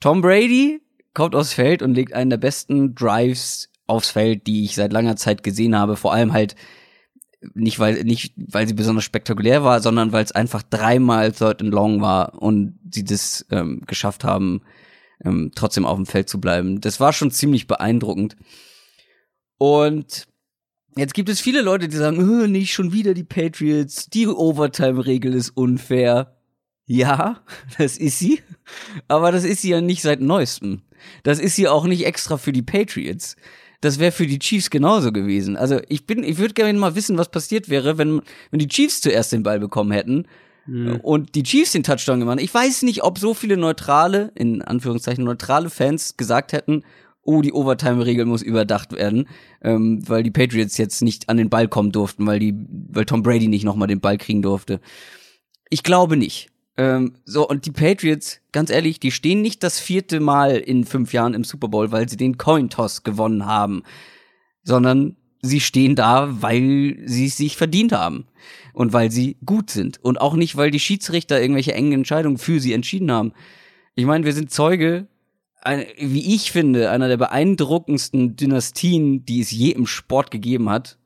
Tom 0.00 0.20
Brady 0.20 0.80
kommt 1.14 1.34
aufs 1.34 1.52
Feld 1.52 1.82
und 1.82 1.94
legt 1.94 2.12
einen 2.12 2.30
der 2.30 2.36
besten 2.38 2.94
Drives 2.94 3.70
aufs 3.86 4.10
Feld, 4.10 4.46
die 4.46 4.64
ich 4.64 4.74
seit 4.74 4.92
langer 4.92 5.16
Zeit 5.16 5.42
gesehen 5.42 5.76
habe. 5.76 5.96
Vor 5.96 6.12
allem 6.12 6.32
halt 6.32 6.56
nicht 7.54 7.78
weil 7.78 8.04
nicht 8.04 8.34
weil 8.36 8.68
sie 8.68 8.74
besonders 8.74 9.04
spektakulär 9.04 9.64
war, 9.64 9.80
sondern 9.80 10.12
weil 10.12 10.24
es 10.24 10.32
einfach 10.32 10.62
dreimal 10.62 11.32
Third 11.32 11.60
and 11.60 11.72
Long 11.72 12.00
war 12.00 12.40
und 12.40 12.78
sie 12.90 13.04
das 13.04 13.44
ähm, 13.50 13.82
geschafft 13.86 14.24
haben, 14.24 14.62
ähm, 15.24 15.50
trotzdem 15.54 15.84
auf 15.84 15.96
dem 15.96 16.06
Feld 16.06 16.28
zu 16.28 16.40
bleiben. 16.40 16.80
Das 16.80 17.00
war 17.00 17.12
schon 17.12 17.30
ziemlich 17.30 17.66
beeindruckend. 17.66 18.36
Und 19.58 20.26
jetzt 20.96 21.14
gibt 21.14 21.28
es 21.28 21.40
viele 21.40 21.62
Leute, 21.62 21.88
die 21.88 21.96
sagen, 21.96 22.18
oh, 22.18 22.46
nicht 22.46 22.72
schon 22.72 22.92
wieder 22.92 23.14
die 23.14 23.24
Patriots, 23.24 24.08
die 24.08 24.26
Overtime-Regel 24.26 25.34
ist 25.34 25.50
unfair. 25.50 26.36
Ja, 26.86 27.42
das 27.78 27.96
ist 27.96 28.18
sie. 28.18 28.40
Aber 29.08 29.32
das 29.32 29.44
ist 29.44 29.62
sie 29.62 29.70
ja 29.70 29.80
nicht 29.80 30.02
seit 30.02 30.20
neuestem. 30.20 30.82
Das 31.22 31.38
ist 31.38 31.56
sie 31.56 31.68
auch 31.68 31.86
nicht 31.86 32.06
extra 32.06 32.36
für 32.36 32.52
die 32.52 32.62
Patriots 32.62 33.36
das 33.82 33.98
wäre 33.98 34.12
für 34.12 34.26
die 34.26 34.38
Chiefs 34.38 34.70
genauso 34.70 35.12
gewesen. 35.12 35.56
Also 35.56 35.80
ich 35.88 36.06
bin, 36.06 36.22
ich 36.22 36.38
würde 36.38 36.54
gerne 36.54 36.78
mal 36.78 36.94
wissen, 36.94 37.18
was 37.18 37.30
passiert 37.30 37.68
wäre, 37.68 37.98
wenn, 37.98 38.22
wenn 38.50 38.60
die 38.60 38.68
Chiefs 38.68 39.00
zuerst 39.00 39.32
den 39.32 39.42
Ball 39.42 39.58
bekommen 39.58 39.90
hätten 39.90 40.26
mhm. 40.66 41.00
und 41.02 41.34
die 41.34 41.42
Chiefs 41.42 41.72
den 41.72 41.82
Touchdown 41.82 42.20
gemacht. 42.20 42.38
Ich 42.40 42.54
weiß 42.54 42.82
nicht, 42.82 43.02
ob 43.02 43.18
so 43.18 43.34
viele 43.34 43.56
neutrale, 43.56 44.30
in 44.36 44.62
Anführungszeichen 44.62 45.24
neutrale 45.24 45.68
Fans 45.68 46.16
gesagt 46.16 46.52
hätten, 46.52 46.84
oh, 47.24 47.42
die 47.42 47.52
Overtime-Regel 47.52 48.24
muss 48.24 48.42
überdacht 48.42 48.92
werden, 48.92 49.28
ähm, 49.62 50.08
weil 50.08 50.22
die 50.22 50.30
Patriots 50.30 50.78
jetzt 50.78 51.02
nicht 51.02 51.28
an 51.28 51.36
den 51.36 51.50
Ball 51.50 51.66
kommen 51.66 51.90
durften, 51.90 52.24
weil 52.24 52.38
die, 52.38 52.54
weil 52.88 53.04
Tom 53.04 53.24
Brady 53.24 53.48
nicht 53.48 53.64
nochmal 53.64 53.88
den 53.88 54.00
Ball 54.00 54.16
kriegen 54.16 54.42
durfte. 54.42 54.80
Ich 55.70 55.82
glaube 55.82 56.16
nicht. 56.16 56.51
Ähm, 56.76 57.14
so, 57.24 57.46
und 57.46 57.66
die 57.66 57.70
Patriots, 57.70 58.40
ganz 58.50 58.70
ehrlich, 58.70 58.98
die 58.98 59.10
stehen 59.10 59.42
nicht 59.42 59.62
das 59.62 59.78
vierte 59.78 60.20
Mal 60.20 60.56
in 60.56 60.84
fünf 60.84 61.12
Jahren 61.12 61.34
im 61.34 61.44
Super 61.44 61.68
Bowl, 61.68 61.92
weil 61.92 62.08
sie 62.08 62.16
den 62.16 62.38
Coin-Toss 62.38 63.02
gewonnen 63.02 63.46
haben, 63.46 63.82
sondern 64.62 65.16
sie 65.42 65.60
stehen 65.60 65.96
da, 65.96 66.42
weil 66.42 66.98
sie 67.04 67.26
es 67.26 67.36
sich 67.36 67.56
verdient 67.56 67.92
haben 67.92 68.26
und 68.72 68.92
weil 68.92 69.10
sie 69.10 69.36
gut 69.44 69.70
sind 69.70 70.02
und 70.02 70.20
auch 70.20 70.34
nicht, 70.34 70.56
weil 70.56 70.70
die 70.70 70.80
Schiedsrichter 70.80 71.40
irgendwelche 71.40 71.74
engen 71.74 71.92
Entscheidungen 71.92 72.38
für 72.38 72.60
sie 72.60 72.72
entschieden 72.72 73.10
haben. 73.10 73.32
Ich 73.94 74.06
meine, 74.06 74.24
wir 74.24 74.32
sind 74.32 74.50
Zeuge, 74.50 75.08
wie 75.98 76.34
ich 76.34 76.52
finde, 76.52 76.90
einer 76.90 77.08
der 77.08 77.18
beeindruckendsten 77.18 78.36
Dynastien, 78.36 79.24
die 79.26 79.40
es 79.40 79.50
je 79.50 79.70
im 79.70 79.86
Sport 79.86 80.30
gegeben 80.30 80.70
hat. 80.70 80.98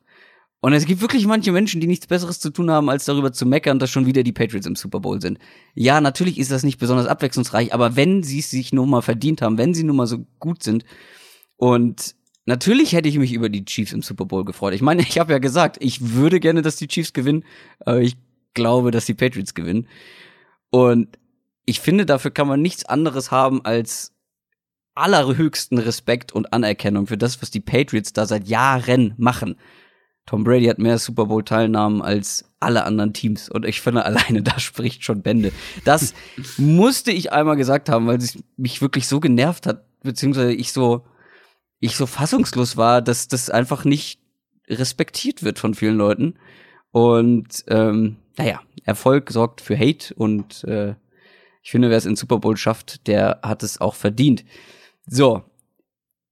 Und 0.66 0.72
es 0.72 0.84
gibt 0.84 1.00
wirklich 1.00 1.28
manche 1.28 1.52
Menschen, 1.52 1.80
die 1.80 1.86
nichts 1.86 2.08
Besseres 2.08 2.40
zu 2.40 2.50
tun 2.50 2.72
haben, 2.72 2.90
als 2.90 3.04
darüber 3.04 3.32
zu 3.32 3.46
meckern, 3.46 3.78
dass 3.78 3.88
schon 3.88 4.04
wieder 4.04 4.24
die 4.24 4.32
Patriots 4.32 4.66
im 4.66 4.74
Super 4.74 4.98
Bowl 4.98 5.20
sind. 5.20 5.38
Ja, 5.74 6.00
natürlich 6.00 6.38
ist 6.40 6.50
das 6.50 6.64
nicht 6.64 6.80
besonders 6.80 7.06
abwechslungsreich, 7.06 7.72
aber 7.72 7.94
wenn 7.94 8.24
sie 8.24 8.40
es 8.40 8.50
sich 8.50 8.72
nun 8.72 8.90
mal 8.90 9.00
verdient 9.00 9.42
haben, 9.42 9.58
wenn 9.58 9.74
sie 9.74 9.84
nun 9.84 9.94
mal 9.94 10.08
so 10.08 10.26
gut 10.40 10.64
sind 10.64 10.84
und 11.54 12.16
Natürlich 12.46 12.94
hätte 12.94 13.08
ich 13.08 13.16
mich 13.18 13.32
über 13.32 13.48
die 13.48 13.64
Chiefs 13.64 13.92
im 13.92 14.02
Super 14.02 14.24
Bowl 14.24 14.44
gefreut. 14.44 14.74
Ich 14.74 14.82
meine, 14.82 15.02
ich 15.08 15.20
habe 15.20 15.32
ja 15.32 15.38
gesagt, 15.38 15.76
ich 15.78 16.14
würde 16.14 16.40
gerne, 16.40 16.62
dass 16.62 16.74
die 16.74 16.88
Chiefs 16.88 17.12
gewinnen, 17.12 17.44
aber 17.78 18.00
ich 18.00 18.16
glaube, 18.54 18.90
dass 18.90 19.06
die 19.06 19.14
Patriots 19.14 19.54
gewinnen. 19.54 19.86
Und 20.70 21.16
ich 21.64 21.78
finde, 21.78 22.06
dafür 22.06 22.32
kann 22.32 22.48
man 22.48 22.60
nichts 22.60 22.84
anderes 22.84 23.30
haben 23.30 23.64
als 23.64 24.14
allerhöchsten 24.96 25.78
Respekt 25.78 26.32
und 26.32 26.52
Anerkennung 26.52 27.06
für 27.06 27.18
das, 27.18 27.40
was 27.40 27.52
die 27.52 27.60
Patriots 27.60 28.12
da 28.12 28.26
seit 28.26 28.48
Jahren 28.48 29.14
machen. 29.16 29.56
Tom 30.26 30.44
Brady 30.44 30.66
hat 30.66 30.78
mehr 30.78 30.98
Super 30.98 31.26
Bowl 31.26 31.44
Teilnahmen 31.44 32.02
als 32.02 32.50
alle 32.58 32.84
anderen 32.84 33.12
Teams 33.12 33.48
und 33.48 33.64
ich 33.64 33.80
finde 33.80 34.04
alleine 34.04 34.42
da 34.42 34.58
spricht 34.58 35.04
schon 35.04 35.22
Bände. 35.22 35.52
Das 35.84 36.14
musste 36.58 37.12
ich 37.12 37.32
einmal 37.32 37.56
gesagt 37.56 37.88
haben, 37.88 38.06
weil 38.06 38.18
es 38.18 38.36
mich 38.56 38.82
wirklich 38.82 39.06
so 39.06 39.20
genervt 39.20 39.66
hat, 39.66 39.84
beziehungsweise 40.02 40.52
ich 40.52 40.72
so 40.72 41.04
ich 41.78 41.96
so 41.96 42.06
fassungslos 42.06 42.76
war, 42.76 43.02
dass 43.02 43.28
das 43.28 43.50
einfach 43.50 43.84
nicht 43.84 44.20
respektiert 44.68 45.42
wird 45.42 45.58
von 45.58 45.74
vielen 45.74 45.96
Leuten. 45.96 46.34
Und 46.90 47.64
ähm, 47.68 48.16
naja, 48.36 48.60
Erfolg 48.84 49.30
sorgt 49.30 49.60
für 49.60 49.78
Hate 49.78 50.14
und 50.14 50.64
äh, 50.64 50.94
ich 51.62 51.70
finde, 51.70 51.90
wer 51.90 51.98
es 51.98 52.06
in 52.06 52.16
Super 52.16 52.38
Bowl 52.38 52.56
schafft, 52.56 53.06
der 53.06 53.40
hat 53.42 53.62
es 53.62 53.80
auch 53.80 53.94
verdient. 53.94 54.44
So. 55.06 55.42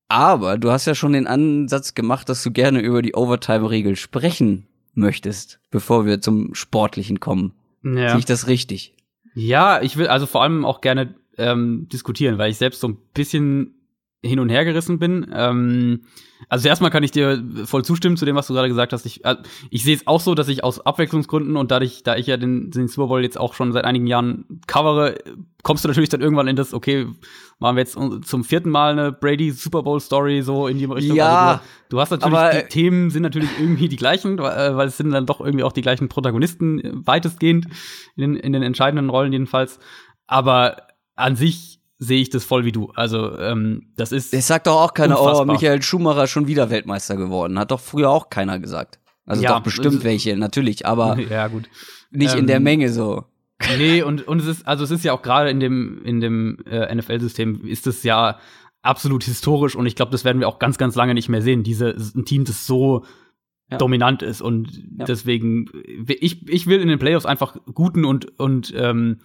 Aber 0.09 0.59
du 0.59 0.71
hast 0.71 0.87
ja 0.87 0.95
schon 0.95 1.13
den 1.13 1.27
Ansatz 1.27 1.95
gemacht, 1.95 2.29
dass 2.29 2.43
du 2.43 2.51
gerne 2.51 2.81
über 2.81 3.03
die 3.03 3.15
Overtime-Regel 3.15 3.97
sprechen 3.97 4.67
möchtest, 4.95 5.61
bevor 5.71 6.07
wir 6.07 6.21
zum 6.21 6.55
Sportlichen 6.55 7.21
kommen. 7.21 7.53
Ja. 7.83 8.11
Sehe 8.11 8.19
ich 8.19 8.25
das 8.25 8.47
richtig? 8.47 8.95
Ja, 9.35 9.83
ich 9.83 9.97
will 9.97 10.07
also 10.07 10.27
vor 10.27 10.43
allem 10.43 10.65
auch 10.65 10.81
gerne 10.81 11.15
ähm, 11.37 11.89
diskutieren, 11.93 12.39
weil 12.39 12.51
ich 12.51 12.59
selbst 12.59 12.81
so 12.81 12.89
ein 12.89 12.99
bisschen 13.13 13.75
hin 14.25 14.41
und 14.41 14.49
her 14.49 14.65
gerissen 14.65 14.99
bin. 14.99 15.27
Ähm, 15.33 16.01
also 16.49 16.69
erstmal 16.69 16.91
kann 16.91 17.03
ich 17.03 17.11
dir 17.11 17.43
voll 17.65 17.85
zustimmen 17.85 18.17
zu 18.17 18.25
dem, 18.25 18.37
was 18.37 18.47
du 18.47 18.55
gerade 18.55 18.69
gesagt 18.69 18.93
hast. 18.93 19.07
Ich, 19.07 19.25
äh, 19.25 19.37
ich 19.71 19.85
sehe 19.85 19.95
es 19.95 20.07
auch 20.07 20.21
so, 20.21 20.35
dass 20.35 20.49
ich 20.49 20.65
aus 20.65 20.85
Abwechslungsgründen 20.85 21.57
und 21.57 21.71
dadurch, 21.71 22.03
da 22.03 22.17
ich 22.17 22.27
ja 22.27 22.37
den, 22.37 22.71
den 22.71 22.89
Super 22.89 23.09
Bowl 23.09 23.23
jetzt 23.23 23.39
auch 23.39 23.55
schon 23.55 23.73
seit 23.73 23.85
einigen 23.85 24.07
Jahren 24.07 24.61
covere, 24.67 25.17
kommst 25.63 25.85
du 25.85 25.89
natürlich 25.89 26.11
dann 26.11 26.21
irgendwann 26.21 26.49
in 26.49 26.57
das, 26.57 26.75
okay, 26.75 27.07
machen 27.59 27.77
wir 27.77 27.81
jetzt 27.81 27.97
zum 28.27 28.45
vierten 28.45 28.71
Mal 28.71 28.93
eine 28.93 29.13
Brady 29.13 29.51
Super 29.53 29.83
Bowl 29.83 30.01
Story 30.01 30.43
so 30.43 30.67
in 30.67 30.79
die 30.79 30.85
Richtung. 30.85 31.17
Ja, 31.17 31.47
also 31.47 31.61
du, 31.89 31.97
du, 31.97 32.01
hast 32.01 32.11
natürlich, 32.11 32.39
aber, 32.39 32.51
die 32.51 32.69
Themen 32.69 33.11
sind 33.11 33.23
natürlich 33.23 33.51
irgendwie 33.59 33.89
die 33.89 33.97
gleichen, 33.97 34.39
äh, 34.39 34.77
weil 34.77 34.89
es 34.89 34.97
sind 34.97 35.11
dann 35.11 35.27
doch 35.27 35.41
irgendwie 35.41 35.65
auch 35.65 35.73
die 35.73 35.83
gleichen 35.83 36.09
Protagonisten 36.09 36.81
äh, 36.81 36.93
weitestgehend 36.95 37.67
in, 38.17 38.37
in 38.37 38.53
den 38.53 38.63
entscheidenden 38.63 39.09
Rollen 39.09 39.33
jedenfalls. 39.33 39.79
Aber 40.27 40.77
an 41.17 41.37
sich 41.37 41.74
sehe 42.05 42.21
ich 42.21 42.31
das 42.31 42.45
voll 42.45 42.65
wie 42.65 42.73
du. 42.73 42.91
Also 42.95 43.39
ähm, 43.39 43.93
das 43.97 44.13
ist. 44.13 44.35
Es 44.35 44.47
sagt 44.47 44.67
doch 44.67 44.81
auch 44.81 44.95
keiner, 44.95 45.19
oh, 45.19 45.23
unfassbar. 45.23 45.49
oh, 45.49 45.53
Michael 45.53 45.83
Schumacher 45.83 46.27
schon 46.27 46.47
wieder 46.47 46.71
Weltmeister 46.71 47.17
geworden. 47.17 47.59
Hat 47.59 47.71
doch 47.71 47.81
früher 47.81 48.11
auch 48.11 48.31
keiner 48.31 48.59
gesagt. 48.59 48.99
Also 49.27 49.43
ja, 49.43 49.55
doch 49.55 49.61
bestimmt 49.61 50.05
welche, 50.05 50.37
natürlich, 50.37 50.87
aber 50.87 51.19
ja, 51.31 51.49
gut. 51.49 51.69
nicht 52.11 52.35
ähm, 52.35 52.41
in 52.41 52.47
der 52.47 52.57
ähm, 52.57 52.63
Menge 52.65 52.93
so. 52.93 53.25
Nee, 53.79 54.03
und, 54.03 54.27
und 54.27 54.41
es 54.41 54.47
ist, 54.47 54.67
also 54.67 54.85
es 54.85 54.91
ist 54.91 55.05
ja 55.05 55.13
auch 55.13 55.23
gerade 55.23 55.49
in 55.49 55.61
dem, 55.61 56.03
in 56.05 56.21
dem 56.21 56.59
äh, 56.67 56.95
NFL-System 56.95 57.65
ist 57.65 57.87
es 57.87 58.03
ja 58.03 58.39
absolut 58.83 59.25
historisch 59.25 59.75
und 59.77 59.87
ich 59.87 59.97
glaube, 59.97 60.13
das 60.13 60.25
werden 60.25 60.41
wir 60.41 60.49
auch 60.49 60.59
ganz, 60.59 60.77
ganz 60.77 60.95
lange 60.95 61.15
nicht 61.15 61.29
mehr 61.29 61.41
sehen. 61.41 61.63
Diese, 61.63 61.97
ein 62.15 62.27
Team, 62.27 62.45
das 62.45 62.67
so 62.67 63.05
ja. 63.71 63.79
dominant 63.79 64.23
ist 64.23 64.43
und 64.43 64.71
ja. 64.99 65.07
deswegen, 65.07 65.71
ich, 66.07 66.47
ich 66.49 66.67
will 66.67 66.81
in 66.81 66.89
den 66.89 66.99
Playoffs 66.99 67.25
einfach 67.25 67.57
guten 67.73 68.05
und, 68.05 68.39
und 68.39 68.75
ähm, 68.77 69.21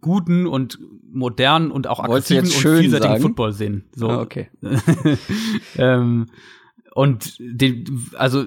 guten 0.00 0.46
und 0.46 0.78
modernen 1.10 1.70
und 1.70 1.86
auch 1.86 2.00
aggressiven 2.00 2.44
und 2.44 2.52
vielseitigen 2.52 3.00
sagen? 3.00 3.22
Football 3.22 3.52
sehen. 3.52 3.84
So. 3.94 4.08
Ah, 4.08 4.20
okay. 4.20 4.48
ähm, 5.76 6.30
und 6.94 7.36
die, 7.38 7.84
also 8.14 8.46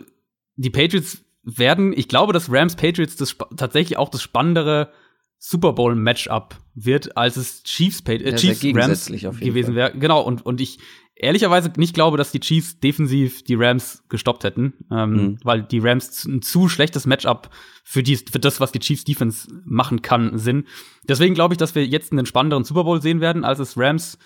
die 0.56 0.70
Patriots 0.70 1.24
werden, 1.44 1.94
ich 1.96 2.08
glaube, 2.08 2.34
dass 2.34 2.52
Rams 2.52 2.76
Patriots 2.76 3.16
das 3.16 3.36
tatsächlich 3.56 3.98
auch 3.98 4.10
das 4.10 4.22
spannendere 4.22 4.92
Super 5.38 5.74
Bowl 5.74 5.96
Matchup 5.96 6.56
wird, 6.74 7.18
als 7.18 7.38
es 7.38 7.64
Chiefs, 7.64 8.02
äh, 8.08 8.32
ja, 8.32 8.36
Chiefs 8.36 8.64
Rams 8.64 9.06
gewesen 9.40 9.76
wäre. 9.76 9.92
Genau 9.98 10.22
und 10.22 10.46
und 10.46 10.60
ich 10.60 10.80
ehrlicherweise 11.16 11.72
nicht 11.78 11.94
glaube, 11.94 12.18
dass 12.18 12.32
die 12.32 12.40
Chiefs 12.40 12.80
defensiv 12.80 13.44
die 13.44 13.56
Rams 13.56 14.04
gestoppt 14.10 14.44
hätten, 14.44 14.74
ähm, 14.92 15.12
mhm. 15.12 15.38
weil 15.44 15.64
die 15.64 15.80
Rams 15.80 16.26
ein 16.26 16.42
zu 16.42 16.68
schlechtes 16.68 17.06
Matchup 17.06 17.50
für, 17.84 18.04
die, 18.04 18.18
für 18.18 18.40
das, 18.40 18.60
was 18.60 18.72
die 18.72 18.80
Chiefs 18.80 19.06
Defense 19.06 19.48
machen 19.64 20.02
kann, 20.02 20.38
sind. 20.38 20.68
Deswegen 21.08 21.34
glaube 21.34 21.54
ich, 21.54 21.58
dass 21.58 21.76
wir 21.76 21.86
jetzt 21.86 22.12
einen 22.12 22.26
spannenderen 22.26 22.66
Super 22.66 22.84
Bowl 22.84 23.02
sehen 23.02 23.22
werden, 23.22 23.46
als 23.46 23.60
es 23.60 23.78
Rams 23.78 24.18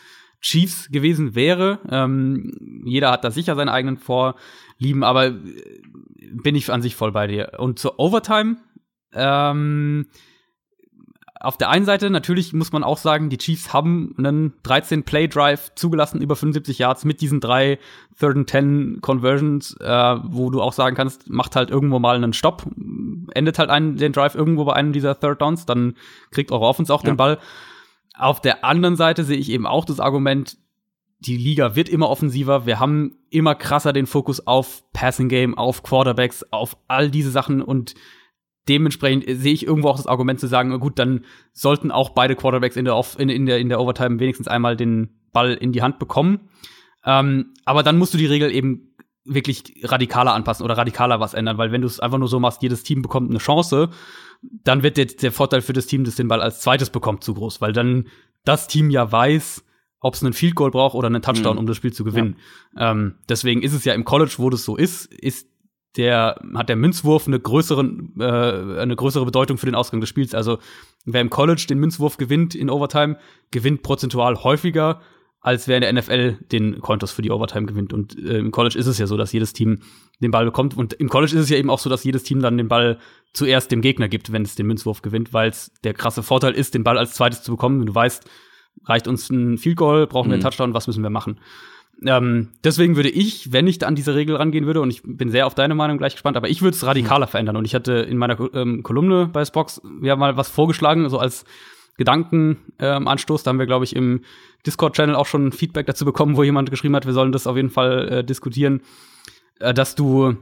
Chiefs 0.42 0.90
gewesen 0.90 1.36
wäre. 1.36 1.80
Ähm, 1.90 2.84
jeder 2.86 3.12
hat 3.12 3.24
da 3.24 3.32
sicher 3.32 3.56
seine 3.56 3.72
eigenen 3.72 3.98
Vorlieben, 3.98 5.04
aber 5.04 5.28
äh, 5.28 5.36
bin 6.32 6.56
ich 6.56 6.72
an 6.72 6.82
sich 6.82 6.96
voll 6.96 7.12
bei 7.12 7.28
dir. 7.28 7.52
Und 7.58 7.78
zur 7.78 8.00
Overtime, 8.00 8.58
ähm, 9.14 10.08
auf 11.42 11.58
der 11.58 11.70
einen 11.70 11.86
Seite 11.86 12.10
natürlich 12.10 12.52
muss 12.52 12.74
man 12.74 12.84
auch 12.84 12.98
sagen, 12.98 13.30
die 13.30 13.38
Chiefs 13.38 13.72
haben 13.72 14.14
einen 14.18 14.54
13 14.64 15.04
Play 15.04 15.28
Drive 15.28 15.74
zugelassen 15.76 16.22
über 16.22 16.36
75 16.36 16.80
Yards 16.80 17.06
mit 17.06 17.22
diesen 17.22 17.40
drei 17.40 17.80
Third 18.20 18.36
and 18.36 18.50
Ten 18.50 18.98
Conversions, 19.02 19.78
äh, 19.80 20.16
wo 20.24 20.50
du 20.50 20.62
auch 20.62 20.74
sagen 20.74 20.98
kannst, 20.98 21.30
macht 21.30 21.56
halt 21.56 21.70
irgendwo 21.70 21.98
mal 22.00 22.18
einen 22.18 22.34
Stopp, 22.34 22.66
endet 23.34 23.58
halt 23.58 23.70
einen, 23.70 23.96
den 23.96 24.12
Drive 24.12 24.36
irgendwo 24.36 24.66
bei 24.66 24.74
einem 24.74 24.92
dieser 24.92 25.18
Third 25.18 25.42
Downs, 25.42 25.66
dann 25.66 25.96
kriegt 26.32 26.52
eure 26.52 26.66
Offense 26.66 26.94
auch 26.94 27.04
ja. 27.04 27.12
den 27.12 27.18
Ball. 27.18 27.40
Auf 28.18 28.42
der 28.42 28.66
anderen 28.66 28.98
Seite 28.98 29.24
sehe 29.24 29.38
ich 29.38 29.50
eben 29.50 29.66
auch 29.66 29.86
das 29.86 30.02
Argument, 30.02 30.58
die 31.20 31.38
Liga 31.38 31.76
wird 31.76 31.88
immer 31.88 32.10
offensiver. 32.10 32.66
Wir 32.66 32.80
haben 32.80 33.16
immer 33.30 33.56
krasser 33.56 33.94
den 33.94 34.08
Fokus 34.08 34.46
auf 34.46 34.84
Passing 34.92 35.30
Game, 35.30 35.58
auf 35.58 35.84
Quarterbacks, 35.84 36.46
auf 36.52 36.78
all 36.88 37.10
diese 37.12 37.32
Sachen 37.32 37.62
und 37.62 37.96
dementsprechend 38.70 39.26
sehe 39.28 39.54
ich 39.54 39.66
irgendwo 39.66 39.90
auch 39.90 39.98
das 39.98 40.08
Argument 40.08 40.40
zu 40.40 40.48
sagen, 40.48 40.80
gut, 40.80 41.00
dann 41.00 41.26
sollten 41.52 41.92
auch 41.92 42.12
beide 42.12 42.36
Quarterbacks 42.36 42.78
in 42.78 42.86
der, 42.86 42.96
Off 42.96 43.20
in, 43.20 43.30
in, 43.30 43.46
der, 43.46 43.60
in 43.60 43.70
der 43.70 43.82
Overtime 43.82 44.20
wenigstens 44.20 44.48
einmal 44.48 44.78
den 44.78 45.20
Ball 45.34 45.54
in 45.54 45.72
die 45.72 45.82
Hand 45.82 46.00
bekommen. 46.00 46.50
Ähm, 47.04 47.54
aber 47.66 47.84
dann 47.84 47.98
musst 47.98 48.14
du 48.14 48.18
die 48.18 48.26
Regel 48.28 48.52
eben 48.52 48.96
wirklich 49.26 49.82
radikaler 49.84 50.34
anpassen 50.34 50.64
oder 50.64 50.78
radikaler 50.78 51.20
was 51.20 51.34
ändern, 51.34 51.58
weil 51.58 51.72
wenn 51.72 51.82
du 51.82 51.88
es 51.88 52.00
einfach 52.00 52.18
nur 52.18 52.28
so 52.28 52.40
machst, 52.40 52.62
jedes 52.62 52.84
Team 52.84 53.02
bekommt 53.02 53.30
eine 53.30 53.40
Chance, 53.40 53.90
dann 54.42 54.84
wird 54.84 54.98
der, 54.98 55.06
der 55.06 55.32
Vorteil 55.32 55.62
für 55.62 55.74
das 55.74 55.88
Team, 55.88 56.04
das 56.04 56.16
den 56.16 56.28
Ball 56.28 56.42
als 56.42 56.62
zweites 56.62 56.90
bekommt, 56.90 57.24
zu 57.24 57.34
groß, 57.34 57.62
weil 57.62 57.74
dann 57.74 58.08
das 58.46 58.68
Team 58.68 58.90
ja 58.90 59.12
weiß, 59.12 59.64
ob 60.00 60.14
es 60.14 60.24
einen 60.24 60.34
Field 60.34 60.56
Goal 60.56 60.72
braucht 60.72 60.96
oder 60.96 61.08
einen 61.08 61.22
Touchdown, 61.22 61.54
mhm. 61.56 61.60
um 61.60 61.68
das 61.68 61.78
Spiel 61.78 61.92
zu 61.92 62.04
gewinnen. 62.04 62.38
Ja. 62.76 62.92
Ähm, 62.92 63.16
deswegen 63.28 63.62
ist 63.62 63.74
es 63.74 63.84
ja 63.84 63.94
im 63.94 64.06
College, 64.06 64.36
wo 64.38 64.50
das 64.50 64.64
so 64.64 64.78
ist, 64.78 65.06
ist 65.14 65.48
der 66.00 66.40
hat 66.56 66.70
der 66.70 66.78
Münzwurf 66.78 67.28
eine 67.28 67.42
größere, 67.42 67.82
äh, 68.20 68.80
eine 68.80 68.96
größere 68.96 69.26
Bedeutung 69.26 69.58
für 69.58 69.66
den 69.66 69.76
Ausgang 69.76 70.00
des 70.00 70.08
Spiels. 70.08 70.34
Also 70.34 70.60
wer 71.04 71.20
im 71.20 71.30
College 71.30 71.66
den 71.68 71.78
Münzwurf 71.78 72.16
gewinnt 72.16 72.56
in 72.56 72.70
Overtime, 72.70 73.18
gewinnt 73.52 73.84
prozentual 73.84 74.42
häufiger, 74.42 75.02
als 75.42 75.68
wer 75.68 75.76
in 75.76 75.82
der 75.82 75.92
NFL 75.92 76.38
den 76.54 76.80
Cointos 76.80 77.12
für 77.12 77.22
die 77.22 77.32
Overtime 77.32 77.66
gewinnt. 77.66 77.92
Und 77.92 78.18
äh, 78.18 78.38
im 78.38 78.52
College 78.52 78.80
ist 78.80 78.88
es 78.88 78.98
ja 78.98 79.08
so, 79.08 79.18
dass 79.18 79.34
jedes 79.34 79.52
Team 79.52 79.82
den 80.22 80.32
Ball 80.32 80.46
bekommt. 80.46 80.78
Und 80.78 80.94
im 80.94 81.10
College 81.10 81.36
ist 81.36 81.42
es 81.42 81.50
ja 81.50 81.58
eben 81.58 81.70
auch 81.70 81.80
so, 81.80 81.90
dass 81.90 82.06
jedes 82.06 82.24
Team 82.24 82.42
dann 82.42 82.58
den 82.58 82.70
Ball 82.70 82.98
zuerst 83.34 83.70
dem 83.70 83.82
Gegner 83.82 84.08
gibt, 84.08 84.32
wenn 84.32 84.44
es 84.44 84.56
den 84.56 84.68
Münzwurf 84.68 85.02
gewinnt, 85.02 85.34
weil 85.34 85.50
es 85.50 85.74
der 85.84 85.94
krasse 85.94 86.24
Vorteil 86.24 86.54
ist, 86.54 86.76
den 86.76 86.86
Ball 86.86 86.98
als 86.98 87.14
zweites 87.14 87.44
zu 87.44 87.52
bekommen. 87.52 87.82
Wenn 87.82 87.88
du 87.88 87.96
weißt, 87.96 88.24
reicht 88.86 89.10
uns 89.10 89.30
ein 89.30 89.58
Field 89.58 89.76
Goal, 89.76 90.08
brauchen 90.08 90.30
wir 90.30 90.36
einen 90.36 90.42
mhm. 90.42 90.46
Touchdown, 90.46 90.74
was 90.74 90.88
müssen 90.88 91.04
wir 91.04 91.10
machen? 91.10 91.42
Ähm, 92.06 92.50
deswegen 92.64 92.96
würde 92.96 93.10
ich, 93.10 93.52
wenn 93.52 93.68
ich 93.68 93.86
an 93.86 93.96
diese 93.96 94.16
Regel 94.16 94.36
rangehen 94.36 94.66
würde, 94.66 94.82
und 94.82 94.90
ich 94.90 95.02
bin 95.04 95.30
sehr 95.30 95.46
auf 95.48 95.56
deine 95.56 95.76
Meinung 95.76 95.98
gleich 95.98 96.14
gespannt, 96.14 96.38
aber 96.38 96.50
ich 96.50 96.62
würde 96.62 96.76
es 96.76 96.86
radikaler 96.86 97.28
verändern. 97.28 97.58
Und 97.58 97.66
ich 97.66 97.76
hatte 97.76 97.94
in 97.94 98.18
meiner 98.18 98.38
ähm, 98.54 98.84
Kolumne 98.84 99.28
bei 99.28 99.44
Spox 99.44 99.82
ja 100.02 100.16
mal 100.16 100.38
was 100.38 100.50
vorgeschlagen, 100.50 101.10
so 101.10 101.20
als 101.20 101.46
Gedankenanstoß. 101.98 103.42
Ähm, 103.42 103.44
da 103.44 103.50
haben 103.50 103.60
wir, 103.60 103.66
glaube 103.66 103.86
ich, 103.86 103.96
im 103.96 104.22
Discord-Channel 104.66 105.16
auch 105.16 105.26
schon 105.26 105.52
Feedback 105.52 105.86
dazu 105.86 106.06
bekommen, 106.06 106.38
wo 106.38 106.44
jemand 106.44 106.70
geschrieben 106.70 106.96
hat, 106.96 107.06
wir 107.06 107.14
sollen 107.14 107.32
das 107.32 107.48
auf 107.48 107.58
jeden 107.58 107.70
Fall 107.70 108.08
äh, 108.10 108.24
diskutieren, 108.24 108.82
äh, 109.60 109.74
dass 109.74 109.96
du 109.96 110.38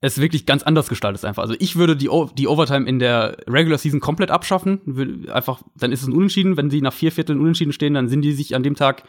es 0.00 0.20
wirklich 0.20 0.46
ganz 0.46 0.64
anders 0.64 0.88
gestaltest 0.88 1.24
einfach. 1.24 1.42
Also 1.42 1.54
ich 1.58 1.76
würde 1.76 1.96
die, 1.96 2.08
o 2.08 2.26
die 2.26 2.48
Overtime 2.48 2.88
in 2.88 2.98
der 2.98 3.36
Regular 3.46 3.78
Season 3.78 4.00
komplett 4.00 4.32
abschaffen. 4.32 5.28
Einfach, 5.32 5.62
dann 5.76 5.92
ist 5.92 6.02
es 6.02 6.08
ein 6.08 6.12
Unentschieden. 6.12 6.56
Wenn 6.56 6.70
sie 6.70 6.80
nach 6.80 6.92
vier 6.92 7.12
Vierteln 7.12 7.40
Unentschieden 7.40 7.72
stehen, 7.72 7.94
dann 7.94 8.08
sind 8.08 8.22
die 8.22 8.32
sich 8.32 8.56
an 8.56 8.64
dem 8.64 8.74
Tag 8.74 9.04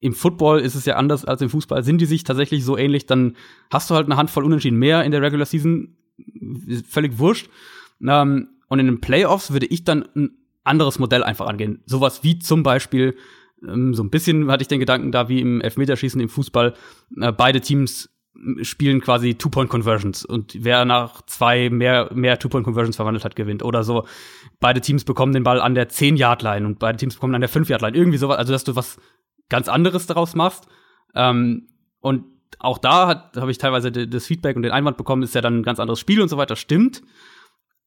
im 0.00 0.12
Football 0.12 0.60
ist 0.60 0.74
es 0.74 0.84
ja 0.84 0.96
anders 0.96 1.24
als 1.24 1.40
im 1.42 1.50
Fußball. 1.50 1.82
Sind 1.82 2.00
die 2.00 2.06
sich 2.06 2.24
tatsächlich 2.24 2.64
so 2.64 2.76
ähnlich, 2.76 3.06
dann 3.06 3.36
hast 3.70 3.90
du 3.90 3.94
halt 3.94 4.06
eine 4.06 4.16
Handvoll 4.16 4.44
Unentschieden 4.44 4.78
mehr 4.78 5.04
in 5.04 5.10
der 5.10 5.22
Regular 5.22 5.46
Season. 5.46 5.96
Völlig 6.88 7.18
wurscht. 7.18 7.48
Ähm, 8.06 8.48
und 8.68 8.78
in 8.78 8.86
den 8.86 9.00
Playoffs 9.00 9.52
würde 9.52 9.66
ich 9.66 9.84
dann 9.84 10.06
ein 10.14 10.30
anderes 10.64 10.98
Modell 10.98 11.22
einfach 11.22 11.46
angehen. 11.46 11.82
Sowas 11.86 12.24
wie 12.24 12.38
zum 12.38 12.62
Beispiel, 12.62 13.16
ähm, 13.66 13.94
so 13.94 14.02
ein 14.02 14.10
bisschen 14.10 14.50
hatte 14.50 14.62
ich 14.62 14.68
den 14.68 14.80
Gedanken 14.80 15.12
da 15.12 15.28
wie 15.28 15.40
im 15.40 15.60
Elfmeterschießen 15.60 16.20
im 16.20 16.28
Fußball, 16.28 16.74
äh, 17.20 17.32
beide 17.32 17.60
Teams 17.60 18.10
spielen 18.60 19.00
quasi 19.00 19.34
Two-Point-Conversions 19.34 20.26
und 20.26 20.58
wer 20.60 20.84
nach 20.84 21.22
zwei 21.22 21.70
mehr, 21.70 22.10
mehr 22.12 22.38
Two-Point-Conversions 22.38 22.96
verwandelt 22.96 23.24
hat, 23.24 23.34
gewinnt. 23.34 23.62
Oder 23.62 23.82
so, 23.82 24.06
beide 24.60 24.82
Teams 24.82 25.04
bekommen 25.04 25.32
den 25.32 25.42
Ball 25.42 25.60
an 25.60 25.74
der 25.74 25.88
10-Yard-Line 25.88 26.66
und 26.66 26.78
beide 26.78 26.98
Teams 26.98 27.14
bekommen 27.14 27.34
an 27.34 27.40
der 27.40 27.50
5-Yard-Line. 27.50 27.96
Irgendwie 27.96 28.18
sowas, 28.18 28.36
also 28.36 28.52
dass 28.52 28.64
du 28.64 28.76
was 28.76 28.98
ganz 29.48 29.68
anderes 29.68 30.06
daraus 30.06 30.34
machst. 30.34 30.66
Ähm, 31.14 31.68
und 32.00 32.24
auch 32.58 32.78
da 32.78 33.30
habe 33.36 33.50
ich 33.50 33.58
teilweise 33.58 33.90
das 33.90 34.26
Feedback 34.26 34.56
und 34.56 34.62
den 34.62 34.72
Einwand 34.72 34.96
bekommen, 34.96 35.22
ist 35.22 35.34
ja 35.34 35.40
dann 35.40 35.58
ein 35.58 35.62
ganz 35.62 35.80
anderes 35.80 36.00
Spiel 36.00 36.20
und 36.20 36.28
so 36.28 36.36
weiter. 36.36 36.56
Stimmt. 36.56 37.02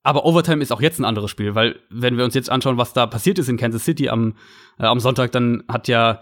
Aber 0.04 0.26
Overtime 0.26 0.62
ist 0.62 0.72
auch 0.72 0.82
jetzt 0.82 1.00
ein 1.00 1.06
anderes 1.06 1.30
Spiel, 1.30 1.56
weil 1.56 1.80
wenn 1.90 2.18
wir 2.18 2.24
uns 2.24 2.34
jetzt 2.34 2.50
anschauen, 2.50 2.78
was 2.78 2.94
da 2.94 3.06
passiert 3.06 3.38
ist 3.40 3.50
in 3.50 3.58
Kansas 3.58 3.84
City 3.84 4.10
am, 4.10 4.36
äh, 4.78 4.86
am 4.86 5.00
Sonntag, 5.00 5.32
dann 5.32 5.64
hat 5.68 5.88
ja 5.88 6.22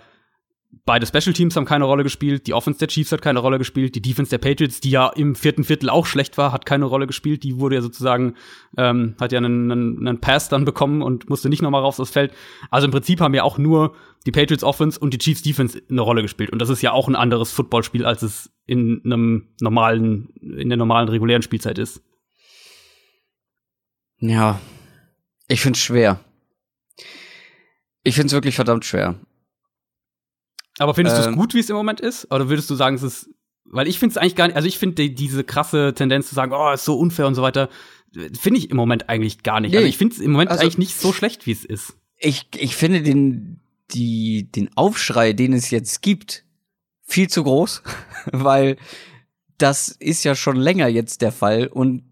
beide 0.86 1.06
Special 1.06 1.34
Teams 1.34 1.56
haben 1.56 1.66
keine 1.66 1.86
Rolle 1.86 2.04
gespielt, 2.04 2.48
die 2.48 2.54
Offense 2.54 2.80
der 2.80 2.88
Chiefs 2.88 3.12
hat 3.12 3.22
keine 3.22 3.40
Rolle 3.40 3.58
gespielt, 3.58 3.96
die 3.96 4.02
Defense 4.02 4.30
der 4.30 4.38
Patriots, 4.38 4.80
die 4.80 4.90
ja 4.90 5.08
im 5.10 5.36
vierten 5.36 5.64
Viertel 5.64 5.90
auch 5.90 6.06
schlecht 6.06 6.38
war, 6.38 6.52
hat 6.52 6.66
keine 6.66 6.86
Rolle 6.86 7.08
gespielt. 7.08 7.44
Die 7.44 7.60
wurde 7.60 7.76
ja 7.76 7.82
sozusagen, 7.82 8.36
ähm, 8.78 9.16
hat 9.20 9.32
ja 9.32 9.38
einen, 9.38 9.72
einen, 9.72 10.08
einen 10.08 10.22
Pass 10.22 10.50
dann 10.50 10.66
bekommen 10.66 11.02
und 11.02 11.30
musste 11.30 11.50
nicht 11.50 11.62
nochmal 11.62 11.82
raus 11.82 12.00
aufs 12.00 12.12
Feld. 12.12 12.34
Also 12.72 12.86
im 12.86 12.92
Prinzip 12.92 13.22
haben 13.22 13.34
ja 13.34 13.44
auch 13.44 13.58
nur 13.58 13.96
die 14.26 14.32
Patriots 14.32 14.64
Offense 14.64 15.00
und 15.00 15.14
die 15.14 15.18
Chiefs 15.18 15.42
Defense 15.42 15.82
eine 15.90 16.02
Rolle 16.02 16.22
gespielt. 16.22 16.52
Und 16.52 16.60
das 16.60 16.70
ist 16.70 16.82
ja 16.82 16.92
auch 16.92 17.08
ein 17.08 17.16
anderes 17.16 17.52
Footballspiel, 17.52 18.06
als 18.06 18.24
es 18.24 18.52
in 18.66 19.02
einem 19.06 19.50
normalen, 19.62 20.30
in 20.42 20.70
der 20.70 20.78
normalen 20.78 21.10
regulären 21.10 21.42
Spielzeit 21.42 21.78
ist. 21.78 22.02
Ja, 24.20 24.60
ich 25.48 25.62
find's 25.62 25.80
schwer. 25.80 26.20
Ich 28.04 28.16
find's 28.16 28.34
wirklich 28.34 28.56
verdammt 28.56 28.86
schwer. 28.86 29.16
Aber 30.80 30.94
findest 30.94 31.18
ähm, 31.18 31.24
du 31.24 31.30
es 31.30 31.36
gut, 31.36 31.54
wie 31.54 31.60
es 31.60 31.70
im 31.70 31.76
Moment 31.76 32.00
ist? 32.00 32.32
Oder 32.32 32.50
würdest 32.50 32.70
du 32.70 32.76
sagen, 32.76 32.96
es 32.96 33.04
ist, 33.04 33.30
weil 33.66 33.88
ich 33.88 34.00
finde 34.00 34.14
es 34.14 34.18
eigentlich 34.18 34.36
gar 34.36 34.48
nicht, 34.48 34.56
also 34.56 34.68
ich 34.68 34.78
finde 34.78 34.96
die, 34.96 35.14
diese 35.14 35.44
krasse 35.44 35.94
Tendenz 35.94 36.30
zu 36.30 36.36
sagen, 36.36 36.54
oh, 36.54 36.72
ist 36.72 36.86
so 36.86 36.98
unfair 36.98 37.28
und 37.28 37.36
so 37.36 37.42
weiter, 37.42 37.70
finde 38.40 38.60
ich 38.60 38.70
im 38.70 38.78
Moment 38.78 39.10
eigentlich 39.10 39.44
gar 39.44 39.60
nicht. 39.60 39.72
Also 39.72 39.80
nee. 39.80 39.86
Also 39.86 39.90
ich 39.90 39.98
finde 39.98 40.16
es 40.16 40.22
im 40.22 40.32
Moment 40.32 40.52
also, 40.52 40.62
eigentlich 40.62 40.78
nicht 40.78 41.00
so 41.00 41.14
schlecht, 41.14 41.46
wie 41.46 41.52
es 41.52 41.66
ist. 41.66 41.98
Ich, 42.18 42.48
ich 42.56 42.76
finde 42.76 43.02
den, 43.02 43.60
die, 43.92 44.50
den 44.52 44.70
Aufschrei, 44.76 45.34
den 45.34 45.54
es 45.54 45.70
jetzt 45.70 46.02
gibt, 46.02 46.44
viel 47.04 47.30
zu 47.30 47.44
groß, 47.44 47.84
weil 48.32 48.78
das 49.58 49.90
ist 49.90 50.24
ja 50.24 50.36
schon 50.36 50.58
länger 50.58 50.88
jetzt 50.88 51.22
der 51.22 51.32
Fall 51.32 51.68
und 51.68 52.04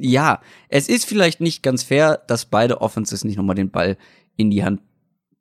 ja, 0.00 0.40
es 0.68 0.88
ist 0.88 1.06
vielleicht 1.06 1.40
nicht 1.40 1.62
ganz 1.62 1.82
fair, 1.82 2.22
dass 2.28 2.44
beide 2.44 2.80
Offenses 2.80 3.24
nicht 3.24 3.36
nochmal 3.36 3.56
den 3.56 3.70
Ball 3.70 3.96
in 4.36 4.50
die 4.50 4.64
Hand 4.64 4.80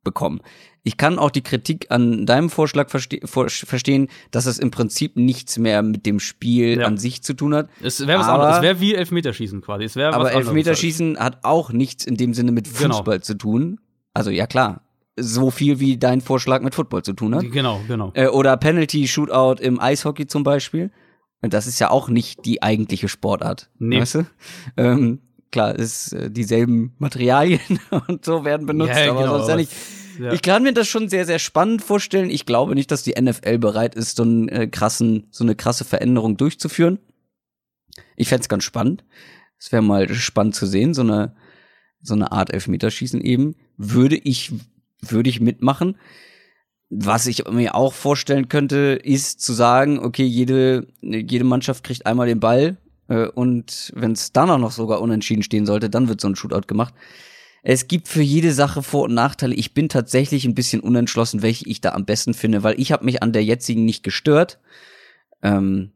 bekommen. 0.07 0.39
Ich 0.83 0.95
kann 0.95 1.19
auch 1.19 1.31
die 1.31 1.41
Kritik 1.41 1.87
an 1.89 2.25
deinem 2.25 2.49
Vorschlag 2.49 2.89
verste 2.89 3.19
vor 3.25 3.49
verstehen, 3.49 4.07
dass 4.31 4.45
es 4.45 4.57
im 4.57 4.71
Prinzip 4.71 5.17
nichts 5.17 5.57
mehr 5.57 5.83
mit 5.83 6.05
dem 6.05 6.21
Spiel 6.21 6.79
ja. 6.79 6.85
an 6.85 6.97
sich 6.97 7.21
zu 7.23 7.33
tun 7.33 7.53
hat. 7.53 7.69
Es 7.83 8.07
wäre 8.07 8.19
was 8.19 8.27
aber, 8.27 8.43
anderes. 8.43 8.55
Es 8.57 8.61
wäre 8.63 8.79
wie 8.79 8.95
Elfmeterschießen 8.95 9.61
quasi. 9.61 9.83
Es 9.83 9.97
aber 9.97 10.25
was 10.25 10.31
Elfmeterschießen 10.31 11.19
hat 11.19 11.43
auch 11.43 11.73
nichts 11.73 12.05
in 12.05 12.15
dem 12.15 12.33
Sinne 12.33 12.53
mit 12.53 12.65
genau. 12.65 12.95
Fußball 12.95 13.17
genau. 13.17 13.25
zu 13.25 13.33
tun. 13.33 13.79
Also 14.13 14.31
ja 14.31 14.47
klar, 14.47 14.81
so 15.17 15.51
viel 15.51 15.81
wie 15.81 15.97
dein 15.97 16.21
Vorschlag 16.21 16.61
mit 16.61 16.73
Football 16.73 17.03
zu 17.03 17.13
tun 17.13 17.35
hat. 17.35 17.51
Genau, 17.51 17.81
genau. 17.87 18.11
Äh, 18.13 18.27
oder 18.27 18.55
Penalty 18.55 19.07
Shootout 19.07 19.61
im 19.61 19.81
Eishockey 19.81 20.27
zum 20.27 20.43
Beispiel. 20.43 20.91
Das 21.41 21.67
ist 21.67 21.79
ja 21.79 21.91
auch 21.91 22.09
nicht 22.09 22.45
die 22.45 22.63
eigentliche 22.63 23.09
Sportart. 23.09 23.69
Nee. 23.77 23.99
Weißt 23.99 24.15
du? 24.15 24.25
Ähm, 24.75 25.19
klar, 25.51 25.75
ist 25.75 26.13
äh, 26.13 26.29
dieselben 26.29 26.93
Materialien 26.97 27.79
und 28.07 28.25
so 28.25 28.45
werden 28.45 28.65
benutzt, 28.65 28.97
ja, 28.97 29.11
aber 29.11 29.21
genau, 29.21 29.37
sonst 29.37 29.49
ja 29.49 29.55
nicht. 29.55 29.71
Ja. 30.19 30.33
Ich 30.33 30.41
kann 30.41 30.63
mir 30.63 30.73
das 30.73 30.87
schon 30.87 31.09
sehr, 31.09 31.25
sehr 31.25 31.39
spannend 31.39 31.83
vorstellen. 31.83 32.29
Ich 32.29 32.45
glaube 32.45 32.73
nicht, 32.73 32.89
dass 32.89 33.03
die 33.03 33.13
NFL 33.19 33.59
bereit 33.59 33.95
ist, 33.95 34.17
so, 34.17 34.23
einen, 34.23 34.49
äh, 34.49 34.67
krassen, 34.67 35.27
so 35.29 35.43
eine 35.43 35.55
krasse 35.55 35.85
Veränderung 35.85 36.37
durchzuführen. 36.37 36.99
Ich 38.15 38.29
fände 38.29 38.47
ganz 38.47 38.63
spannend. 38.63 39.03
Es 39.59 39.71
wäre 39.71 39.83
mal 39.83 40.11
spannend 40.13 40.55
zu 40.55 40.65
sehen, 40.65 40.93
so 40.93 41.01
eine, 41.01 41.35
so 42.01 42.13
eine 42.13 42.31
Art 42.31 42.51
Elfmeterschießen 42.51 43.21
eben. 43.21 43.55
Würde 43.77 44.15
ich, 44.15 44.51
würde 45.01 45.29
ich 45.29 45.39
mitmachen. 45.39 45.97
Was 46.89 47.27
ich 47.27 47.47
mir 47.47 47.75
auch 47.75 47.93
vorstellen 47.93 48.49
könnte, 48.49 48.99
ist 49.03 49.41
zu 49.41 49.53
sagen, 49.53 49.99
okay, 49.99 50.23
jede, 50.23 50.87
jede 51.01 51.43
Mannschaft 51.43 51.83
kriegt 51.83 52.05
einmal 52.05 52.27
den 52.27 52.39
Ball 52.39 52.77
und 53.15 53.91
wenn 53.95 54.11
es 54.11 54.33
dann 54.33 54.49
auch 54.49 54.57
noch 54.57 54.71
sogar 54.71 55.01
unentschieden 55.01 55.43
stehen 55.43 55.65
sollte, 55.65 55.89
dann 55.89 56.09
wird 56.09 56.21
so 56.21 56.27
ein 56.27 56.35
Shootout 56.35 56.67
gemacht. 56.67 56.93
Es 57.63 57.87
gibt 57.87 58.07
für 58.07 58.21
jede 58.21 58.53
Sache 58.53 58.81
Vor- 58.83 59.05
und 59.05 59.13
Nachteile. 59.13 59.55
Ich 59.55 59.73
bin 59.73 59.89
tatsächlich 59.89 60.45
ein 60.45 60.55
bisschen 60.55 60.79
unentschlossen, 60.79 61.41
welche 61.41 61.67
ich 61.67 61.81
da 61.81 61.91
am 61.91 62.05
besten 62.05 62.33
finde, 62.33 62.63
weil 62.63 62.79
ich 62.79 62.91
habe 62.91 63.05
mich 63.05 63.21
an 63.23 63.33
der 63.33 63.43
jetzigen 63.43 63.83
nicht 63.83 64.03
gestört. 64.03 64.59
Ähm, 65.41 65.91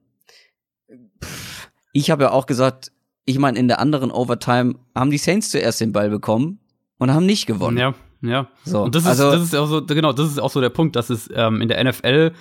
ich 1.94 2.12
habe 2.12 2.24
ja 2.24 2.32
auch 2.32 2.46
gesagt, 2.46 2.92
ich 3.26 3.38
meine, 3.40 3.60
in 3.60 3.68
der 3.68 3.80
anderen 3.80 4.12
Overtime 4.12 4.76
haben 4.96 5.12
die 5.12 5.18
Saints 5.18 5.52
zuerst 5.52 5.80
den 5.80 5.94
Ball 5.94 6.10
bekommen 6.10 6.60
und 6.98 7.14
haben 7.14 7.26
nicht 7.26 7.46
gewonnen. 7.46 7.78
Ja, 7.78 7.94
ja. 8.22 8.48
So, 8.66 8.84
und 8.84 8.96
das 8.96 9.04
ist, 9.04 9.10
also, 9.10 9.32
das 9.32 9.44
ist 9.44 9.56
auch 9.56 9.68
so, 9.68 9.86
genau, 9.86 10.14
das 10.14 10.30
ist 10.30 10.40
auch 10.40 10.52
so 10.52 10.62
der 10.62 10.70
Punkt, 10.70 10.96
dass 10.96 11.10
es 11.10 11.30
ähm, 11.34 11.62
in 11.62 11.68
der 11.68 11.84
NFL 11.84 12.34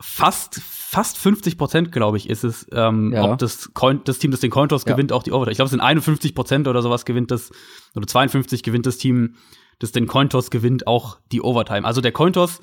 fast 0.00 0.60
fast 0.90 1.18
50 1.18 1.56
Prozent, 1.56 1.92
glaube 1.92 2.16
ich, 2.16 2.28
ist 2.28 2.42
es, 2.42 2.66
ähm, 2.72 3.12
ja. 3.12 3.22
ob 3.22 3.38
das, 3.38 3.72
Coin, 3.74 4.00
das 4.04 4.18
Team, 4.18 4.32
das 4.32 4.40
den 4.40 4.50
Cointos 4.50 4.84
ja. 4.84 4.92
gewinnt, 4.92 5.12
auch 5.12 5.22
die 5.22 5.30
Overtime. 5.30 5.52
Ich 5.52 5.58
glaube, 5.58 5.66
es 5.66 5.70
sind 5.70 5.80
51 5.80 6.34
Prozent 6.34 6.66
oder 6.66 6.82
sowas 6.82 7.04
gewinnt 7.04 7.30
das, 7.30 7.52
oder 7.94 8.08
52 8.08 8.64
gewinnt 8.64 8.86
das 8.86 8.98
Team, 8.98 9.36
das 9.78 9.92
den 9.92 10.08
Cointos 10.08 10.50
gewinnt, 10.50 10.88
auch 10.88 11.18
die 11.30 11.42
Overtime. 11.42 11.84
Also 11.84 12.00
der 12.00 12.10
Cointos 12.10 12.60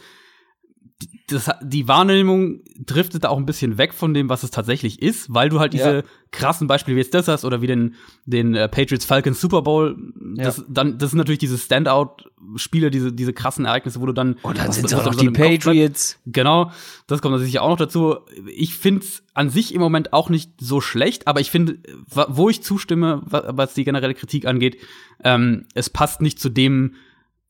das, 1.28 1.52
die 1.62 1.88
Wahrnehmung 1.88 2.62
driftet 2.80 3.24
da 3.24 3.30
auch 3.30 3.38
ein 3.38 3.46
bisschen 3.46 3.78
weg 3.78 3.94
von 3.94 4.14
dem, 4.14 4.30
was 4.30 4.44
es 4.44 4.50
tatsächlich 4.50 5.02
ist, 5.02 5.32
weil 5.32 5.50
du 5.50 5.60
halt 5.60 5.74
diese 5.74 5.96
ja. 5.98 6.04
krassen 6.32 6.68
Beispiele 6.68 6.96
wie 6.96 7.02
jetzt 7.02 7.14
das 7.14 7.28
hast 7.28 7.46
oder 7.46 7.62
wie 7.62 7.68
den, 7.68 7.96
den 8.26 8.56
äh, 8.56 8.68
Patriots 8.68 9.06
Falcons 9.06 9.40
Super 9.40 9.62
Bowl, 9.62 9.96
das, 10.36 10.58
ja. 10.58 10.64
dann, 10.68 10.98
das 10.98 11.12
sind 11.12 11.18
natürlich 11.18 11.40
diese 11.40 11.58
Standout-Spiele, 11.58 12.90
diese, 12.90 13.14
diese 13.14 13.34
krassen 13.34 13.66
Ereignisse, 13.66 14.02
wo 14.02 14.08
du 14.08 14.14
dann. 14.14 14.38
Und 14.42 14.58
dann 14.58 14.72
sind 14.72 14.86
es 14.86 14.94
auch 14.94 15.06
noch 15.06 15.16
die 15.16 15.30
Patriots. 15.30 16.20
Genau, 16.26 16.72
das 17.06 17.22
kommt 17.22 17.34
natürlich 17.34 17.60
auch 17.60 17.70
noch 17.70 17.78
dazu. 17.78 18.18
Ich 18.56 18.76
find's 18.76 19.24
an 19.34 19.50
sich 19.52 19.76
im 19.76 19.82
Moment 19.82 20.14
auch 20.14 20.30
nicht 20.30 20.52
so 20.60 20.82
schlecht, 20.82 21.28
aber 21.28 21.42
ich 21.42 21.52
finde, 21.52 21.78
wo 22.10 22.50
ich 22.50 22.64
zustimme, 22.64 23.22
was 23.26 23.76
die 23.76 23.84
generelle 23.84 24.16
Kritik 24.16 24.48
angeht, 24.48 24.78
ähm, 25.24 25.66
es 25.76 25.92
passt 25.92 26.22
nicht 26.22 26.40
zu 26.40 26.50
dem, 26.50 26.96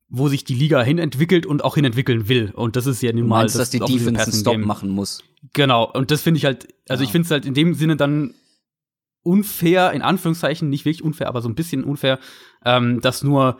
wo 0.09 0.29
sich 0.29 0.45
die 0.45 0.53
Liga 0.53 0.81
hinentwickelt 0.81 1.45
und 1.45 1.63
auch 1.63 1.75
hinentwickeln 1.75 2.29
will. 2.29 2.51
Und 2.55 2.75
das 2.75 2.85
ist 2.85 3.01
ja 3.01 3.11
nun 3.11 3.27
mal, 3.27 3.39
meinst, 3.39 3.55
das, 3.55 3.69
dass 3.69 3.69
die 3.71 3.79
Defense 3.79 4.23
einen 4.23 4.33
Stop 4.33 4.57
machen 4.57 4.89
muss. 4.89 5.23
Genau. 5.53 5.91
Und 5.91 6.11
das 6.11 6.21
finde 6.21 6.37
ich 6.37 6.45
halt, 6.45 6.67
also 6.87 7.03
ja. 7.03 7.07
ich 7.07 7.11
finde 7.11 7.25
es 7.25 7.31
halt 7.31 7.45
in 7.45 7.53
dem 7.53 7.73
Sinne 7.73 7.97
dann 7.97 8.33
unfair, 9.23 9.91
in 9.91 10.01
Anführungszeichen, 10.01 10.69
nicht 10.69 10.85
wirklich 10.85 11.03
unfair, 11.03 11.27
aber 11.27 11.41
so 11.41 11.49
ein 11.49 11.55
bisschen 11.55 11.83
unfair, 11.83 12.19
ähm, 12.63 13.01
dass 13.01 13.23
nur 13.23 13.57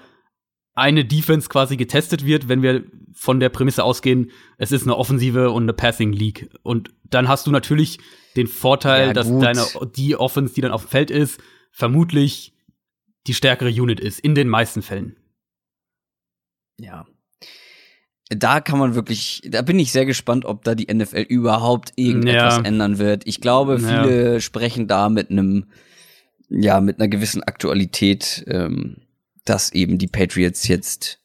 eine 0.73 1.03
Defense 1.03 1.49
quasi 1.49 1.75
getestet 1.75 2.25
wird, 2.25 2.47
wenn 2.47 2.61
wir 2.61 2.85
von 3.11 3.39
der 3.39 3.49
Prämisse 3.49 3.83
ausgehen, 3.83 4.31
es 4.57 4.71
ist 4.71 4.83
eine 4.83 4.95
Offensive 4.95 5.51
und 5.51 5.63
eine 5.63 5.73
Passing 5.73 6.13
League. 6.13 6.49
Und 6.61 6.91
dann 7.03 7.27
hast 7.27 7.47
du 7.47 7.51
natürlich 7.51 7.99
den 8.35 8.47
Vorteil, 8.47 9.07
ja, 9.07 9.13
dass 9.13 9.27
deine, 9.27 9.65
die 9.95 10.15
Offense, 10.15 10.53
die 10.53 10.61
dann 10.61 10.71
auf 10.71 10.83
dem 10.85 10.89
Feld 10.89 11.11
ist, 11.11 11.41
vermutlich 11.71 12.53
die 13.25 13.33
stärkere 13.33 13.69
Unit 13.69 13.99
ist, 13.99 14.19
in 14.19 14.35
den 14.35 14.47
meisten 14.47 14.81
Fällen 14.81 15.17
ja. 16.79 17.05
Da 18.29 18.59
kann 18.59 18.77
man 18.77 18.93
wirklich, 18.93 19.41
da 19.45 19.61
bin 19.61 19.79
ich 19.79 19.93
sehr 19.93 20.05
gespannt, 20.05 20.43
ob 20.43 20.63
da 20.63 20.75
die 20.75 20.93
NFL 20.93 21.21
überhaupt 21.21 21.93
irgendetwas 21.95 22.57
ja. 22.57 22.63
ändern 22.63 22.97
wird. 22.97 23.25
Ich 23.25 23.39
glaube, 23.39 23.79
viele 23.79 24.33
ja. 24.33 24.39
sprechen 24.41 24.87
da 24.87 25.07
mit 25.07 25.31
einem, 25.31 25.67
ja, 26.49 26.81
mit 26.81 26.99
einer 26.99 27.07
gewissen 27.07 27.41
Aktualität, 27.41 28.43
ähm, 28.47 28.97
dass 29.45 29.71
eben 29.71 29.97
die 29.97 30.07
Patriots 30.07 30.67
jetzt 30.67 31.19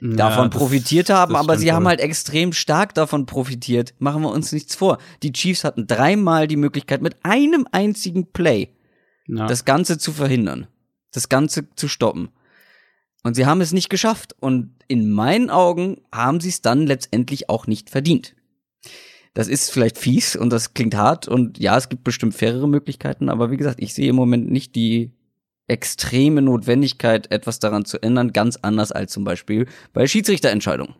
ja, 0.00 0.16
davon 0.16 0.50
das, 0.50 0.58
profitiert 0.58 1.10
haben, 1.10 1.36
aber 1.36 1.58
sie 1.58 1.72
haben 1.72 1.86
halt 1.86 2.00
extrem 2.00 2.54
stark 2.54 2.94
davon 2.94 3.26
profitiert. 3.26 3.94
Machen 3.98 4.22
wir 4.22 4.30
uns 4.30 4.52
nichts 4.52 4.74
vor. 4.74 4.96
Die 5.22 5.32
Chiefs 5.32 5.62
hatten 5.62 5.86
dreimal 5.86 6.48
die 6.48 6.56
Möglichkeit, 6.56 7.02
mit 7.02 7.16
einem 7.22 7.66
einzigen 7.70 8.32
Play 8.32 8.70
ja. 9.26 9.46
das 9.46 9.66
Ganze 9.66 9.98
zu 9.98 10.12
verhindern, 10.12 10.68
das 11.12 11.28
Ganze 11.28 11.68
zu 11.76 11.88
stoppen. 11.88 12.30
Und 13.22 13.34
sie 13.34 13.44
haben 13.44 13.60
es 13.60 13.72
nicht 13.72 13.90
geschafft. 13.90 14.36
Und 14.38 14.75
in 14.88 15.10
meinen 15.10 15.50
Augen 15.50 16.00
haben 16.12 16.40
sie 16.40 16.48
es 16.48 16.62
dann 16.62 16.86
letztendlich 16.86 17.48
auch 17.48 17.66
nicht 17.66 17.90
verdient. 17.90 18.34
Das 19.34 19.48
ist 19.48 19.70
vielleicht 19.70 19.98
fies 19.98 20.34
und 20.34 20.50
das 20.50 20.72
klingt 20.72 20.94
hart 20.94 21.28
und 21.28 21.58
ja, 21.58 21.76
es 21.76 21.88
gibt 21.88 22.04
bestimmt 22.04 22.34
fairere 22.34 22.68
Möglichkeiten, 22.68 23.28
aber 23.28 23.50
wie 23.50 23.58
gesagt, 23.58 23.82
ich 23.82 23.92
sehe 23.92 24.08
im 24.08 24.16
Moment 24.16 24.50
nicht 24.50 24.74
die 24.74 25.12
extreme 25.68 26.42
Notwendigkeit, 26.42 27.30
etwas 27.30 27.58
daran 27.58 27.84
zu 27.84 28.02
ändern, 28.02 28.32
ganz 28.32 28.56
anders 28.56 28.92
als 28.92 29.12
zum 29.12 29.24
Beispiel 29.24 29.66
bei 29.92 30.06
Schiedsrichterentscheidungen. 30.06 30.94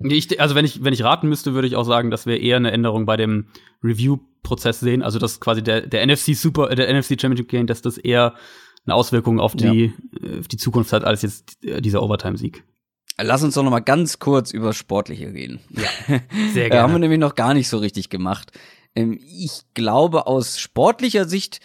Ich, 0.00 0.40
also 0.40 0.54
wenn 0.54 0.64
ich, 0.64 0.82
wenn 0.82 0.92
ich 0.92 1.04
raten 1.04 1.28
müsste, 1.28 1.54
würde 1.54 1.68
ich 1.68 1.76
auch 1.76 1.84
sagen, 1.84 2.10
dass 2.10 2.26
wir 2.26 2.40
eher 2.40 2.56
eine 2.56 2.72
Änderung 2.72 3.06
bei 3.06 3.16
dem 3.16 3.46
Review-Prozess 3.82 4.80
sehen. 4.80 5.02
Also 5.02 5.18
dass 5.18 5.40
quasi 5.40 5.62
der, 5.62 5.82
der 5.82 6.04
NFC 6.06 6.34
Super, 6.34 6.70
äh, 6.70 6.74
der 6.74 6.92
NFC 6.92 7.20
Championship 7.20 7.48
Game, 7.48 7.66
dass 7.66 7.82
das 7.82 7.98
eher 7.98 8.34
eine 8.84 8.94
Auswirkung 8.94 9.38
auf 9.38 9.54
die, 9.54 9.92
ja. 10.20 10.28
Äh, 10.28 10.40
auf 10.40 10.48
die 10.48 10.56
Zukunft 10.56 10.92
hat, 10.92 11.04
als 11.04 11.22
jetzt 11.22 11.58
dieser 11.62 12.02
Overtime-Sieg. 12.02 12.64
Lass 13.18 13.42
uns 13.42 13.54
doch 13.54 13.62
noch 13.62 13.70
mal 13.70 13.80
ganz 13.80 14.18
kurz 14.18 14.52
über 14.52 14.72
Sportliche 14.72 15.32
reden. 15.32 15.60
Ja, 15.70 16.20
sehr 16.52 16.70
gerne. 16.70 16.82
haben 16.82 16.92
wir 16.92 16.98
nämlich 16.98 17.20
noch 17.20 17.34
gar 17.34 17.54
nicht 17.54 17.68
so 17.68 17.78
richtig 17.78 18.08
gemacht. 18.08 18.52
Ähm, 18.94 19.18
ich 19.20 19.62
glaube, 19.74 20.26
aus 20.26 20.58
sportlicher 20.58 21.28
Sicht 21.28 21.60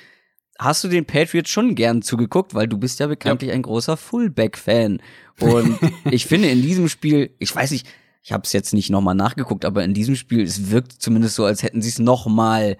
hast 0.59 0.83
du 0.83 0.87
den 0.87 1.05
Patriots 1.05 1.49
schon 1.49 1.75
gern 1.75 2.01
zugeguckt, 2.01 2.53
weil 2.53 2.67
du 2.67 2.77
bist 2.77 2.99
ja 2.99 3.07
bekanntlich 3.07 3.49
ja. 3.49 3.55
ein 3.55 3.61
großer 3.61 3.97
Fullback-Fan. 3.97 5.01
Und 5.39 5.79
ich 6.11 6.25
finde 6.25 6.49
in 6.49 6.61
diesem 6.61 6.89
Spiel, 6.89 7.35
ich 7.39 7.55
weiß 7.55 7.71
nicht, 7.71 7.87
ich 8.23 8.31
habe 8.33 8.43
es 8.43 8.53
jetzt 8.53 8.73
nicht 8.73 8.89
nochmal 8.89 9.15
nachgeguckt, 9.15 9.63
aber 9.63 9.83
in 9.83 9.93
diesem 9.93 10.15
Spiel, 10.15 10.41
es 10.41 10.69
wirkt 10.69 10.93
zumindest 10.93 11.35
so, 11.35 11.45
als 11.45 11.63
hätten 11.63 11.81
sie 11.81 11.89
es 11.89 11.99
nochmal 11.99 12.77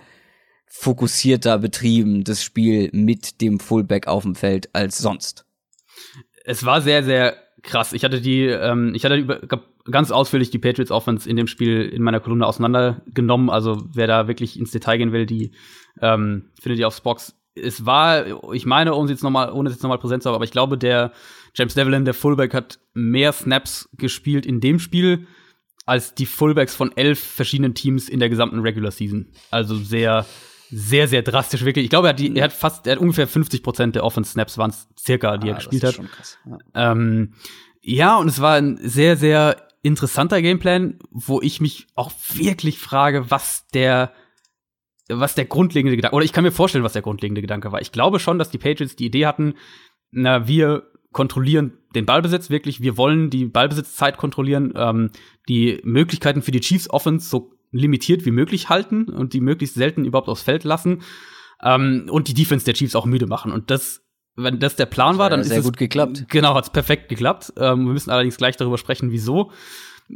fokussierter 0.66 1.60
betrieben, 1.60 2.26
das 2.26 2.44
Spiel 2.44 2.90
mit 2.92 3.40
dem 3.40 3.60
Fullback 3.60 4.08
auf 4.08 4.24
dem 4.24 4.36
Feld 4.36 4.70
als 4.74 4.98
sonst. 4.98 5.46
Es 6.44 6.66
war 6.66 6.82
sehr, 6.82 7.04
sehr 7.04 7.38
krass. 7.68 7.94
Ich 7.94 8.04
hatte 8.04 8.22
die, 8.22 8.46
ähm, 8.46 8.94
ich 8.96 9.06
hatte 9.06 9.16
über, 9.16 9.40
ganz 9.92 10.12
ausführlich 10.12 10.50
die 10.50 10.58
Patriots 10.58 10.92
Offense 10.92 11.30
in 11.30 11.36
dem 11.36 11.48
Spiel 11.48 11.84
in 11.84 12.02
meiner 12.02 12.20
Kolumne 12.20 12.48
auseinandergenommen. 12.48 13.50
Also 13.50 13.84
wer 13.94 14.08
da 14.08 14.28
wirklich 14.28 14.60
ins 14.60 14.72
Detail 14.72 14.98
gehen 14.98 15.12
will, 15.12 15.28
die 15.28 15.52
ähm, 16.02 16.50
findet 16.60 16.80
ihr 16.80 16.88
auf 16.88 16.96
Spox 16.96 17.36
es 17.60 17.86
war, 17.86 18.54
ich 18.54 18.66
meine, 18.66 18.94
ohne 18.94 19.10
jetzt 19.10 19.24
nochmal, 19.24 19.52
ohne 19.52 19.70
jetzt 19.70 19.82
nochmal 19.82 19.98
Präsenz 19.98 20.24
zu 20.24 20.30
haben, 20.30 20.36
aber 20.36 20.46
ich 20.46 20.52
glaube, 20.52 20.78
der 20.78 21.12
James 21.56 21.74
Devlin, 21.74 22.06
der 22.06 22.14
Fullback, 22.14 22.54
hat 22.54 22.80
mehr 22.94 23.32
Snaps 23.34 23.90
gespielt 23.98 24.46
in 24.46 24.62
dem 24.62 24.80
Spiel 24.80 25.28
als 25.86 26.14
die 26.14 26.26
Fullbacks 26.26 26.76
von 26.76 26.96
elf 26.96 27.20
verschiedenen 27.20 27.74
Teams 27.74 28.10
in 28.10 28.20
der 28.20 28.30
gesamten 28.30 28.60
Regular 28.60 28.92
Season. 28.92 29.28
Also 29.52 29.76
sehr, 29.76 30.26
sehr, 30.70 31.08
sehr 31.08 31.22
drastisch 31.22 31.64
wirklich. 31.64 31.86
Ich 31.86 31.90
glaube, 31.90 32.08
er 32.08 32.10
hat, 32.10 32.20
die, 32.20 32.36
er 32.36 32.46
hat 32.46 32.54
fast, 32.54 32.88
er 32.88 32.94
hat 32.94 33.00
ungefähr 33.00 33.28
50 33.28 33.64
Prozent 33.64 33.96
der 33.96 34.04
Offense 34.04 34.32
Snaps 34.32 34.58
waren 34.58 34.72
es 34.72 34.88
circa, 35.00 35.38
die 35.38 35.50
ah, 35.50 35.52
er 35.52 35.56
gespielt 35.56 35.84
hat. 35.84 36.00
Ja. 36.46 36.92
Ähm, 36.92 37.34
ja, 37.82 38.18
und 38.18 38.28
es 38.28 38.42
war 38.42 38.56
ein 38.56 38.78
sehr, 38.82 39.18
sehr 39.18 39.68
interessanter 39.82 40.42
Gameplan, 40.42 41.00
wo 41.10 41.42
ich 41.42 41.62
mich 41.62 41.88
auch 41.96 42.12
wirklich 42.34 42.80
frage, 42.80 43.32
was 43.32 43.68
der 43.68 44.12
was 45.10 45.36
der 45.36 45.46
grundlegende 45.46 45.96
Gedanke, 45.96 46.16
oder 46.16 46.26
ich 46.26 46.34
kann 46.34 46.44
mir 46.44 46.52
vorstellen, 46.52 46.84
was 46.84 46.94
der 46.94 47.02
grundlegende 47.02 47.42
Gedanke 47.42 47.72
war. 47.72 47.82
Ich 47.82 47.94
glaube 47.94 48.20
schon, 48.20 48.38
dass 48.38 48.50
die 48.50 48.58
Patriots 48.58 48.98
die 48.98 49.06
Idee 49.06 49.26
hatten, 49.26 49.54
na, 50.12 50.48
wir 50.48 50.92
kontrollieren 51.12 51.78
den 51.96 52.06
Ballbesitz 52.06 52.50
wirklich, 52.50 52.82
wir 52.82 52.98
wollen 52.98 53.30
die 53.30 53.46
Ballbesitzzeit 53.46 54.18
kontrollieren, 54.18 54.74
ähm, 54.76 55.12
die 55.48 55.80
Möglichkeiten 55.84 56.42
für 56.42 56.52
die 56.52 56.60
Chiefs 56.60 56.90
Offense 56.90 57.30
so 57.30 57.54
limitiert 57.72 58.26
wie 58.26 58.32
möglich 58.32 58.70
halten 58.70 59.06
und 59.06 59.34
die 59.34 59.42
möglichst 59.42 59.76
selten 59.76 60.06
überhaupt 60.06 60.30
aufs 60.30 60.44
Feld 60.44 60.64
lassen 60.64 61.02
ähm, 61.64 62.08
und 62.10 62.28
die 62.28 62.34
Defense 62.34 62.66
der 62.66 62.74
Chiefs 62.74 62.96
auch 62.96 63.06
müde 63.06 63.28
machen. 63.28 63.52
Und 63.52 63.72
das, 63.72 64.02
wenn 64.36 64.60
das 64.60 64.76
der 64.76 64.86
Plan 64.86 65.18
war, 65.18 65.30
dann 65.30 65.44
sehr 65.44 65.60
ist 65.60 65.66
gut 65.66 65.78
geklappt. 65.78 66.26
Genau, 66.30 66.56
hat's 66.56 66.70
perfekt 66.70 67.10
geklappt. 67.10 67.54
Ähm, 67.58 67.86
wir 67.86 67.94
müssen 67.94 68.10
allerdings 68.10 68.38
gleich 68.38 68.58
darüber 68.58 68.78
sprechen, 68.78 69.12
wieso. 69.12 69.52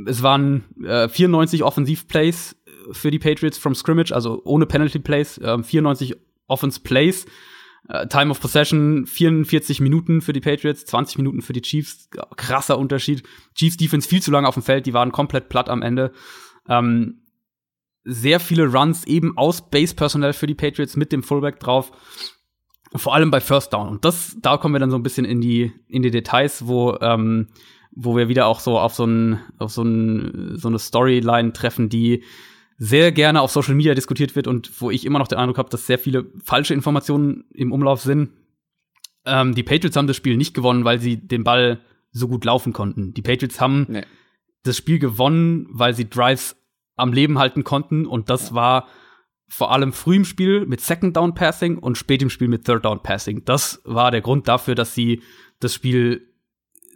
Es 0.06 0.24
waren 0.24 0.64
äh, 0.84 1.10
94 1.10 1.64
Offensivplays 1.64 2.56
für 2.92 3.12
die 3.12 3.20
Patriots 3.20 3.58
from 3.58 3.76
scrimmage, 3.76 4.12
also 4.12 4.42
ohne 4.46 4.66
Penalty 4.66 5.00
Plays, 5.00 5.38
äh, 5.38 5.62
94 5.62 6.16
Offense 6.48 6.80
Plays. 6.80 7.26
Uh, 7.92 8.06
Time 8.06 8.30
of 8.30 8.40
Possession 8.40 9.08
44 9.08 9.82
Minuten 9.82 10.22
für 10.22 10.34
die 10.34 10.40
Patriots, 10.40 10.86
20 10.86 11.18
Minuten 11.18 11.42
für 11.42 11.52
die 11.52 11.64
Chiefs. 11.64 12.10
Krasser 12.38 12.78
Unterschied. 12.78 13.24
Chiefs 13.56 13.76
Defense 13.76 14.08
viel 14.08 14.22
zu 14.22 14.30
lange 14.30 14.48
auf 14.48 14.54
dem 14.54 14.62
Feld, 14.62 14.86
die 14.86 14.94
waren 14.94 15.12
komplett 15.12 15.50
platt 15.50 15.68
am 15.68 15.82
Ende. 15.82 16.14
Ähm, 16.70 17.21
sehr 18.04 18.40
viele 18.40 18.66
Runs 18.68 19.06
eben 19.06 19.38
aus 19.38 19.70
Base 19.70 19.96
Personnel 19.96 20.34
für 20.34 20.48
die 20.48 20.56
Patriots 20.56 20.96
mit 20.96 21.12
dem 21.12 21.24
Fullback 21.24 21.60
drauf. 21.60 21.92
Vor 22.94 23.14
allem 23.14 23.32
bei 23.32 23.40
First 23.40 23.74
Down. 23.74 23.88
Und 23.88 24.06
das, 24.06 24.36
da 24.42 24.58
kommen 24.58 24.76
wir 24.76 24.80
dann 24.80 24.92
so 24.92 24.98
ein 24.98 25.04
bisschen 25.04 25.26
in 25.26 25.40
die, 25.40 25.72
in 25.88 26.02
die 26.02 26.12
Details, 26.12 26.68
wo, 26.68 26.98
ähm, 27.00 27.48
wo 27.92 28.18
wir 28.18 28.28
wieder 28.28 28.48
auch 28.48 28.60
so 28.60 28.78
auf 28.80 28.94
so 28.94 29.06
ein, 29.06 29.40
auf 29.60 29.72
so 29.72 29.84
ein, 29.84 30.58
so 30.58 30.68
eine 30.68 30.80
Storyline 30.80 31.54
treffen, 31.54 31.90
die 31.90 32.24
sehr 32.78 33.12
gerne 33.12 33.42
auf 33.42 33.52
Social 33.52 33.76
Media 33.76 33.94
diskutiert 33.94 34.36
wird 34.36 34.48
und 34.48 34.82
wo 34.82 34.90
ich 34.90 35.06
immer 35.06 35.20
noch 35.20 35.28
den 35.28 35.38
Eindruck 35.38 35.60
habe, 35.60 35.70
dass 35.70 35.86
sehr 35.86 36.00
viele 36.00 36.32
falsche 36.44 36.74
Informationen 36.74 37.46
im 37.54 37.72
Umlauf 37.72 38.02
sind. 38.02 38.32
Ähm, 39.24 39.54
die 39.54 39.64
Patriots 39.64 39.96
haben 39.96 40.08
das 40.08 40.18
Spiel 40.18 40.36
nicht 40.36 40.56
gewonnen, 40.56 40.84
weil 40.84 41.00
sie 41.00 41.16
den 41.16 41.44
Ball 41.44 41.82
so 42.12 42.28
gut 42.28 42.44
laufen 42.44 42.74
konnten. 42.74 43.14
Die 43.14 43.22
Patriots 43.22 43.62
haben 43.62 43.86
nee. 43.88 44.04
das 44.64 44.78
Spiel 44.78 45.00
gewonnen, 45.00 45.68
weil 45.70 45.94
sie 45.94 46.10
Drives 46.10 46.61
am 47.02 47.14
Leben 47.14 47.40
halten 47.40 47.64
konnten 47.64 48.06
und 48.06 48.30
das 48.30 48.54
war 48.54 48.88
vor 49.48 49.72
allem 49.72 49.92
früh 49.92 50.16
im 50.16 50.26
Spiel 50.26 50.66
mit 50.66 50.80
Second 50.80 51.18
Down 51.18 51.34
Passing 51.34 51.78
und 51.78 51.98
spät 51.98 52.22
im 52.22 52.30
Spiel 52.30 52.48
mit 52.48 52.66
Third 52.66 52.86
Down 52.86 53.04
Passing. 53.04 53.44
Das 53.44 53.82
war 53.84 54.10
der 54.10 54.22
Grund 54.22 54.48
dafür, 54.48 54.76
dass 54.76 54.96
sie 54.96 55.22
das 55.60 55.74
Spiel 55.74 56.30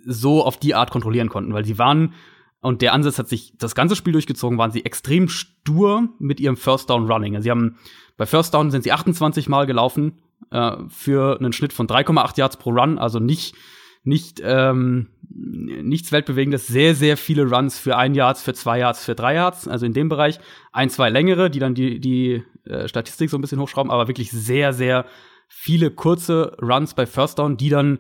so 0.05 0.43
auf 0.43 0.57
die 0.57 0.73
Art 0.73 0.89
kontrollieren 0.89 1.29
konnten, 1.29 1.53
weil 1.53 1.65
sie 1.65 1.77
waren 1.77 2.13
und 2.61 2.81
der 2.81 2.93
Ansatz 2.93 3.19
hat 3.19 3.27
sich 3.27 3.53
das 3.57 3.75
ganze 3.75 3.95
Spiel 3.95 4.13
durchgezogen, 4.13 4.57
waren 4.57 4.71
sie 4.71 4.85
extrem 4.85 5.27
stur 5.27 6.09
mit 6.17 6.39
ihrem 6.39 6.57
First 6.57 6.89
Down 6.89 7.11
Running. 7.11 7.35
Also 7.35 7.43
sie 7.43 7.51
haben 7.51 7.77
bei 8.17 8.25
First 8.25 8.53
Down 8.53 8.71
sind 8.71 8.83
sie 8.83 8.91
28 8.91 9.49
Mal 9.49 9.65
gelaufen 9.65 10.21
äh, 10.49 10.77
für 10.87 11.37
einen 11.37 11.53
Schnitt 11.53 11.73
von 11.73 11.87
3,8 11.87 12.39
Yards 12.39 12.57
pro 12.57 12.71
Run, 12.71 12.97
also 12.97 13.19
nicht 13.19 13.55
nicht 14.03 14.41
ähm, 14.43 15.09
nichts 15.29 16.11
weltbewegendes, 16.11 16.67
sehr 16.67 16.95
sehr 16.95 17.17
viele 17.17 17.45
Runs 17.45 17.79
für 17.79 17.97
ein 17.97 18.15
Yards, 18.15 18.41
für 18.41 18.53
zwei 18.53 18.79
Yards, 18.79 19.03
für 19.03 19.15
drei 19.15 19.35
Yards, 19.35 19.67
also 19.67 19.85
in 19.85 19.93
dem 19.93 20.09
Bereich 20.09 20.39
ein 20.71 20.89
zwei 20.89 21.09
längere, 21.09 21.49
die 21.49 21.59
dann 21.59 21.75
die 21.75 21.99
die 21.99 22.43
äh, 22.65 22.87
Statistik 22.87 23.29
so 23.29 23.37
ein 23.37 23.41
bisschen 23.41 23.59
hochschrauben, 23.59 23.91
aber 23.91 24.07
wirklich 24.07 24.31
sehr 24.31 24.73
sehr 24.73 25.05
viele 25.47 25.91
kurze 25.91 26.57
Runs 26.61 26.93
bei 26.93 27.05
First 27.05 27.39
Down, 27.39 27.57
die 27.57 27.69
dann 27.69 27.99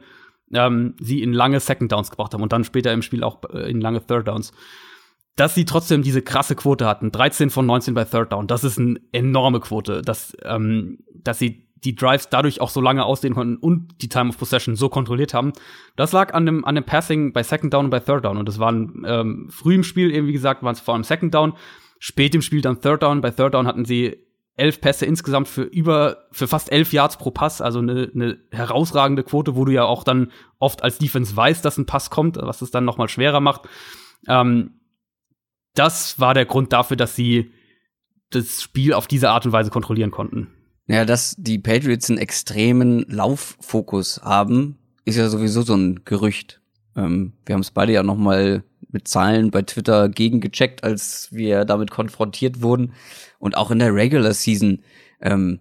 ähm, 0.53 0.95
sie 0.99 1.21
in 1.21 1.33
lange 1.33 1.59
Second 1.59 1.91
Downs 1.91 2.09
gebracht 2.11 2.33
haben 2.33 2.43
und 2.43 2.53
dann 2.53 2.63
später 2.63 2.93
im 2.93 3.01
Spiel 3.01 3.23
auch 3.23 3.41
äh, 3.51 3.69
in 3.69 3.81
lange 3.81 4.05
Third 4.05 4.27
Downs. 4.27 4.53
Dass 5.35 5.53
sie 5.53 5.65
trotzdem 5.65 6.01
diese 6.01 6.21
krasse 6.21 6.55
Quote 6.55 6.85
hatten, 6.85 7.11
13 7.11 7.49
von 7.49 7.65
19 7.65 7.93
bei 7.93 8.05
Third 8.05 8.31
Down, 8.31 8.47
das 8.47 8.63
ist 8.63 8.79
eine 8.79 8.99
enorme 9.11 9.59
Quote, 9.59 10.01
dass, 10.01 10.35
ähm, 10.43 10.99
dass 11.13 11.39
sie 11.39 11.64
die 11.85 11.95
Drives 11.95 12.29
dadurch 12.29 12.59
auch 12.59 12.69
so 12.69 12.81
lange 12.81 13.05
ausdehnen 13.05 13.35
konnten 13.35 13.57
und 13.57 14.01
die 14.01 14.09
Time 14.09 14.29
of 14.29 14.37
Possession 14.37 14.75
so 14.75 14.89
kontrolliert 14.89 15.33
haben. 15.33 15.53
Das 15.95 16.11
lag 16.11 16.33
an 16.33 16.45
dem, 16.45 16.65
an 16.65 16.75
dem 16.75 16.83
Passing 16.83 17.31
bei 17.31 17.43
Second 17.43 17.73
Down 17.73 17.85
und 17.85 17.91
bei 17.91 17.99
Third 17.99 18.25
Down. 18.25 18.37
Und 18.37 18.49
das 18.49 18.59
waren 18.59 19.03
ähm, 19.07 19.47
früh 19.49 19.75
im 19.75 19.83
Spiel, 19.83 20.11
eben 20.13 20.27
wie 20.27 20.33
gesagt, 20.33 20.63
waren 20.63 20.73
es 20.73 20.79
vor 20.79 20.95
allem 20.95 21.03
Second 21.03 21.33
Down, 21.33 21.53
spät 21.99 22.35
im 22.35 22.41
Spiel 22.41 22.61
dann 22.61 22.81
Third 22.81 23.03
Down. 23.03 23.21
Bei 23.21 23.31
Third 23.31 23.53
Down 23.53 23.67
hatten 23.67 23.85
sie 23.85 24.25
elf 24.57 24.81
Pässe 24.81 25.05
insgesamt 25.05 25.47
für 25.47 25.63
über, 25.63 26.27
für 26.31 26.47
fast 26.47 26.71
elf 26.71 26.93
Yards 26.93 27.17
pro 27.17 27.31
Pass, 27.31 27.61
also 27.61 27.79
eine, 27.79 28.09
eine 28.13 28.37
herausragende 28.51 29.23
Quote, 29.23 29.55
wo 29.55 29.65
du 29.65 29.73
ja 29.73 29.83
auch 29.83 30.03
dann 30.03 30.31
oft 30.59 30.81
als 30.81 30.97
Defense 30.97 31.35
weißt, 31.35 31.63
dass 31.63 31.77
ein 31.77 31.85
Pass 31.85 32.09
kommt, 32.09 32.37
was 32.37 32.61
es 32.61 32.71
dann 32.71 32.85
nochmal 32.85 33.09
schwerer 33.09 33.41
macht. 33.41 33.67
Ähm, 34.27 34.79
das 35.73 36.19
war 36.19 36.33
der 36.33 36.45
Grund 36.45 36.71
dafür, 36.71 36.95
dass 36.95 37.15
sie 37.15 37.51
das 38.29 38.61
Spiel 38.61 38.93
auf 38.93 39.07
diese 39.07 39.29
Art 39.29 39.45
und 39.45 39.51
Weise 39.51 39.69
kontrollieren 39.69 40.11
konnten. 40.11 40.51
Ja, 40.87 41.03
dass 41.03 41.35
die 41.37 41.57
Patriots 41.57 42.09
einen 42.09 42.19
extremen 42.19 43.05
Lauffokus 43.09 44.21
haben, 44.21 44.77
ist 45.03 45.17
ja 45.17 45.29
sowieso 45.29 45.63
so 45.63 45.75
ein 45.75 46.01
Gerücht. 46.05 46.61
Ähm, 46.95 47.33
wir 47.45 47.53
haben 47.53 47.61
es 47.61 47.71
beide 47.71 47.93
ja 47.93 48.03
noch 48.03 48.17
mal 48.17 48.63
mit 48.91 49.07
Zahlen 49.07 49.51
bei 49.51 49.63
Twitter 49.63 50.09
gegengecheckt, 50.09 50.83
als 50.83 51.29
wir 51.31 51.65
damit 51.65 51.91
konfrontiert 51.91 52.61
wurden. 52.61 52.93
Und 53.39 53.57
auch 53.57 53.71
in 53.71 53.79
der 53.79 53.93
Regular 53.93 54.33
Season 54.33 54.83
ähm, 55.21 55.59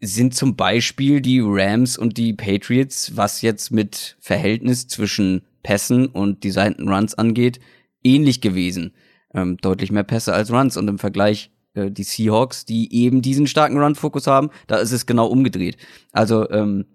sind 0.00 0.34
zum 0.34 0.56
Beispiel 0.56 1.20
die 1.20 1.40
Rams 1.42 1.96
und 1.96 2.18
die 2.18 2.34
Patriots, 2.34 3.16
was 3.16 3.40
jetzt 3.40 3.70
mit 3.70 4.16
Verhältnis 4.20 4.88
zwischen 4.88 5.42
Pässen 5.62 6.06
und 6.06 6.44
designten 6.44 6.88
Runs 6.88 7.14
angeht, 7.14 7.60
ähnlich 8.04 8.40
gewesen. 8.40 8.92
Ähm, 9.34 9.56
deutlich 9.58 9.90
mehr 9.90 10.02
Pässe 10.02 10.34
als 10.34 10.52
Runs 10.52 10.76
und 10.76 10.88
im 10.88 10.98
Vergleich 10.98 11.50
äh, 11.74 11.90
die 11.90 12.04
Seahawks, 12.04 12.64
die 12.64 12.94
eben 12.94 13.22
diesen 13.22 13.46
starken 13.46 13.78
Run-Fokus 13.78 14.26
haben, 14.26 14.50
da 14.66 14.76
ist 14.76 14.92
es 14.92 15.06
genau 15.06 15.26
umgedreht. 15.26 15.76
Also 16.12 16.48
ähm, 16.50 16.86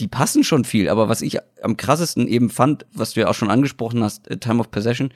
die 0.00 0.08
passen 0.08 0.44
schon 0.44 0.64
viel, 0.64 0.88
aber 0.88 1.08
was 1.08 1.22
ich 1.22 1.38
am 1.62 1.76
krassesten 1.76 2.26
eben 2.26 2.50
fand, 2.50 2.86
was 2.92 3.12
du 3.12 3.20
ja 3.20 3.28
auch 3.28 3.34
schon 3.34 3.50
angesprochen 3.50 4.02
hast, 4.02 4.28
äh, 4.30 4.38
Time 4.38 4.60
of 4.60 4.70
Possession, 4.70 5.12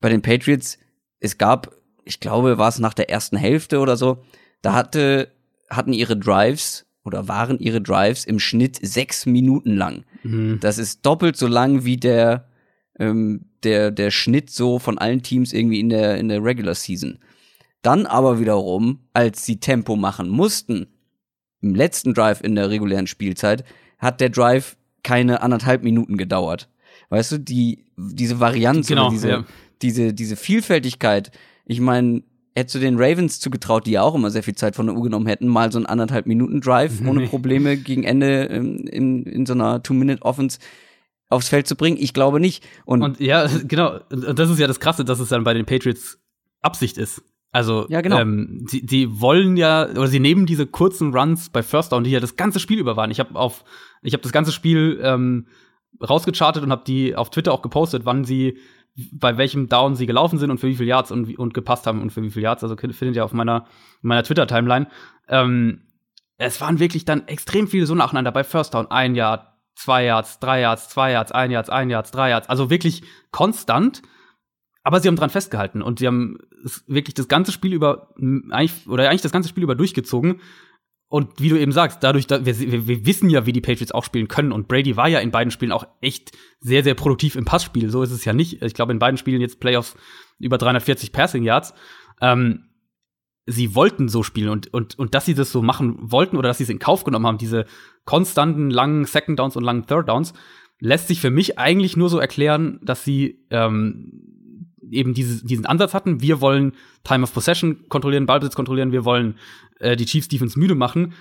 bei 0.00 0.08
den 0.08 0.22
Patriots, 0.22 0.78
es 1.20 1.38
gab, 1.38 1.74
ich 2.04 2.20
glaube, 2.20 2.58
war 2.58 2.68
es 2.68 2.78
nach 2.78 2.94
der 2.94 3.10
ersten 3.10 3.36
Hälfte 3.36 3.80
oder 3.80 3.96
so, 3.96 4.22
da 4.62 4.74
hatte, 4.74 5.32
hatten 5.70 5.92
ihre 5.92 6.16
Drives 6.16 6.86
oder 7.04 7.28
waren 7.28 7.58
ihre 7.58 7.80
Drives 7.80 8.24
im 8.24 8.38
Schnitt 8.38 8.78
sechs 8.82 9.26
Minuten 9.26 9.76
lang. 9.76 10.04
Mhm. 10.22 10.58
Das 10.60 10.78
ist 10.78 11.06
doppelt 11.06 11.36
so 11.36 11.46
lang 11.46 11.84
wie 11.84 11.96
der, 11.96 12.48
ähm, 12.98 13.46
der, 13.62 13.90
der 13.90 14.10
Schnitt 14.10 14.50
so 14.50 14.78
von 14.78 14.98
allen 14.98 15.22
Teams 15.22 15.52
irgendwie 15.52 15.80
in 15.80 15.88
der, 15.88 16.18
in 16.18 16.28
der 16.28 16.42
Regular 16.42 16.74
Season. 16.74 17.18
Dann 17.86 18.04
aber 18.04 18.40
wiederum, 18.40 18.98
als 19.12 19.46
sie 19.46 19.60
Tempo 19.60 19.94
machen 19.94 20.28
mussten, 20.28 20.88
im 21.60 21.76
letzten 21.76 22.14
Drive 22.14 22.40
in 22.40 22.56
der 22.56 22.68
regulären 22.68 23.06
Spielzeit, 23.06 23.62
hat 23.98 24.20
der 24.20 24.28
Drive 24.28 24.76
keine 25.04 25.40
anderthalb 25.40 25.84
Minuten 25.84 26.16
gedauert. 26.16 26.68
Weißt 27.10 27.30
du, 27.30 27.38
die, 27.38 27.84
diese 27.96 28.40
Varianz 28.40 28.88
genau, 28.88 29.10
diese, 29.10 29.28
ja. 29.28 29.44
diese, 29.82 30.12
diese 30.12 30.34
Vielfältigkeit. 30.34 31.30
Ich 31.64 31.78
meine, 31.78 32.24
hättest 32.56 32.74
du 32.74 32.80
den 32.80 32.96
Ravens 32.98 33.38
zugetraut, 33.38 33.86
die 33.86 33.92
ja 33.92 34.02
auch 34.02 34.16
immer 34.16 34.32
sehr 34.32 34.42
viel 34.42 34.56
Zeit 34.56 34.74
von 34.74 34.86
der 34.86 34.96
Uhr 34.96 35.04
genommen 35.04 35.28
hätten, 35.28 35.46
mal 35.46 35.70
so 35.70 35.78
einen 35.78 35.86
anderthalb 35.86 36.26
Minuten 36.26 36.60
Drive 36.60 37.00
ohne 37.06 37.28
Probleme 37.28 37.76
gegen 37.76 38.02
Ende 38.02 38.46
in, 38.46 38.88
in, 38.88 39.22
in 39.26 39.46
so 39.46 39.52
einer 39.52 39.80
Two-Minute-Offense 39.80 40.58
aufs 41.28 41.50
Feld 41.50 41.68
zu 41.68 41.76
bringen? 41.76 41.98
Ich 42.00 42.12
glaube 42.12 42.40
nicht. 42.40 42.66
Und, 42.84 43.02
Und 43.02 43.20
ja, 43.20 43.46
genau. 43.64 44.00
Und 44.10 44.36
das 44.36 44.50
ist 44.50 44.58
ja 44.58 44.66
das 44.66 44.80
Krasse, 44.80 45.04
dass 45.04 45.20
es 45.20 45.28
dann 45.28 45.44
bei 45.44 45.54
den 45.54 45.66
Patriots 45.66 46.18
Absicht 46.62 46.98
ist. 46.98 47.22
Also, 47.56 47.86
Ja, 47.88 48.02
genau. 48.02 48.18
ähm, 48.18 48.66
die, 48.70 48.84
die 48.84 49.18
wollen 49.18 49.56
ja, 49.56 49.88
oder 49.88 50.08
sie 50.08 50.20
nehmen 50.20 50.44
diese 50.44 50.66
kurzen 50.66 51.16
Runs 51.16 51.48
bei 51.48 51.62
First 51.62 51.90
Down, 51.90 52.04
die 52.04 52.10
ja 52.10 52.20
das 52.20 52.36
ganze 52.36 52.60
Spiel 52.60 52.78
über 52.78 52.96
waren. 52.98 53.10
Ich 53.10 53.18
habe 53.18 53.34
auf, 53.34 53.64
ich 54.02 54.12
habe 54.12 54.22
das 54.22 54.30
ganze 54.30 54.52
Spiel 54.52 55.00
ähm, 55.02 55.46
rausgechartet 56.06 56.62
und 56.62 56.70
habe 56.70 56.84
die 56.86 57.16
auf 57.16 57.30
Twitter 57.30 57.54
auch 57.54 57.62
gepostet, 57.62 58.04
wann 58.04 58.24
sie 58.24 58.58
bei 59.10 59.38
welchem 59.38 59.70
Down 59.70 59.94
sie 59.94 60.04
gelaufen 60.04 60.38
sind 60.38 60.50
und 60.50 60.58
für 60.58 60.66
wie 60.66 60.76
viel 60.76 60.86
Yards 60.86 61.10
und, 61.10 61.38
und 61.38 61.54
gepasst 61.54 61.86
haben 61.86 62.02
und 62.02 62.10
für 62.12 62.20
wie 62.20 62.30
viel 62.30 62.42
Yards. 62.42 62.62
Also 62.62 62.76
findet 62.76 63.16
ihr 63.16 63.24
auf 63.24 63.32
meiner, 63.32 63.64
meiner 64.02 64.22
Twitter-Timeline. 64.22 64.88
Ähm, 65.26 65.80
es 66.36 66.60
waren 66.60 66.78
wirklich 66.78 67.06
dann 67.06 67.26
extrem 67.26 67.68
viele 67.68 67.86
so 67.86 67.94
nacheinander 67.94 68.32
bei 68.32 68.44
First 68.44 68.74
Down. 68.74 68.90
Ein 68.90 69.14
Yard, 69.14 69.46
zwei 69.76 70.04
Yards, 70.04 70.40
drei 70.40 70.60
Yards, 70.60 70.90
zwei 70.90 71.12
Yards, 71.12 71.32
ein 71.32 71.50
Yards, 71.50 71.70
ein 71.70 71.88
Yards, 71.88 72.10
drei 72.10 72.28
Yards. 72.28 72.50
Also 72.50 72.68
wirklich 72.68 73.02
konstant. 73.30 74.02
Aber 74.86 75.00
sie 75.00 75.08
haben 75.08 75.16
dran 75.16 75.30
festgehalten 75.30 75.82
und 75.82 75.98
sie 75.98 76.06
haben 76.06 76.38
wirklich 76.86 77.14
das 77.14 77.26
ganze 77.26 77.50
Spiel 77.50 77.72
über, 77.72 78.14
eigentlich, 78.50 78.86
oder 78.86 79.08
eigentlich 79.08 79.20
das 79.20 79.32
ganze 79.32 79.48
Spiel 79.48 79.64
über 79.64 79.74
durchgezogen. 79.74 80.40
Und 81.08 81.40
wie 81.40 81.48
du 81.48 81.58
eben 81.58 81.72
sagst, 81.72 82.04
dadurch, 82.04 82.28
da, 82.28 82.46
wir, 82.46 82.56
wir, 82.60 82.86
wir 82.86 83.04
wissen 83.04 83.28
ja, 83.28 83.46
wie 83.46 83.52
die 83.52 83.60
Patriots 83.60 83.90
auch 83.90 84.04
spielen 84.04 84.28
können. 84.28 84.52
Und 84.52 84.68
Brady 84.68 84.96
war 84.96 85.08
ja 85.08 85.18
in 85.18 85.32
beiden 85.32 85.50
Spielen 85.50 85.72
auch 85.72 85.88
echt 86.00 86.38
sehr, 86.60 86.84
sehr 86.84 86.94
produktiv 86.94 87.34
im 87.34 87.44
Passspiel. 87.44 87.90
So 87.90 88.04
ist 88.04 88.12
es 88.12 88.24
ja 88.24 88.32
nicht. 88.32 88.62
Ich 88.62 88.74
glaube, 88.74 88.92
in 88.92 89.00
beiden 89.00 89.16
Spielen 89.16 89.40
jetzt 89.40 89.58
Playoffs 89.58 89.96
über 90.38 90.56
340 90.56 91.10
Passing 91.10 91.42
Yards. 91.42 91.74
Ähm, 92.20 92.68
sie 93.44 93.74
wollten 93.74 94.08
so 94.08 94.22
spielen 94.22 94.50
und, 94.50 94.72
und, 94.72 94.96
und 95.00 95.16
dass 95.16 95.26
sie 95.26 95.34
das 95.34 95.50
so 95.50 95.62
machen 95.62 95.96
wollten 95.98 96.36
oder 96.36 96.50
dass 96.50 96.58
sie 96.58 96.64
es 96.64 96.70
in 96.70 96.78
Kauf 96.78 97.02
genommen 97.02 97.26
haben, 97.26 97.38
diese 97.38 97.66
konstanten 98.04 98.70
langen 98.70 99.04
Second 99.04 99.40
Downs 99.40 99.56
und 99.56 99.64
langen 99.64 99.84
Third 99.84 100.08
Downs, 100.08 100.32
lässt 100.78 101.08
sich 101.08 101.20
für 101.20 101.30
mich 101.30 101.58
eigentlich 101.58 101.96
nur 101.96 102.08
so 102.08 102.20
erklären, 102.20 102.78
dass 102.84 103.02
sie 103.02 103.44
ähm, 103.50 104.35
eben 104.90 105.14
diese, 105.14 105.44
diesen 105.44 105.66
Ansatz 105.66 105.94
hatten, 105.94 106.20
wir 106.20 106.40
wollen 106.40 106.72
Time 107.04 107.24
of 107.24 107.32
Possession 107.32 107.88
kontrollieren, 107.88 108.26
Ballbesitz 108.26 108.54
kontrollieren, 108.54 108.92
wir 108.92 109.04
wollen 109.04 109.38
äh, 109.78 109.96
die 109.96 110.06
Chiefs 110.06 110.28
Defense 110.28 110.58
müde 110.58 110.74
machen. 110.74 111.14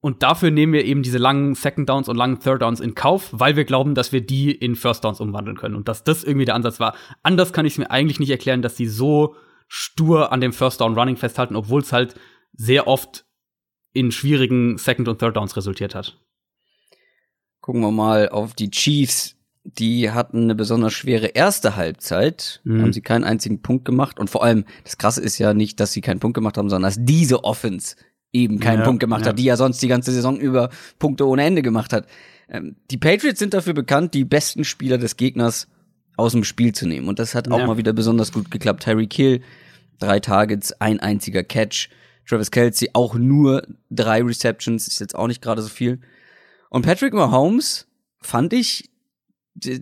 Und 0.00 0.22
dafür 0.22 0.52
nehmen 0.52 0.72
wir 0.72 0.84
eben 0.84 1.02
diese 1.02 1.18
langen 1.18 1.54
Second 1.54 1.88
Downs 1.88 2.08
und 2.08 2.16
langen 2.16 2.38
Third 2.38 2.62
Downs 2.62 2.78
in 2.78 2.94
Kauf, 2.94 3.30
weil 3.32 3.56
wir 3.56 3.64
glauben, 3.64 3.96
dass 3.96 4.12
wir 4.12 4.20
die 4.20 4.52
in 4.52 4.76
First 4.76 5.04
Downs 5.04 5.20
umwandeln 5.20 5.56
können. 5.56 5.74
Und 5.74 5.88
dass 5.88 6.04
das 6.04 6.22
irgendwie 6.22 6.44
der 6.44 6.54
Ansatz 6.54 6.78
war. 6.78 6.94
Anders 7.24 7.52
kann 7.52 7.66
ich 7.66 7.72
es 7.72 7.78
mir 7.78 7.90
eigentlich 7.90 8.20
nicht 8.20 8.30
erklären, 8.30 8.62
dass 8.62 8.76
sie 8.76 8.86
so 8.86 9.34
stur 9.66 10.30
an 10.30 10.40
dem 10.40 10.52
First 10.52 10.80
Down 10.80 10.96
Running 10.96 11.16
festhalten, 11.16 11.56
obwohl 11.56 11.80
es 11.80 11.92
halt 11.92 12.14
sehr 12.52 12.86
oft 12.86 13.26
in 13.92 14.12
schwierigen 14.12 14.78
Second 14.78 15.08
und 15.08 15.18
Third 15.18 15.36
Downs 15.36 15.56
resultiert 15.56 15.94
hat. 15.94 16.16
Gucken 17.60 17.80
wir 17.80 17.90
mal 17.90 18.28
auf 18.28 18.54
die 18.54 18.70
Chiefs. 18.70 19.37
Die 19.64 20.10
hatten 20.10 20.44
eine 20.44 20.54
besonders 20.54 20.92
schwere 20.94 21.26
erste 21.26 21.76
Halbzeit. 21.76 22.60
Mhm. 22.64 22.82
Haben 22.82 22.92
sie 22.92 23.02
keinen 23.02 23.24
einzigen 23.24 23.60
Punkt 23.60 23.84
gemacht. 23.84 24.18
Und 24.18 24.30
vor 24.30 24.42
allem, 24.42 24.64
das 24.84 24.96
Krasse 24.98 25.20
ist 25.20 25.38
ja 25.38 25.52
nicht, 25.54 25.78
dass 25.80 25.92
sie 25.92 26.00
keinen 26.00 26.20
Punkt 26.20 26.34
gemacht 26.34 26.56
haben, 26.56 26.70
sondern 26.70 26.88
dass 26.88 26.96
diese 27.00 27.44
Offense 27.44 27.96
eben 28.32 28.60
keinen 28.60 28.80
Ja, 28.80 28.84
Punkt 28.84 29.00
gemacht 29.00 29.22
ja. 29.22 29.28
hat, 29.30 29.38
die 29.38 29.44
ja 29.44 29.56
sonst 29.56 29.82
die 29.82 29.88
ganze 29.88 30.12
Saison 30.12 30.38
über 30.38 30.70
Punkte 30.98 31.26
ohne 31.26 31.42
Ende 31.44 31.62
gemacht 31.62 31.92
hat. 31.92 32.06
Ähm, 32.48 32.76
die 32.90 32.96
Patriots 32.98 33.38
sind 33.38 33.52
dafür 33.54 33.74
bekannt, 33.74 34.14
die 34.14 34.24
besten 34.24 34.64
Spieler 34.64 34.96
des 34.98 35.16
Gegners 35.16 35.68
aus 36.16 36.32
dem 36.32 36.44
Spiel 36.44 36.72
zu 36.74 36.86
nehmen. 36.86 37.08
Und 37.08 37.18
das 37.18 37.34
hat 37.34 37.50
auch 37.50 37.58
Ja. 37.58 37.66
mal 37.66 37.76
wieder 37.78 37.92
besonders 37.92 38.32
gut 38.32 38.50
geklappt. 38.50 38.84
Tyreek 38.84 39.12
Hill, 39.12 39.40
drei 39.98 40.20
Targets, 40.20 40.72
ein 40.80 41.00
einziger 41.00 41.42
Catch. 41.44 41.88
Travis 42.26 42.50
Kelsey 42.50 42.90
auch 42.92 43.14
nur 43.14 43.66
drei 43.90 44.22
Receptions, 44.22 44.86
ist 44.88 45.00
jetzt 45.00 45.14
auch 45.14 45.26
nicht 45.28 45.40
gerade 45.40 45.62
so 45.62 45.68
viel. 45.68 46.00
Und 46.70 46.84
Patrick 46.84 47.14
Mahomes 47.14 47.86
fand 48.20 48.52
ich 48.52 48.90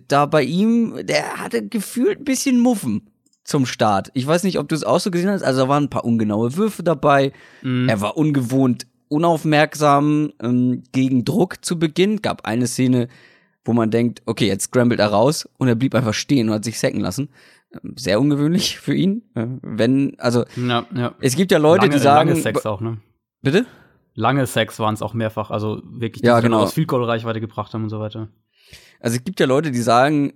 da 0.07 0.25
bei 0.25 0.43
ihm, 0.43 0.95
der 1.05 1.37
hatte 1.37 1.67
gefühlt 1.67 2.19
ein 2.19 2.25
bisschen 2.25 2.59
Muffen 2.59 3.09
zum 3.43 3.65
Start. 3.65 4.09
Ich 4.13 4.27
weiß 4.27 4.43
nicht, 4.43 4.59
ob 4.59 4.67
du 4.67 4.75
es 4.75 4.83
auch 4.83 4.99
so 4.99 5.09
gesehen 5.11 5.29
hast. 5.29 5.43
Also 5.43 5.61
da 5.61 5.69
waren 5.69 5.85
ein 5.85 5.89
paar 5.89 6.05
ungenaue 6.05 6.55
Würfe 6.57 6.83
dabei. 6.83 7.31
Mhm. 7.61 7.87
Er 7.89 8.01
war 8.01 8.17
ungewohnt 8.17 8.87
unaufmerksam 9.09 10.33
ähm, 10.41 10.83
gegen 10.91 11.23
Druck 11.25 11.63
zu 11.63 11.79
Beginn. 11.79 12.21
Gab 12.21 12.45
eine 12.45 12.67
Szene, 12.67 13.07
wo 13.63 13.73
man 13.73 13.91
denkt, 13.91 14.21
okay, 14.25 14.47
jetzt 14.47 14.65
scrambled 14.65 14.99
er 14.99 15.07
raus 15.07 15.47
und 15.57 15.67
er 15.67 15.75
blieb 15.75 15.95
einfach 15.95 16.13
stehen 16.13 16.49
und 16.49 16.55
hat 16.55 16.65
sich 16.65 16.79
sacken 16.79 16.99
lassen. 16.99 17.29
Ähm, 17.73 17.93
Sehr 17.97 18.19
ungewöhnlich 18.19 18.79
für 18.79 18.93
ihn. 18.93 19.23
Äh, 19.35 19.47
Wenn, 19.61 20.19
also 20.19 20.43
Ja, 20.55 20.85
ja. 20.95 21.15
es 21.21 21.35
gibt 21.35 21.51
ja 21.51 21.57
Leute, 21.57 21.85
lange, 21.85 21.95
die 21.95 22.01
sagen, 22.01 22.29
lange 22.29 22.41
Sex 22.41 22.65
auch, 22.65 22.81
ne? 22.81 22.97
bitte? 23.41 23.65
Lange 24.13 24.47
Sex 24.47 24.79
waren 24.79 24.95
es 24.95 25.01
auch 25.01 25.13
mehrfach, 25.13 25.51
also 25.51 25.81
wirklich, 25.85 26.23
Ja, 26.23 26.37
die 26.37 26.41
sie 26.41 26.47
genau. 26.47 26.63
aus 26.63 26.73
Field 26.73 26.87
Goal 26.87 27.03
Reichweite 27.03 27.39
gebracht 27.39 27.73
haben 27.73 27.83
und 27.83 27.89
so 27.89 27.99
weiter. 27.99 28.29
Also 28.99 29.17
es 29.17 29.23
gibt 29.23 29.39
ja 29.39 29.45
Leute, 29.45 29.71
die 29.71 29.81
sagen, 29.81 30.33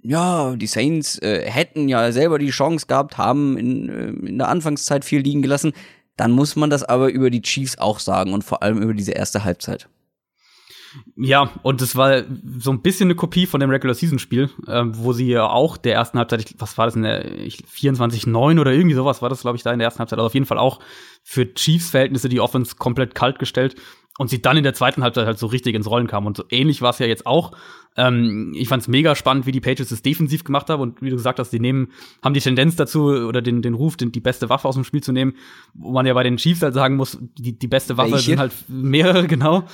ja, 0.00 0.56
die 0.56 0.66
Saints 0.66 1.18
äh, 1.20 1.48
hätten 1.48 1.88
ja 1.88 2.10
selber 2.12 2.38
die 2.38 2.50
Chance 2.50 2.86
gehabt, 2.86 3.18
haben 3.18 3.56
in, 3.56 3.88
äh, 3.88 4.28
in 4.28 4.38
der 4.38 4.48
Anfangszeit 4.48 5.04
viel 5.04 5.20
liegen 5.20 5.42
gelassen. 5.42 5.72
Dann 6.16 6.32
muss 6.32 6.56
man 6.56 6.70
das 6.70 6.82
aber 6.82 7.10
über 7.10 7.30
die 7.30 7.42
Chiefs 7.42 7.78
auch 7.78 7.98
sagen 8.00 8.32
und 8.34 8.42
vor 8.44 8.62
allem 8.62 8.82
über 8.82 8.94
diese 8.94 9.12
erste 9.12 9.44
Halbzeit. 9.44 9.88
Ja, 11.16 11.50
und 11.62 11.80
es 11.80 11.96
war 11.96 12.22
so 12.58 12.70
ein 12.70 12.82
bisschen 12.82 13.06
eine 13.06 13.14
Kopie 13.14 13.46
von 13.46 13.60
dem 13.60 13.70
Regular 13.70 13.94
Season 13.94 14.18
Spiel, 14.18 14.50
ähm, 14.68 14.92
wo 14.94 15.14
sie 15.14 15.28
ja 15.28 15.46
auch 15.48 15.78
der 15.78 15.94
ersten 15.94 16.18
Halbzeit, 16.18 16.54
was 16.58 16.76
war 16.76 16.84
das 16.86 16.96
in 16.96 17.02
der 17.02 17.30
ich- 17.38 17.64
24-9 17.64 18.60
oder 18.60 18.72
irgendwie 18.72 18.94
sowas 18.94 19.22
war 19.22 19.30
das, 19.30 19.40
glaube 19.40 19.56
ich, 19.56 19.62
da 19.62 19.72
in 19.72 19.78
der 19.78 19.86
ersten 19.86 20.00
Halbzeit. 20.00 20.18
Also 20.18 20.26
auf 20.26 20.34
jeden 20.34 20.44
Fall 20.44 20.58
auch 20.58 20.80
für 21.22 21.54
Chiefs 21.54 21.90
Verhältnisse 21.90 22.28
die 22.28 22.40
Offense 22.40 22.76
komplett 22.76 23.14
kalt 23.14 23.38
gestellt 23.38 23.76
und 24.18 24.28
sie 24.28 24.42
dann 24.42 24.56
in 24.56 24.62
der 24.62 24.74
zweiten 24.74 25.02
Halbzeit 25.02 25.26
halt 25.26 25.38
so 25.38 25.46
richtig 25.46 25.74
ins 25.74 25.88
Rollen 25.88 26.06
kam. 26.06 26.26
Und 26.26 26.36
so 26.36 26.44
ähnlich 26.50 26.82
war 26.82 26.90
es 26.90 26.98
ja 26.98 27.06
jetzt 27.06 27.26
auch. 27.26 27.52
Ähm, 27.96 28.52
ich 28.54 28.68
fand 28.68 28.82
es 28.82 28.88
mega 28.88 29.14
spannend, 29.14 29.46
wie 29.46 29.52
die 29.52 29.60
Patriots 29.60 29.90
es 29.90 30.02
defensiv 30.02 30.44
gemacht 30.44 30.68
haben 30.68 30.82
und 30.82 31.02
wie 31.02 31.10
du 31.10 31.16
gesagt 31.16 31.38
hast, 31.38 31.50
die 31.50 31.60
nehmen, 31.60 31.92
haben 32.22 32.34
die 32.34 32.40
Tendenz 32.40 32.76
dazu 32.76 33.04
oder 33.04 33.40
den, 33.40 33.62
den 33.62 33.74
Ruf, 33.74 33.96
den, 33.96 34.12
die 34.12 34.20
beste 34.20 34.48
Waffe 34.48 34.68
aus 34.68 34.74
dem 34.74 34.84
Spiel 34.84 35.02
zu 35.02 35.12
nehmen, 35.12 35.34
wo 35.74 35.92
man 35.92 36.06
ja 36.06 36.14
bei 36.14 36.22
den 36.22 36.36
Chiefs 36.36 36.62
halt 36.62 36.74
sagen 36.74 36.96
muss, 36.96 37.18
die, 37.38 37.58
die 37.58 37.68
beste 37.68 37.96
Waffe 37.96 38.12
Welche? 38.12 38.30
sind 38.30 38.38
halt 38.38 38.52
mehrere, 38.68 39.26
genau. 39.28 39.64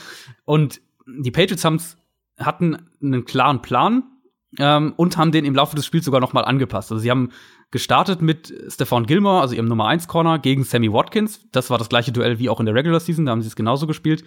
Und 0.44 0.80
die 1.06 1.30
Patriots 1.30 1.64
haben's, 1.64 1.96
hatten 2.38 2.78
einen 3.02 3.24
klaren 3.24 3.62
Plan 3.62 4.04
ähm, 4.58 4.94
und 4.96 5.16
haben 5.16 5.32
den 5.32 5.44
im 5.44 5.54
Laufe 5.54 5.76
des 5.76 5.84
Spiels 5.84 6.04
sogar 6.04 6.20
noch 6.20 6.32
mal 6.32 6.44
angepasst. 6.44 6.90
Also 6.90 7.02
sie 7.02 7.10
haben 7.10 7.30
gestartet 7.70 8.22
mit 8.22 8.52
Stephon 8.68 9.06
Gilmore, 9.06 9.42
also 9.42 9.54
ihrem 9.54 9.66
Nummer 9.66 9.88
1 9.88 10.08
Corner, 10.08 10.38
gegen 10.38 10.64
Sammy 10.64 10.92
Watkins. 10.92 11.40
Das 11.52 11.68
war 11.70 11.78
das 11.78 11.88
gleiche 11.88 12.12
Duell 12.12 12.38
wie 12.38 12.48
auch 12.48 12.60
in 12.60 12.66
der 12.66 12.74
Regular 12.74 13.00
Season, 13.00 13.26
da 13.26 13.32
haben 13.32 13.42
sie 13.42 13.48
es 13.48 13.56
genauso 13.56 13.86
gespielt. 13.86 14.24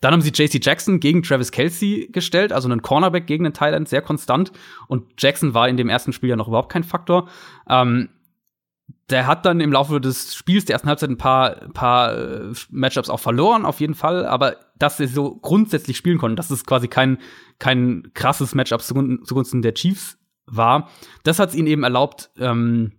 Dann 0.00 0.12
haben 0.12 0.20
sie 0.20 0.30
JC 0.30 0.62
Jackson 0.62 0.98
gegen 0.98 1.22
Travis 1.22 1.52
Kelsey 1.52 2.08
gestellt, 2.10 2.52
also 2.52 2.68
einen 2.68 2.82
Cornerback 2.82 3.26
gegen 3.26 3.46
einen 3.46 3.54
Thailand, 3.54 3.88
sehr 3.88 4.02
konstant. 4.02 4.52
Und 4.88 5.04
Jackson 5.16 5.54
war 5.54 5.68
in 5.68 5.76
dem 5.76 5.88
ersten 5.88 6.12
Spiel 6.12 6.30
ja 6.30 6.36
noch 6.36 6.48
überhaupt 6.48 6.72
kein 6.72 6.82
Faktor. 6.82 7.28
Ähm, 7.68 8.08
der 9.10 9.26
hat 9.26 9.44
dann 9.44 9.60
im 9.60 9.72
Laufe 9.72 10.00
des 10.00 10.34
Spiels 10.34 10.64
der 10.64 10.74
ersten 10.74 10.88
Halbzeit 10.88 11.10
ein 11.10 11.18
paar, 11.18 11.56
paar 11.72 12.16
äh, 12.16 12.52
Matchups 12.70 13.10
auch 13.10 13.20
verloren, 13.20 13.64
auf 13.64 13.80
jeden 13.80 13.94
Fall. 13.94 14.26
Aber 14.26 14.56
dass 14.78 14.96
sie 14.96 15.06
so 15.06 15.36
grundsätzlich 15.36 15.96
spielen 15.96 16.18
konnten, 16.18 16.36
dass 16.36 16.50
es 16.50 16.64
quasi 16.64 16.88
kein, 16.88 17.18
kein 17.58 18.10
krasses 18.14 18.54
Matchup 18.54 18.82
zugunsten, 18.82 19.62
der 19.62 19.74
Chiefs 19.74 20.18
war, 20.46 20.88
das 21.24 21.38
hat 21.38 21.50
es 21.50 21.54
ihnen 21.54 21.68
eben 21.68 21.84
erlaubt, 21.84 22.30
ähm, 22.38 22.92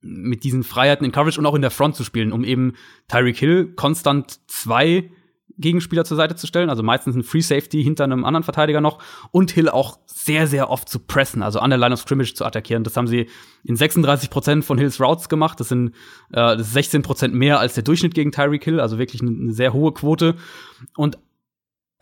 mit 0.00 0.44
diesen 0.44 0.64
Freiheiten 0.64 1.04
in 1.04 1.12
Coverage 1.12 1.40
und 1.40 1.46
auch 1.46 1.54
in 1.54 1.62
der 1.62 1.70
Front 1.70 1.96
zu 1.96 2.04
spielen, 2.04 2.32
um 2.32 2.44
eben 2.44 2.74
Tyreek 3.08 3.38
Hill 3.38 3.72
konstant 3.74 4.38
zwei 4.50 5.10
Gegenspieler 5.58 6.04
zur 6.04 6.16
Seite 6.16 6.36
zu 6.36 6.46
stellen, 6.46 6.70
also 6.70 6.82
meistens 6.82 7.16
ein 7.16 7.22
Free 7.22 7.40
Safety 7.40 7.82
hinter 7.82 8.04
einem 8.04 8.24
anderen 8.24 8.42
Verteidiger 8.42 8.80
noch 8.80 8.98
und 9.30 9.50
Hill 9.50 9.68
auch 9.68 9.98
sehr, 10.06 10.46
sehr 10.46 10.70
oft 10.70 10.88
zu 10.88 10.98
pressen, 10.98 11.42
also 11.42 11.60
an 11.60 11.70
der 11.70 11.78
Line 11.78 11.94
of 11.94 12.00
Scrimmage 12.00 12.34
zu 12.34 12.44
attackieren. 12.44 12.84
Das 12.84 12.96
haben 12.96 13.06
sie 13.06 13.28
in 13.64 13.76
36 13.76 14.30
Prozent 14.30 14.64
von 14.64 14.78
Hills 14.78 15.00
Routes 15.00 15.28
gemacht. 15.28 15.60
Das 15.60 15.68
sind 15.68 15.88
äh, 16.30 16.56
das 16.56 16.68
ist 16.68 16.72
16 16.72 17.02
Prozent 17.02 17.34
mehr 17.34 17.60
als 17.60 17.74
der 17.74 17.84
Durchschnitt 17.84 18.14
gegen 18.14 18.32
Tyreek 18.32 18.64
Hill, 18.64 18.80
also 18.80 18.98
wirklich 18.98 19.22
eine, 19.22 19.30
eine 19.30 19.52
sehr 19.52 19.72
hohe 19.72 19.92
Quote. 19.92 20.34
Und 20.96 21.18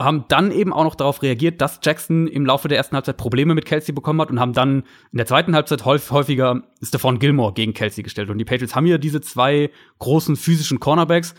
haben 0.04 0.24
dann 0.28 0.50
eben 0.50 0.72
auch 0.72 0.84
noch 0.84 0.94
darauf 0.94 1.22
reagiert, 1.22 1.60
dass 1.60 1.80
Jackson 1.82 2.26
im 2.26 2.46
Laufe 2.46 2.68
der 2.68 2.78
ersten 2.78 2.96
Halbzeit 2.96 3.16
Probleme 3.16 3.54
mit 3.54 3.64
Kelsey 3.64 3.94
bekommen 3.94 4.20
hat 4.20 4.30
und 4.30 4.40
haben 4.40 4.52
dann 4.52 4.84
in 5.12 5.18
der 5.18 5.26
zweiten 5.26 5.54
Halbzeit 5.54 5.84
häufig, 5.84 6.10
häufiger 6.10 6.62
Stephon 6.82 7.18
Gilmore 7.18 7.52
gegen 7.52 7.74
Kelsey 7.74 8.02
gestellt. 8.02 8.30
Und 8.30 8.38
die 8.38 8.44
Patriots 8.44 8.74
haben 8.74 8.86
hier 8.86 8.98
diese 8.98 9.20
zwei 9.20 9.70
großen 9.98 10.36
physischen 10.36 10.80
Cornerbacks. 10.80 11.34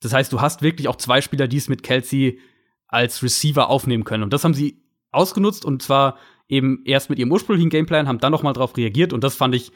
Das 0.00 0.12
heißt, 0.12 0.32
du 0.32 0.40
hast 0.40 0.62
wirklich 0.62 0.88
auch 0.88 0.96
zwei 0.96 1.20
Spieler, 1.20 1.48
die 1.48 1.56
es 1.56 1.68
mit 1.68 1.82
Kelsey 1.82 2.40
als 2.86 3.22
Receiver 3.22 3.68
aufnehmen 3.68 4.04
können. 4.04 4.22
Und 4.22 4.32
das 4.32 4.44
haben 4.44 4.54
sie 4.54 4.82
ausgenutzt 5.10 5.64
und 5.64 5.82
zwar 5.82 6.18
eben 6.48 6.82
erst 6.84 7.10
mit 7.10 7.18
ihrem 7.18 7.32
ursprünglichen 7.32 7.70
Gameplan, 7.70 8.08
haben 8.08 8.18
dann 8.18 8.32
noch 8.32 8.42
mal 8.42 8.52
darauf 8.52 8.76
reagiert 8.76 9.12
und 9.12 9.22
das 9.22 9.36
fand 9.36 9.54
ich 9.54 9.72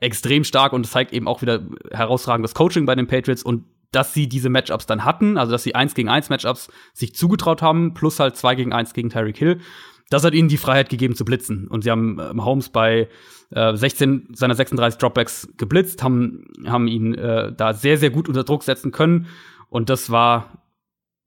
extrem 0.00 0.44
stark 0.44 0.72
und 0.72 0.86
zeigt 0.86 1.12
eben 1.12 1.28
auch 1.28 1.42
wieder 1.42 1.66
herausragendes 1.90 2.54
Coaching 2.54 2.86
bei 2.86 2.94
den 2.94 3.06
Patriots 3.06 3.42
und 3.42 3.64
dass 3.90 4.12
sie 4.12 4.28
diese 4.28 4.50
Matchups 4.50 4.86
dann 4.86 5.04
hatten, 5.04 5.38
also 5.38 5.52
dass 5.52 5.62
sie 5.62 5.74
eins 5.74 5.94
gegen 5.94 6.08
eins 6.08 6.28
Matchups 6.28 6.70
sich 6.92 7.14
zugetraut 7.14 7.62
haben, 7.62 7.94
plus 7.94 8.20
halt 8.20 8.36
zwei 8.36 8.54
gegen 8.54 8.72
eins 8.72 8.92
gegen 8.92 9.10
Tyreek 9.10 9.38
Hill. 9.38 9.60
Das 10.10 10.24
hat 10.24 10.34
ihnen 10.34 10.48
die 10.48 10.56
Freiheit 10.56 10.88
gegeben 10.88 11.14
zu 11.14 11.24
blitzen. 11.24 11.68
Und 11.68 11.84
sie 11.84 11.90
haben 11.90 12.18
äh, 12.18 12.32
Holmes 12.38 12.70
bei 12.70 13.08
äh, 13.50 13.76
16 13.76 14.28
seiner 14.34 14.54
36 14.54 14.98
Dropbacks 14.98 15.48
geblitzt, 15.56 16.02
haben, 16.02 16.44
haben 16.66 16.88
ihn 16.88 17.14
äh, 17.14 17.52
da 17.54 17.74
sehr, 17.74 17.98
sehr 17.98 18.10
gut 18.10 18.28
unter 18.28 18.44
Druck 18.44 18.62
setzen 18.62 18.90
können. 18.92 19.26
Und 19.68 19.90
das 19.90 20.10
war 20.10 20.62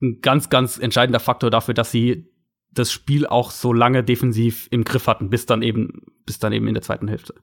ein 0.02 0.20
ganz, 0.22 0.50
ganz 0.50 0.80
entscheidender 0.80 1.20
Faktor 1.20 1.52
dafür, 1.52 1.74
dass 1.76 1.92
sie 1.92 2.28
das 2.74 2.92
Spiel 2.92 3.28
auch 3.28 3.52
so 3.52 3.74
lange 3.74 4.04
defensiv 4.04 4.68
im 4.72 4.84
Griff 4.84 5.08
hatten, 5.08 5.30
bis 5.30 5.46
dann 5.46 5.62
eben, 5.62 6.02
bis 6.26 6.40
dann 6.40 6.54
eben 6.54 6.68
in 6.68 6.74
der 6.74 6.82
zweiten 6.82 7.08
Hälfte. 7.08 7.36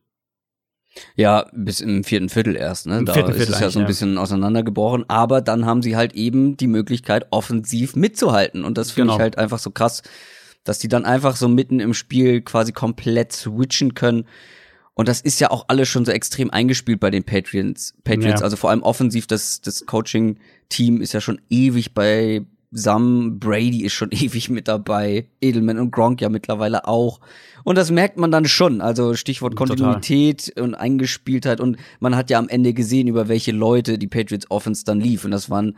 Ja, 1.15 1.47
bis 1.53 1.81
im 1.81 2.03
vierten 2.03 2.29
Viertel 2.29 2.57
erst, 2.57 2.87
ne? 2.87 2.99
Im 2.99 3.05
da 3.05 3.13
vierten 3.13 3.31
ist 3.31 3.37
Viertel 3.37 3.55
es 3.55 3.61
ja 3.61 3.71
so 3.71 3.79
ein 3.79 3.87
bisschen 3.87 4.19
auseinandergebrochen, 4.19 5.05
aber 5.09 5.41
dann 5.41 5.67
haben 5.67 5.83
sie 5.83 5.97
halt 5.97 6.15
eben 6.15 6.57
die 6.57 6.67
Möglichkeit, 6.67 7.27
offensiv 7.31 7.95
mitzuhalten. 7.95 8.65
Und 8.65 8.79
das 8.79 8.91
finde 8.91 9.09
Genau. 9.09 9.17
ich 9.17 9.21
halt 9.21 9.39
einfach 9.39 9.59
so 9.59 9.71
krass, 9.71 10.03
dass 10.69 10.79
die 10.79 10.89
dann 10.89 11.05
einfach 11.05 11.37
so 11.37 11.49
mitten 11.49 11.81
im 11.81 11.95
Spiel 11.95 12.43
quasi 12.43 12.73
komplett 12.73 13.33
switchen 13.33 13.95
können. 13.95 14.25
Und 14.95 15.09
das 15.09 15.21
ist 15.21 15.41
ja 15.41 15.51
auch 15.51 15.67
alles 15.69 15.89
schon 15.89 16.05
so 16.05 16.13
extrem 16.13 16.51
eingespielt 16.51 17.01
bei 17.01 17.11
den 17.11 17.25
Patriots. 17.25 17.95
Patriots, 18.05 18.41
Ja. 18.41 18.45
also 18.45 18.57
vor 18.57 18.71
allem 18.71 18.83
offensiv, 18.83 19.27
das, 19.27 19.61
das 19.61 19.87
Coaching-Team 19.87 21.01
ist 21.01 21.15
ja 21.15 21.21
schon 21.21 21.41
ewig 21.49 21.95
bei 21.95 22.43
Sam 22.71 23.39
Brady 23.39 23.85
ist 23.85 23.95
schon 23.95 24.11
ewig 24.13 24.51
mit 24.51 24.69
dabei, 24.69 25.27
Edelman 25.41 25.79
und 25.79 25.91
Gronk 25.91 26.21
ja 26.21 26.29
mittlerweile 26.29 26.87
auch. 26.87 27.21
Und 27.65 27.79
das 27.79 27.91
merkt 27.91 28.19
man 28.19 28.31
dann 28.31 28.45
schon. 28.45 28.81
Also 28.81 29.15
Stichwort 29.15 29.53
Total. 29.57 29.69
Kontinuität 29.69 30.53
und 30.61 30.75
Eingespieltheit. 30.75 31.61
Und 31.61 31.79
man 32.01 32.15
hat 32.15 32.29
ja 32.29 32.39
am 32.39 32.49
Ende 32.49 32.75
gesehen, 32.75 33.09
über 33.09 33.29
welche 33.29 33.53
Leute 33.53 33.99
die 33.99 34.07
Patriots 34.07 34.51
Offense 34.51 34.85
dann 34.85 35.01
lief. 35.01 35.25
Und 35.25 35.31
das 35.31 35.49
waren 35.49 35.77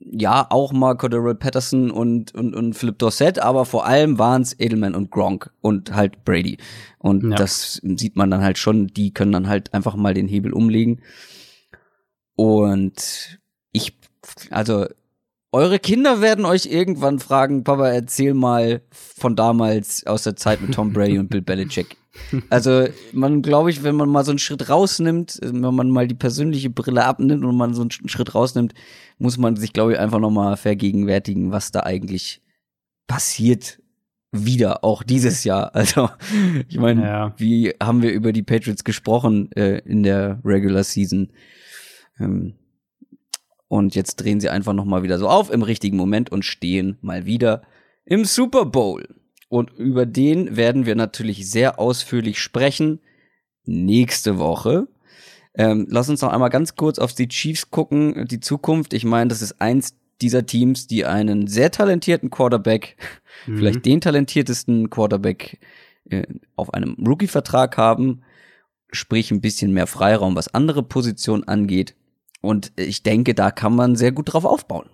ja 0.00 0.46
auch 0.50 0.72
mal 0.72 0.96
Cordero 0.96 1.34
Patterson 1.34 1.90
und, 1.90 2.34
und, 2.34 2.54
und 2.54 2.74
Philip 2.74 2.98
Dorsett, 2.98 3.38
aber 3.38 3.64
vor 3.64 3.86
allem 3.86 4.18
waren 4.18 4.42
es 4.42 4.58
Edelman 4.58 4.94
und 4.94 5.10
Gronk 5.10 5.50
und 5.60 5.94
halt 5.94 6.24
Brady. 6.24 6.58
Und 6.98 7.30
Ja. 7.30 7.36
das 7.36 7.80
sieht 7.82 8.16
man 8.16 8.30
dann 8.30 8.42
halt 8.42 8.58
schon, 8.58 8.88
die 8.88 9.12
können 9.12 9.32
dann 9.32 9.48
halt 9.48 9.74
einfach 9.74 9.96
mal 9.96 10.14
den 10.14 10.28
Hebel 10.28 10.52
umlegen. 10.52 11.02
Und 12.36 13.38
ich, 13.72 13.96
also, 14.50 14.86
eure 15.56 15.78
Kinder 15.78 16.20
werden 16.20 16.44
euch 16.44 16.66
irgendwann 16.66 17.18
fragen, 17.18 17.64
Papa, 17.64 17.88
erzähl 17.88 18.34
mal 18.34 18.82
von 18.90 19.36
damals 19.36 20.06
aus 20.06 20.22
der 20.22 20.36
Zeit 20.36 20.60
mit 20.60 20.74
Tom 20.74 20.92
Brady 20.92 21.18
und 21.18 21.28
Bill 21.28 21.42
Belichick. 21.42 21.96
Also, 22.50 22.86
man 23.12 23.42
glaube 23.42 23.70
ich, 23.70 23.82
wenn 23.82 23.94
man 23.96 24.08
mal 24.08 24.24
so 24.24 24.32
einen 24.32 24.38
Schritt 24.38 24.68
rausnimmt, 24.68 25.38
wenn 25.42 25.60
man 25.74 25.90
mal 25.90 26.06
die 26.08 26.14
persönliche 26.14 26.70
Brille 26.70 27.04
abnimmt 27.04 27.44
und 27.44 27.56
man 27.56 27.74
so 27.74 27.82
einen 27.82 27.90
Schritt 27.90 28.34
rausnimmt, 28.34 28.74
muss 29.18 29.36
man 29.38 29.56
sich, 29.56 29.72
glaube 29.72 29.92
ich, 29.92 29.98
einfach 29.98 30.18
nochmal 30.18 30.56
vergegenwärtigen, 30.56 31.52
was 31.52 31.72
da 31.72 31.80
eigentlich 31.80 32.42
passiert 33.06 33.80
wieder, 34.32 34.82
auch 34.84 35.02
dieses 35.02 35.44
Jahr. 35.44 35.70
Also, 35.74 36.08
ich 36.68 36.78
meine, 36.78 37.02
Ja. 37.02 37.34
wie 37.38 37.74
haben 37.82 38.02
wir 38.02 38.12
über 38.12 38.32
die 38.32 38.42
Patriots 38.42 38.84
gesprochen 38.84 39.50
äh, 39.52 39.78
in 39.84 40.02
der 40.02 40.40
Regular 40.44 40.84
Season? 40.84 41.30
Ähm, 42.18 42.54
und 43.68 43.94
jetzt 43.94 44.16
drehen 44.16 44.40
sie 44.40 44.48
einfach 44.48 44.72
noch 44.72 44.84
mal 44.84 45.02
wieder 45.02 45.18
so 45.18 45.28
auf 45.28 45.50
im 45.50 45.62
richtigen 45.62 45.96
Moment 45.96 46.30
und 46.30 46.44
stehen 46.44 46.98
mal 47.00 47.26
wieder 47.26 47.62
im 48.04 48.24
Super 48.24 48.64
Bowl. 48.64 49.08
Und 49.48 49.72
über 49.72 50.06
den 50.06 50.56
werden 50.56 50.86
wir 50.86 50.94
natürlich 50.94 51.50
sehr 51.50 51.78
ausführlich 51.78 52.38
sprechen 52.40 53.00
nächste 53.64 54.38
Woche. 54.38 54.88
Ähm, 55.54 55.86
lass 55.88 56.08
uns 56.08 56.20
noch 56.20 56.32
einmal 56.32 56.50
ganz 56.50 56.76
kurz 56.76 56.98
auf 56.98 57.14
die 57.14 57.28
Chiefs 57.28 57.70
gucken, 57.70 58.26
die 58.28 58.40
Zukunft. 58.40 58.92
Ich 58.92 59.04
meine, 59.04 59.28
das 59.28 59.42
ist 59.42 59.60
eins 59.60 59.96
dieser 60.20 60.46
Teams, 60.46 60.86
die 60.86 61.04
einen 61.04 61.46
sehr 61.46 61.70
talentierten 61.70 62.30
Quarterback, 62.30 62.96
Mhm. 63.46 63.58
vielleicht 63.58 63.84
den 63.84 64.00
talentiertesten 64.00 64.88
Quarterback 64.88 65.58
äh, 66.08 66.24
auf 66.56 66.72
einem 66.72 66.94
Rookie-Vertrag 67.06 67.76
haben, 67.76 68.22
sprich 68.90 69.30
ein 69.30 69.42
bisschen 69.42 69.72
mehr 69.72 69.86
Freiraum, 69.86 70.34
was 70.36 70.52
andere 70.54 70.82
Positionen 70.82 71.44
angeht. 71.44 71.94
Und 72.46 72.72
ich 72.76 73.02
denke, 73.02 73.34
da 73.34 73.50
kann 73.50 73.74
man 73.74 73.96
sehr 73.96 74.12
gut 74.12 74.32
drauf 74.32 74.44
aufbauen. 74.44 74.86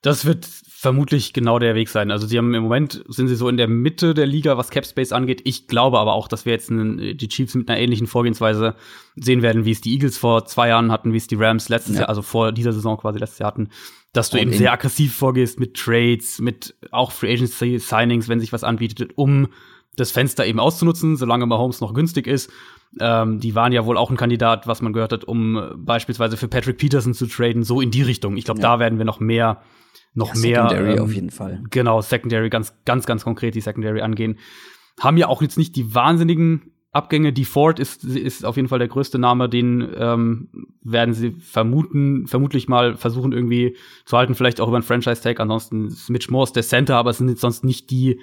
Das 0.00 0.24
wird 0.24 0.46
vermutlich 0.46 1.32
genau 1.32 1.58
der 1.58 1.74
Weg 1.74 1.88
sein. 1.88 2.12
Also 2.12 2.28
sie 2.28 2.38
haben 2.38 2.54
im 2.54 2.62
Moment 2.62 3.04
sind 3.08 3.26
sie 3.26 3.34
so 3.34 3.48
in 3.48 3.56
der 3.56 3.66
Mitte 3.66 4.14
der 4.14 4.26
Liga, 4.26 4.56
was 4.56 4.70
Cap 4.70 4.86
Space 4.86 5.10
angeht. 5.10 5.40
Ich 5.42 5.66
glaube 5.66 5.98
aber 5.98 6.12
auch, 6.12 6.28
dass 6.28 6.44
wir 6.44 6.52
jetzt 6.52 6.70
einen, 6.70 7.18
die 7.18 7.28
Chiefs 7.28 7.56
mit 7.56 7.68
einer 7.68 7.80
ähnlichen 7.80 8.06
Vorgehensweise 8.06 8.76
sehen 9.16 9.42
werden, 9.42 9.64
wie 9.64 9.72
es 9.72 9.80
die 9.80 9.92
Eagles 9.92 10.16
vor 10.16 10.44
zwei 10.46 10.68
Jahren 10.68 10.92
hatten, 10.92 11.12
wie 11.12 11.16
es 11.16 11.26
die 11.26 11.34
Rams 11.34 11.68
letztes 11.68 11.96
Ja. 11.96 12.02
Jahr, 12.02 12.08
also 12.10 12.22
vor 12.22 12.52
dieser 12.52 12.72
Saison 12.72 12.96
quasi 12.96 13.18
letztes 13.18 13.40
Jahr 13.40 13.48
hatten, 13.48 13.70
dass 14.12 14.30
du 14.30 14.36
Und 14.36 14.42
eben 14.42 14.52
sehr 14.52 14.72
aggressiv 14.72 15.16
vorgehst 15.16 15.58
mit 15.58 15.74
Trades, 15.74 16.38
mit 16.38 16.76
auch 16.92 17.10
Free 17.10 17.32
Agency 17.32 17.80
Signings, 17.80 18.28
wenn 18.28 18.38
sich 18.38 18.52
was 18.52 18.62
anbietet, 18.62 19.12
um 19.16 19.48
das 19.96 20.12
Fenster 20.12 20.46
eben 20.46 20.60
auszunutzen, 20.60 21.16
solange 21.16 21.44
Mahomes 21.46 21.80
noch 21.80 21.92
günstig 21.92 22.28
ist. 22.28 22.52
Ähm, 23.00 23.38
die 23.40 23.54
waren 23.54 23.72
ja 23.72 23.84
wohl 23.84 23.96
auch 23.96 24.10
ein 24.10 24.16
Kandidat, 24.16 24.66
was 24.66 24.80
man 24.82 24.92
gehört 24.92 25.12
hat, 25.12 25.24
um 25.24 25.56
äh, 25.56 25.62
beispielsweise 25.76 26.36
für 26.36 26.48
Patrick 26.48 26.78
Peterson 26.78 27.14
zu 27.14 27.26
traden, 27.26 27.62
so 27.62 27.80
in 27.80 27.90
die 27.90 28.02
Richtung. 28.02 28.36
Ich 28.36 28.44
glaube, 28.44 28.60
Ja. 28.60 28.74
da 28.74 28.78
werden 28.80 28.98
wir 28.98 29.04
noch 29.04 29.20
mehr, 29.20 29.62
noch 30.14 30.34
Ja, 30.34 30.40
mehr. 30.40 30.62
Secondary 30.68 30.92
ähm, 30.96 31.02
auf 31.02 31.12
jeden 31.12 31.30
Fall. 31.30 31.62
Genau, 31.70 32.00
Secondary, 32.00 32.48
ganz, 32.48 32.74
ganz, 32.84 33.06
ganz 33.06 33.24
konkret 33.24 33.54
die 33.54 33.60
Secondary 33.60 34.00
angehen. 34.00 34.38
Haben 34.98 35.16
ja 35.16 35.28
auch 35.28 35.42
jetzt 35.42 35.58
nicht 35.58 35.76
die 35.76 35.94
wahnsinnigen 35.94 36.72
Abgänge. 36.90 37.32
Die 37.34 37.44
Ford 37.44 37.78
ist, 37.78 38.02
ist 38.04 38.44
auf 38.46 38.56
jeden 38.56 38.68
Fall 38.68 38.78
der 38.78 38.88
größte 38.88 39.18
Name, 39.18 39.48
den 39.50 39.86
ähm, 39.94 40.48
werden 40.82 41.12
sie 41.14 41.32
vermuten, 41.38 42.26
vermutlich 42.26 42.66
mal 42.68 42.96
versuchen 42.96 43.32
irgendwie 43.32 43.76
zu 44.06 44.16
halten, 44.16 44.34
vielleicht 44.34 44.60
auch 44.60 44.68
über 44.68 44.78
einen 44.78 44.82
Franchise-Tag. 44.84 45.38
Ansonsten 45.38 45.88
ist 45.88 46.08
Mitch 46.08 46.30
Morse 46.32 46.54
der 46.54 46.62
Center, 46.62 46.96
aber 46.96 47.10
es 47.10 47.18
sind 47.18 47.28
jetzt 47.28 47.42
sonst 47.42 47.62
nicht 47.64 47.90
die, 47.90 48.20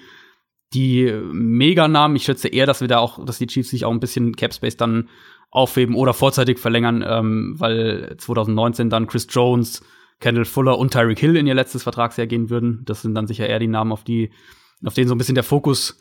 die 0.74 1.12
Meganamen. 1.32 2.18
Ich 2.18 2.24
schätze 2.24 2.48
eher, 2.48 2.66
dass 2.66 2.82
wir 2.82 2.88
da 2.88 3.00
auch, 3.00 3.24
dass 3.26 3.38
die 3.38 3.48
Chiefs 3.48 3.70
sich 3.70 3.86
auch 3.86 3.92
ein 3.92 4.00
bisschen 4.00 4.36
Capspace 4.36 4.78
dann 4.78 5.10
aufheben 5.52 5.96
oder 5.96 6.14
vorzeitig 6.14 6.60
verlängern, 6.60 7.04
ähm, 7.08 7.56
weil 7.58 8.16
2019 8.18 8.90
dann 8.90 9.08
Chris 9.08 9.28
Jones, 9.30 9.84
Kendall 10.20 10.46
Fuller 10.46 10.78
und 10.78 10.92
Tyreek 10.92 11.20
Hill 11.20 11.38
in 11.38 11.48
ihr 11.48 11.54
letztes 11.54 11.84
Vertragsjahr 11.84 12.28
gehen 12.28 12.50
würden. 12.50 12.82
Das 12.86 13.02
sind 13.02 13.16
dann 13.16 13.28
sicher 13.28 13.48
eher 13.48 13.60
die 13.60 13.68
Namen, 13.68 13.92
auf 13.92 14.04
die, 14.04 14.32
auf 14.84 14.94
denen 14.94 15.08
so 15.08 15.16
ein 15.16 15.18
bisschen 15.18 15.36
der 15.36 15.44
Fokus 15.44 15.98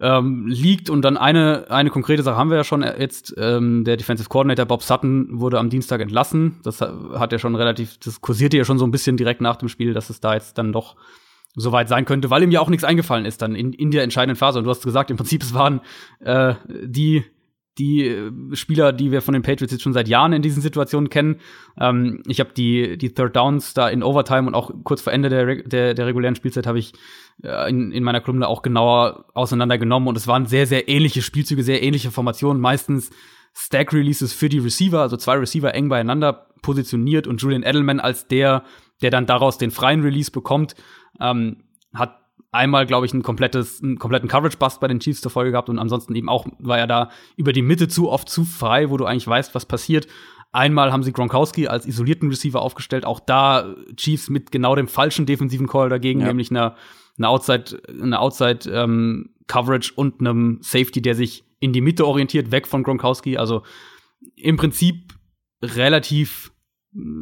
ähm, 0.00 0.46
liegt. 0.46 0.90
Und 0.90 1.02
dann 1.02 1.16
eine, 1.16 1.70
eine 1.70 1.90
konkrete 1.90 2.22
Sache 2.22 2.36
haben 2.36 2.50
wir 2.50 2.56
ja 2.56 2.64
schon 2.64 2.82
jetzt. 2.82 3.34
Ähm, 3.36 3.84
der 3.84 3.96
Defensive 3.96 4.28
Coordinator 4.28 4.66
Bob 4.66 4.82
Sutton 4.82 5.28
wurde 5.40 5.58
am 5.58 5.70
Dienstag 5.70 6.00
entlassen. 6.00 6.60
Das 6.62 6.80
hat 6.80 7.32
ja 7.32 7.38
schon 7.38 7.54
relativ, 7.54 7.98
das 7.98 8.20
kursierte 8.20 8.56
ja 8.56 8.64
schon 8.64 8.78
so 8.78 8.86
ein 8.86 8.90
bisschen 8.90 9.16
direkt 9.16 9.40
nach 9.40 9.56
dem 9.56 9.68
Spiel, 9.68 9.94
dass 9.94 10.10
es 10.10 10.20
da 10.20 10.34
jetzt 10.34 10.58
dann 10.58 10.72
doch 10.72 10.96
soweit 11.56 11.88
sein 11.88 12.04
könnte, 12.04 12.30
weil 12.30 12.42
ihm 12.42 12.50
ja 12.50 12.60
auch 12.60 12.68
nichts 12.68 12.84
eingefallen 12.84 13.24
ist 13.24 13.42
dann 13.42 13.54
in, 13.54 13.72
in 13.72 13.90
der 13.90 14.02
entscheidenden 14.02 14.36
Phase. 14.36 14.58
Und 14.58 14.64
du 14.64 14.70
hast 14.70 14.84
gesagt, 14.84 15.10
im 15.10 15.16
Prinzip, 15.16 15.42
es 15.42 15.54
waren 15.54 15.80
äh, 16.20 16.54
die 16.68 17.24
die 17.78 18.06
äh, 18.06 18.32
Spieler, 18.54 18.92
die 18.92 19.12
wir 19.12 19.22
von 19.22 19.34
den 19.34 19.42
Patriots 19.42 19.72
jetzt 19.72 19.82
schon 19.82 19.92
seit 19.92 20.08
Jahren 20.08 20.32
in 20.32 20.42
diesen 20.42 20.62
Situationen 20.62 21.10
kennen. 21.10 21.40
Ähm, 21.78 22.22
ich 22.26 22.40
habe 22.40 22.50
die, 22.56 22.96
die 22.96 23.12
Third 23.12 23.36
Downs 23.36 23.74
da 23.74 23.88
in 23.88 24.02
Overtime 24.02 24.46
und 24.46 24.54
auch 24.54 24.70
kurz 24.84 25.02
vor 25.02 25.12
Ende 25.12 25.28
der, 25.28 25.62
der, 25.62 25.94
der 25.94 26.06
regulären 26.06 26.36
Spielzeit 26.36 26.66
habe 26.66 26.78
ich 26.78 26.94
äh, 27.42 27.68
in, 27.68 27.92
in 27.92 28.02
meiner 28.02 28.20
Kolumne 28.20 28.48
auch 28.48 28.62
genauer 28.62 29.26
auseinandergenommen. 29.34 30.08
Und 30.08 30.16
es 30.16 30.26
waren 30.26 30.46
sehr, 30.46 30.66
sehr 30.66 30.88
ähnliche 30.88 31.22
Spielzüge, 31.22 31.62
sehr 31.62 31.82
ähnliche 31.82 32.10
Formationen. 32.10 32.60
Meistens 32.60 33.10
Stack-Releases 33.54 34.32
für 34.32 34.48
die 34.48 34.58
Receiver, 34.58 35.00
also 35.00 35.16
zwei 35.16 35.34
Receiver 35.34 35.74
eng 35.74 35.88
beieinander 35.88 36.46
positioniert 36.62 37.26
und 37.26 37.40
Julian 37.40 37.62
Edelman 37.62 38.00
als 38.00 38.26
der, 38.26 38.64
der 39.02 39.10
dann 39.10 39.26
daraus 39.26 39.58
den 39.58 39.70
freien 39.70 40.02
Release 40.02 40.30
bekommt, 40.30 40.74
ähm, 41.20 41.64
hat 41.94 42.18
einmal, 42.52 42.86
glaube 42.86 43.06
ich, 43.06 43.12
ein 43.14 43.22
komplettes, 43.22 43.82
einen 43.82 43.98
kompletten 43.98 44.28
Coverage-Bust 44.28 44.80
bei 44.80 44.88
den 44.88 45.00
Chiefs 45.00 45.20
zur 45.20 45.30
Folge 45.30 45.50
gehabt 45.50 45.68
und 45.68 45.78
ansonsten 45.78 46.14
eben 46.14 46.28
auch 46.28 46.46
war 46.58 46.78
er 46.78 46.86
da 46.86 47.10
über 47.36 47.52
die 47.52 47.62
Mitte 47.62 47.88
zu 47.88 48.10
oft 48.10 48.28
zu 48.28 48.44
frei, 48.44 48.90
wo 48.90 48.96
du 48.96 49.04
eigentlich 49.04 49.26
weißt, 49.26 49.54
was 49.54 49.66
passiert. 49.66 50.06
Einmal 50.52 50.92
haben 50.92 51.02
sie 51.02 51.12
Gronkowski 51.12 51.68
als 51.68 51.86
isolierten 51.86 52.30
Receiver 52.30 52.62
aufgestellt, 52.62 53.04
auch 53.04 53.20
da 53.20 53.74
Chiefs 53.96 54.30
mit 54.30 54.50
genau 54.52 54.74
dem 54.74 54.88
falschen 54.88 55.26
defensiven 55.26 55.66
Call 55.66 55.90
dagegen, 55.90 56.20
Ja. 56.20 56.28
nämlich 56.28 56.50
einer, 56.50 56.76
einer 57.18 57.28
Outside, 57.28 57.82
einer 58.00 58.20
Outside 58.20 58.70
ähm, 58.70 59.34
Coverage 59.48 59.92
und 59.94 60.20
einem 60.20 60.58
Safety, 60.62 61.02
der 61.02 61.14
sich 61.14 61.44
in 61.60 61.72
die 61.72 61.80
Mitte 61.82 62.06
orientiert, 62.06 62.52
weg 62.52 62.66
von 62.66 62.82
Gronkowski. 62.84 63.36
Also 63.36 63.62
im 64.34 64.56
Prinzip 64.56 65.14
relativ, 65.62 66.52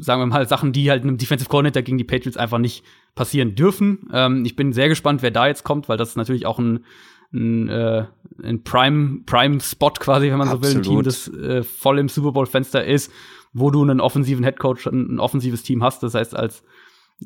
sagen 0.01 0.21
wir 0.21 0.27
mal, 0.27 0.47
Sachen, 0.47 0.73
die 0.73 0.91
halt 0.91 1.03
einem 1.03 1.19
Defensive 1.19 1.49
Coordinator 1.49 1.83
gegen 1.83 1.99
die 1.99 2.05
Patriots 2.05 2.37
einfach 2.37 2.59
nicht 2.59 2.85
passieren 3.15 3.55
dürfen. 3.55 4.09
Ähm, 4.13 4.45
ich 4.45 4.57
bin 4.57 4.73
sehr 4.73 4.89
gespannt, 4.89 5.23
wer 5.23 5.31
da 5.31 5.47
jetzt 5.47 5.65
kommt, 5.65 5.89
weil 5.89 5.97
das 5.97 6.11
ist 6.11 6.17
natürlich 6.17 6.47
auch 6.47 6.59
ein, 6.59 6.85
ein, 7.33 7.69
äh, 7.69 8.07
ein 8.43 8.63
Prime, 8.63 9.21
Prime 9.27 9.61
Spot 9.61 9.91
quasi, 9.91 10.31
wenn 10.31 10.39
man 10.39 10.49
so 10.49 10.63
will, 10.63 10.77
ein 10.77 10.83
Team, 10.83 10.99
Absolut. 10.99 11.07
das 11.07 11.29
äh, 11.29 11.63
voll 11.63 11.99
im 11.99 12.09
Super 12.09 12.33
Bowl 12.33 12.47
Fenster 12.47 12.85
ist, 12.85 13.11
wo 13.53 13.71
du 13.71 13.83
einen 13.83 14.01
offensiven 14.01 14.45
Headcoach, 14.45 14.87
ein, 14.87 15.17
ein 15.17 15.21
offensives 15.21 15.63
Team 15.63 15.83
hast. 15.83 16.03
Das 16.03 16.15
heißt, 16.15 16.37
als 16.37 16.65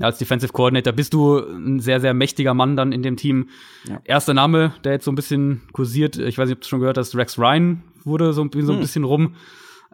als 0.01 0.19
Defensive 0.19 0.53
Coordinator 0.53 0.93
bist 0.93 1.15
du 1.15 1.39
ein 1.39 1.81
sehr, 1.81 2.01
sehr 2.01 2.15
mächtiger 2.15 2.55
Mann 2.55 2.77
dann 2.77 2.93
in 2.93 3.03
dem 3.03 3.17
Team. 3.17 3.49
Ja. 3.89 4.01
Erster 4.05 4.35
Name, 4.35 4.75
der 4.85 4.93
jetzt 4.93 5.05
so 5.05 5.11
ein 5.11 5.17
bisschen 5.17 5.63
kursiert, 5.73 6.19
ich 6.19 6.39
weiß 6.39 6.49
nicht, 6.49 6.59
ob 6.59 6.63
du 6.63 6.69
schon 6.69 6.81
gehört 6.81 6.99
hast, 6.99 7.17
Rex 7.17 7.39
Ryan 7.39 7.83
wurde 8.05 8.33
so, 8.33 8.47
so 8.53 8.73
ein 8.73 8.77
hm. 8.77 8.81
bisschen 8.81 9.05
rum. 9.05 9.35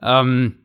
Ähm, 0.03 0.57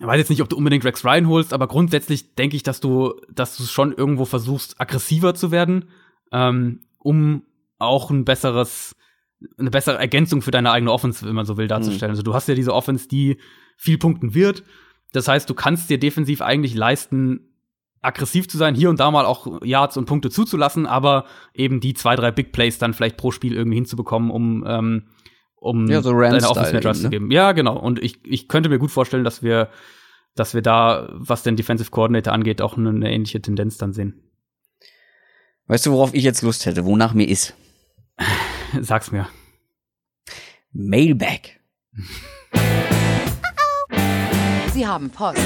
ich 0.00 0.06
weiß 0.06 0.18
jetzt 0.18 0.30
nicht, 0.30 0.42
ob 0.42 0.48
du 0.48 0.56
unbedingt 0.56 0.84
Rex 0.84 1.04
Ryan 1.04 1.28
holst, 1.28 1.52
aber 1.52 1.68
grundsätzlich 1.68 2.34
denke 2.34 2.56
ich, 2.56 2.62
dass 2.62 2.80
du, 2.80 3.14
dass 3.30 3.56
du 3.56 3.64
schon 3.64 3.92
irgendwo 3.92 4.24
versuchst, 4.24 4.80
aggressiver 4.80 5.34
zu 5.34 5.50
werden, 5.50 5.90
ähm, 6.32 6.80
um 6.98 7.42
auch 7.78 8.10
ein 8.10 8.24
besseres, 8.24 8.96
eine 9.58 9.70
bessere 9.70 9.98
Ergänzung 9.98 10.40
für 10.40 10.50
deine 10.50 10.70
eigene 10.70 10.92
Offense, 10.92 11.26
wenn 11.26 11.34
man 11.34 11.46
so 11.46 11.56
will, 11.56 11.68
darzustellen. 11.68 12.10
Mhm. 12.10 12.14
Also 12.14 12.22
du 12.22 12.34
hast 12.34 12.48
ja 12.48 12.54
diese 12.54 12.74
Offense, 12.74 13.08
die 13.08 13.38
viel 13.76 13.98
punkten 13.98 14.34
wird. 14.34 14.62
Das 15.12 15.28
heißt, 15.28 15.48
du 15.50 15.54
kannst 15.54 15.90
dir 15.90 15.98
defensiv 15.98 16.40
eigentlich 16.40 16.74
leisten, 16.74 17.52
aggressiv 18.00 18.48
zu 18.48 18.56
sein, 18.56 18.74
hier 18.74 18.90
und 18.90 18.98
da 18.98 19.10
mal 19.10 19.26
auch 19.26 19.62
Yards 19.62 19.96
und 19.96 20.06
Punkte 20.06 20.30
zuzulassen, 20.30 20.86
aber 20.86 21.26
eben 21.54 21.80
die 21.80 21.94
zwei, 21.94 22.16
drei 22.16 22.30
Big 22.32 22.52
Plays 22.52 22.78
dann 22.78 22.94
vielleicht 22.94 23.16
pro 23.16 23.30
Spiel 23.30 23.54
irgendwie 23.54 23.76
hinzubekommen, 23.76 24.30
um, 24.30 24.64
ähm, 24.66 25.04
um 25.62 25.86
ja, 25.86 26.02
so 26.02 26.12
deine 26.18 26.48
Offense 26.48 26.72
mehr 26.72 26.80
Drives 26.80 26.98
ne? 26.98 27.04
zu 27.04 27.10
geben. 27.10 27.30
Ja, 27.30 27.52
genau. 27.52 27.78
Und 27.78 28.02
ich, 28.02 28.18
ich 28.24 28.48
könnte 28.48 28.68
mir 28.68 28.78
gut 28.78 28.90
vorstellen, 28.90 29.24
dass 29.24 29.42
wir, 29.42 29.68
dass 30.34 30.54
wir 30.54 30.62
da, 30.62 31.08
was 31.12 31.42
den 31.42 31.56
Defensive 31.56 31.90
Coordinator 31.90 32.32
angeht, 32.32 32.60
auch 32.60 32.76
eine, 32.76 32.90
eine 32.90 33.12
ähnliche 33.12 33.40
Tendenz 33.40 33.78
dann 33.78 33.92
sehen. 33.92 34.28
Weißt 35.66 35.86
du, 35.86 35.92
worauf 35.92 36.14
ich 36.14 36.24
jetzt 36.24 36.42
Lust 36.42 36.66
hätte, 36.66 36.84
wonach 36.84 37.14
mir 37.14 37.28
ist? 37.28 37.54
Sag's 38.80 39.12
mir. 39.12 39.28
Mailback. 40.72 41.60
Sie 44.74 44.86
haben 44.86 45.10
Post. 45.10 45.38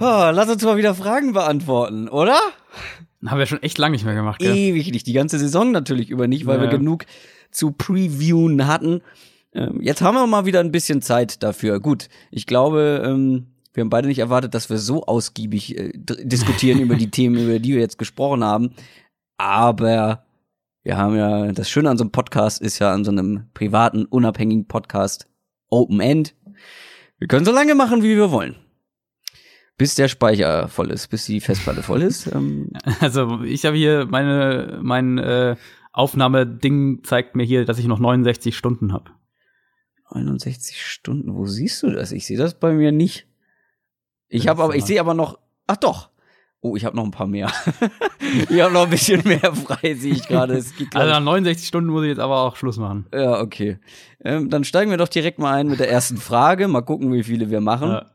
Oh, 0.00 0.30
lass 0.32 0.48
uns 0.48 0.64
mal 0.64 0.76
wieder 0.76 0.94
Fragen 0.94 1.32
beantworten, 1.32 2.08
oder? 2.08 2.38
Haben 3.26 3.38
wir 3.38 3.46
schon 3.46 3.62
echt 3.62 3.78
lange 3.78 3.92
nicht 3.92 4.04
mehr 4.04 4.14
gemacht, 4.14 4.40
gell? 4.40 4.56
Ewig 4.56 4.90
nicht. 4.90 5.06
Die 5.06 5.12
ganze 5.12 5.38
Saison 5.38 5.70
natürlich 5.70 6.10
über 6.10 6.28
nicht, 6.28 6.46
weil 6.46 6.56
ja. 6.56 6.62
wir 6.62 6.68
genug 6.70 7.04
zu 7.50 7.72
previewen 7.72 8.66
hatten. 8.66 9.02
Ähm, 9.52 9.80
jetzt 9.80 10.02
haben 10.02 10.14
wir 10.14 10.26
mal 10.26 10.46
wieder 10.46 10.60
ein 10.60 10.72
bisschen 10.72 11.02
Zeit 11.02 11.42
dafür. 11.42 11.80
Gut, 11.80 12.08
ich 12.30 12.46
glaube, 12.46 13.02
ähm, 13.04 13.46
wir 13.72 13.82
haben 13.82 13.90
beide 13.90 14.08
nicht 14.08 14.18
erwartet, 14.18 14.54
dass 14.54 14.70
wir 14.70 14.78
so 14.78 15.04
ausgiebig 15.04 15.78
äh, 15.78 15.92
diskutieren 15.94 16.80
über 16.80 16.96
die 16.96 17.10
Themen, 17.12 17.36
über 17.36 17.58
die 17.58 17.74
wir 17.74 17.80
jetzt 17.80 17.98
gesprochen 17.98 18.44
haben. 18.44 18.70
Aber 19.36 20.24
wir 20.82 20.96
haben 20.96 21.16
ja, 21.16 21.52
das 21.52 21.70
Schöne 21.70 21.90
an 21.90 21.98
so 21.98 22.04
einem 22.04 22.12
Podcast 22.12 22.60
ist 22.60 22.78
ja 22.78 22.92
an 22.92 23.04
so 23.04 23.10
einem 23.10 23.48
privaten, 23.54 24.04
unabhängigen 24.04 24.66
Podcast 24.66 25.26
Open 25.68 26.00
End. 26.00 26.34
Wir 27.18 27.28
können 27.28 27.44
so 27.44 27.52
lange 27.52 27.74
machen, 27.74 28.02
wie 28.02 28.16
wir 28.16 28.30
wollen 28.30 28.56
bis 29.78 29.94
der 29.94 30.08
Speicher 30.08 30.68
voll 30.68 30.90
ist, 30.90 31.06
bis 31.06 31.24
die 31.24 31.40
Festplatte 31.40 31.82
voll 31.82 32.02
ist. 32.02 32.26
Ähm. 32.26 32.70
Also 33.00 33.42
ich 33.44 33.64
habe 33.64 33.76
hier 33.76 34.06
meine 34.10 34.80
mein 34.82 35.18
äh, 35.18 35.56
Aufnahmeding 35.92 37.02
zeigt 37.04 37.36
mir 37.36 37.44
hier, 37.44 37.64
dass 37.64 37.78
ich 37.78 37.86
noch 37.86 37.98
69 37.98 38.56
Stunden 38.56 38.92
habe. 38.92 39.10
69 40.10 40.84
Stunden, 40.84 41.34
wo 41.34 41.46
siehst 41.46 41.82
du 41.82 41.90
das? 41.90 42.12
Ich 42.12 42.26
sehe 42.26 42.38
das 42.38 42.58
bei 42.58 42.72
mir 42.72 42.92
nicht. 42.92 43.26
Ich 44.28 44.48
habe 44.48 44.62
aber 44.62 44.74
ich 44.74 44.84
sehe 44.84 45.00
aber 45.00 45.14
noch 45.14 45.38
ach 45.66 45.76
doch. 45.76 46.10
Oh, 46.60 46.74
ich 46.74 46.84
habe 46.84 46.96
noch 46.96 47.04
ein 47.04 47.12
paar 47.12 47.28
mehr. 47.28 47.52
ich 48.50 48.60
habe 48.60 48.74
noch 48.74 48.84
ein 48.84 48.90
bisschen 48.90 49.22
mehr 49.24 49.54
frei, 49.54 49.94
sehe 49.94 50.14
ich 50.14 50.26
gerade. 50.26 50.54
Also 50.54 50.72
nach 50.92 51.20
69 51.20 51.68
Stunden 51.68 51.88
muss 51.88 52.02
ich 52.02 52.08
jetzt 52.08 52.18
aber 52.18 52.40
auch 52.40 52.56
Schluss 52.56 52.78
machen. 52.78 53.06
Ja, 53.14 53.40
okay. 53.40 53.78
Ähm, 54.24 54.50
dann 54.50 54.64
steigen 54.64 54.90
wir 54.90 54.98
doch 54.98 55.08
direkt 55.08 55.38
mal 55.38 55.54
ein 55.54 55.68
mit 55.68 55.78
der 55.78 55.88
ersten 55.88 56.16
Frage. 56.16 56.66
Mal 56.66 56.82
gucken, 56.82 57.12
wie 57.12 57.22
viele 57.22 57.50
wir 57.50 57.60
machen. 57.60 57.90
Ja. 57.90 58.06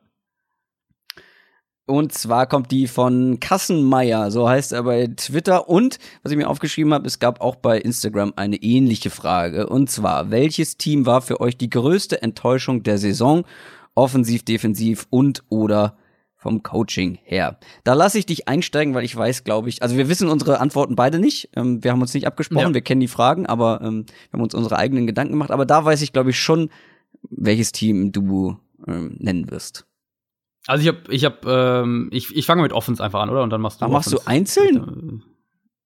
Und 1.85 2.13
zwar 2.13 2.47
kommt 2.47 2.71
die 2.71 2.87
von 2.87 3.41
Kassenmeier, 3.41 4.31
so 4.31 4.47
heißt 4.47 4.71
er 4.71 4.83
bei 4.83 5.07
Twitter. 5.07 5.67
Und 5.67 5.99
was 6.21 6.31
ich 6.31 6.37
mir 6.37 6.49
aufgeschrieben 6.49 6.93
habe, 6.93 7.07
es 7.07 7.19
gab 7.19 7.41
auch 7.41 7.57
bei 7.57 7.77
Instagram 7.77 8.31
eine 8.37 8.55
ähnliche 8.55 9.09
Frage. 9.09 9.67
Und 9.67 9.89
zwar, 9.89 10.31
welches 10.31 10.77
Team 10.77 11.05
war 11.05 11.21
für 11.21 11.41
euch 11.41 11.57
die 11.57 11.69
größte 11.69 12.21
Enttäuschung 12.21 12.83
der 12.83 12.97
Saison? 12.97 13.43
Offensiv, 13.95 14.43
defensiv 14.43 15.07
und 15.09 15.43
oder 15.49 15.97
vom 16.37 16.63
Coaching 16.63 17.19
her. 17.23 17.57
Da 17.83 17.93
lasse 17.93 18.17
ich 18.17 18.25
dich 18.25 18.47
einsteigen, 18.47 18.93
weil 18.93 19.05
ich 19.05 19.15
weiß, 19.15 19.43
glaube 19.43 19.69
ich, 19.69 19.81
also 19.81 19.97
wir 19.97 20.09
wissen 20.09 20.29
unsere 20.29 20.59
Antworten 20.59 20.95
beide 20.95 21.19
nicht. 21.19 21.49
Ähm, 21.55 21.83
wir 21.83 21.91
haben 21.91 22.01
uns 22.01 22.13
nicht 22.13 22.27
abgesprochen, 22.27 22.69
ja. 22.69 22.73
wir 22.73 22.81
kennen 22.81 23.01
die 23.01 23.07
Fragen, 23.07 23.45
aber 23.45 23.81
ähm, 23.81 24.05
wir 24.07 24.33
haben 24.33 24.43
uns 24.43 24.53
unsere 24.53 24.77
eigenen 24.77 25.05
Gedanken 25.05 25.33
gemacht. 25.33 25.51
Aber 25.51 25.65
da 25.65 25.83
weiß 25.83 26.01
ich, 26.01 26.13
glaube 26.13 26.29
ich, 26.29 26.39
schon, 26.39 26.69
welches 27.29 27.71
Team 27.71 28.11
du 28.11 28.57
ähm, 28.87 29.15
nennen 29.19 29.51
wirst. 29.51 29.85
Also 30.67 30.81
ich 30.81 30.87
habe, 30.87 31.13
ich 31.13 31.25
habe, 31.25 31.83
ähm, 31.83 32.09
ich, 32.11 32.35
ich 32.35 32.45
fange 32.45 32.61
mit 32.61 32.73
Offense 32.73 33.03
einfach 33.03 33.21
an, 33.21 33.29
oder? 33.29 33.43
Und 33.43 33.49
dann 33.49 33.61
machst 33.61 33.81
du. 33.81 33.85
Ach, 33.85 33.89
machst 33.89 34.13
du 34.13 34.19
einzeln? 34.25 35.23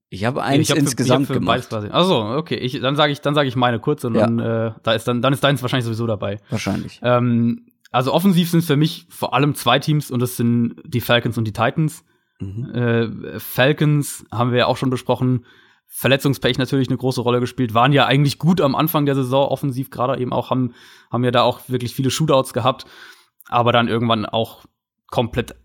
Ich 0.09 0.23
habe 0.23 0.41
eins 0.41 0.61
ich 0.61 0.71
hab 0.71 0.77
insgesamt 0.77 1.27
für, 1.27 1.33
ich 1.33 1.39
gemacht. 1.39 1.73
Also 1.73 2.23
okay, 2.23 2.55
ich, 2.55 2.79
dann 2.79 2.95
sage 2.95 3.11
ich, 3.11 3.19
dann 3.19 3.35
sage 3.35 3.49
ich 3.49 3.55
meine 3.55 3.79
kurz 3.79 4.03
und 4.05 4.15
ja. 4.15 4.21
dann, 4.21 4.39
äh, 4.39 4.71
da 4.83 4.93
ist 4.93 5.07
dann, 5.07 5.21
dann 5.21 5.33
ist 5.33 5.43
deins 5.43 5.61
wahrscheinlich 5.61 5.85
sowieso 5.85 6.07
dabei. 6.07 6.39
Wahrscheinlich. 6.49 6.99
Ähm, 7.03 7.65
also 7.91 8.13
offensiv 8.13 8.49
sind 8.49 8.59
es 8.59 8.67
für 8.67 8.77
mich 8.77 9.07
vor 9.09 9.33
allem 9.33 9.55
zwei 9.55 9.79
Teams 9.79 10.11
und 10.11 10.21
das 10.21 10.37
sind 10.37 10.75
die 10.85 11.01
Falcons 11.01 11.37
und 11.37 11.45
die 11.45 11.53
Titans. 11.53 12.05
Mhm. 12.39 12.71
Äh, 12.73 13.39
Falcons 13.39 14.25
haben 14.31 14.51
wir 14.51 14.59
ja 14.59 14.65
auch 14.67 14.77
schon 14.77 14.89
besprochen. 14.89 15.45
Verletzungspech 15.87 16.57
natürlich 16.57 16.89
eine 16.89 16.97
große 16.97 17.21
Rolle 17.21 17.39
gespielt, 17.39 17.73
waren 17.73 17.91
ja 17.91 18.05
eigentlich 18.05 18.39
gut 18.39 18.61
am 18.61 18.75
Anfang 18.75 19.05
der 19.05 19.15
Saison 19.15 19.47
offensiv 19.47 19.89
gerade 19.89 20.21
eben 20.21 20.33
auch 20.33 20.49
haben 20.51 20.73
haben 21.11 21.23
ja 21.23 21.31
da 21.31 21.43
auch 21.43 21.61
wirklich 21.69 21.95
viele 21.95 22.11
Shootouts 22.11 22.53
gehabt 22.53 22.85
aber 23.49 23.71
dann 23.71 23.87
irgendwann 23.87 24.25
auch 24.25 24.65
komplett, 25.07 25.55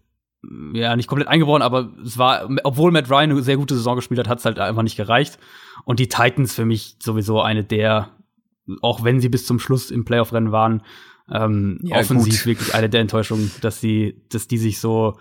ja, 0.72 0.96
nicht 0.96 1.08
komplett 1.08 1.28
eingebrochen, 1.28 1.62
aber 1.62 1.92
es 2.04 2.18
war, 2.18 2.48
obwohl 2.64 2.90
Matt 2.92 3.10
Ryan 3.10 3.30
eine 3.30 3.42
sehr 3.42 3.56
gute 3.56 3.74
Saison 3.74 3.96
gespielt 3.96 4.20
hat, 4.20 4.28
hat 4.28 4.38
es 4.38 4.44
halt 4.44 4.58
einfach 4.58 4.82
nicht 4.82 4.96
gereicht. 4.96 5.38
Und 5.84 5.98
die 5.98 6.08
Titans 6.08 6.54
für 6.54 6.64
mich 6.64 6.96
sowieso 7.00 7.40
eine 7.40 7.64
der, 7.64 8.10
auch 8.80 9.04
wenn 9.04 9.20
sie 9.20 9.28
bis 9.28 9.46
zum 9.46 9.58
Schluss 9.58 9.90
im 9.90 10.04
Playoff-Rennen 10.04 10.52
waren, 10.52 10.82
ähm, 11.30 11.78
ja, 11.82 11.98
offensiv 11.98 12.40
gut. 12.40 12.46
wirklich 12.46 12.74
eine 12.74 12.88
der 12.88 13.00
Enttäuschungen, 13.00 13.50
dass 13.60 13.80
sie, 13.80 14.22
dass 14.30 14.48
die 14.48 14.58
sich 14.58 14.80
so, 14.80 15.18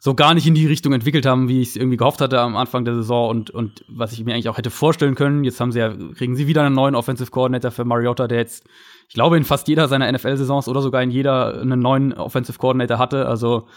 so 0.00 0.14
gar 0.14 0.34
nicht 0.34 0.46
in 0.46 0.54
die 0.54 0.66
Richtung 0.66 0.92
entwickelt 0.92 1.26
haben, 1.26 1.48
wie 1.48 1.60
ich 1.60 1.70
es 1.70 1.76
irgendwie 1.76 1.96
gehofft 1.96 2.20
hatte 2.20 2.40
am 2.40 2.56
Anfang 2.56 2.84
der 2.84 2.94
Saison 2.94 3.28
und, 3.28 3.50
und 3.50 3.84
was 3.88 4.12
ich 4.12 4.24
mir 4.24 4.34
eigentlich 4.34 4.48
auch 4.48 4.58
hätte 4.58 4.70
vorstellen 4.70 5.14
können. 5.14 5.44
Jetzt 5.44 5.60
haben 5.60 5.72
sie 5.72 5.80
ja, 5.80 5.94
kriegen 6.14 6.36
sie 6.36 6.46
wieder 6.46 6.62
einen 6.62 6.74
neuen 6.74 6.94
Offensive 6.94 7.30
Coordinator 7.30 7.70
für 7.70 7.84
Mariota, 7.84 8.28
der 8.28 8.38
jetzt 8.38 8.64
ich 9.08 9.14
glaube, 9.14 9.36
in 9.36 9.44
fast 9.44 9.68
jeder 9.68 9.88
seiner 9.88 10.10
NFL-Saisons 10.10 10.68
oder 10.68 10.82
sogar 10.82 11.02
in 11.02 11.10
jeder 11.10 11.60
einen 11.60 11.80
neuen 11.80 12.12
Offensive 12.12 12.58
Coordinator 12.58 12.98
hatte. 12.98 13.26
Also 13.26 13.68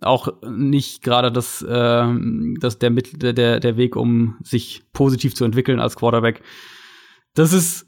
auch 0.00 0.28
nicht 0.48 1.02
gerade 1.02 1.30
das, 1.30 1.62
äh, 1.62 2.06
das 2.58 2.78
der, 2.78 2.90
Mittel, 2.90 3.34
der, 3.34 3.60
der 3.60 3.76
Weg, 3.76 3.96
um 3.96 4.36
sich 4.42 4.82
positiv 4.92 5.34
zu 5.34 5.44
entwickeln 5.44 5.80
als 5.80 5.96
Quarterback. 5.96 6.42
Das 7.34 7.52
ist 7.52 7.86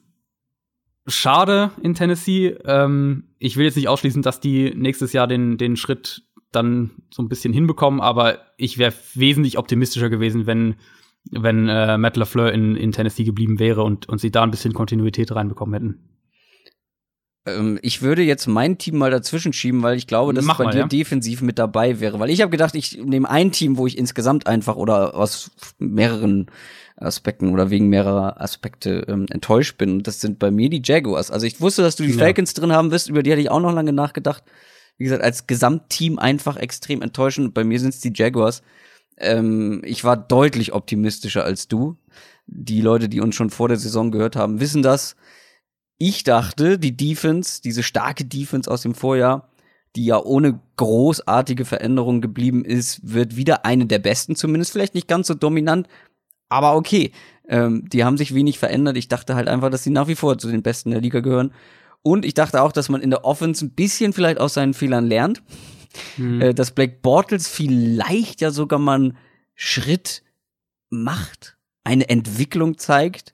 schade 1.07 1.71
in 1.83 1.95
Tennessee. 1.95 2.57
Ähm, 2.65 3.35
ich 3.39 3.57
will 3.57 3.65
jetzt 3.65 3.77
nicht 3.77 3.89
ausschließen, 3.89 4.23
dass 4.23 4.41
die 4.41 4.73
nächstes 4.75 5.13
Jahr 5.13 5.27
den, 5.27 5.59
den 5.59 5.77
Schritt 5.77 6.23
dann 6.53 6.93
so 7.11 7.23
ein 7.23 7.29
bisschen 7.29 7.53
hinbekommen, 7.53 8.01
aber 8.01 8.39
ich 8.57 8.79
wäre 8.79 8.95
wesentlich 9.15 9.59
optimistischer 9.59 10.09
gewesen, 10.09 10.47
wenn, 10.47 10.77
wenn 11.31 11.69
äh, 11.69 11.99
Matt 11.99 12.17
LaFleur 12.17 12.53
in, 12.53 12.77
in 12.77 12.93
Tennessee 12.93 13.25
geblieben 13.25 13.59
wäre 13.59 13.83
und, 13.83 14.09
und 14.09 14.19
sie 14.19 14.31
da 14.31 14.45
ein 14.45 14.53
bisschen 14.53 14.73
Kontinuität 14.73 15.35
reinbekommen 15.35 15.75
hätten. 15.75 16.14
Ähm, 17.47 17.79
ich 17.83 18.03
würde 18.03 18.23
jetzt 18.23 18.47
mein 18.47 18.79
Team 18.79 18.97
mal 18.97 19.11
dazwischen 19.11 19.53
schieben, 19.53 19.83
weil 19.83 19.97
ich 19.97 20.07
glaube, 20.07 20.33
dass 20.33 20.45
Mach 20.45 20.55
es 20.55 20.59
bei 20.59 20.65
mal, 20.65 20.73
dir 20.73 20.81
ja. 20.81 20.87
defensiv 20.87 21.43
mit 21.43 21.59
dabei 21.59 22.01
wäre. 22.01 22.19
Weil 22.21 22.31
ich 22.31 22.41
habe 22.41 22.51
gedacht, 22.51 22.75
ich 22.75 22.99
nehme 22.99 23.29
ein 23.29 23.53
Team, 23.53 23.77
wo 23.77 23.87
ich 23.87 23.99
insgesamt 23.99 24.47
einfach 24.47 24.77
oder 24.77 25.15
aus 25.15 25.51
mehreren 25.79 26.47
Aspekten 26.97 27.51
oder 27.53 27.71
wegen 27.71 27.89
mehrerer 27.89 28.41
Aspekte 28.41 29.05
ähm, 29.09 29.27
enttäuscht 29.31 29.77
bin. 29.79 29.93
Und 29.93 30.07
das 30.07 30.21
sind 30.21 30.39
bei 30.39 30.51
mir 30.51 30.71
die 30.71 30.83
Jaguars. 30.85 31.31
Also 31.31 31.47
ich 31.47 31.61
wusste, 31.61 31.83
dass 31.83 31.97
du 31.97 32.05
die 32.05 32.13
ja. 32.13 32.19
Falcons 32.19 32.55
drin 32.55 32.73
haben 32.73 32.91
wirst, 32.91 33.09
über 33.09 33.23
die 33.23 33.33
hatte 33.33 33.41
ich 33.41 33.51
auch 33.51 33.61
noch 33.61 33.73
lange 33.73 33.93
nachgedacht. 33.93 34.43
Wie 34.97 35.05
gesagt, 35.05 35.23
als 35.23 35.47
Gesamtteam 35.47 36.19
einfach 36.19 36.57
extrem 36.57 37.03
enttäuschend. 37.03 37.53
Bei 37.53 37.65
mir 37.65 37.81
sind 37.81 37.95
es 37.95 38.01
die 38.01 38.13
Jaguars. 38.15 38.63
Ähm, 39.19 39.83
ich 39.85 40.05
war 40.05 40.17
deutlich 40.17 40.73
optimistischer 40.73 41.45
als 41.45 41.69
du. 41.69 41.97
Die 42.47 42.81
Leute, 42.81 43.09
die 43.09 43.21
uns 43.21 43.35
schon 43.35 43.51
vor 43.51 43.69
der 43.69 43.79
Saison 43.79 44.11
gehört 44.11 44.37
haben, 44.37 44.61
wissen 44.61 44.83
das 44.83 45.17
ich 45.99 46.25
dachte, 46.25 46.79
die 46.79 46.97
Defense, 46.97 47.63
diese 47.63 47.83
starke 47.83 48.25
Defense 48.25 48.71
aus 48.71 48.83
dem 48.83 48.95
Vorjahr, 48.95 49.51
die 49.97 50.07
ja 50.07 50.21
ohne 50.21 50.61
großartige 50.77 51.65
Veränderungen 51.65 52.21
geblieben 52.21 52.65
ist, 52.65 53.01
wird 53.03 53.37
wieder 53.37 53.65
eine 53.65 53.87
der 53.87 54.01
besten, 54.01 54.35
zumindest 54.35 54.73
vielleicht 54.73 54.95
nicht 54.95 55.07
ganz 55.07 55.29
so 55.29 55.35
dominant, 55.35 55.89
aber 56.49 56.77
okay. 56.77 57.13
Ähm, 57.47 57.89
die 57.91 58.05
haben 58.05 58.17
sich 58.17 58.35
wenig 58.35 58.59
verändert. 58.59 58.97
Ich 58.97 59.09
dachte 59.09 59.35
halt 59.35 59.49
einfach, 59.49 59.69
dass 59.69 59.83
sie 59.83 59.91
nach 59.91 60.09
wie 60.09 60.15
vor 60.15 60.39
zu 60.39 60.49
den 60.49 60.63
Besten 60.63 60.93
der 60.93 61.01
Liga 61.01 61.21
gehören. 61.21 61.53
Und 62.03 62.25
ich 62.25 62.33
dachte 62.33 62.63
auch, 62.63 62.73
dass 62.73 62.89
man 62.89 63.03
in 63.03 63.11
der 63.11 63.25
Offense 63.25 63.67
ein 63.67 63.71
bisschen 63.71 64.13
vielleicht 64.15 64.39
aus 64.39 64.55
seinen 64.55 64.73
Fehlern 64.73 65.07
lernt. 65.07 65.43
Mhm. 66.17 66.41
Äh, 66.41 66.55
dass 66.55 66.71
Black 66.71 67.03
Bortles 67.03 67.49
vielleicht 67.49 68.41
ja 68.41 68.51
sogar 68.51 68.79
mal 68.79 68.95
einen 68.95 69.19
Schritt 69.55 70.23
macht, 70.91 71.57
eine 71.85 72.09
Entwicklung 72.09 72.79
zeigt 72.79 73.34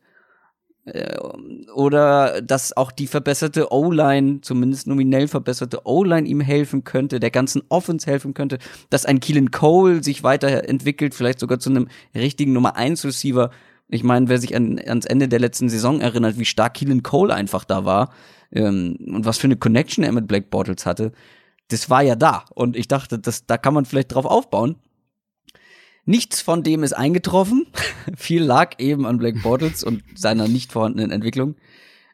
oder 1.74 2.40
dass 2.40 2.77
auch 2.77 2.90
die 2.90 3.07
verbesserte 3.07 3.73
O-Line, 3.73 4.40
zumindest 4.40 4.86
nominell 4.86 5.28
verbesserte 5.28 5.86
O-Line 5.86 6.27
ihm 6.27 6.40
helfen 6.40 6.85
könnte, 6.85 7.20
der 7.20 7.31
ganzen 7.31 7.62
Offense 7.69 8.11
helfen 8.11 8.35
könnte, 8.35 8.59
dass 8.89 9.05
ein 9.05 9.20
Keelan 9.20 9.51
Cole 9.51 10.02
sich 10.02 10.23
weiterentwickelt, 10.23 11.15
vielleicht 11.15 11.39
sogar 11.39 11.59
zu 11.59 11.70
einem 11.70 11.89
richtigen 12.15 12.52
Nummer 12.52 12.77
1 12.77 13.05
Receiver. 13.05 13.51
Ich 13.89 14.05
meine, 14.05 14.28
wer 14.28 14.39
sich 14.39 14.57
an, 14.57 14.78
ans 14.78 15.05
Ende 15.05 15.28
der 15.28 15.40
letzten 15.40 15.69
Saison 15.69 16.01
erinnert, 16.01 16.39
wie 16.39 16.44
stark 16.44 16.74
Keelan 16.74 17.02
Cole 17.02 17.35
einfach 17.35 17.65
da 17.65 17.85
war 17.85 18.11
ähm, 18.51 18.97
und 19.07 19.27
was 19.27 19.39
für 19.39 19.47
eine 19.47 19.57
Connection 19.57 20.02
er 20.02 20.12
mit 20.12 20.28
Black 20.28 20.51
Bottles 20.51 20.86
hatte, 20.86 21.12
das 21.69 21.90
war 21.90 22.02
ja 22.02 22.16
da. 22.16 22.44
Und 22.55 22.77
ich 22.77 22.89
dachte, 22.89 23.19
das, 23.19 23.47
da 23.47 23.59
kann 23.59 23.74
man 23.74 23.85
vielleicht 23.85 24.15
drauf 24.15 24.24
aufbauen. 24.24 24.77
Nichts 26.10 26.40
von 26.40 26.64
dem 26.64 26.82
ist 26.82 26.92
eingetroffen. 26.92 27.68
Viel 28.16 28.42
lag 28.42 28.80
eben 28.80 29.06
an 29.06 29.18
Black 29.18 29.44
Bottles 29.44 29.84
und 29.84 30.02
seiner 30.16 30.48
nicht 30.48 30.72
vorhandenen 30.72 31.12
Entwicklung. 31.12 31.54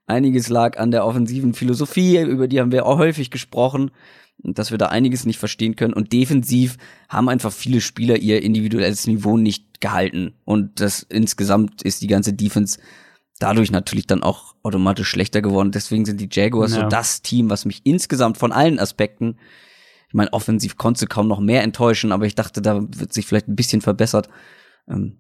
Einiges 0.07 0.51
lag 0.51 0.79
an 0.79 0.91
der 0.91 1.07
offensiven 1.07 1.55
Philosophie, 1.55 2.21
über 2.21 2.47
die 2.47 2.61
haben 2.61 2.73
wir 2.73 2.85
auch 2.85 2.99
häufig 2.99 3.31
gesprochen, 3.31 3.91
dass 4.37 4.71
wir 4.71 4.77
da 4.77 4.89
einiges 4.89 5.25
nicht 5.25 5.39
verstehen 5.39 5.77
können. 5.77 5.95
Und 5.95 6.13
defensiv 6.13 6.77
haben 7.09 7.31
einfach 7.31 7.51
viele 7.51 7.81
Spieler 7.81 8.19
ihr 8.19 8.43
individuelles 8.43 9.07
Niveau 9.07 9.39
nicht 9.39 9.81
gehalten. 9.81 10.35
Und 10.45 10.79
das 10.79 11.03
insgesamt 11.03 11.81
ist 11.81 12.03
die 12.03 12.07
ganze 12.07 12.35
Defense 12.35 12.79
dadurch 13.39 13.71
natürlich 13.71 14.07
dann 14.07 14.23
auch 14.23 14.57
automatisch 14.63 15.09
schlechter 15.09 15.41
geworden. 15.41 15.73
Deswegen 15.73 16.05
sind 16.05 16.21
die 16.21 16.29
Jaguars 16.31 16.75
ja. 16.75 16.83
so 16.83 16.89
das 16.89 17.23
Team, 17.23 17.49
was 17.49 17.65
mich 17.65 17.81
insgesamt 17.85 18.37
von 18.37 18.53
allen 18.53 18.79
Aspekten 18.79 19.39
ich 20.09 20.15
meine, 20.15 20.33
offensiv 20.33 20.77
konntest 20.77 21.03
du 21.03 21.07
kaum 21.07 21.29
noch 21.29 21.41
mehr 21.41 21.63
enttäuschen, 21.63 22.13
aber 22.13 22.27
ich 22.27 22.35
dachte, 22.35 22.63
da 22.63 22.81
wird 22.81 23.13
sich 23.13 23.27
vielleicht 23.27 23.49
ein 23.49 23.57
bisschen 23.57 23.81
verbessert. 23.81 24.29
Ähm, 24.89 25.19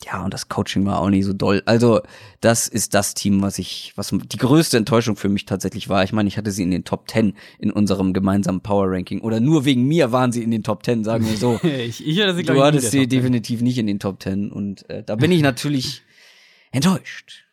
ja, 0.00 0.24
und 0.24 0.32
das 0.32 0.48
Coaching 0.48 0.86
war 0.86 1.00
auch 1.00 1.10
nicht 1.10 1.26
so 1.26 1.34
doll. 1.34 1.62
Also, 1.66 2.00
das 2.40 2.66
ist 2.66 2.94
das 2.94 3.12
Team, 3.12 3.42
was 3.42 3.58
ich, 3.58 3.92
was 3.94 4.08
die 4.10 4.38
größte 4.38 4.78
Enttäuschung 4.78 5.16
für 5.16 5.28
mich 5.28 5.44
tatsächlich 5.44 5.90
war. 5.90 6.02
Ich 6.02 6.12
meine, 6.12 6.28
ich 6.28 6.38
hatte 6.38 6.50
sie 6.50 6.62
in 6.62 6.70
den 6.70 6.84
Top 6.84 7.10
10 7.10 7.34
in 7.58 7.70
unserem 7.70 8.14
gemeinsamen 8.14 8.62
Power 8.62 8.90
Ranking. 8.90 9.20
Oder 9.20 9.40
nur 9.40 9.66
wegen 9.66 9.86
mir 9.86 10.10
waren 10.10 10.32
sie 10.32 10.42
in 10.42 10.50
den 10.50 10.62
Top 10.62 10.84
10, 10.84 11.04
sagen 11.04 11.28
wir 11.28 11.36
so. 11.36 11.60
ich, 11.62 12.06
ich 12.06 12.20
hatte 12.20 12.34
sie, 12.34 12.42
du 12.42 12.62
hattest 12.62 12.90
sie 12.90 13.06
definitiv 13.06 13.60
nicht 13.60 13.76
in 13.76 13.86
den 13.86 13.98
Top 13.98 14.22
10. 14.22 14.50
Und 14.50 14.88
äh, 14.88 15.02
da 15.02 15.16
bin 15.16 15.30
ich 15.30 15.42
natürlich 15.42 16.02
enttäuscht. 16.72 17.44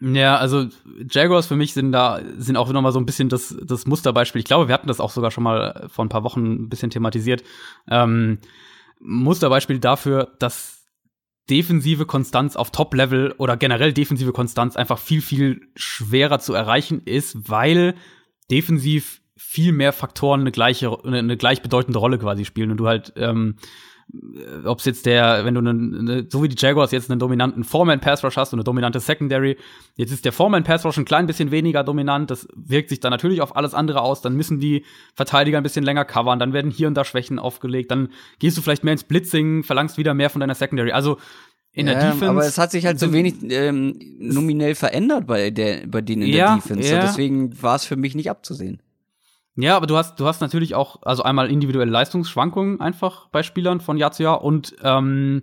Ja, 0.00 0.36
also 0.36 0.66
Jaguars 1.10 1.46
für 1.46 1.56
mich 1.56 1.74
sind 1.74 1.92
da, 1.92 2.20
sind 2.36 2.56
auch 2.56 2.72
noch 2.72 2.82
mal 2.82 2.92
so 2.92 3.00
ein 3.00 3.06
bisschen 3.06 3.28
das, 3.28 3.56
das 3.62 3.86
Musterbeispiel. 3.86 4.38
Ich 4.40 4.44
glaube, 4.44 4.68
wir 4.68 4.74
hatten 4.74 4.86
das 4.86 5.00
auch 5.00 5.10
sogar 5.10 5.30
schon 5.30 5.44
mal 5.44 5.88
vor 5.88 6.04
ein 6.04 6.08
paar 6.08 6.24
Wochen 6.24 6.64
ein 6.64 6.68
bisschen 6.68 6.90
thematisiert. 6.90 7.42
Ähm, 7.88 8.38
Musterbeispiel 9.00 9.78
dafür, 9.80 10.32
dass 10.38 10.86
defensive 11.50 12.06
Konstanz 12.06 12.56
auf 12.56 12.70
Top-Level 12.70 13.34
oder 13.38 13.56
generell 13.56 13.92
defensive 13.92 14.32
Konstanz 14.32 14.76
einfach 14.76 14.98
viel, 14.98 15.22
viel 15.22 15.68
schwerer 15.74 16.38
zu 16.38 16.54
erreichen 16.54 17.02
ist, 17.04 17.48
weil 17.48 17.94
defensiv 18.50 19.20
viel 19.36 19.72
mehr 19.72 19.92
Faktoren 19.92 20.40
eine 20.40 20.52
gleiche, 20.52 21.04
eine 21.04 21.36
gleichbedeutende 21.36 21.98
Rolle 21.98 22.18
quasi 22.18 22.44
spielen 22.44 22.70
und 22.70 22.76
du 22.76 22.86
halt 22.86 23.12
ähm, 23.16 23.56
äh, 23.56 23.62
ob 24.64 24.78
es 24.78 24.86
jetzt 24.86 25.06
der, 25.06 25.44
wenn 25.44 25.54
du 25.54 25.60
eine, 25.60 25.74
ne, 25.74 26.26
so 26.28 26.42
wie 26.42 26.48
die 26.48 26.56
Jaguars 26.58 26.92
jetzt 26.92 27.10
einen 27.10 27.20
dominanten 27.20 27.62
Foreman-Pass-Rush 27.62 28.36
hast 28.36 28.52
und 28.52 28.58
eine 28.58 28.64
dominante 28.64 29.00
Secondary, 29.00 29.56
jetzt 29.96 30.12
ist 30.12 30.24
der 30.24 30.32
Foreman-Pass-Rush 30.32 30.96
ein 30.96 31.04
klein 31.04 31.26
bisschen 31.26 31.50
weniger 31.50 31.84
dominant, 31.84 32.30
das 32.30 32.48
wirkt 32.54 32.88
sich 32.88 33.00
dann 33.00 33.10
natürlich 33.10 33.42
auf 33.42 33.54
alles 33.54 33.74
andere 33.74 34.00
aus, 34.00 34.22
dann 34.22 34.34
müssen 34.34 34.60
die 34.60 34.84
Verteidiger 35.14 35.58
ein 35.58 35.62
bisschen 35.62 35.84
länger 35.84 36.04
covern, 36.04 36.38
dann 36.38 36.52
werden 36.52 36.70
hier 36.70 36.88
und 36.88 36.94
da 36.94 37.04
Schwächen 37.04 37.38
aufgelegt, 37.38 37.90
dann 37.90 38.08
gehst 38.38 38.56
du 38.56 38.62
vielleicht 38.62 38.84
mehr 38.84 38.92
ins 38.92 39.04
Blitzing, 39.04 39.62
verlangst 39.62 39.98
wieder 39.98 40.14
mehr 40.14 40.30
von 40.30 40.40
deiner 40.40 40.54
Secondary, 40.54 40.92
also 40.92 41.18
in 41.72 41.86
der 41.86 41.96
ja, 41.96 42.00
Defense. 42.06 42.28
Aber 42.28 42.46
es 42.46 42.58
hat 42.58 42.70
sich 42.70 42.86
halt 42.86 42.98
so 42.98 43.12
wenig 43.12 43.34
ähm, 43.50 43.98
nominell 44.18 44.74
verändert 44.74 45.26
bei 45.26 45.50
der, 45.50 45.86
bei 45.86 46.00
denen 46.00 46.22
in 46.22 46.28
ja, 46.28 46.46
der 46.46 46.56
Defense. 46.56 46.92
Ja. 46.92 47.02
deswegen 47.02 47.62
war 47.62 47.76
es 47.76 47.84
für 47.84 47.96
mich 47.96 48.14
nicht 48.14 48.30
abzusehen. 48.30 48.80
Ja, 49.60 49.76
aber 49.76 49.88
du 49.88 49.96
hast, 49.96 50.20
du 50.20 50.26
hast 50.26 50.40
natürlich 50.40 50.76
auch, 50.76 51.02
also 51.02 51.24
einmal 51.24 51.50
individuelle 51.50 51.90
Leistungsschwankungen 51.90 52.80
einfach 52.80 53.28
bei 53.30 53.42
Spielern 53.42 53.80
von 53.80 53.96
Jahr 53.96 54.12
zu 54.12 54.22
Jahr 54.22 54.44
und 54.44 54.76
ähm, 54.84 55.42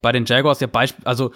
bei 0.00 0.12
den 0.12 0.26
Jaguars 0.26 0.60
ja 0.60 0.68
Beispiel, 0.68 1.04
also 1.04 1.32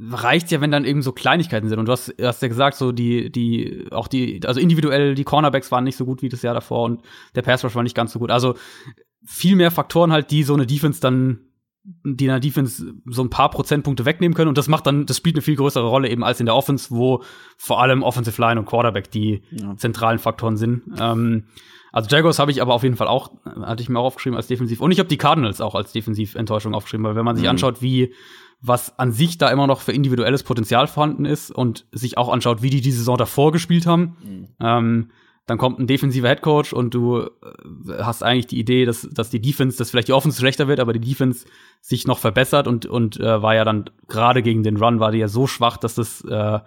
reicht 0.00 0.50
ja, 0.50 0.62
wenn 0.62 0.70
dann 0.70 0.86
eben 0.86 1.02
so 1.02 1.12
Kleinigkeiten 1.12 1.68
sind. 1.68 1.78
Und 1.78 1.86
du 1.86 1.92
hast, 1.92 2.14
hast 2.22 2.40
ja 2.40 2.48
gesagt, 2.48 2.78
so 2.78 2.92
die, 2.92 3.30
die, 3.30 3.86
auch 3.90 4.08
die, 4.08 4.40
also 4.46 4.60
individuell, 4.60 5.14
die 5.14 5.24
Cornerbacks 5.24 5.70
waren 5.70 5.84
nicht 5.84 5.96
so 5.96 6.06
gut 6.06 6.22
wie 6.22 6.30
das 6.30 6.40
Jahr 6.40 6.54
davor 6.54 6.84
und 6.84 7.02
der 7.34 7.42
Pass 7.42 7.62
Rush 7.62 7.74
war 7.74 7.82
nicht 7.82 7.96
ganz 7.96 8.12
so 8.12 8.18
gut. 8.18 8.30
Also 8.30 8.54
viel 9.26 9.56
mehr 9.56 9.70
Faktoren 9.70 10.10
halt, 10.10 10.30
die 10.30 10.42
so 10.42 10.54
eine 10.54 10.66
Defense 10.66 11.02
dann 11.02 11.47
die 12.04 12.24
in 12.24 12.30
der 12.30 12.40
Defense 12.40 12.94
so 13.06 13.22
ein 13.22 13.30
paar 13.30 13.50
Prozentpunkte 13.50 14.04
wegnehmen 14.04 14.34
können. 14.34 14.48
Und 14.48 14.58
das 14.58 14.68
macht 14.68 14.86
dann, 14.86 15.06
das 15.06 15.16
spielt 15.16 15.36
eine 15.36 15.42
viel 15.42 15.56
größere 15.56 15.86
Rolle 15.86 16.08
eben 16.08 16.22
als 16.22 16.40
in 16.40 16.46
der 16.46 16.54
Offense, 16.54 16.90
wo 16.90 17.22
vor 17.56 17.80
allem 17.80 18.02
Offensive 18.02 18.40
Line 18.40 18.60
und 18.60 18.66
Quarterback 18.66 19.10
die 19.10 19.42
ja. 19.50 19.76
zentralen 19.76 20.18
Faktoren 20.18 20.56
sind. 20.56 20.82
Ähm, 20.98 21.44
also 21.92 22.14
Jaguars 22.14 22.38
habe 22.38 22.50
ich 22.50 22.60
aber 22.60 22.74
auf 22.74 22.82
jeden 22.82 22.96
Fall 22.96 23.08
auch, 23.08 23.30
hatte 23.62 23.82
ich 23.82 23.88
mir 23.88 23.98
auch 23.98 24.04
aufgeschrieben 24.04 24.36
als 24.36 24.46
defensiv. 24.46 24.80
Und 24.80 24.90
ich 24.90 24.98
habe 24.98 25.08
die 25.08 25.16
Cardinals 25.16 25.60
auch 25.60 25.74
als 25.74 25.92
Defensiventtäuschung 25.92 26.74
aufgeschrieben, 26.74 27.04
weil 27.04 27.16
wenn 27.16 27.24
man 27.24 27.36
sich 27.36 27.44
mhm. 27.44 27.50
anschaut, 27.50 27.80
wie 27.80 28.12
was 28.60 28.98
an 28.98 29.12
sich 29.12 29.38
da 29.38 29.48
immer 29.50 29.66
noch 29.66 29.80
für 29.80 29.92
individuelles 29.92 30.42
Potenzial 30.42 30.88
vorhanden 30.88 31.24
ist 31.24 31.50
und 31.50 31.86
sich 31.92 32.18
auch 32.18 32.28
anschaut, 32.28 32.60
wie 32.60 32.70
die 32.70 32.80
die 32.80 32.90
Saison 32.90 33.16
davor 33.16 33.52
gespielt 33.52 33.86
haben, 33.86 34.16
mhm. 34.22 34.48
ähm, 34.60 35.10
dann 35.48 35.56
kommt 35.56 35.78
ein 35.78 35.86
defensiver 35.86 36.28
Headcoach 36.28 36.74
und 36.74 36.92
du 36.92 37.22
äh, 37.22 38.02
hast 38.02 38.22
eigentlich 38.22 38.48
die 38.48 38.58
Idee, 38.58 38.84
dass, 38.84 39.08
dass 39.10 39.30
die 39.30 39.40
Defense, 39.40 39.78
dass 39.78 39.90
vielleicht 39.90 40.08
die 40.08 40.12
Offense 40.12 40.38
schlechter 40.38 40.68
wird, 40.68 40.78
aber 40.78 40.92
die 40.92 41.00
Defense 41.00 41.46
sich 41.80 42.06
noch 42.06 42.18
verbessert 42.18 42.68
und, 42.68 42.84
und 42.84 43.18
äh, 43.18 43.42
war 43.42 43.54
ja 43.54 43.64
dann 43.64 43.88
gerade 44.08 44.42
gegen 44.42 44.62
den 44.62 44.76
Run, 44.76 45.00
war 45.00 45.10
die 45.10 45.18
ja 45.18 45.28
so 45.28 45.46
schwach, 45.46 45.78
dass 45.78 45.94
das 45.94 46.22
äh, 46.24 46.60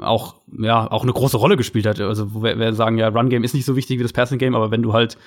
auch, 0.00 0.36
ja, 0.56 0.88
auch 0.88 1.02
eine 1.02 1.12
große 1.12 1.36
Rolle 1.36 1.56
gespielt 1.56 1.84
hat. 1.84 2.00
Also 2.00 2.44
wir, 2.44 2.56
wir 2.56 2.72
sagen 2.74 2.96
ja, 2.96 3.08
Run-Game 3.08 3.42
ist 3.42 3.54
nicht 3.54 3.64
so 3.64 3.74
wichtig 3.74 3.98
wie 3.98 4.04
das 4.04 4.12
Passing-Game, 4.12 4.54
aber 4.54 4.70
wenn 4.70 4.82
du 4.82 4.92
halt 4.92 5.18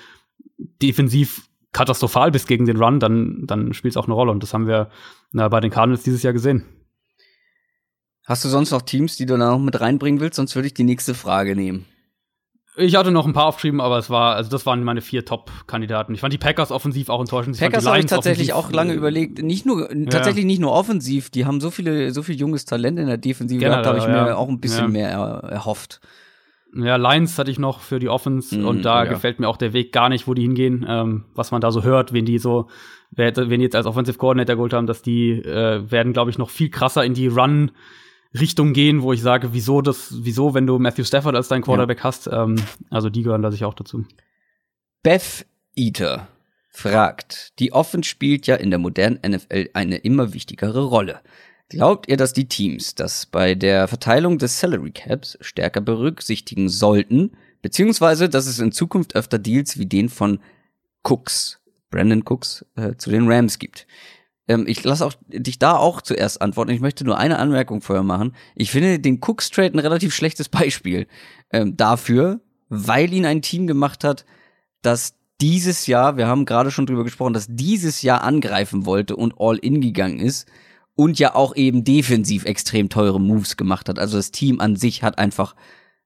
defensiv 0.56 1.48
katastrophal 1.72 2.30
bist 2.30 2.48
gegen 2.48 2.64
den 2.64 2.78
Run, 2.78 2.98
dann, 2.98 3.44
dann 3.46 3.74
spielt 3.74 3.92
es 3.92 3.98
auch 3.98 4.06
eine 4.06 4.14
Rolle. 4.14 4.32
Und 4.32 4.42
das 4.42 4.54
haben 4.54 4.66
wir 4.66 4.88
na, 5.32 5.48
bei 5.48 5.60
den 5.60 5.70
Cardinals 5.70 6.02
dieses 6.02 6.22
Jahr 6.22 6.32
gesehen. 6.32 6.64
Hast 8.24 8.42
du 8.42 8.48
sonst 8.48 8.70
noch 8.70 8.82
Teams, 8.82 9.16
die 9.16 9.26
du 9.26 9.36
da 9.36 9.50
noch 9.50 9.58
mit 9.58 9.78
reinbringen 9.82 10.20
willst? 10.20 10.36
Sonst 10.36 10.54
würde 10.54 10.68
ich 10.68 10.74
die 10.74 10.84
nächste 10.84 11.12
Frage 11.12 11.54
nehmen. 11.54 11.84
Ich 12.80 12.96
hatte 12.96 13.10
noch 13.10 13.26
ein 13.26 13.32
paar 13.32 13.46
aufgeschrieben, 13.46 13.80
aber 13.80 13.98
es 13.98 14.08
war, 14.10 14.34
also 14.34 14.50
das 14.50 14.64
waren 14.64 14.82
meine 14.82 15.02
vier 15.02 15.24
Top-Kandidaten. 15.24 16.14
Ich 16.14 16.20
fand 16.20 16.32
die 16.32 16.38
Packers 16.38 16.72
offensiv 16.72 17.08
auch 17.10 17.20
enttäuschend. 17.20 17.58
Packers 17.58 17.86
habe 17.86 17.98
ich 17.98 18.06
tatsächlich 18.06 18.52
auch 18.52 18.72
lange 18.72 18.94
überlegt. 18.94 19.42
Nicht 19.42 19.66
nur, 19.66 19.94
ja. 19.94 20.06
tatsächlich 20.06 20.46
nicht 20.46 20.60
nur 20.60 20.72
offensiv. 20.72 21.30
Die 21.30 21.44
haben 21.44 21.60
so 21.60 21.70
viele, 21.70 22.12
so 22.12 22.22
viel 22.22 22.36
junges 22.36 22.64
Talent 22.64 22.98
in 22.98 23.06
der 23.06 23.18
Defensive 23.18 23.60
gehabt, 23.60 23.86
habe 23.86 23.98
ich 23.98 24.04
ja. 24.04 24.24
mir 24.24 24.38
auch 24.38 24.48
ein 24.48 24.60
bisschen 24.60 24.84
ja. 24.84 24.88
mehr 24.88 25.08
erhofft. 25.10 26.00
Ja, 26.74 26.96
Lions 26.96 27.36
hatte 27.38 27.50
ich 27.50 27.58
noch 27.58 27.80
für 27.80 27.98
die 27.98 28.08
Offense 28.08 28.56
mhm, 28.56 28.66
und 28.66 28.82
da 28.84 29.04
gefällt 29.04 29.40
mir 29.40 29.48
auch 29.48 29.56
der 29.56 29.72
Weg 29.72 29.92
gar 29.92 30.08
nicht, 30.08 30.28
wo 30.28 30.34
die 30.34 30.42
hingehen, 30.42 30.86
ähm, 30.88 31.24
was 31.34 31.50
man 31.50 31.60
da 31.60 31.72
so 31.72 31.82
hört, 31.82 32.12
wen 32.12 32.24
die 32.24 32.38
so, 32.38 32.68
wen 33.10 33.34
die 33.34 33.56
jetzt 33.64 33.74
als 33.74 33.86
Offensive 33.86 34.18
Coordinator 34.18 34.54
geholt 34.54 34.72
haben, 34.72 34.86
dass 34.86 35.02
die 35.02 35.32
äh, 35.32 35.90
werden, 35.90 36.12
glaube 36.12 36.30
ich, 36.30 36.38
noch 36.38 36.48
viel 36.48 36.70
krasser 36.70 37.04
in 37.04 37.14
die 37.14 37.26
Run- 37.26 37.72
Richtung 38.38 38.72
gehen, 38.72 39.02
wo 39.02 39.12
ich 39.12 39.22
sage, 39.22 39.52
wieso 39.52 39.82
das, 39.82 40.14
wieso, 40.22 40.54
wenn 40.54 40.66
du 40.66 40.78
Matthew 40.78 41.04
Stafford 41.04 41.34
als 41.34 41.48
dein 41.48 41.62
Quarterback 41.62 41.98
ja. 41.98 42.04
hast, 42.04 42.28
ähm, 42.28 42.56
also 42.88 43.10
die 43.10 43.22
gehören 43.22 43.42
da 43.42 43.50
sich 43.50 43.64
auch 43.64 43.74
dazu. 43.74 44.04
Beth 45.02 45.46
Eater 45.74 46.28
fragt, 46.68 47.58
die 47.58 47.72
Offense 47.72 48.08
spielt 48.08 48.46
ja 48.46 48.54
in 48.56 48.70
der 48.70 48.78
modernen 48.78 49.18
NFL 49.26 49.70
eine 49.74 49.96
immer 49.96 50.32
wichtigere 50.32 50.84
Rolle. 50.84 51.20
Glaubt 51.68 52.08
ihr, 52.08 52.16
dass 52.16 52.32
die 52.32 52.48
Teams 52.48 52.94
das 52.94 53.26
bei 53.26 53.54
der 53.54 53.88
Verteilung 53.88 54.38
des 54.38 54.58
Salary 54.58 54.90
Caps 54.90 55.38
stärker 55.40 55.80
berücksichtigen 55.80 56.68
sollten, 56.68 57.32
beziehungsweise 57.62 58.28
dass 58.28 58.46
es 58.46 58.58
in 58.58 58.72
Zukunft 58.72 59.14
öfter 59.14 59.38
Deals 59.38 59.78
wie 59.78 59.86
den 59.86 60.08
von 60.08 60.40
Cooks, 61.02 61.60
Brandon 61.90 62.22
Cooks, 62.24 62.64
äh, 62.76 62.94
zu 62.96 63.10
den 63.10 63.30
Rams 63.30 63.58
gibt? 63.58 63.86
Ähm, 64.50 64.64
ich 64.66 64.82
lasse 64.82 65.06
auch 65.06 65.14
dich 65.28 65.60
da 65.60 65.76
auch 65.76 66.02
zuerst 66.02 66.42
antworten. 66.42 66.72
Ich 66.72 66.80
möchte 66.80 67.04
nur 67.04 67.16
eine 67.16 67.38
Anmerkung 67.38 67.82
vorher 67.82 68.02
machen. 68.02 68.34
Ich 68.56 68.72
finde 68.72 68.98
den 68.98 69.20
Cooks 69.20 69.50
Trade 69.50 69.74
ein 69.74 69.78
relativ 69.78 70.12
schlechtes 70.12 70.48
Beispiel 70.48 71.06
ähm, 71.52 71.76
dafür, 71.76 72.40
weil 72.68 73.12
ihn 73.14 73.26
ein 73.26 73.42
Team 73.42 73.68
gemacht 73.68 74.02
hat, 74.02 74.24
das 74.82 75.14
dieses 75.40 75.86
Jahr, 75.86 76.16
wir 76.16 76.26
haben 76.26 76.46
gerade 76.46 76.72
schon 76.72 76.86
drüber 76.86 77.04
gesprochen, 77.04 77.32
dass 77.32 77.46
dieses 77.48 78.02
Jahr 78.02 78.24
angreifen 78.24 78.86
wollte 78.86 79.14
und 79.14 79.34
all 79.38 79.56
in 79.56 79.80
gegangen 79.80 80.18
ist 80.18 80.48
und 80.96 81.18
ja 81.20 81.34
auch 81.36 81.54
eben 81.54 81.84
defensiv 81.84 82.44
extrem 82.44 82.88
teure 82.88 83.20
Moves 83.20 83.56
gemacht 83.56 83.88
hat. 83.88 84.00
Also 84.00 84.16
das 84.16 84.32
Team 84.32 84.60
an 84.60 84.74
sich 84.74 85.04
hat 85.04 85.18
einfach 85.18 85.54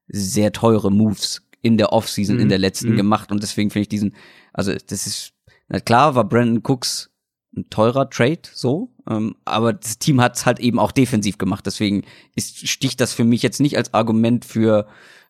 sehr 0.07 0.51
teure 0.51 0.91
Moves 0.91 1.41
in 1.61 1.77
der 1.77 1.91
Offseason, 1.91 2.35
mhm. 2.35 2.43
in 2.43 2.49
der 2.49 2.59
letzten 2.59 2.91
mhm. 2.91 2.97
gemacht 2.97 3.31
und 3.31 3.41
deswegen 3.41 3.71
finde 3.71 3.81
ich 3.81 3.89
diesen, 3.89 4.15
also 4.53 4.71
das 4.71 5.07
ist, 5.07 5.33
na 5.67 5.79
klar 5.79 6.13
war 6.13 6.23
Brandon 6.23 6.61
Cooks 6.63 7.09
ein 7.57 7.69
teurer 7.69 8.09
Trade, 8.09 8.41
so. 8.53 8.91
Ähm, 9.09 9.35
aber 9.45 9.73
das 9.73 9.99
Team 9.99 10.21
hat 10.21 10.35
es 10.35 10.45
halt 10.45 10.59
eben 10.59 10.79
auch 10.79 10.91
defensiv 10.91 11.37
gemacht. 11.37 11.65
Deswegen 11.65 12.03
ist, 12.35 12.67
sticht 12.67 12.99
das 13.01 13.13
für 13.13 13.23
mich 13.23 13.41
jetzt 13.43 13.59
nicht 13.61 13.77
als 13.77 13.93
Argument 13.93 14.45
für 14.45 14.87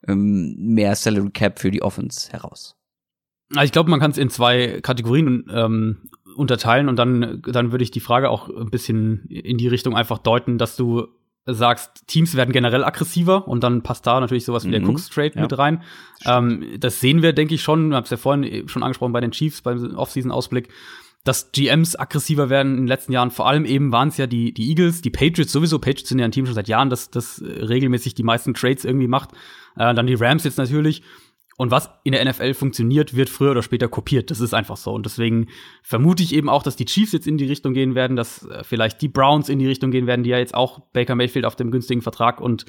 ähm, 0.07 0.55
mehr 0.57 0.95
Salary 0.95 1.29
Cap 1.31 1.59
für 1.59 1.71
die 1.71 1.81
Offense 1.81 2.31
heraus. 2.31 2.75
Also 3.53 3.65
ich 3.65 3.71
glaube, 3.71 3.89
man 3.89 3.99
kann 3.99 4.11
es 4.11 4.17
in 4.17 4.29
zwei 4.29 4.79
Kategorien 4.81 5.45
ähm, 5.53 6.09
unterteilen 6.35 6.89
und 6.89 6.95
dann, 6.97 7.41
dann 7.45 7.71
würde 7.71 7.83
ich 7.83 7.91
die 7.91 7.99
Frage 7.99 8.29
auch 8.29 8.49
ein 8.49 8.69
bisschen 8.71 9.25
in 9.27 9.57
die 9.57 9.67
Richtung 9.67 9.95
einfach 9.95 10.17
deuten, 10.17 10.57
dass 10.57 10.75
du 10.75 11.07
sagst, 11.47 12.07
Teams 12.07 12.33
werden 12.35 12.51
generell 12.51 12.83
aggressiver 12.83 13.47
und 13.47 13.63
dann 13.63 13.83
passt 13.83 14.07
da 14.07 14.19
natürlich 14.19 14.45
sowas 14.45 14.65
wie 14.65 14.71
der 14.71 14.81
Mhm. 14.81 14.89
Cooks 14.89 15.09
Trade 15.09 15.33
Ja. 15.35 15.41
mit 15.43 15.55
rein. 15.55 15.83
Ähm, 16.25 16.65
das 16.79 16.99
sehen 16.99 17.21
wir, 17.21 17.33
denke 17.33 17.53
ich 17.53 17.61
schon. 17.61 17.89
Ich 17.91 17.95
habe 17.95 18.03
es 18.05 18.09
ja 18.09 18.17
vorhin 18.17 18.67
schon 18.67 18.81
angesprochen 18.81 19.13
bei 19.13 19.21
den 19.21 19.29
Chiefs 19.31 19.61
beim 19.61 19.95
Offseason-Ausblick, 19.95 20.69
dass 21.25 21.51
GMs 21.51 21.95
aggressiver 21.95 22.49
werden 22.49 22.73
in 22.73 22.81
den 22.83 22.87
letzten 22.87 23.11
Jahren. 23.11 23.31
Vor 23.31 23.47
allem 23.47 23.65
eben 23.65 23.91
waren 23.91 24.09
es 24.09 24.17
ja 24.17 24.27
die, 24.27 24.53
die 24.53 24.69
Eagles, 24.69 25.01
die 25.01 25.09
Patriots 25.09 25.51
sowieso. 25.51 25.79
Patriots 25.79 26.09
sind 26.09 26.19
ja 26.19 26.25
ein 26.25 26.31
Team 26.31 26.45
schon 26.45 26.53
seit 26.53 26.67
Jahren, 26.67 26.91
das, 26.91 27.09
das 27.09 27.41
äh, 27.41 27.65
regelmäßig 27.65 28.13
die 28.13 28.23
meisten 28.23 28.53
Trades 28.53 28.85
irgendwie 28.85 29.07
macht. 29.07 29.31
Äh, 29.75 29.95
dann 29.95 30.05
die 30.05 30.13
Rams 30.13 30.43
jetzt 30.43 30.59
natürlich. 30.59 31.01
Und 31.57 31.71
was 31.71 31.89
in 32.03 32.11
der 32.11 32.23
NFL 32.23 32.53
funktioniert, 32.53 33.15
wird 33.15 33.29
früher 33.29 33.51
oder 33.51 33.63
später 33.63 33.87
kopiert. 33.87 34.29
Das 34.29 34.39
ist 34.39 34.53
einfach 34.53 34.77
so. 34.77 34.93
Und 34.93 35.07
deswegen 35.07 35.47
vermute 35.81 36.21
ich 36.21 36.35
eben 36.35 36.47
auch, 36.47 36.61
dass 36.61 36.75
die 36.75 36.85
Chiefs 36.85 37.13
jetzt 37.13 37.27
in 37.27 37.37
die 37.37 37.45
Richtung 37.45 37.73
gehen 37.73 37.95
werden, 37.95 38.15
dass 38.15 38.45
äh, 38.45 38.63
vielleicht 38.63 39.01
die 39.01 39.07
Browns 39.07 39.49
in 39.49 39.57
die 39.57 39.67
Richtung 39.67 39.89
gehen 39.89 40.05
werden, 40.05 40.23
die 40.23 40.29
ja 40.29 40.37
jetzt 40.37 40.53
auch 40.53 40.79
Baker 40.93 41.15
Mayfield 41.15 41.45
auf 41.45 41.55
dem 41.55 41.71
günstigen 41.71 42.03
Vertrag 42.03 42.39
und 42.39 42.65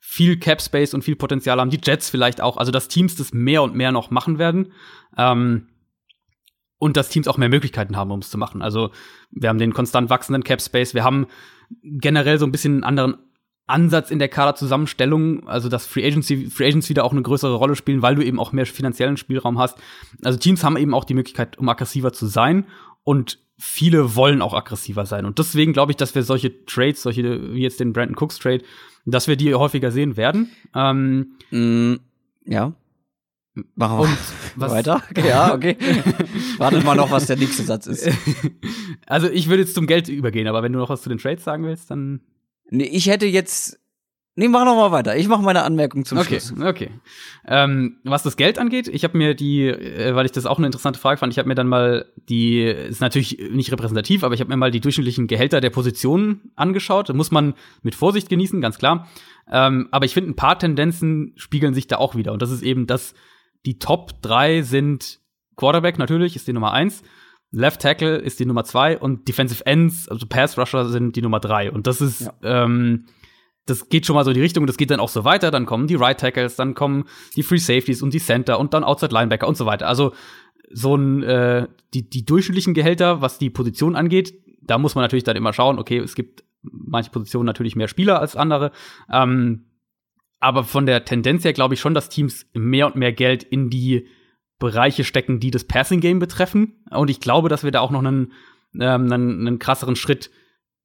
viel 0.00 0.38
Cap 0.38 0.62
Space 0.62 0.94
und 0.94 1.02
viel 1.02 1.16
Potenzial 1.16 1.60
haben. 1.60 1.68
Die 1.68 1.80
Jets 1.82 2.08
vielleicht 2.08 2.40
auch. 2.40 2.56
Also, 2.56 2.72
dass 2.72 2.88
Teams 2.88 3.16
das 3.16 3.34
mehr 3.34 3.62
und 3.62 3.74
mehr 3.74 3.92
noch 3.92 4.10
machen 4.10 4.38
werden. 4.38 4.72
Ähm, 5.18 5.66
und 6.78 6.96
dass 6.96 7.08
Teams 7.08 7.28
auch 7.28 7.38
mehr 7.38 7.48
Möglichkeiten 7.48 7.96
haben, 7.96 8.10
um 8.10 8.20
es 8.20 8.30
zu 8.30 8.38
machen. 8.38 8.62
Also, 8.62 8.90
wir 9.30 9.48
haben 9.48 9.58
den 9.58 9.74
konstant 9.74 10.10
wachsenden 10.10 10.44
Cap 10.44 10.62
Space. 10.62 10.94
Wir 10.94 11.04
haben 11.04 11.26
generell 11.82 12.38
so 12.38 12.46
ein 12.46 12.52
bisschen 12.52 12.74
einen 12.74 12.84
anderen 12.84 13.16
Ansatz 13.66 14.10
in 14.10 14.18
der 14.18 14.28
Kaderzusammenstellung, 14.28 15.46
also 15.46 15.68
dass 15.68 15.86
Free 15.86 16.06
Agency, 16.06 16.46
Free 16.46 16.66
Agents 16.66 16.88
wieder 16.88 17.04
auch 17.04 17.12
eine 17.12 17.22
größere 17.22 17.54
Rolle 17.54 17.76
spielen, 17.76 18.00
weil 18.00 18.14
du 18.14 18.24
eben 18.24 18.40
auch 18.40 18.52
mehr 18.52 18.64
finanziellen 18.64 19.18
Spielraum 19.18 19.58
hast. 19.58 19.78
Also 20.24 20.38
Teams 20.38 20.64
haben 20.64 20.78
eben 20.78 20.94
auch 20.94 21.04
die 21.04 21.14
Möglichkeit, 21.14 21.58
um 21.58 21.68
aggressiver 21.68 22.12
zu 22.12 22.26
sein 22.26 22.64
und 23.04 23.38
viele 23.58 24.14
wollen 24.14 24.40
auch 24.40 24.54
aggressiver 24.54 25.04
sein. 25.04 25.26
Und 25.26 25.38
deswegen 25.38 25.74
glaube 25.74 25.92
ich, 25.92 25.96
dass 25.96 26.14
wir 26.14 26.22
solche 26.22 26.64
Trades, 26.64 27.02
solche 27.02 27.52
wie 27.52 27.62
jetzt 27.62 27.80
den 27.80 27.92
Brandon 27.92 28.16
Cooks 28.16 28.38
Trade, 28.38 28.62
dass 29.04 29.28
wir 29.28 29.36
die 29.36 29.54
häufiger 29.54 29.90
sehen 29.90 30.16
werden. 30.16 30.50
Ähm, 30.74 31.32
Mm, 31.50 31.94
ja. 32.44 32.72
Machen 33.74 33.98
wir 33.98 34.02
und 34.02 34.18
was, 34.56 34.72
weiter. 34.72 35.02
Ja, 35.16 35.54
okay. 35.54 35.76
Wartet 36.58 36.84
mal 36.84 36.94
noch, 36.94 37.10
was 37.10 37.26
der 37.26 37.36
nächste 37.36 37.62
Satz 37.62 37.86
ist. 37.86 38.08
also 39.06 39.28
ich 39.28 39.48
würde 39.48 39.62
jetzt 39.62 39.74
zum 39.74 39.86
Geld 39.86 40.08
übergehen, 40.08 40.46
aber 40.46 40.62
wenn 40.62 40.72
du 40.72 40.78
noch 40.78 40.90
was 40.90 41.02
zu 41.02 41.08
den 41.08 41.18
Trades 41.18 41.44
sagen 41.44 41.64
willst, 41.64 41.90
dann 41.90 42.20
Nee, 42.70 42.84
ich 42.84 43.08
hätte 43.08 43.26
jetzt. 43.26 43.78
Nee, 44.36 44.46
mach 44.46 44.64
noch 44.64 44.76
mal 44.76 44.92
weiter. 44.92 45.16
Ich 45.16 45.26
mache 45.26 45.42
meine 45.42 45.64
Anmerkung 45.64 46.04
zum 46.04 46.18
okay, 46.18 46.38
Schluss. 46.40 46.62
okay. 46.62 46.90
Ähm, 47.44 47.96
was 48.04 48.22
das 48.22 48.36
Geld 48.36 48.60
angeht, 48.60 48.86
ich 48.86 49.02
habe 49.02 49.18
mir 49.18 49.34
die, 49.34 49.66
äh, 49.66 50.14
weil 50.14 50.26
ich 50.26 50.32
das 50.32 50.46
auch 50.46 50.58
eine 50.58 50.66
interessante 50.66 51.00
Frage 51.00 51.18
fand, 51.18 51.32
ich 51.32 51.40
habe 51.40 51.48
mir 51.48 51.56
dann 51.56 51.66
mal 51.66 52.06
die, 52.28 52.62
ist 52.62 53.00
natürlich 53.00 53.40
nicht 53.50 53.72
repräsentativ, 53.72 54.22
aber 54.22 54.34
ich 54.34 54.40
habe 54.40 54.50
mir 54.50 54.56
mal 54.56 54.70
die 54.70 54.78
durchschnittlichen 54.78 55.26
Gehälter 55.26 55.60
der 55.60 55.70
Positionen 55.70 56.52
angeschaut. 56.54 57.08
Da 57.08 57.14
muss 57.14 57.32
man 57.32 57.54
mit 57.82 57.96
Vorsicht 57.96 58.28
genießen, 58.28 58.60
ganz 58.60 58.78
klar. 58.78 59.08
Ähm, 59.50 59.88
aber 59.90 60.04
ich 60.04 60.14
finde, 60.14 60.30
ein 60.30 60.36
paar 60.36 60.56
Tendenzen 60.56 61.32
spiegeln 61.34 61.74
sich 61.74 61.88
da 61.88 61.96
auch 61.96 62.14
wieder. 62.14 62.32
Und 62.32 62.40
das 62.40 62.52
ist 62.52 62.62
eben, 62.62 62.86
dass 62.86 63.14
die 63.66 63.78
Top 63.78 64.22
drei 64.22 64.62
sind 64.62 65.20
Quarterback 65.56 65.98
natürlich, 65.98 66.36
ist 66.36 66.46
die 66.46 66.52
Nummer 66.52 66.72
eins. 66.72 67.02
Left 67.50 67.80
Tackle 67.80 68.16
ist 68.16 68.40
die 68.40 68.46
Nummer 68.46 68.64
zwei 68.64 68.98
und 68.98 69.26
Defensive 69.26 69.64
Ends, 69.64 70.08
also 70.08 70.26
Pass 70.26 70.58
Rusher 70.58 70.88
sind 70.88 71.16
die 71.16 71.22
Nummer 71.22 71.40
drei. 71.40 71.72
Und 71.72 71.86
das 71.86 72.00
ist, 72.00 72.30
ähm, 72.42 73.06
das 73.64 73.88
geht 73.88 74.06
schon 74.06 74.14
mal 74.14 74.24
so 74.24 74.30
in 74.30 74.34
die 74.34 74.42
Richtung, 74.42 74.66
das 74.66 74.76
geht 74.76 74.90
dann 74.90 75.00
auch 75.00 75.08
so 75.08 75.24
weiter. 75.24 75.50
Dann 75.50 75.66
kommen 75.66 75.86
die 75.86 75.94
Right 75.94 76.18
Tackles, 76.18 76.56
dann 76.56 76.74
kommen 76.74 77.04
die 77.36 77.42
Free 77.42 77.58
Safeties 77.58 78.02
und 78.02 78.12
die 78.12 78.20
Center 78.20 78.58
und 78.58 78.74
dann 78.74 78.84
Outside 78.84 79.12
Linebacker 79.12 79.48
und 79.48 79.56
so 79.56 79.66
weiter. 79.66 79.88
Also 79.88 80.12
so 80.70 80.94
ein, 80.94 81.22
äh, 81.22 81.66
die, 81.94 82.08
die 82.08 82.24
durchschnittlichen 82.24 82.74
Gehälter, 82.74 83.22
was 83.22 83.38
die 83.38 83.50
Position 83.50 83.96
angeht, 83.96 84.34
da 84.60 84.76
muss 84.76 84.94
man 84.94 85.02
natürlich 85.02 85.24
dann 85.24 85.36
immer 85.36 85.54
schauen, 85.54 85.78
okay, 85.78 85.98
es 85.98 86.14
gibt 86.14 86.44
manche 86.62 87.10
Positionen 87.10 87.46
natürlich 87.46 87.76
mehr 87.76 87.88
Spieler 87.88 88.20
als 88.20 88.36
andere. 88.36 88.72
Ähm, 89.10 89.64
aber 90.40 90.64
von 90.64 90.86
der 90.86 91.04
Tendenz 91.04 91.44
her 91.44 91.52
glaube 91.52 91.74
ich 91.74 91.80
schon, 91.80 91.94
dass 91.94 92.08
Teams 92.08 92.46
mehr 92.52 92.86
und 92.86 92.96
mehr 92.96 93.12
Geld 93.12 93.42
in 93.42 93.70
die 93.70 94.06
Bereiche 94.58 95.04
stecken, 95.04 95.40
die 95.40 95.50
das 95.50 95.64
Passing 95.64 96.00
Game 96.00 96.18
betreffen. 96.18 96.84
Und 96.90 97.10
ich 97.10 97.20
glaube, 97.20 97.48
dass 97.48 97.64
wir 97.64 97.70
da 97.70 97.80
auch 97.80 97.90
noch 97.90 98.00
einen, 98.04 98.32
ähm, 98.74 99.12
einen, 99.12 99.46
einen 99.46 99.58
krasseren 99.58 99.96
Schritt 99.96 100.30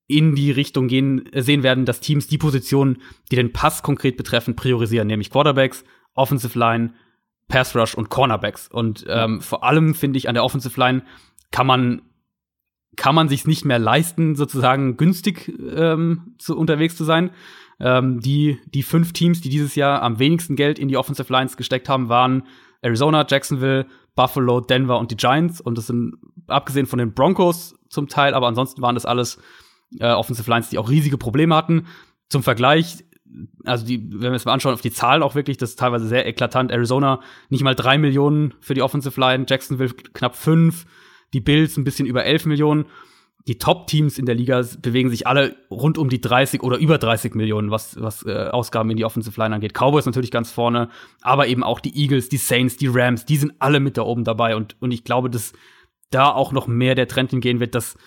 in 0.07 0.35
die 0.35 0.51
Richtung 0.51 0.88
gehen, 0.88 1.30
sehen 1.34 1.63
werden, 1.63 1.85
dass 1.85 2.01
Teams 2.01 2.27
die 2.27 2.38
Positionen, 2.38 3.01
die 3.31 3.35
den 3.35 3.53
Pass 3.53 3.84
konkret 3.84 4.17
betreffen, 4.17 4.55
priorisieren, 4.55 5.07
nämlich 5.07 5.31
Quarterbacks, 5.31 5.84
Offensive 6.13 6.57
Line, 6.57 6.93
Pass 7.47 7.75
Rush 7.75 7.95
und 7.95 8.09
Cornerbacks. 8.09 8.67
Und 8.67 9.05
ähm, 9.07 9.41
vor 9.41 9.63
allem 9.63 9.95
finde 9.95 10.17
ich 10.17 10.27
an 10.27 10.35
der 10.35 10.43
Offensive 10.43 10.80
Line 10.80 11.03
kann 11.51 11.67
man 11.67 12.01
kann 12.95 13.15
man 13.15 13.27
sich 13.27 13.47
nicht 13.47 13.65
mehr 13.65 13.80
leisten, 13.80 14.35
sozusagen 14.35 14.97
günstig 14.97 15.51
ähm, 15.75 16.35
zu, 16.38 16.55
unterwegs 16.55 16.95
zu 16.95 17.03
sein. 17.03 17.31
Ähm, 17.84 18.22
die, 18.22 18.60
die 18.73 18.81
fünf 18.81 19.11
Teams, 19.11 19.41
die 19.41 19.49
dieses 19.49 19.76
Jahr 19.76 20.01
am 20.01 20.18
wenigsten 20.18 20.55
Geld 20.55 20.80
in 20.80 20.88
die 20.88 20.95
Offensive 20.95 21.31
Lines 21.31 21.57
gesteckt 21.57 21.89
haben, 21.89 22.07
waren 22.07 22.43
Arizona, 22.81 23.26
Jacksonville, 23.30 23.85
Buffalo, 24.15 24.61
Denver 24.61 24.97
und 24.99 25.11
die 25.11 25.18
Giants. 25.18 25.60
Und 25.60 25.77
das 25.77 25.88
sind 25.88 26.15
abgesehen 26.47 26.85
von 26.85 26.99
den 26.99 27.14
Broncos 27.14 27.76
zum 27.89 28.07
Teil, 28.07 28.35
aber 28.35 28.47
ansonsten 28.47 28.81
waren 28.81 28.95
das 28.95 29.05
alles 29.05 29.38
äh, 29.99 30.11
Offensive 30.11 30.49
Lines, 30.49 30.69
die 30.69 30.77
auch 30.77 30.89
riesige 30.89 31.18
Probleme 31.18 31.55
hatten. 31.55 31.88
Zum 32.30 32.41
Vergleich, 32.41 33.03
also 33.65 33.85
die, 33.85 34.01
wenn 34.14 34.31
wir 34.31 34.34
es 34.34 34.45
mal 34.45 34.53
anschauen, 34.53 34.73
auf 34.73 34.81
die 34.81 34.91
Zahlen 34.91 35.22
auch 35.22 35.35
wirklich, 35.35 35.57
das 35.57 35.72
ist 35.72 35.80
teilweise 35.80 36.07
sehr 36.07 36.26
eklatant. 36.26 36.72
Arizona 36.72 37.19
nicht 37.49 37.64
mal 37.64 37.76
drei 37.76 37.97
Millionen 37.97 38.53
für 38.61 38.76
die 38.76 38.81
Offensive 38.81 39.19
Line, 39.19 39.45
Jacksonville 39.49 39.93
knapp 40.14 40.38
fünf, 40.38 40.85
die 41.34 41.41
Bills 41.41 41.76
ein 41.76 41.84
bisschen 41.84 42.07
über 42.07 42.23
11 42.23 42.45
Millionen. 42.45 42.85
Die 43.48 43.57
Top-Teams 43.57 44.18
in 44.18 44.26
der 44.26 44.36
Liga 44.36 44.64
bewegen 44.82 45.10
sich 45.10 45.28
alle 45.28 45.56
rund 45.70 45.98
um 45.98 46.10
die 46.10 46.22
30 46.22 46.64
oder 46.64 46.78
über 46.78 46.98
30 46.98 47.36
Millionen, 47.36 47.72
was, 47.72 47.99
was 47.99 48.26
äh, 48.26 48.49
Ausgaben 48.52 48.90
in 48.90 48.98
die 48.98 49.03
Offensive 49.03 49.40
Line 49.40 49.53
angeht. 49.53 49.74
Cowboys 49.74 50.06
natürlich 50.06 50.32
ganz 50.32 50.49
vorne, 50.49 50.90
aber 51.22 51.48
eben 51.48 51.64
auch 51.64 51.82
die 51.82 51.95
Eagles, 51.95 52.30
die 52.30 52.38
Saints, 52.38 52.78
die 52.78 52.88
Rams, 52.88 53.26
die 53.26 53.36
sind 53.36 53.53
alle 53.60 53.82
mit 53.82 53.98
da 53.98 54.03
oben 54.03 54.24
dabei. 54.24 54.56
Und, 54.56 54.78
und 54.82 54.91
ich 54.91 55.03
glaube, 55.03 55.30
dass 55.30 55.52
da 56.10 56.32
auch 56.32 56.53
noch 56.53 56.68
mehr 56.68 56.95
der 56.95 57.07
Trend 57.07 57.32
hingehen 57.32 57.60
wird, 57.60 57.76
dass 57.76 57.98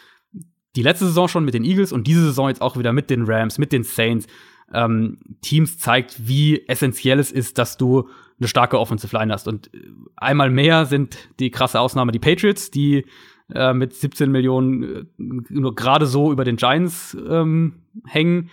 die 0.74 0.82
letzte 0.82 1.06
Saison 1.06 1.28
schon 1.28 1.44
mit 1.44 1.54
den 1.54 1.64
Eagles 1.64 1.92
und 1.92 2.06
diese 2.06 2.24
Saison 2.24 2.48
jetzt 2.48 2.62
auch 2.62 2.78
wieder 2.78 2.92
mit 2.92 3.10
den 3.10 3.24
Rams, 3.24 3.58
mit 3.58 3.72
den 3.72 3.82
Saints, 3.82 4.26
ähm, 4.72 5.18
Teams 5.42 5.78
zeigt, 5.78 6.26
wie 6.26 6.66
essentiell 6.68 7.18
es 7.18 7.30
ist, 7.30 7.58
dass 7.58 7.76
du 7.76 8.08
eine 8.38 8.48
starke 8.48 8.78
Offensive 8.78 9.16
Line 9.16 9.32
hast. 9.32 9.48
Und 9.48 9.72
äh, 9.74 9.80
einmal 10.16 10.50
mehr 10.50 10.86
sind 10.86 11.16
die 11.38 11.50
krasse 11.50 11.80
Ausnahme 11.80 12.12
die 12.12 12.18
Patriots, 12.18 12.70
die 12.70 13.06
äh, 13.54 13.72
mit 13.72 13.94
17 13.94 14.30
Millionen 14.30 14.82
äh, 14.82 15.04
nur 15.18 15.74
gerade 15.74 16.06
so 16.06 16.32
über 16.32 16.44
den 16.44 16.56
Giants 16.56 17.16
ähm, 17.28 17.82
hängen. 18.06 18.50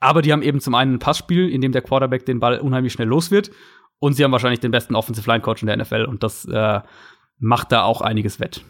Aber 0.00 0.22
die 0.22 0.32
haben 0.32 0.42
eben 0.42 0.60
zum 0.60 0.74
einen 0.74 0.94
ein 0.94 0.98
Passspiel, 0.98 1.48
in 1.48 1.60
dem 1.60 1.72
der 1.72 1.82
Quarterback 1.82 2.26
den 2.26 2.40
Ball 2.40 2.58
unheimlich 2.58 2.92
schnell 2.92 3.08
los 3.08 3.30
wird. 3.30 3.50
Und 3.98 4.14
sie 4.14 4.24
haben 4.24 4.32
wahrscheinlich 4.32 4.60
den 4.60 4.70
besten 4.70 4.94
Offensive 4.94 5.28
Line 5.30 5.42
Coach 5.42 5.62
in 5.62 5.66
der 5.66 5.76
NFL. 5.76 6.04
Und 6.04 6.22
das 6.22 6.44
äh, 6.44 6.80
macht 7.38 7.72
da 7.72 7.84
auch 7.84 8.00
einiges 8.00 8.40
wett. 8.40 8.64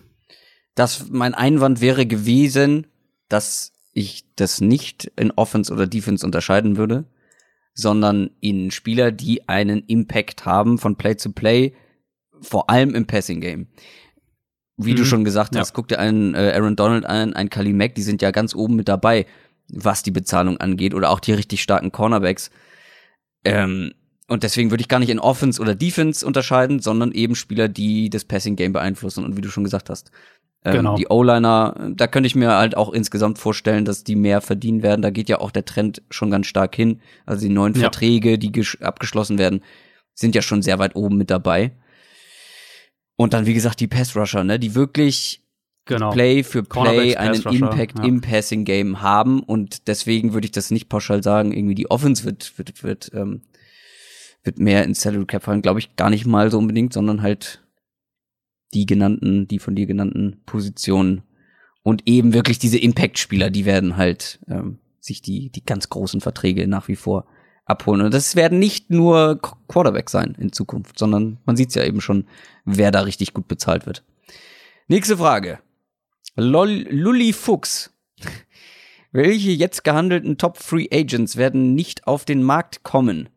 Das, 0.74 1.10
mein 1.10 1.34
Einwand 1.34 1.80
wäre 1.80 2.06
gewesen, 2.06 2.86
dass 3.28 3.72
ich 3.92 4.24
das 4.36 4.60
nicht 4.60 5.10
in 5.16 5.30
Offense 5.32 5.72
oder 5.72 5.86
Defense 5.86 6.26
unterscheiden 6.26 6.76
würde, 6.76 7.04
sondern 7.74 8.30
in 8.40 8.70
Spieler, 8.70 9.12
die 9.12 9.48
einen 9.48 9.84
Impact 9.86 10.46
haben 10.46 10.78
von 10.78 10.96
Play 10.96 11.16
zu 11.16 11.32
Play, 11.32 11.74
vor 12.40 12.70
allem 12.70 12.94
im 12.94 13.06
Passing 13.06 13.40
Game. 13.40 13.68
Wie 14.76 14.92
Mhm. 14.92 14.96
du 14.96 15.04
schon 15.04 15.24
gesagt 15.24 15.54
Ja. 15.54 15.60
hast, 15.60 15.72
guck 15.72 15.88
dir 15.88 15.98
einen 15.98 16.34
äh, 16.34 16.52
Aaron 16.54 16.76
Donald 16.76 17.06
an, 17.06 17.32
einen 17.34 17.50
Kali 17.50 17.72
Mack, 17.72 17.94
die 17.94 18.02
sind 18.02 18.22
ja 18.22 18.30
ganz 18.32 18.54
oben 18.54 18.74
mit 18.76 18.88
dabei, 18.88 19.26
was 19.72 20.02
die 20.02 20.10
Bezahlung 20.10 20.56
angeht, 20.58 20.94
oder 20.94 21.10
auch 21.10 21.20
die 21.20 21.32
richtig 21.32 21.62
starken 21.62 21.92
Cornerbacks. 21.92 22.50
Ähm, 23.44 23.92
und 24.28 24.42
deswegen 24.42 24.70
würde 24.70 24.80
ich 24.80 24.88
gar 24.88 24.98
nicht 25.00 25.10
in 25.10 25.18
Offense 25.18 25.60
oder 25.60 25.74
Defense 25.74 26.26
unterscheiden, 26.26 26.80
sondern 26.80 27.12
eben 27.12 27.34
Spieler, 27.34 27.68
die 27.68 28.08
das 28.10 28.24
Passing 28.24 28.56
Game 28.56 28.72
beeinflussen. 28.72 29.24
Und 29.24 29.36
wie 29.36 29.42
du 29.42 29.50
schon 29.50 29.64
gesagt 29.64 29.90
hast, 29.90 30.10
ähm, 30.64 30.72
Genau. 30.76 30.96
die 30.96 31.06
O-Liner, 31.10 31.92
da 31.94 32.06
könnte 32.06 32.26
ich 32.26 32.34
mir 32.34 32.52
halt 32.52 32.74
auch 32.76 32.92
insgesamt 32.92 33.38
vorstellen, 33.38 33.84
dass 33.84 34.02
die 34.02 34.16
mehr 34.16 34.40
verdienen 34.40 34.82
werden. 34.82 35.02
Da 35.02 35.10
geht 35.10 35.28
ja 35.28 35.40
auch 35.40 35.50
der 35.50 35.66
Trend 35.66 36.02
schon 36.10 36.30
ganz 36.30 36.46
stark 36.46 36.74
hin. 36.74 37.00
Also 37.26 37.46
die 37.46 37.52
neuen 37.52 37.74
Ja. 37.74 37.80
Verträge, 37.80 38.38
die 38.38 38.50
gesch- 38.50 38.82
abgeschlossen 38.82 39.38
werden, 39.38 39.60
sind 40.14 40.34
ja 40.34 40.40
schon 40.42 40.62
sehr 40.62 40.78
weit 40.78 40.96
oben 40.96 41.18
mit 41.18 41.30
dabei. 41.30 41.72
Und 43.16 43.32
dann, 43.32 43.46
wie 43.46 43.54
gesagt, 43.54 43.80
die 43.80 43.86
Pass-Rusher, 43.86 44.44
ne, 44.44 44.58
die 44.58 44.74
wirklich 44.74 45.44
Genau. 45.86 46.12
Play 46.12 46.42
für 46.42 46.62
Play 46.62 47.16
einen 47.16 47.42
Impact 47.42 47.98
ja. 47.98 48.04
im 48.04 48.22
Passing 48.22 48.64
Game 48.64 49.02
haben 49.02 49.42
und 49.42 49.86
deswegen 49.86 50.32
würde 50.32 50.46
ich 50.46 50.52
das 50.52 50.70
nicht 50.70 50.88
pauschal 50.88 51.22
sagen, 51.22 51.52
irgendwie 51.52 51.74
die 51.74 51.90
Offense 51.90 52.24
wird 52.24 52.56
wird 52.56 52.82
wird 52.82 53.10
ähm, 53.12 53.42
wird 54.42 54.58
mehr 54.58 54.84
ins 54.84 55.02
Salary 55.02 55.26
Cap 55.26 55.42
fallen, 55.42 55.60
glaube 55.60 55.80
ich 55.80 55.94
gar 55.96 56.08
nicht 56.08 56.24
mal 56.24 56.50
so 56.50 56.56
unbedingt, 56.58 56.94
sondern 56.94 57.20
halt 57.20 57.62
die 58.72 58.86
genannten, 58.86 59.46
die 59.46 59.58
von 59.58 59.74
dir 59.74 59.86
genannten 59.86 60.42
Positionen 60.46 61.22
und 61.82 62.02
eben 62.06 62.32
wirklich 62.32 62.58
diese 62.58 62.78
Impact 62.78 63.18
Spieler, 63.18 63.50
die 63.50 63.66
werden 63.66 63.98
halt 63.98 64.40
ähm, 64.48 64.78
sich 65.00 65.20
die 65.20 65.50
die 65.50 65.66
ganz 65.66 65.90
großen 65.90 66.22
Verträge 66.22 66.66
nach 66.66 66.88
wie 66.88 66.96
vor 66.96 67.26
abholen 67.66 68.02
und 68.02 68.12
das 68.14 68.36
werden 68.36 68.58
nicht 68.58 68.90
nur 68.90 69.38
Qu- 69.42 69.56
Quarterback 69.68 70.10
sein 70.10 70.36
in 70.38 70.52
Zukunft, 70.52 70.98
sondern 70.98 71.38
man 71.46 71.56
sieht's 71.56 71.74
ja 71.74 71.84
eben 71.84 72.00
schon, 72.00 72.26
wer 72.64 72.90
da 72.90 73.00
richtig 73.00 73.32
gut 73.34 73.48
bezahlt 73.48 73.86
wird. 73.86 74.04
Nächste 74.88 75.16
Frage. 75.16 75.60
Lol, 76.36 76.86
Lulli 76.90 77.32
Fuchs. 77.32 77.90
Welche 79.12 79.50
jetzt 79.52 79.84
gehandelten 79.84 80.38
Top 80.38 80.58
Free 80.58 80.88
Agents 80.92 81.36
werden 81.36 81.74
nicht 81.74 82.06
auf 82.06 82.24
den 82.24 82.42
Markt 82.42 82.82
kommen? 82.82 83.28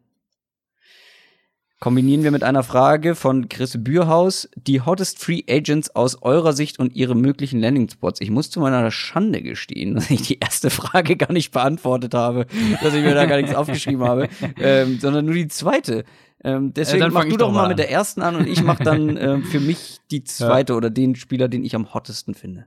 Kombinieren 1.80 2.24
wir 2.24 2.32
mit 2.32 2.44
einer 2.44 2.64
Frage 2.64 3.14
von 3.14 3.50
Chris 3.50 3.78
Bürhaus. 3.84 4.50
Die 4.56 4.82
hottest 4.82 5.24
Free 5.24 5.44
Agents 5.48 5.96
aus 5.96 6.24
eurer 6.24 6.54
Sicht 6.54 6.80
und 6.80 6.96
ihre 6.96 7.14
möglichen 7.14 7.60
Landing 7.60 7.88
Spots. 7.88 8.20
Ich 8.20 8.32
muss 8.32 8.50
zu 8.50 8.60
meiner 8.60 8.90
Schande 8.90 9.44
gestehen, 9.44 9.94
dass 9.96 10.10
ich 10.10 10.24
die 10.24 10.40
erste 10.40 10.72
Frage 10.72 11.16
gar 11.16 11.32
nicht 11.32 11.52
beantwortet 11.52 12.16
habe, 12.16 12.48
dass 12.82 12.96
ich 12.96 13.04
mir 13.04 13.14
da 13.14 13.26
gar 13.26 13.38
nichts 13.38 13.54
aufgeschrieben 13.56 14.04
habe, 14.04 14.28
ähm, 14.60 15.00
sondern 15.00 15.26
nur 15.26 15.36
die 15.36 15.50
zweite. 15.50 16.04
Ähm, 16.44 16.74
deswegen 16.74 17.02
dann 17.02 17.14
mach 17.14 17.26
du 17.26 17.38
doch 17.38 17.52
mal 17.52 17.64
mal 17.64 17.68
mit 17.68 17.74
an. 17.74 17.78
der 17.78 17.92
ersten 17.92 18.22
an 18.22 18.36
und 18.36 18.48
ich 18.48 18.64
mach 18.64 18.80
dann 18.80 19.16
ähm, 19.20 19.44
für 19.44 19.60
mich 19.60 19.98
die 20.10 20.24
zweite 20.24 20.74
oder 20.74 20.90
den 20.90 21.16
Spieler, 21.16 21.48
den 21.48 21.64
ich 21.64 21.76
am 21.76 21.94
hottesten 21.94 22.34
finde. 22.34 22.66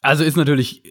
Also 0.00 0.24
ist 0.24 0.36
natürlich 0.36 0.82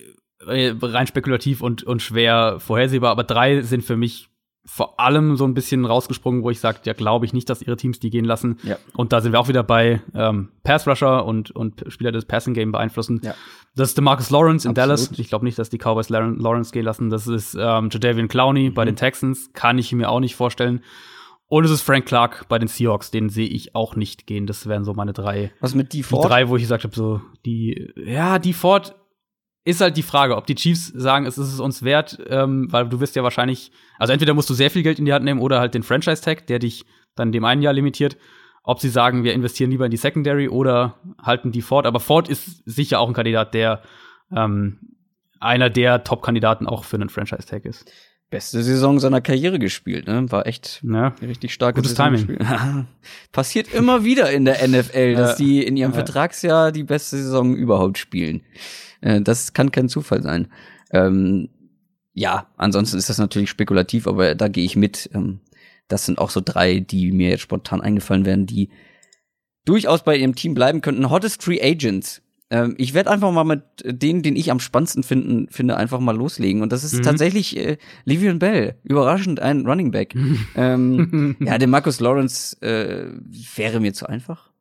äh, 0.46 0.74
rein 0.82 1.08
spekulativ 1.08 1.62
und, 1.62 1.84
und 1.84 2.02
schwer 2.02 2.60
vorhersehbar, 2.60 3.10
aber 3.12 3.24
drei 3.24 3.62
sind 3.62 3.84
für 3.84 3.98
mich 3.98 4.30
vor 4.66 5.00
allem 5.00 5.36
so 5.36 5.46
ein 5.46 5.54
bisschen 5.54 5.84
rausgesprungen, 5.86 6.42
wo 6.44 6.50
ich 6.50 6.60
sage, 6.60 6.80
ja, 6.86 6.94
glaube 6.94 7.26
ich 7.26 7.34
nicht, 7.34 7.50
dass 7.50 7.62
ihre 7.62 7.76
Teams 7.76 8.00
die 8.00 8.10
gehen 8.10 8.24
lassen. 8.24 8.58
Ja. 8.64 8.78
Und 8.96 9.12
da 9.12 9.20
sind 9.20 9.34
wir 9.34 9.40
auch 9.40 9.50
wieder 9.50 9.62
bei 9.64 10.02
ähm, 10.16 10.50
Pass 10.64 10.88
Rusher 10.88 11.26
und, 11.26 11.52
und 11.52 11.84
Spieler 11.90 12.12
des 12.14 12.26
Passing 12.26 12.54
Game 12.54 12.72
beeinflussen. 12.72 13.20
Ja. 13.24 13.36
Das 13.76 13.90
ist 13.90 13.98
DeMarcus 13.98 14.30
Lawrence 14.30 14.66
in 14.66 14.72
Absolut. 14.72 14.78
Dallas. 14.78 15.20
Ich 15.20 15.28
glaube 15.28 15.44
nicht, 15.46 15.60
dass 15.60 15.70
die 15.70 15.78
Cowboys 15.78 16.08
Lawrence 16.10 16.72
gehen 16.72 16.86
lassen. 16.86 17.10
Das 17.10 17.28
ist 17.28 17.56
ähm, 17.60 17.90
Jadavian 17.92 18.28
Clowney 18.30 18.70
bei 18.70 18.84
Mhm. 18.84 18.88
den 18.92 18.96
Texans. 18.96 19.52
Kann 19.54 19.78
ich 19.78 19.92
mir 19.92 20.10
auch 20.10 20.20
nicht 20.22 20.36
vorstellen. 20.36 20.82
Und 21.48 21.66
es 21.66 21.72
ist 21.72 21.82
Frank 21.82 22.06
Clark 22.06 22.48
bei 22.48 22.58
den 22.58 22.68
Seahawks. 22.70 23.12
Den 23.12 23.30
sehe 23.30 23.48
ich 23.48 23.76
auch 23.76 23.96
nicht 23.98 24.26
gehen. 24.28 24.48
Das 24.48 24.66
wären 24.68 24.86
so 24.86 24.94
meine 24.94 25.12
drei 25.14 25.52
Was 25.60 25.76
mit 25.76 25.92
die 25.94 25.98
die 25.98 26.04
Ford? 26.04 26.30
drei, 26.30 26.48
wo 26.48 26.56
ich 26.56 26.64
gesagt 26.64 26.84
habe, 26.86 26.96
so, 26.96 27.22
die, 27.46 27.92
ja, 27.98 28.40
die 28.40 28.54
Ford 28.54 28.96
ist 29.66 29.82
halt 29.82 29.96
die 29.98 30.04
Frage, 30.04 30.36
ob 30.36 30.46
die 30.46 30.56
Chiefs 30.56 30.88
sagen, 30.88 31.26
es 31.26 31.38
ist 31.38 31.54
es 31.54 31.60
uns 31.60 31.84
wert, 31.84 32.18
ähm, 32.28 32.68
weil 32.72 32.88
du 32.90 33.00
wirst 33.00 33.16
ja 33.16 33.24
wahrscheinlich, 33.24 33.72
also 33.98 34.12
entweder 34.12 34.34
musst 34.34 34.50
du 34.50 34.54
sehr 34.54 34.70
viel 34.72 34.84
Geld 34.84 35.00
in 35.00 35.06
die 35.06 35.14
Hand 35.14 35.24
nehmen 35.26 35.40
oder 35.40 35.60
halt 35.60 35.74
den 35.74 35.84
Franchise-Tag, 35.84 36.48
der 36.48 36.60
dich 36.60 36.86
dann 37.16 37.32
dem 37.32 37.46
einen 37.46 37.62
Jahr 37.62 37.74
limitiert. 37.74 38.18
Ob 38.66 38.80
sie 38.80 38.90
sagen, 38.90 39.24
wir 39.24 39.34
investieren 39.34 39.72
lieber 39.72 39.86
in 39.86 39.92
die 39.92 39.98
Secondary 39.98 40.48
oder 40.48 40.96
halten 41.22 41.52
die 41.52 41.62
Ford. 41.62 41.86
Aber 41.86 42.00
Ford 42.00 42.30
ist 42.30 42.62
sicher 42.66 43.00
auch 43.00 43.08
ein 43.10 43.14
Kandidat, 43.14 43.54
der 43.54 43.82
ähm, 44.36 44.80
einer 45.40 45.70
der 45.70 46.04
Top-Kandidaten 46.06 46.66
auch 46.68 46.84
für 46.86 46.96
einen 46.96 47.10
Franchise-Tag 47.10 47.66
ist. 47.66 47.92
Beste 48.30 48.64
Saison 48.64 49.00
seiner 49.00 49.22
Karriere 49.22 49.60
gespielt, 49.60 50.08
ne? 50.08 50.26
War 50.32 50.48
echt 50.48 50.82
eine 50.84 51.14
richtig 51.22 51.54
starke 51.54 51.82
Gutes 51.82 51.96
Saison 51.96 52.16
Timing. 52.16 52.38
Passiert 53.32 53.72
immer 53.74 54.04
wieder 54.06 54.32
in 54.32 54.46
der 54.46 54.66
NFL, 54.68 55.16
dass 55.16 55.32
Ja. 55.38 55.46
die 55.46 55.64
in 55.64 55.78
ihrem 55.78 55.92
Ja. 55.92 55.98
Vertragsjahr 55.98 56.72
die 56.72 56.84
beste 56.84 57.18
Saison 57.18 57.54
überhaupt 57.56 57.98
spielen. 57.98 58.42
Äh, 59.04 59.22
Das 59.22 59.54
kann 59.54 59.72
kein 59.72 59.90
Zufall 59.90 60.22
sein. 60.24 60.48
Ähm, 60.92 61.50
ja, 62.14 62.48
ansonsten 62.58 62.98
ist 62.98 63.10
das 63.10 63.18
natürlich 63.18 63.50
spekulativ, 63.50 64.08
aber 64.08 64.36
da 64.36 64.48
gehe 64.48 64.66
ich 64.66 64.76
mit. 64.76 65.10
Ähm, 65.14 65.40
das 65.88 66.06
sind 66.06 66.18
auch 66.18 66.30
so 66.30 66.42
drei, 66.44 66.80
die 66.80 67.12
mir 67.12 67.30
jetzt 67.30 67.42
spontan 67.42 67.82
eingefallen 67.82 68.26
wären, 68.26 68.46
die 68.46 68.70
durchaus 69.66 70.04
bei 70.04 70.16
ihrem 70.18 70.36
Team 70.36 70.54
bleiben 70.54 70.82
könnten. 70.82 71.10
Hottest 71.10 71.44
Free 71.44 71.62
Agents. 71.62 72.22
Ähm, 72.50 72.76
ich 72.78 72.94
werde 72.94 73.10
einfach 73.10 73.32
mal 73.32 73.44
mit 73.44 73.64
denen, 73.84 74.22
den 74.22 74.36
ich 74.36 74.52
am 74.52 74.60
spannendsten 74.60 75.04
finden, 75.04 75.48
finde, 75.50 75.76
einfach 75.78 76.00
mal 76.00 76.16
loslegen. 76.16 76.62
Und 76.62 76.72
das 76.72 76.84
ist 76.84 76.94
Mhm. 77.00 77.04
tatsächlich 77.04 77.58
äh, 77.58 77.78
Livian 78.06 78.40
Bell. 78.40 78.76
Überraschend 78.84 79.40
ein 79.40 79.66
Running 79.66 79.92
Back. 79.92 80.14
ähm, 80.56 81.36
ja, 81.40 81.58
der 81.58 81.68
Marcus 81.68 82.00
Lawrence 82.00 82.62
äh, 82.62 83.08
wäre 83.56 83.80
mir 83.80 83.94
zu 83.94 84.08
einfach 84.08 84.52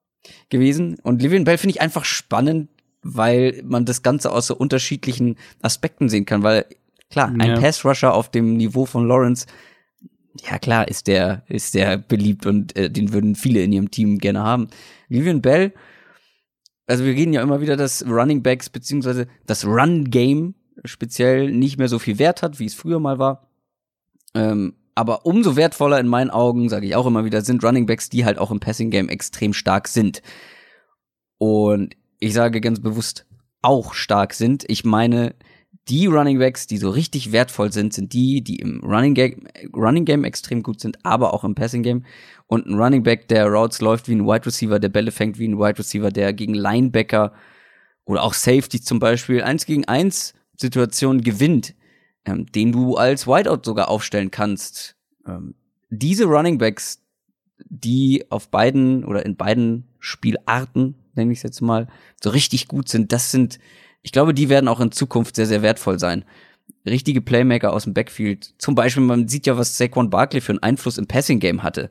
gewesen. 0.49 0.97
Und 1.03 1.21
Livian 1.23 1.45
Bell 1.45 1.59
finde 1.59 1.75
ich 1.75 1.81
einfach 1.83 2.05
spannend, 2.05 2.69
weil 3.03 3.63
man 3.65 3.85
das 3.85 4.03
Ganze 4.03 4.31
aus 4.33 4.47
so 4.47 4.57
unterschiedlichen 4.57 5.37
Aspekten 5.61 6.09
sehen 6.09 6.25
kann. 6.25 6.43
Weil 6.43 6.67
klar, 7.11 7.29
ein 7.29 7.41
Ja. 7.41 7.61
Pass-Rusher 7.61 8.15
auf 8.15 8.31
dem 8.31 8.57
Niveau 8.57 8.87
von 8.87 9.07
Lawrence, 9.07 9.47
ja 10.41 10.59
klar, 10.59 10.89
ist 10.89 11.09
der, 11.09 11.43
ist 11.49 11.75
der 11.75 11.99
beliebt 11.99 12.47
und 12.47 12.75
äh, 12.77 12.91
den 12.91 13.13
würden 13.13 13.35
viele 13.35 13.63
in 13.63 13.73
ihrem 13.73 13.91
Team 13.91 14.19
gerne 14.19 14.41
haben. 14.41 14.69
Livian 15.09 15.43
Bell, 15.43 15.73
also 16.87 17.05
wir 17.05 17.13
reden 17.13 17.33
ja 17.33 17.43
immer 17.43 17.61
wieder, 17.61 17.77
dass 17.77 18.05
Running 18.07 18.43
Backs 18.43 18.71
beziehungsweise 18.71 19.27
das 19.47 19.65
Run-Game 19.67 20.55
speziell 20.85 21.51
nicht 21.51 21.79
mehr 21.79 21.89
so 21.89 21.99
viel 21.99 22.19
Wert 22.19 22.43
hat, 22.43 22.59
wie 22.59 22.67
es 22.67 22.75
früher 22.75 22.99
mal 22.99 23.19
war. 23.19 23.49
Ähm, 24.35 24.75
aber 24.95 25.27
umso 25.27 25.57
wertvoller 25.57 25.99
in 26.01 26.09
meinen 26.09 26.31
Augen, 26.31 26.69
sage 26.69 26.87
ich 26.87 26.97
auch 26.97 27.07
immer 27.07 27.25
wieder, 27.25 27.43
sind 27.43 27.65
Running 27.65 27.87
Backs, 27.87 28.11
die 28.11 28.25
halt 28.25 28.39
auch 28.39 28.51
im 28.51 28.61
Passing 28.61 28.91
Game 28.91 29.09
extrem 29.09 29.53
stark 29.53 29.89
sind. 29.89 30.23
Und 31.39 31.97
ich 32.23 32.35
sage 32.35 32.61
ganz 32.61 32.81
bewusst 32.81 33.27
auch 33.63 33.95
stark 33.95 34.33
sind. 34.33 34.65
Ich 34.69 34.85
meine, 34.85 35.35
die 35.89 36.07
Running 36.07 36.39
Backs, 36.39 36.69
die 36.69 36.79
so 36.79 36.91
richtig 36.91 37.33
wertvoll 37.33 37.73
sind, 37.73 37.93
sind 37.93 38.13
die, 38.13 38.45
die 38.45 38.57
im 38.57 38.81
Running 38.85 39.15
Game, 39.15 39.49
Running 39.75 40.05
Game 40.05 40.23
extrem 40.23 40.63
gut 40.63 40.79
sind, 40.79 41.05
aber 41.05 41.35
auch 41.35 41.43
im 41.43 41.57
Passing 41.57 41.83
Game. 41.83 42.05
Und 42.47 42.67
ein 42.67 42.79
Running 42.79 43.03
Back, 43.03 43.27
der 43.27 43.47
Routes 43.47 43.81
läuft 43.81 44.09
wie 44.09 44.15
ein 44.15 44.25
Wide 44.25 44.47
Receiver, 44.47 44.79
der 44.79 44.89
Bälle 44.89 45.11
fängt 45.11 45.41
wie 45.41 45.49
ein 45.49 45.59
Wide 45.59 45.81
Receiver, 45.81 46.11
der 46.11 46.33
gegen 46.33 46.55
Linebacker 46.55 47.33
oder 48.05 48.23
auch 48.23 48.35
Safety 48.35 48.81
zum 48.81 49.01
Beispiel 49.01 49.43
eins 49.43 49.67
gegen 49.67 49.87
eins 49.87 50.35
Situationen 50.57 51.23
gewinnt, 51.23 51.75
ähm, 52.25 52.47
den 52.53 52.71
du 52.71 52.95
als 52.95 53.27
Wideout 53.27 53.63
sogar 53.65 53.89
aufstellen 53.89 54.31
kannst. 54.31 54.95
Ähm, 55.27 55.57
diese 55.91 56.27
Running 56.27 56.59
Backs, 56.59 57.03
die 57.69 58.31
auf 58.31 58.49
beiden 58.49 59.05
oder 59.05 59.27
in 59.27 59.37
beiden 59.37 59.89
Spielarten, 59.99 61.02
nenne 61.15 61.33
ich 61.33 61.39
es 61.39 61.43
jetzt 61.43 61.61
mal, 61.61 61.89
so 62.23 62.31
richtig 62.31 62.69
gut 62.69 62.89
sind, 62.89 63.13
das 63.13 63.31
sind, 63.31 63.59
ich 64.03 64.13
glaube, 64.13 64.35
die 64.35 64.49
werden 64.49 64.69
auch 64.69 64.81
in 64.81 64.93
Zukunft 64.93 65.37
sehr, 65.37 65.47
sehr 65.47 65.63
wertvoll 65.63 65.99
sein. 65.99 66.25
Richtige 66.87 67.21
Playmaker 67.21 67.73
aus 67.73 67.85
dem 67.85 67.95
Backfield. 67.95 68.55
Zum 68.59 68.75
Beispiel, 68.75 69.03
man 69.03 69.29
sieht 69.29 69.47
ja, 69.47 69.57
was 69.57 69.77
Saquon 69.77 70.11
Barkley 70.11 70.41
für 70.41 70.53
einen 70.53 70.63
Einfluss 70.63 70.99
im 70.99 71.07
Passing 71.07 71.39
Game 71.41 71.63
hatte 71.63 71.91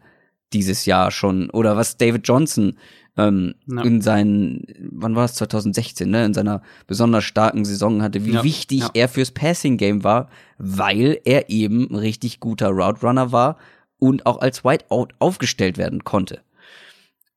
dieses 0.54 0.86
Jahr 0.86 1.12
schon. 1.12 1.50
Oder 1.52 1.78
was 1.78 1.98
David 1.98 2.28
Johnson 2.28 2.78
ähm, 3.18 3.56
Ja. 3.68 3.82
in 3.84 4.02
seinen, 4.02 4.66
wann 4.92 5.16
war 5.16 5.26
es, 5.26 5.36
2016, 5.36 6.10
ne, 6.10 6.26
in 6.26 6.34
seiner 6.34 6.62
besonders 6.88 7.24
starken 7.24 7.66
Saison 7.66 8.02
hatte, 8.02 8.26
wie 8.26 8.34
Ja, 8.34 8.44
wichtig 8.44 8.80
ja. 8.80 8.90
er 8.94 9.10
fürs 9.10 9.32
Passing 9.32 9.78
Game 9.78 10.04
war, 10.04 10.30
weil 10.58 11.20
er 11.26 11.50
eben 11.50 11.90
ein 11.90 11.96
richtig 11.96 12.40
guter 12.40 12.70
Route 12.70 13.02
Runner 13.06 13.32
war 13.32 13.58
und 13.98 14.26
auch 14.26 14.40
als 14.42 14.64
Whiteout 14.64 15.10
aufgestellt 15.20 15.78
werden 15.78 16.04
konnte. 16.04 16.42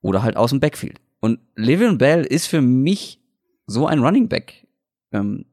Oder 0.01 0.23
halt 0.23 0.37
aus 0.37 0.51
dem 0.51 0.59
Backfield. 0.59 0.99
Und 1.25 1.39
Le'Veon 1.57 1.97
Bell 1.97 2.23
ist 2.23 2.45
für 2.45 2.61
mich 2.61 3.19
so 3.65 3.87
ein 3.87 3.97
Running 3.97 4.29
Back. 4.29 4.67
Ähm, 5.11 5.45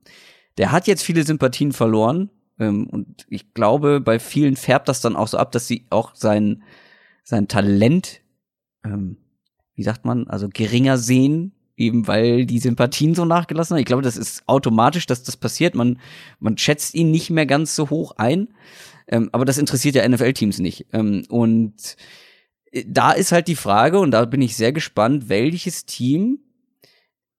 der 0.59 0.71
hat 0.71 0.87
jetzt 0.87 1.03
viele 1.03 1.25
Sympathien 1.25 1.73
verloren. 1.73 2.29
Ähm, 2.59 2.89
und 2.89 3.25
ich 3.31 3.55
glaube, 3.55 4.03
bei 4.03 4.19
vielen 4.19 4.57
färbt 4.57 4.87
das 4.91 5.01
dann 5.01 5.17
auch 5.17 5.29
so 5.29 5.39
ab, 5.39 5.51
dass 5.51 5.67
sie 5.67 5.87
auch 5.89 6.15
sein, 6.15 6.63
sein 7.25 7.49
Talent, 7.49 8.21
ähm, 8.85 9.17
wie 9.75 9.83
sagt 9.83 10.05
man, 10.05 10.27
also 10.29 10.51
geringer 10.53 10.99
sehen, 10.99 11.55
eben 11.79 12.07
weil 12.07 12.45
die 12.45 12.59
Sympathien 12.59 13.15
so 13.15 13.25
nachgelassen 13.25 13.75
haben. 13.75 13.81
Ich 13.81 13.87
glaube, 13.87 14.03
das 14.03 14.19
ist 14.19 14.47
automatisch, 14.47 15.07
dass 15.07 15.23
das 15.23 15.39
passiert. 15.39 15.75
Man, 15.75 15.99
man 16.39 16.59
schätzt 16.59 16.95
ihn 16.95 17.11
nicht 17.11 17.31
mehr 17.31 17.47
ganz 17.47 17.75
so 17.75 17.89
hoch 17.89 18.13
ein. 18.19 18.49
Ähm, 19.09 19.31
aber 19.33 19.47
das 19.47 19.57
interessiert 19.57 19.95
ja 19.95 20.07
NFL-Teams 20.07 20.59
nicht. 20.59 20.89
Ähm, 20.93 21.25
und 21.31 21.97
da 22.87 23.13
ist 23.13 23.33
halt 23.33 23.49
die 23.49 23.57
Frage, 23.57 23.99
und 23.99 24.11
da 24.13 24.25
bin 24.25 24.41
ich 24.43 24.57
sehr 24.57 24.73
gespannt, 24.73 25.29
welches 25.29 25.85
Team 25.85 26.39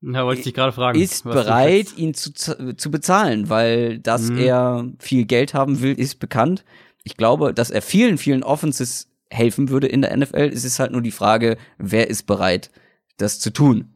Ja, 0.02 0.26
wollte 0.26 0.40
ich 0.40 0.44
dich 0.46 0.54
gerade 0.54 0.74
fragen. 0.74 1.00
ist 1.00 1.24
bereit, 1.24 1.98
ihn 1.98 2.14
zu, 2.14 2.34
zu 2.34 2.92
bezahlen, 2.92 3.50
weil 3.50 4.00
dass 4.00 4.30
Mhm. 4.30 4.38
er 4.38 4.92
viel 5.00 5.26
Geld 5.26 5.54
haben 5.54 5.82
will, 5.82 5.94
ist 5.98 6.20
bekannt. 6.20 6.64
Ich 7.04 7.18
glaube, 7.18 7.54
dass 7.54 7.72
er 7.72 7.82
vielen, 7.82 8.18
vielen 8.18 8.44
Offenses 8.44 9.10
helfen 9.30 9.70
würde 9.70 9.88
in 9.88 10.02
der 10.02 10.16
NFL. 10.16 10.52
Es 10.54 10.64
ist 10.64 10.80
halt 10.80 10.92
nur 10.92 11.02
die 11.02 11.12
Frage, 11.12 11.58
wer 11.78 12.10
ist 12.10 12.24
bereit, 12.28 12.70
das 13.18 13.40
zu 13.40 13.52
tun. 13.52 13.90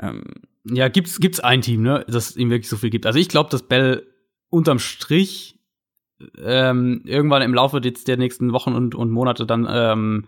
Ähm, 0.00 0.24
Ja, 0.64 0.88
gibt's, 0.88 1.20
gibt's 1.20 1.40
ein 1.40 1.60
Team, 1.62 1.82
ne, 1.82 2.04
das 2.08 2.36
ihm 2.36 2.48
wirklich 2.50 2.68
so 2.68 2.76
viel 2.76 2.90
gibt. 2.90 3.04
Also 3.06 3.18
ich 3.18 3.28
glaube, 3.28 3.50
dass 3.50 3.62
Bell 3.64 4.06
unterm 4.48 4.78
Strich 4.78 5.58
ähm, 6.42 7.02
irgendwann 7.04 7.42
im 7.42 7.54
Laufe 7.54 7.80
jetzt 7.82 8.08
der 8.08 8.16
nächsten 8.16 8.52
Wochen 8.52 8.74
und, 8.74 8.94
und 8.94 9.10
Monate 9.10 9.46
dann 9.46 9.66
ähm, 9.70 10.26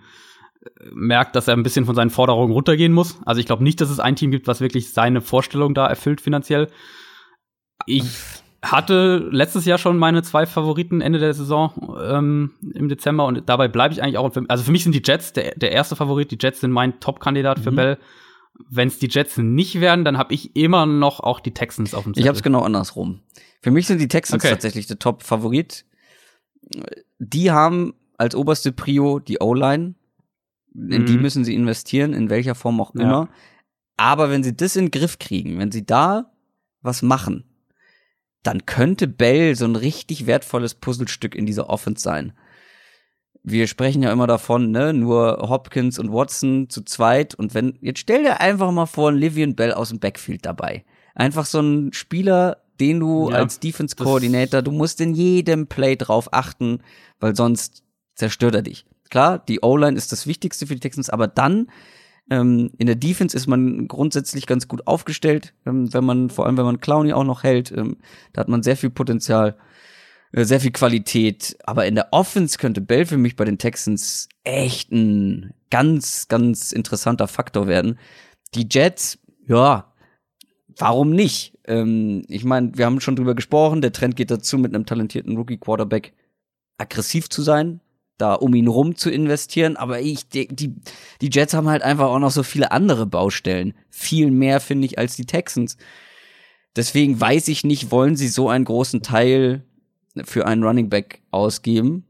merkt, 0.93 1.35
dass 1.37 1.49
er 1.49 1.55
ein 1.57 1.63
bisschen 1.63 1.87
von 1.87 1.95
seinen 1.95 2.11
Forderungen 2.11 2.53
runtergehen 2.53 2.93
muss. 2.93 3.19
Also 3.25 3.41
ich 3.41 3.47
glaube 3.47 3.65
nicht, 3.65 3.81
dass 3.81 3.91
es 3.91 4.01
ein 4.01 4.17
Team 4.17 4.31
gibt, 4.31 4.47
was 4.47 4.61
wirklich 4.61 4.93
seine 4.93 5.21
Vorstellung 5.21 5.75
da 5.75 5.87
erfüllt 5.87 6.21
finanziell. 6.21 6.69
Ich 7.87 8.05
hatte 8.63 9.29
letztes 9.33 9.65
Jahr 9.65 9.79
schon 9.79 9.99
meine 9.99 10.23
zwei 10.23 10.47
Favoriten 10.47 11.01
Ende 11.01 11.19
der 11.19 11.35
Saison 11.35 11.97
ähm, 12.01 12.53
im 12.75 12.89
Dezember 12.89 13.25
und 13.27 13.43
dabei 13.49 13.67
bleibe 13.67 13.93
ich 13.93 14.03
eigentlich 14.03 14.19
auch. 14.19 14.31
Also 14.49 14.63
für 14.65 14.71
mich 14.71 14.85
sind 14.85 14.95
die 14.95 15.03
Jets 15.05 15.33
der, 15.33 15.55
der 15.57 15.73
erste 15.73 15.97
Favorit. 15.97 16.31
Die 16.31 16.39
Jets 16.41 16.61
sind 16.61 16.71
mein 16.71 17.01
Top-Kandidat 17.01 17.59
für 17.59 17.73
Mhm. 17.73 17.77
Bell. 17.77 17.99
Wenn 18.71 18.87
es 18.87 18.99
die 19.01 19.09
Jets 19.09 19.39
nicht 19.39 19.81
werden, 19.81 20.05
dann 20.05 20.17
habe 20.19 20.33
ich 20.35 20.55
immer 20.55 20.87
noch 20.87 21.19
auch 21.21 21.41
die 21.41 21.53
Texans 21.55 21.95
auf 21.95 22.05
dem 22.05 22.13
ich 22.15 22.29
habe 22.29 22.37
es 22.37 22.43
genau 22.43 22.61
andersrum. 22.63 23.21
Für 23.63 23.71
mich 23.73 23.87
sind 23.87 24.01
die 24.01 24.09
Texans 24.09 24.45
Okay. 24.45 24.53
tatsächlich 24.53 24.87
der 24.87 24.99
Top-Favorit. 24.99 25.85
Die 27.19 27.51
haben 27.51 27.95
als 28.19 28.35
oberste 28.37 28.71
Prio 28.71 29.19
die 29.19 29.39
O-Line. 29.41 29.95
In 30.75 31.05
die 31.05 31.17
Mhm. 31.17 31.23
müssen 31.23 31.45
sie 31.45 31.55
investieren, 31.55 32.13
in 32.15 32.31
welcher 32.31 32.55
Form 32.55 32.81
auch 32.81 32.95
Ja. 32.95 33.03
immer. 33.03 33.29
Aber 33.97 34.31
wenn 34.31 34.43
sie 34.43 34.57
das 34.57 34.77
in 34.77 34.87
den 34.87 34.91
Griff 34.91 35.19
kriegen, 35.19 35.59
wenn 35.59 35.71
sie 35.71 35.85
da 35.85 36.33
was 36.81 37.03
machen, 37.03 37.45
dann 38.43 38.67
könnte 38.67 39.07
Bell 39.07 39.55
so 39.55 39.65
ein 39.67 39.77
richtig 39.77 40.27
wertvolles 40.27 40.75
Puzzlestück 40.75 41.35
in 41.35 41.47
dieser 41.47 41.71
Offense 41.71 42.03
sein. 42.03 42.33
Wir 43.45 43.67
sprechen 43.67 44.03
ja 44.03 44.13
immer 44.13 44.27
davon, 44.27 44.71
ne, 44.71 44.93
nur 44.93 45.39
Hopkins 45.49 45.99
und 45.99 46.13
Watson 46.13 46.69
zu 46.69 46.83
zweit 46.83 47.35
und 47.35 47.55
wenn, 47.55 47.77
jetzt 47.81 47.99
stell 48.01 48.23
dir 48.23 48.41
einfach 48.41 48.71
mal 48.71 48.87
vor, 48.87 49.11
ein 49.11 49.17
Livian 49.17 49.55
Bell 49.57 49.73
aus 49.73 49.89
dem 49.91 49.99
Backfield 49.99 50.47
dabei. 50.47 50.85
Einfach 51.15 51.45
so 51.45 51.61
ein 51.61 51.93
Spieler, 51.93 52.63
den 52.81 53.01
du 53.01 53.29
ja, 53.31 53.37
als 53.37 53.59
Defense 53.61 53.95
Coordinator, 53.97 54.63
du 54.63 54.71
musst 54.71 55.01
in 55.01 55.15
jedem 55.15 55.67
Play 55.67 55.97
drauf 55.97 56.33
achten, 56.33 56.79
weil 57.21 57.35
sonst 57.37 57.83
zerstört 58.15 58.55
er 58.55 58.63
dich. 58.63 58.87
Klar, 59.13 59.41
die 59.41 59.61
O-Line 59.61 59.95
ist 59.95 60.11
das 60.11 60.27
Wichtigste 60.27 60.67
für 60.67 60.73
die 60.73 60.81
Texans, 60.81 61.11
aber 61.11 61.29
dann 61.29 61.67
ähm, 62.31 62.71
in 62.79 62.87
der 62.87 62.97
Defense 62.97 63.37
ist 63.37 63.47
man 63.47 63.87
grundsätzlich 63.87 64.47
ganz 64.47 64.69
gut 64.69 64.87
aufgestellt, 64.87 65.53
ähm, 65.67 65.93
wenn 65.93 66.03
man, 66.03 66.31
vor 66.31 66.47
allem 66.47 66.57
wenn 66.57 66.65
man 66.65 66.81
Clowny 66.81 67.13
auch 67.13 67.23
noch 67.23 67.43
hält, 67.43 67.71
ähm, 67.73 67.99
da 68.33 68.41
hat 68.41 68.49
man 68.49 68.63
sehr 68.63 68.75
viel 68.75 68.89
Potenzial, 68.89 69.59
äh, 70.33 70.45
sehr 70.45 70.61
viel 70.61 70.73
Qualität. 70.73 71.59
Aber 71.65 71.85
in 71.85 71.95
der 71.95 72.09
Offense 72.13 72.57
könnte 72.57 72.81
Bell 72.81 73.05
für 73.05 73.19
mich 73.19 73.37
bei 73.37 73.45
den 73.45 73.59
Texans 73.59 74.31
echt 74.45 74.91
ein 74.93 75.53
ganz, 75.69 76.29
ganz 76.29 76.73
interessanter 76.73 77.29
Faktor 77.29 77.67
werden. 77.67 77.99
Die 78.55 78.67
Jets, 78.71 79.19
ja, 79.47 79.93
warum 80.79 81.11
nicht? 81.11 81.59
Ähm, 81.67 82.25
ich 82.29 82.45
meine, 82.45 82.79
wir 82.79 82.87
haben 82.87 83.03
schon 83.03 83.17
drüber 83.17 83.35
gesprochen, 83.35 83.83
der 83.83 83.93
Trend 83.93 84.17
geht 84.17 84.31
dazu, 84.31 84.57
mit 84.57 84.75
einem 84.75 84.87
talentierten 84.87 85.37
Rookie-Quarterback 85.37 86.15
aggressiv 86.79 87.29
zu 87.29 87.43
sein, 87.43 87.82
da 88.23 88.35
um 88.35 88.55
ihn 88.55 88.69
rum 88.69 88.95
zu 88.95 89.11
investieren. 89.11 89.77
Aber 89.77 90.01
ich, 90.01 90.29
die, 90.29 90.47
die, 90.47 90.77
die 91.21 91.31
Jets 91.31 91.55
haben 91.55 91.69
halt 91.69 91.83
einfach 91.83 92.07
auch 92.07 92.21
noch 92.21 92.31
so 92.31 92.45
viele 92.45 92.71
andere 92.71 93.05
Baustellen. 93.05 93.75
Viel 93.91 94.31
mehr, 94.31 94.61
finde 94.61 94.87
ich, 94.87 94.99
als 94.99 95.17
die 95.17 95.27
Texans. 95.27 95.77
Deswegen 96.77 97.21
weiß 97.21 97.49
ich 97.49 97.65
nicht, 97.65 97.91
wollen 97.91 98.17
sie 98.17 98.29
so 98.29 98.49
einen 98.49 98.65
großen 98.65 99.03
Teil 99.03 99.65
für 100.25 100.47
einen 100.47 100.63
Running 100.63 100.89
Back 100.89 101.21
ausgeben? 101.33 102.05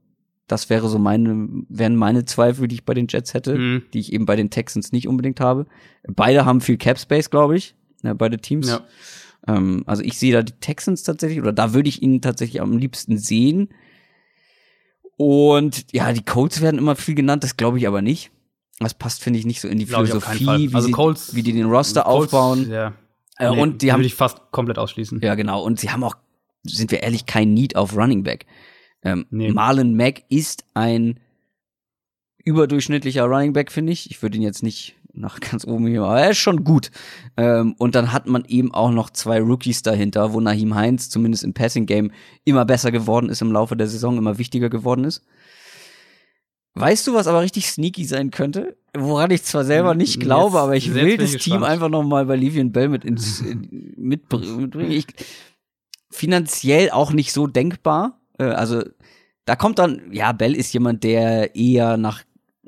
Das 0.47 0.69
wäre 0.69 0.89
so 0.91 0.99
meine, 0.99 1.49
wären 1.71 1.97
meine 1.97 2.27
Zweifel, 2.27 2.69
die 2.69 2.75
ich 2.75 2.85
bei 2.85 2.93
den 2.93 3.07
Jets 3.09 3.33
hätte, 3.33 3.57
mhm. 3.57 3.83
die 3.95 4.01
ich 4.01 4.13
eben 4.13 4.27
bei 4.27 4.37
den 4.37 4.51
Texans 4.51 4.93
nicht 4.93 5.09
unbedingt 5.09 5.41
habe. 5.41 5.67
Beide 6.07 6.45
haben 6.45 6.61
viel 6.61 6.77
Cap 6.77 6.99
Space, 6.99 7.31
glaube 7.31 7.57
ich, 7.57 7.75
ja, 8.03 8.13
beide 8.13 8.39
Teams. 8.39 8.69
Ja. 8.69 8.85
Ähm, 9.49 9.83
also 9.87 10.03
ich 10.03 10.19
sehe 10.19 10.35
da 10.35 10.43
die 10.43 10.53
Texans 10.61 11.05
tatsächlich, 11.05 11.41
oder 11.41 11.55
da 11.55 11.73
würde 11.73 11.89
ich 11.89 12.03
ihn 12.03 12.21
tatsächlich 12.21 12.61
am 12.61 12.77
liebsten 12.77 13.17
sehen. 13.17 13.71
Und 15.25 15.87
ja, 15.93 16.13
die 16.13 16.25
Colts 16.25 16.61
werden 16.61 16.79
immer 16.79 16.97
viel 16.97 17.15
genannt, 17.15 17.45
das 17.45 17.57
glaube 17.57 17.79
ich 17.79 17.87
aber 17.87 18.03
nicht. 18.03 18.33
Das 18.81 18.93
passt, 18.93 19.23
finde 19.23 19.39
ich, 19.39 19.47
nicht 19.47 19.61
so 19.61 19.69
in 19.69 19.79
die 19.79 19.87
Philosophie, 19.87 20.69
wie, 20.69 20.75
also 20.75 20.89
sie, 20.89 20.93
Colts, 20.93 21.37
wie 21.37 21.45
die 21.45 21.53
den 21.53 21.67
Roster 21.67 22.03
Colts, 22.03 22.35
aufbauen. 22.35 22.69
Ja. 22.69 22.95
Äh, 23.39 23.53
nee, 23.53 23.61
und 23.61 23.83
die 23.83 23.93
haben, 23.93 24.01
würde 24.01 24.09
ich 24.09 24.17
fast 24.17 24.39
komplett 24.51 24.79
ausschließen. 24.79 25.21
Ja, 25.23 25.37
genau. 25.37 25.63
Und 25.63 25.79
sie 25.79 25.91
haben 25.91 26.03
auch, 26.03 26.17
sind 26.65 26.91
wir 26.91 27.05
ehrlich, 27.05 27.27
kein 27.27 27.55
Need 27.55 27.77
auf 27.77 27.97
Running 27.97 28.25
Back. 28.25 28.47
Ähm, 29.05 29.27
nee. 29.31 29.53
Marlon 29.53 29.95
Mack 29.95 30.25
ist 30.29 30.65
ein 30.75 31.21
überdurchschnittlicher 32.39 33.25
Running 33.25 33.53
Back, 33.53 33.71
finde 33.71 33.93
ich. 33.93 34.11
Ich 34.11 34.21
würde 34.23 34.39
ihn 34.39 34.43
jetzt 34.43 34.65
nicht 34.65 34.97
nach 35.15 35.41
ganz 35.41 35.67
oben 35.67 35.87
hier, 35.87 36.03
aber 36.03 36.21
er 36.21 36.31
ist 36.31 36.39
schon 36.39 36.65
gut. 36.65 36.91
Ähm, 37.37 37.75
und 37.79 37.95
dann 37.95 38.13
hat 38.13 38.27
man 38.27 38.45
eben 38.47 38.73
auch 38.73 38.91
noch 38.91 39.11
zwei 39.11 39.41
Rookies 39.41 39.83
dahinter, 39.83 40.33
wo 40.33 40.41
Nahim 40.41 40.75
Heinz 40.75 41.11
zumindest 41.11 41.45
im 41.45 41.55
Passing 41.55 41.87
Game 41.87 42.13
immer 42.45 42.65
besser 42.65 42.91
geworden 42.91 43.29
ist 43.29 43.43
im 43.43 43.53
Laufe 43.53 43.77
der 43.77 43.89
Saison, 43.89 44.17
immer 44.17 44.39
wichtiger 44.39 44.71
geworden 44.71 45.05
ist. 45.05 45.23
Weißt 46.75 47.07
du, 47.07 47.15
was 47.15 47.27
aber 47.27 47.43
richtig 47.43 47.69
sneaky 47.69 48.05
sein 48.05 48.31
könnte? 48.31 48.77
Woran 48.97 49.31
ich 49.31 49.43
zwar 49.43 49.65
selber 49.65 49.95
nicht 49.95 50.21
glaube, 50.21 50.57
jetzt, 50.57 50.63
aber 50.63 50.77
ich 50.77 50.95
will 50.95 51.19
das 51.19 51.33
Team 51.33 51.63
einfach 51.65 51.91
noch 51.91 52.03
mal 52.03 52.25
bei 52.25 52.37
Livian 52.37 52.73
Bell 52.73 52.89
mit 52.89 53.05
ins, 53.05 53.41
in, 53.43 53.95
mitbringen. 53.97 54.91
Ich, 54.91 55.07
finanziell 56.11 56.91
auch 56.91 57.13
nicht 57.13 57.33
so 57.33 57.47
denkbar. 57.47 58.21
Äh, 58.39 58.45
also 58.45 58.83
da 59.45 59.57
kommt 59.57 59.79
dann, 59.79 60.13
ja, 60.13 60.33
Bell 60.33 60.55
ist 60.55 60.73
jemand, 60.73 61.05
der 61.05 61.55
eher 61.57 61.97
nach 61.97 62.23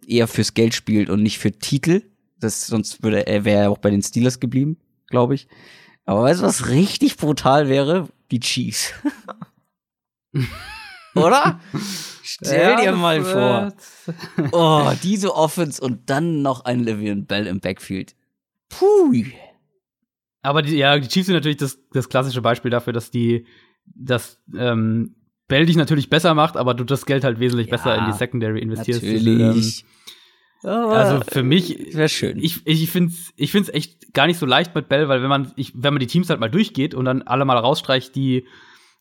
eher 0.07 0.29
fürs 0.29 0.55
Geld 0.55 0.75
spielt 0.75 1.09
und 1.09 1.23
nicht 1.23 1.39
für 1.39 1.53
Titel. 1.53 2.03
Das, 2.39 2.67
sonst 2.67 3.03
würde 3.03 3.27
er 3.27 3.45
wäre 3.45 3.71
auch 3.71 3.79
bei 3.79 3.91
den 3.91 4.03
Steelers 4.03 4.41
geblieben, 4.41 4.79
glaube 5.09 5.35
ich. 5.35 5.49
Aber 6.05 6.23
weißt 6.23 6.41
du, 6.41 6.45
was 6.45 6.69
richtig 6.69 7.17
brutal 7.17 7.69
wäre? 7.69 8.09
Die 8.31 8.41
Chiefs. 8.41 8.93
Oder? 11.15 11.61
Stell 12.23 12.73
ja, 12.73 12.81
dir 12.81 12.93
mal 12.93 13.23
vor. 13.23 13.73
Oh, 14.53 14.93
diese 15.03 15.35
Offense 15.35 15.81
und 15.81 16.11
dann 16.11 16.43
noch 16.43 16.65
ein 16.65 16.81
Livian 16.81 17.25
Bell 17.25 17.47
im 17.47 17.61
Backfield. 17.61 18.15
Puh. 18.69 19.25
Aber 20.43 20.61
die, 20.61 20.77
ja, 20.77 20.99
die 20.99 21.09
Chiefs 21.09 21.27
sind 21.27 21.35
natürlich 21.35 21.57
das, 21.57 21.79
das 21.93 22.09
klassische 22.09 22.43
Beispiel 22.43 22.71
dafür, 22.71 22.93
dass 22.93 23.11
die, 23.11 23.47
dass 23.87 24.43
ähm, 24.55 25.15
Bell 25.49 25.65
dich 25.67 25.77
natürlich 25.77 26.11
besser 26.11 26.35
macht, 26.35 26.57
aber 26.57 26.75
du 26.75 26.85
das 26.85 27.07
Geld 27.07 27.25
halt 27.25 27.39
wesentlich 27.39 27.69
ja, 27.69 27.77
besser 27.77 27.97
in 27.97 28.07
die 28.07 28.13
Secondary 28.13 28.61
investierst. 28.61 29.03
Natürlich. 29.03 29.85
Also 30.65 31.21
für 31.29 31.43
mich 31.43 31.95
wäre 31.95 32.09
schön. 32.09 32.39
Ich 32.39 32.67
ich 32.67 32.91
finde 32.91 33.13
ich 33.37 33.53
find's 33.53 33.69
echt 33.69 34.15
gar 34.15 34.27
nicht 34.27 34.39
so 34.39 34.47
leicht 34.47 34.75
mit 34.75 34.89
Bell, 34.89 35.09
weil 35.09 35.23
wenn 35.23 35.29
man 35.29 35.53
ich, 35.57 35.73
wenn 35.75 35.93
man 35.95 36.01
die 36.01 36.07
Teams 36.07 36.31
halt 36.31 36.41
mal 36.41 36.51
durchgeht 36.51 36.95
und 36.95 37.05
dann 37.05 37.23
alle 37.23 37.45
mal 37.45 37.57
rausstreicht, 37.57 38.15
die 38.15 38.47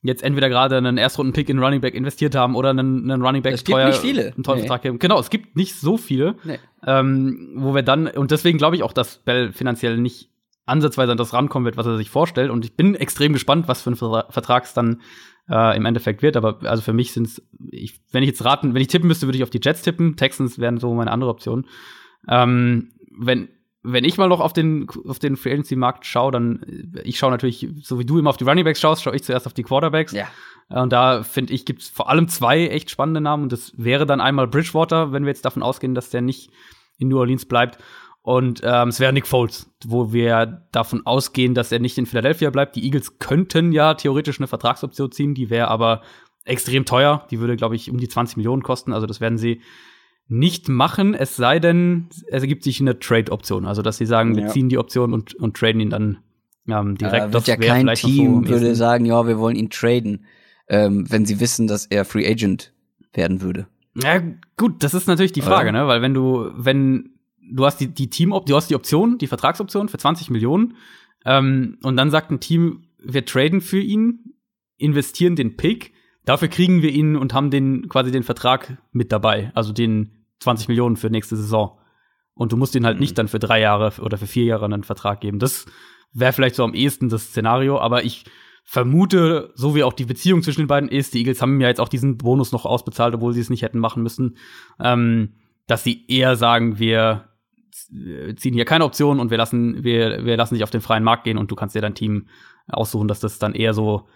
jetzt 0.02 0.22
entweder 0.22 0.50
gerade 0.50 0.78
einen 0.78 0.98
Erstrunden-Pick 0.98 1.48
in 1.50 1.60
Running 1.60 1.80
Back 1.80 1.96
investiert 1.96 2.36
haben 2.36 2.56
oder 2.56 2.72
einen, 2.72 3.10
einen 3.10 3.22
Running 3.22 3.42
Back 3.42 3.54
es 3.54 3.64
gibt 3.64 3.78
teuer, 3.78 3.88
nicht 3.88 4.00
viele. 4.00 4.34
einen 4.34 4.44
tollen 4.44 4.60
nee. 4.60 4.68
Vertrag 4.68 4.82
geben. 4.82 5.00
Genau, 5.00 5.20
es 5.20 5.30
gibt 5.30 5.56
nicht 5.56 5.76
so 5.76 5.96
viele, 5.96 6.36
nee. 6.44 6.60
ähm, 6.86 7.54
wo 7.56 7.74
wir 7.74 7.84
dann 7.84 8.08
und 8.08 8.32
deswegen 8.32 8.58
glaube 8.58 8.76
ich 8.76 8.84
auch, 8.84 8.92
dass 8.92 9.20
Bell 9.20 9.54
finanziell 9.54 9.98
nicht 9.98 10.30
ansatzweise 10.66 11.12
an 11.12 11.18
das 11.18 11.34
rankommen 11.34 11.66
wird, 11.66 11.78
was 11.78 11.86
er 11.86 11.98
sich 11.98 12.10
vorstellt. 12.10 12.50
Und 12.50 12.66
ich 12.66 12.76
bin 12.76 12.96
extrem 12.96 13.34
gespannt, 13.34 13.68
was 13.68 13.82
für 13.82 13.92
ein 13.92 13.96
Vertrag 13.96 14.64
es 14.66 14.74
dann 14.74 15.02
äh, 15.50 15.76
im 15.76 15.86
Endeffekt 15.86 16.22
wird. 16.22 16.38
Aber 16.38 16.60
also 16.64 16.82
für 16.82 16.94
mich 16.94 17.14
sind 17.14 17.28
es, 17.28 17.42
wenn 18.12 18.24
ich 18.24 18.30
jetzt 18.30 18.46
raten, 18.46 18.74
wenn 18.74 18.82
ich 18.82 18.88
tippen 18.88 19.08
müsste, 19.08 19.28
würde 19.28 19.38
ich 19.38 19.44
auf 19.44 19.50
die 19.50 19.62
Jets 19.62 19.82
tippen. 19.82 20.16
Texans 20.16 20.60
wären 20.60 20.78
so 20.78 20.94
meine 20.94 21.12
andere 21.12 21.30
Option. 21.30 21.66
Ähm, 22.28 22.92
wenn 23.18 23.50
wenn 23.86 24.06
ich 24.06 24.18
mal 24.18 24.30
noch 24.30 24.40
auf 24.40 24.54
den 24.54 24.88
auf 25.08 25.20
den 25.20 25.36
Free 25.36 25.52
Agency 25.52 25.76
Markt 25.76 26.06
schaue, 26.06 26.32
dann 26.32 26.94
ich 27.04 27.18
schaue 27.18 27.32
natürlich, 27.32 27.68
so 27.82 28.00
wie 28.00 28.06
du 28.06 28.18
immer 28.18 28.30
auf 28.30 28.38
die 28.38 28.46
Running 28.46 28.64
Backs 28.64 28.80
schaust, 28.80 29.04
schaue 29.04 29.16
ich 29.16 29.24
zuerst 29.24 29.46
auf 29.46 29.54
die 29.54 29.64
Quarterbacks. 29.64 30.14
Ja. 30.14 30.28
Und 30.70 30.94
da 30.94 31.24
finde 31.24 31.54
ich 31.54 31.66
gibt's 31.66 31.90
vor 31.90 32.10
allem 32.10 32.30
zwei 32.30 32.68
echt 32.68 32.90
spannende 32.90 33.20
Namen 33.20 33.44
und 33.44 33.52
das 33.52 33.74
wäre 33.76 34.06
dann 34.06 34.22
einmal 34.22 34.48
Bridgewater, 34.48 35.12
wenn 35.12 35.24
wir 35.24 35.30
jetzt 35.30 35.44
davon 35.44 35.62
ausgehen, 35.62 35.96
dass 35.96 36.10
der 36.10 36.22
nicht 36.22 36.50
in 36.98 37.10
New 37.10 37.18
Orleans 37.18 37.46
bleibt 37.46 37.78
und 38.24 38.62
ähm, 38.64 38.88
es 38.88 39.02
wäre 39.02 39.12
Nick 39.12 39.28
Foles, 39.28 39.70
wo 39.86 40.14
wir 40.14 40.66
davon 40.72 41.06
ausgehen, 41.06 41.54
dass 41.54 41.74
er 41.74 41.80
nicht 41.80 41.98
in 41.98 42.06
Philadelphia 42.06 42.50
bleibt. 42.50 42.78
Die 42.78 42.86
Eagles 42.86 43.20
könnten 43.20 43.74
ja 43.74 43.96
theoretisch 43.96 44.40
eine 44.40 44.48
Vertragsoption 44.48 45.12
ziehen, 45.12 45.36
die 45.36 45.50
wäre 45.50 45.68
aber 45.68 46.02
extrem 46.46 46.86
teuer. 46.86 47.28
Die 47.32 47.42
würde, 47.42 47.58
glaube 47.58 47.76
ich, 47.76 47.92
um 47.92 47.98
die 47.98 48.08
20 48.08 48.38
Millionen 48.38 48.64
kosten. 48.64 48.94
Also 48.94 49.08
das 49.08 49.20
werden 49.20 49.38
sie 49.38 49.62
nicht 50.30 50.70
machen, 50.70 51.14
es 51.14 51.36
sei 51.36 51.60
denn, 51.60 52.08
es 52.28 52.42
ergibt 52.42 52.64
sich 52.64 52.80
eine 52.80 52.98
Trade-Option. 52.98 53.66
Also 53.66 53.82
dass 53.82 53.98
sie 53.98 54.06
sagen, 54.06 54.36
ja. 54.36 54.44
wir 54.44 54.48
ziehen 54.52 54.70
die 54.70 54.78
Option 54.78 55.14
und, 55.14 55.36
und 55.36 55.58
traden 55.58 55.82
ihn 55.82 55.90
dann 55.90 56.20
ähm, 56.70 56.98
direkt. 56.98 57.28
Äh, 57.28 57.34
wird 57.34 57.48
ja 57.48 57.58
kein 57.58 57.88
Team 57.94 58.46
so 58.46 58.52
würde 58.52 58.74
sagen, 58.74 59.06
ja, 59.06 59.28
wir 59.28 59.38
wollen 59.38 59.58
ihn 59.58 59.70
traden, 59.70 60.26
ähm, 60.70 61.06
wenn 61.10 61.26
sie 61.26 61.42
wissen, 61.42 61.68
dass 61.68 61.88
er 61.88 62.06
Free 62.06 62.26
Agent 62.26 62.74
werden 63.12 63.42
würde. 63.42 63.68
Ja, 64.02 64.22
gut, 64.56 64.82
das 64.82 64.94
ist 64.94 65.08
natürlich 65.08 65.34
die 65.34 65.42
Frage, 65.42 65.68
ja. 65.68 65.72
ne? 65.74 65.88
Weil 65.88 66.02
wenn 66.02 66.14
du, 66.14 66.50
wenn 66.56 67.13
du 67.52 67.66
hast 67.66 67.78
die, 67.78 67.88
die 67.88 68.10
Team, 68.10 68.34
du 68.46 68.56
hast 68.56 68.70
die 68.70 68.76
Option, 68.76 69.18
die 69.18 69.28
Vertragsoption 69.28 69.90
für 69.90 69.98
20 69.98 70.30
Millionen. 70.30 70.76
Ähm, 71.26 71.78
und 71.84 71.98
dann 71.98 72.12
sagt 72.12 72.32
ein 72.32 72.40
Team, 72.40 72.88
wir 72.98 73.26
traden 73.26 73.62
für 73.62 73.80
ihn, 73.80 74.36
investieren 74.78 75.36
den 75.36 75.56
Pick, 75.56 75.94
dafür 76.26 76.48
kriegen 76.48 76.82
wir 76.82 76.92
ihn 76.92 77.16
und 77.16 77.34
haben 77.34 77.52
den 77.52 77.90
quasi 77.90 78.12
den 78.12 78.24
Vertrag 78.24 78.78
mit 78.92 79.12
dabei, 79.12 79.52
also 79.56 79.74
den 79.74 80.26
20 80.40 80.68
Millionen 80.68 80.96
für 80.96 81.10
nächste 81.10 81.36
Saison. 81.36 81.78
Und 82.34 82.52
du 82.52 82.58
musst 82.58 82.76
ihn 82.76 82.86
halt 82.86 82.98
mhm. 82.98 83.02
nicht 83.02 83.18
dann 83.18 83.28
für 83.28 83.40
drei 83.40 83.60
Jahre 83.60 84.02
oder 84.02 84.18
für 84.18 84.28
vier 84.28 84.46
Jahre 84.46 84.66
einen 84.66 84.84
Vertrag 84.84 85.22
geben. 85.22 85.40
Das 85.40 85.66
wäre 86.14 86.34
vielleicht 86.34 86.56
so 86.56 86.64
am 86.64 86.74
ehesten 86.74 87.10
das 87.10 87.28
Szenario, 87.28 87.80
aber 87.80 88.04
ich 88.04 88.26
vermute, 88.66 89.52
so 89.56 89.76
wie 89.76 89.84
auch 89.84 89.94
die 89.94 90.06
Beziehung 90.06 90.42
zwischen 90.42 90.62
den 90.62 90.68
beiden 90.68 90.90
ist, 90.90 91.14
die 91.14 91.20
Eagles 91.20 91.42
haben 91.42 91.60
ja 91.60 91.68
jetzt 91.68 91.82
auch 91.82 91.90
diesen 91.90 92.18
Bonus 92.18 92.52
noch 92.52 92.66
ausbezahlt, 92.66 93.14
obwohl 93.14 93.34
sie 93.34 93.42
es 93.42 93.50
nicht 93.50 93.62
hätten 93.62 93.80
machen 93.80 94.04
müssen, 94.04 94.38
ähm, 94.80 95.34
dass 95.68 95.84
sie 95.84 96.06
eher 96.08 96.36
sagen, 96.36 96.80
wir 96.80 97.30
ziehen 98.36 98.54
hier 98.54 98.66
keine 98.66 98.86
Option 98.86 99.20
und 99.20 99.32
wir 99.32 99.38
lassen, 99.38 99.84
wir, 99.84 100.26
wir 100.26 100.38
lassen 100.38 100.56
dich 100.56 100.64
auf 100.64 100.70
den 100.70 100.82
freien 100.82 101.04
Markt 101.04 101.24
gehen 101.24 101.38
und 101.38 101.52
du 101.52 101.56
kannst 101.56 101.76
dir 101.76 101.82
dein 101.82 101.96
Team 101.96 102.28
aussuchen, 102.68 103.08
dass 103.08 103.20
das 103.20 103.40
dann 103.40 103.54
eher 103.54 103.74
so, 103.74 104.08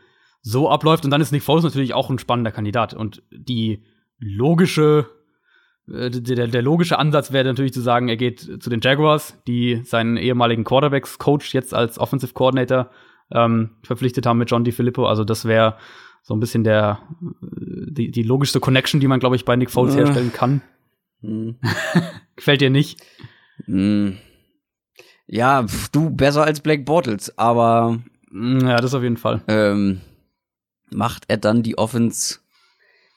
so 0.41 0.69
abläuft. 0.69 1.05
Und 1.05 1.11
dann 1.11 1.21
ist 1.21 1.31
Nick 1.31 1.43
Foles 1.43 1.63
natürlich 1.63 1.93
auch 1.93 2.09
ein 2.09 2.19
spannender 2.19 2.51
Kandidat. 2.51 2.93
Und 2.93 3.23
die 3.31 3.83
logische, 4.19 5.09
äh, 5.91 6.09
der, 6.09 6.47
der 6.47 6.61
logische 6.61 6.99
Ansatz 6.99 7.31
wäre 7.31 7.45
natürlich 7.45 7.73
zu 7.73 7.81
sagen, 7.81 8.07
er 8.07 8.17
geht 8.17 8.39
zu 8.39 8.69
den 8.69 8.81
Jaguars, 8.81 9.41
die 9.47 9.81
seinen 9.83 10.17
ehemaligen 10.17 10.63
Quarterbacks-Coach 10.63 11.53
jetzt 11.53 11.73
als 11.73 11.99
Offensive 11.99 12.33
Coordinator 12.33 12.89
ähm, 13.31 13.71
verpflichtet 13.83 14.25
haben 14.25 14.37
mit 14.37 14.49
John 14.49 14.63
DiFilippo. 14.63 15.05
Also 15.05 15.23
das 15.23 15.45
wäre 15.45 15.77
so 16.21 16.35
ein 16.35 16.39
bisschen 16.39 16.63
der 16.63 16.99
die, 17.31 18.11
die 18.11 18.23
logischste 18.23 18.59
Connection, 18.59 18.99
die 18.99 19.07
man, 19.07 19.19
glaube 19.19 19.35
ich, 19.35 19.45
bei 19.45 19.55
Nick 19.55 19.71
Foles 19.71 19.95
herstellen 19.95 20.33
kann. 20.33 20.61
Mhm. 21.21 21.55
Gefällt 22.35 22.61
dir 22.61 22.69
nicht? 22.69 23.01
Hm. 23.65 24.17
Ja, 25.27 25.65
du 25.91 26.09
besser 26.09 26.43
als 26.43 26.61
Black 26.61 26.85
Bortles, 26.85 27.37
aber 27.37 27.99
hm, 28.31 28.61
ja, 28.61 28.77
das 28.77 28.93
auf 28.93 29.03
jeden 29.03 29.17
Fall. 29.17 29.41
Ähm, 29.47 30.01
macht 30.89 31.25
er 31.27 31.37
dann 31.37 31.63
die 31.63 31.77
Offense, 31.77 32.39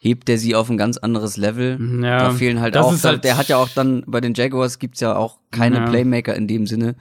hebt 0.00 0.28
er 0.28 0.38
sie 0.38 0.54
auf 0.56 0.68
ein 0.70 0.76
ganz 0.76 0.96
anderes 0.96 1.36
Level. 1.36 1.78
Ja, 2.02 2.18
da 2.18 2.30
fehlen 2.32 2.60
halt 2.60 2.76
auch, 2.76 2.92
halt- 3.02 3.22
der 3.24 3.36
hat 3.36 3.48
ja 3.48 3.58
auch 3.58 3.68
dann, 3.68 4.02
bei 4.06 4.20
den 4.20 4.34
Jaguars 4.34 4.78
gibt's 4.78 5.00
ja 5.00 5.14
auch 5.14 5.38
keine 5.50 5.76
Ja. 5.76 5.86
Playmaker 5.88 6.34
in 6.34 6.48
dem 6.48 6.66
Sinne. 6.66 6.96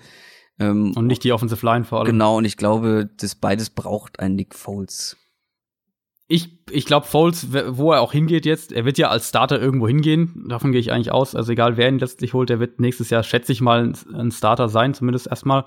Ähm, 0.60 0.92
Und 0.96 1.08
nicht 1.08 1.24
die 1.24 1.32
Offensive 1.32 1.66
Line 1.66 1.86
vor 1.86 2.00
allem. 2.00 2.08
Genau, 2.08 2.38
und 2.38 2.46
ich 2.46 2.58
glaube, 2.58 3.10
das 3.18 3.34
beides 3.36 3.70
braucht 3.70 4.20
ein 4.20 4.36
Nick 4.36 4.54
Foles. 4.54 5.16
Ich, 6.32 6.60
ich 6.70 6.86
glaube, 6.86 7.08
Foles, 7.08 7.48
wo 7.52 7.92
er 7.92 8.02
auch 8.02 8.12
hingeht 8.12 8.46
jetzt, 8.46 8.72
er 8.72 8.86
wird 8.86 9.00
ja 9.00 9.10
als 9.10 9.30
Starter 9.30 9.60
irgendwo 9.60 9.88
hingehen. 9.88 10.46
Davon 10.48 10.72
gehe 10.72 10.80
ich 10.80 10.92
eigentlich 10.92 11.12
aus. 11.12 11.34
Also 11.34 11.52
egal, 11.52 11.76
wer 11.76 11.90
ihn 11.90 11.98
letztlich 11.98 12.36
holt, 12.36 12.50
der 12.50 12.60
wird 12.60 12.80
nächstes 12.80 13.10
Jahr, 13.10 13.24
schätze 13.24 13.52
ich 13.52 13.62
mal, 13.62 13.84
ein, 13.84 13.98
ein 14.14 14.32
Starter 14.32 14.70
sein, 14.70 14.94
zumindest 14.94 15.26
erstmal. 15.26 15.66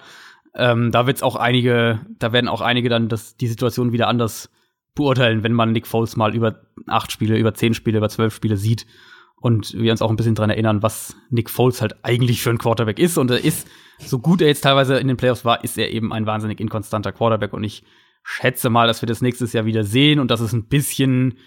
Ähm, 0.54 0.92
da 0.92 1.08
wird's 1.08 1.24
auch 1.24 1.34
einige, 1.34 2.06
da 2.16 2.32
werden 2.32 2.46
auch 2.46 2.60
einige 2.60 2.88
dann 2.88 3.08
das, 3.08 3.36
die 3.36 3.48
Situation 3.48 3.90
wieder 3.90 4.06
anders 4.06 4.50
beurteilen, 4.94 5.42
wenn 5.42 5.52
man 5.52 5.72
Nick 5.72 5.88
Foles 5.88 6.14
mal 6.14 6.32
über 6.32 6.60
acht 6.86 7.10
Spiele, 7.10 7.36
über 7.38 7.54
zehn 7.54 7.74
Spiele, 7.74 7.98
über 7.98 8.08
zwölf 8.08 8.32
Spiele 8.32 8.56
sieht. 8.56 8.86
Und 9.34 9.74
wir 9.74 9.90
uns 9.90 10.00
auch 10.00 10.10
ein 10.10 10.16
bisschen 10.16 10.36
dran 10.36 10.50
erinnern, 10.50 10.84
was 10.84 11.16
Nick 11.28 11.50
Foles 11.50 11.82
halt 11.82 12.04
eigentlich 12.04 12.40
für 12.40 12.50
ein 12.50 12.58
Quarterback 12.58 13.00
ist. 13.00 13.18
Und 13.18 13.32
er 13.32 13.42
ist, 13.42 13.66
so 13.98 14.20
gut 14.20 14.40
er 14.40 14.46
jetzt 14.46 14.60
teilweise 14.60 14.96
in 14.98 15.08
den 15.08 15.16
Playoffs 15.16 15.44
war, 15.44 15.64
ist 15.64 15.76
er 15.76 15.90
eben 15.90 16.12
ein 16.12 16.26
wahnsinnig 16.26 16.60
inkonstanter 16.60 17.10
Quarterback. 17.10 17.52
Und 17.52 17.64
ich 17.64 17.82
schätze 18.22 18.70
mal, 18.70 18.86
dass 18.86 19.02
wir 19.02 19.06
das 19.06 19.20
nächstes 19.20 19.52
Jahr 19.52 19.64
wieder 19.64 19.84
sehen 19.84 20.18
und 20.20 20.30
dass 20.30 20.40
es 20.40 20.52
ein 20.52 20.66
bisschen 20.68 21.38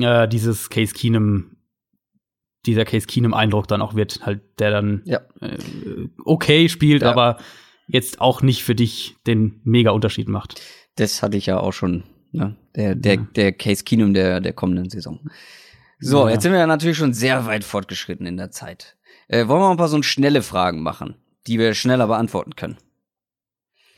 äh, 0.00 0.26
dieses 0.28 0.70
Case 0.70 0.94
Keenum, 0.94 1.56
dieser 2.66 2.84
Case 2.84 3.06
Keenum 3.06 3.34
Eindruck 3.34 3.68
dann 3.68 3.82
auch 3.82 3.94
wird, 3.94 4.24
halt, 4.24 4.42
der 4.58 4.70
dann 4.70 5.02
Ja. 5.04 5.20
äh, 5.40 5.58
okay 6.24 6.68
spielt, 6.68 7.02
Ja. 7.02 7.10
aber 7.10 7.38
jetzt 7.86 8.20
auch 8.20 8.42
nicht 8.42 8.64
für 8.64 8.74
dich 8.74 9.16
den 9.26 9.60
mega 9.64 9.90
Unterschied 9.90 10.28
macht. 10.28 10.60
Das 10.96 11.22
hatte 11.22 11.36
ich 11.36 11.46
ja 11.46 11.58
auch 11.60 11.72
schon, 11.72 12.04
ne? 12.32 12.56
Der, 12.76 12.94
der, 12.94 13.14
Ja. 13.14 13.26
der 13.36 13.52
Case 13.52 13.84
Keenum 13.84 14.12
der, 14.14 14.40
der 14.40 14.52
kommenden 14.52 14.90
Saison. 14.90 15.20
So, 16.00 16.28
jetzt 16.28 16.42
sind 16.42 16.52
wir 16.52 16.60
ja 16.60 16.66
natürlich 16.66 16.96
schon 16.96 17.12
sehr 17.12 17.46
weit 17.46 17.64
fortgeschritten 17.64 18.24
in 18.26 18.36
der 18.36 18.50
Zeit. 18.50 18.96
Äh, 19.28 19.48
wollen 19.48 19.60
wir 19.60 19.66
mal 19.66 19.70
ein 19.72 19.76
paar 19.78 19.88
so 19.88 20.00
schnelle 20.02 20.42
Fragen 20.42 20.82
machen, 20.82 21.16
die 21.46 21.58
wir 21.58 21.74
schneller 21.74 22.06
beantworten 22.06 22.54
können? 22.56 22.76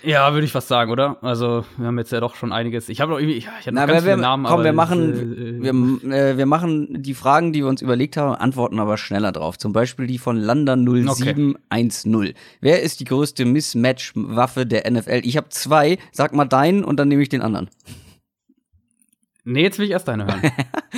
Ja, 0.03 0.33
würde 0.33 0.45
ich 0.45 0.53
fast 0.53 0.69
sagen, 0.69 0.91
oder? 0.91 1.23
Also, 1.23 1.65
wir 1.77 1.87
haben 1.87 1.99
jetzt 1.99 2.13
ja 2.13 2.21
doch 2.21 2.35
schon 2.35 2.53
einiges. 2.53 2.89
Ich 2.89 3.01
habe 3.01 3.13
noch 3.13 3.19
irgendwie, 3.19 3.37
ich, 3.37 3.47
ich 3.47 3.67
Na, 3.71 3.87
ganz 3.87 4.05
wir, 4.05 4.13
viele 4.13 4.23
Namen, 4.23 4.47
komm, 4.47 4.65
wir 4.65 4.73
machen, 4.73 5.61
äh, 5.61 5.63
wir, 5.63 6.13
äh, 6.13 6.37
wir 6.37 6.47
machen 6.47 7.03
die 7.03 7.15
Fragen, 7.15 7.53
die 7.53 7.61
wir 7.61 7.69
uns 7.69 7.83
überlegt 7.83 8.17
haben, 8.17 8.35
antworten 8.35 8.79
aber 8.81 8.97
schneller 8.97 9.33
drauf. 9.33 9.59
Zum 9.59 9.73
Beispiel 9.73 10.07
die 10.07 10.19
von 10.19 10.37
Landa 10.37 10.77
0710. 10.77 12.35
Wer 12.61 12.83
ist 12.83 13.01
die 13.01 13.05
größte 13.05 13.45
Mismatch-Waffe 13.45 14.67
der 14.67 14.91
NFL? 14.91 15.21
Ich 15.25 15.37
habe 15.37 15.49
zwei. 15.51 15.99
Sag 16.13 16.35
mal 16.35 16.47
deinen 16.47 16.85
und 16.85 16.97
dann 16.99 17.09
nehme 17.09 17.23
ich 17.23 17.29
den 17.29 17.43
anderen. 17.43 17.69
Nee, 19.45 19.63
jetzt 19.63 19.79
will 19.79 19.87
ich 19.87 19.93
erst 19.93 20.07
deine 20.07 20.27
hören. 20.27 20.53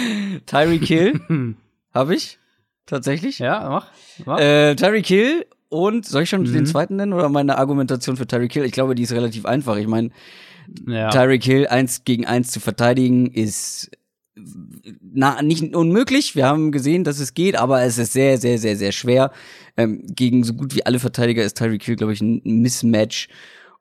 Tyreek 0.46 0.84
Hill 0.84 1.20
habe 1.94 2.14
ich 2.14 2.38
tatsächlich. 2.86 3.38
ja, 3.38 3.68
mach. 3.68 3.86
mach. 4.26 4.38
Äh, 4.40 4.74
Tyreek 4.74 5.06
Hill 5.06 5.46
und 5.72 6.04
soll 6.06 6.24
ich 6.24 6.28
schon 6.28 6.42
Mhm. 6.42 6.52
den 6.52 6.66
zweiten 6.66 6.96
nennen 6.96 7.14
oder 7.14 7.28
meine 7.28 7.56
Argumentation 7.56 8.16
für 8.16 8.26
Tyreek 8.26 8.52
Hill? 8.52 8.64
Ich 8.64 8.72
glaube, 8.72 8.94
die 8.94 9.02
ist 9.02 9.12
relativ 9.12 9.46
einfach. 9.46 9.76
Ich 9.76 9.86
meine, 9.86 10.10
ja. 10.86 11.08
Tyreek 11.10 11.42
Hill 11.44 11.66
eins 11.66 12.04
gegen 12.04 12.26
eins 12.26 12.50
zu 12.50 12.60
verteidigen 12.60 13.26
ist 13.30 13.90
na, 15.14 15.42
nicht 15.42 15.74
unmöglich. 15.74 16.36
Wir 16.36 16.46
haben 16.46 16.72
gesehen, 16.72 17.04
dass 17.04 17.18
es 17.20 17.34
geht, 17.34 17.56
aber 17.56 17.82
es 17.82 17.98
ist 17.98 18.12
sehr, 18.12 18.38
sehr, 18.38 18.58
sehr, 18.58 18.76
sehr 18.76 18.92
schwer. 18.92 19.30
Ähm, 19.76 20.04
gegen 20.06 20.42
so 20.44 20.54
gut 20.54 20.74
wie 20.74 20.84
alle 20.86 20.98
Verteidiger 20.98 21.42
ist 21.42 21.58
Tyreek 21.58 21.82
Hill, 21.82 21.96
glaube 21.96 22.12
ich, 22.12 22.20
ein 22.20 22.40
Mismatch 22.44 23.28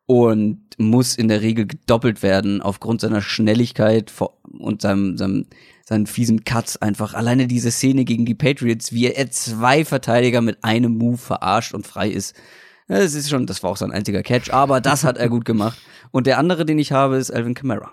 und 0.05 0.59
muss 0.77 1.15
in 1.15 1.27
der 1.30 1.41
Regel 1.41 1.68
gedoppelt 1.68 2.22
werden 2.22 2.61
aufgrund 2.61 3.01
seiner 3.01 3.22
Schnelligkeit 3.22 4.11
und 4.59 4.81
seinem, 4.81 5.18
seinem, 5.18 5.45
seinen 5.91 6.07
fiesen 6.07 6.45
Cuts 6.45 6.77
einfach. 6.77 7.13
Alleine 7.13 7.47
diese 7.47 7.69
Szene 7.69 8.05
gegen 8.05 8.26
die 8.26 8.34
Patriots, 8.34 8.93
wie 8.93 9.11
er 9.11 9.30
zwei 9.30 9.84
Verteidiger 9.84 10.39
mit 10.41 10.63
einem 10.63 10.97
Move 10.97 11.18
verarscht 11.18 11.73
und 11.73 11.85
frei 11.85 12.09
ist. 12.09 12.34
Das 12.88 13.13
ist 13.13 13.30
schon, 13.30 13.45
das 13.45 13.61
war 13.61 13.72
auch 13.72 13.77
sein 13.77 13.91
einziger 13.91 14.23
Catch, 14.23 14.51
aber 14.51 14.80
das 14.80 15.03
hat 15.03 15.18
er 15.18 15.27
gut 15.30 15.43
gemacht. 15.43 15.77
Und 16.11 16.27
der 16.27 16.38
andere, 16.38 16.65
den 16.65 16.80
ich 16.80 16.93
habe, 16.93 17.18
ist 17.18 17.30
Alvin 17.30 17.53
Kamara. 17.55 17.91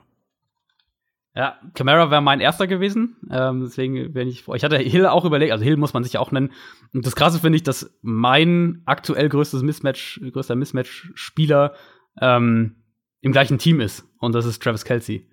Ja, 1.35 1.59
Camara 1.75 2.11
wäre 2.11 2.23
mein 2.23 2.41
erster 2.41 2.67
gewesen. 2.69 3.17
Ähm, 3.31 3.63
deswegen, 3.63 4.15
wenn 4.15 4.29
ich, 4.29 4.47
ich 4.47 4.65
hatte 4.65 4.79
Hill 4.79 5.07
auch 5.07 5.25
überlegt, 5.25 5.53
also 5.53 5.65
Hill 5.65 5.77
muss 5.77 5.93
man 5.93 6.05
sich 6.05 6.19
auch 6.19 6.31
nennen. 6.31 6.53
Und 6.95 7.05
das 7.05 7.17
Krasse 7.17 7.41
finde 7.41 7.57
ich, 7.57 7.63
dass 7.65 7.93
mein 8.01 8.83
aktuell 8.87 9.29
größtes 9.29 9.63
Mismatch, 9.63 10.21
größter 10.33 10.55
Mismatch-Spieler 10.55 11.75
ähm, 12.21 12.77
im 13.21 13.33
gleichen 13.33 13.59
Team 13.59 13.81
ist. 13.81 14.05
Und 14.19 14.35
das 14.35 14.47
ist 14.47 14.63
Travis 14.63 14.85
Kelsey. 14.85 15.29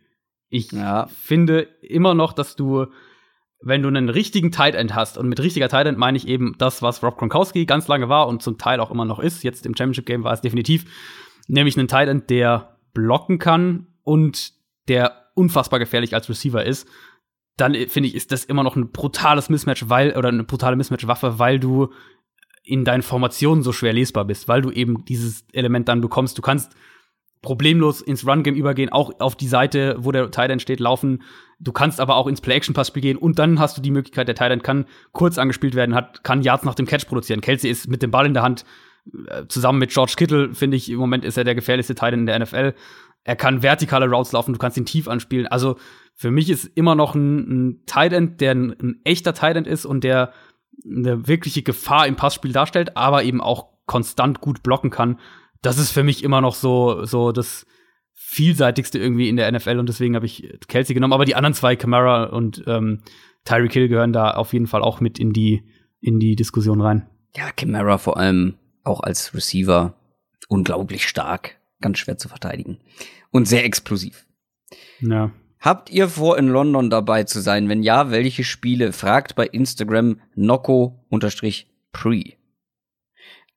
Ich 0.55 0.71
Ja. 0.71 1.07
finde 1.07 1.61
immer 1.81 2.13
noch, 2.13 2.33
dass 2.33 2.55
du, 2.55 2.85
wenn 3.61 3.81
du 3.81 3.87
einen 3.89 4.09
richtigen 4.09 4.51
Tight 4.51 4.75
End 4.75 4.95
hast, 4.95 5.17
und 5.17 5.27
mit 5.27 5.39
richtiger 5.39 5.69
Tight 5.69 5.87
End 5.87 5.97
meine 5.97 6.17
ich 6.17 6.27
eben 6.27 6.55
das, 6.57 6.81
was 6.81 7.03
Rob 7.03 7.17
Gronkowski 7.17 7.65
ganz 7.65 7.87
lange 7.87 8.09
war 8.09 8.27
und 8.27 8.41
zum 8.41 8.57
Teil 8.57 8.79
auch 8.79 8.91
immer 8.91 9.05
noch 9.05 9.19
ist, 9.19 9.43
jetzt 9.43 9.65
im 9.65 9.75
Championship 9.75 10.05
Game 10.05 10.23
war 10.23 10.33
es 10.33 10.41
definitiv, 10.41 10.85
nämlich 11.47 11.77
einen 11.77 11.87
Tight 11.87 12.07
End, 12.09 12.29
der 12.29 12.77
blocken 12.93 13.39
kann 13.39 13.87
und 14.03 14.53
der 14.87 15.31
unfassbar 15.35 15.79
gefährlich 15.79 16.13
als 16.13 16.29
Receiver 16.29 16.63
ist, 16.63 16.87
dann 17.57 17.73
äh, 17.73 17.87
finde 17.87 18.07
ich, 18.09 18.15
ist 18.15 18.31
das 18.31 18.45
immer 18.45 18.63
noch 18.63 18.75
ein 18.75 18.91
brutales 18.91 19.49
Mismatch, 19.49 19.89
weil, 19.89 20.15
oder 20.17 20.29
eine 20.29 20.43
brutale 20.43 20.75
Mismatch-Waffe, 20.77 21.39
weil 21.39 21.59
du 21.59 21.89
in 22.63 22.83
deinen 22.85 23.03
Formationen 23.03 23.63
so 23.63 23.71
schwer 23.71 23.93
lesbar 23.93 24.25
bist, 24.25 24.47
weil 24.47 24.61
du 24.61 24.71
eben 24.71 25.05
dieses 25.05 25.45
Element 25.53 25.87
dann 25.87 26.01
bekommst. 26.01 26.37
Du 26.37 26.41
kannst 26.41 26.75
problemlos 27.45 28.01
ins 28.01 28.27
Run-Game 28.27 28.55
übergehen, 28.55 28.91
auch 28.91 29.19
auf 29.19 29.35
die 29.35 29.47
Seite, 29.47 29.95
wo 29.99 30.11
der 30.11 30.31
Tight 30.31 30.61
steht, 30.61 30.81
laufen. 30.81 31.23
Du 31.59 31.71
kannst 31.71 32.01
aber 32.01 32.17
auch 32.17 32.27
ins 32.27 32.41
Play-Action-Pass-Spiel 32.41 33.01
gehen 33.01 33.17
und 33.17 33.39
dann 33.39 33.59
hast 33.59 33.77
du 33.77 33.81
die 33.81 33.91
Möglichkeit, 33.91 34.27
der 34.27 34.35
Tight 34.35 34.63
kann 34.63 34.85
kurz 35.13 35.37
angespielt 35.37 35.75
werden, 35.75 35.95
hat, 35.95 36.23
kann 36.23 36.41
Yards 36.41 36.65
nach 36.65 36.75
dem 36.75 36.85
Catch 36.85 37.07
produzieren. 37.07 37.39
Kelsey 37.39 37.69
ist 37.69 37.87
mit 37.87 38.01
dem 38.01 38.11
Ball 38.11 38.25
in 38.25 38.33
der 38.33 38.43
Hand, 38.43 38.65
äh, 39.27 39.45
zusammen 39.47 39.79
mit 39.79 39.91
George 39.91 40.15
Kittle, 40.17 40.53
finde 40.53 40.75
ich, 40.75 40.89
im 40.89 40.97
Moment 40.97 41.23
ist 41.23 41.37
er 41.37 41.43
der 41.43 41.55
gefährlichste 41.55 41.95
Tight 41.95 42.13
in 42.13 42.25
der 42.25 42.39
NFL. 42.39 42.73
Er 43.23 43.35
kann 43.35 43.63
vertikale 43.63 44.09
Routes 44.09 44.33
laufen, 44.33 44.53
du 44.53 44.59
kannst 44.59 44.77
ihn 44.77 44.85
tief 44.85 45.07
anspielen. 45.07 45.47
Also 45.47 45.77
für 46.13 46.31
mich 46.31 46.49
ist 46.49 46.65
immer 46.75 46.95
noch 46.95 47.15
ein, 47.15 47.37
ein 47.37 47.85
Tight 47.85 48.13
End, 48.13 48.41
der 48.41 48.51
ein, 48.51 48.75
ein 48.81 49.01
echter 49.03 49.33
Tight 49.33 49.55
End 49.55 49.67
ist 49.67 49.85
und 49.85 50.03
der 50.03 50.33
eine 50.83 51.27
wirkliche 51.27 51.63
Gefahr 51.63 52.07
im 52.07 52.15
Passspiel 52.15 52.51
darstellt, 52.51 52.97
aber 52.97 53.23
eben 53.23 53.41
auch 53.41 53.67
konstant 53.85 54.41
gut 54.41 54.63
blocken 54.63 54.89
kann. 54.89 55.19
Das 55.65 55.77
ist 55.77 55.91
für 55.91 56.03
mich 56.03 56.23
immer 56.23 56.41
noch 56.41 56.55
so, 56.55 57.05
so 57.05 57.31
das 57.31 57.65
vielseitigste 58.13 58.99
irgendwie 58.99 59.29
in 59.29 59.35
der 59.35 59.51
NFL 59.51 59.79
und 59.79 59.89
deswegen 59.89 60.15
habe 60.15 60.25
ich 60.25 60.57
Kelsey 60.67 60.93
genommen. 60.93 61.13
Aber 61.13 61.25
die 61.25 61.35
anderen 61.35 61.53
zwei, 61.53 61.75
Kamara 61.75 62.25
und 62.25 62.63
ähm, 62.67 63.01
Tyreek 63.45 63.73
Hill, 63.73 63.87
gehören 63.87 64.13
da 64.13 64.31
auf 64.31 64.53
jeden 64.53 64.67
Fall 64.67 64.81
auch 64.81 64.99
mit 64.99 65.19
in 65.19 65.33
die, 65.33 65.63
in 66.01 66.19
die 66.19 66.35
Diskussion 66.35 66.81
rein. 66.81 67.09
Ja, 67.35 67.51
Camara 67.51 67.97
vor 67.97 68.17
allem 68.17 68.55
auch 68.83 69.01
als 69.01 69.33
Receiver 69.33 69.95
unglaublich 70.47 71.07
stark, 71.07 71.59
ganz 71.81 71.97
schwer 71.97 72.17
zu 72.17 72.29
verteidigen 72.29 72.79
und 73.31 73.47
sehr 73.47 73.65
explosiv. 73.65 74.25
Ja. 75.01 75.31
Habt 75.59 75.89
ihr 75.89 76.09
vor, 76.09 76.37
in 76.37 76.47
London 76.47 76.89
dabei 76.91 77.23
zu 77.23 77.39
sein? 77.41 77.69
Wenn 77.69 77.81
ja, 77.81 78.11
welche 78.11 78.43
Spiele? 78.43 78.93
Fragt 78.93 79.35
bei 79.35 79.47
Instagram 79.47 80.19
Nocco-Pre. 80.35 82.23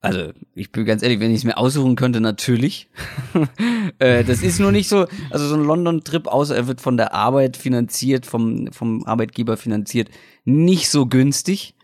Also, 0.01 0.31
ich 0.55 0.71
bin 0.71 0.85
ganz 0.85 1.03
ehrlich, 1.03 1.19
wenn 1.19 1.33
ich 1.33 1.39
es 1.39 1.45
mir 1.45 1.59
aussuchen 1.59 1.97
könnte, 1.97 2.21
natürlich. 2.21 2.89
äh, 3.99 4.23
das 4.23 4.43
ist 4.43 4.61
nur 4.61 4.71
nicht 4.71 4.89
so, 4.89 5.07
also 5.31 5.49
so 5.49 5.57
ein 5.57 5.65
London-Trip, 5.65 6.29
außer 6.29 6.55
er 6.55 6.69
wird 6.69 6.81
von 6.81 6.97
der 6.97 7.15
Arbeit 7.15 7.57
finanziert, 7.57 8.25
vom, 8.25 8.71
vom 8.71 9.05
Arbeitgeber 9.07 9.57
finanziert, 9.57 10.09
nicht 10.45 10.89
so 10.89 11.07
günstig. 11.07 11.75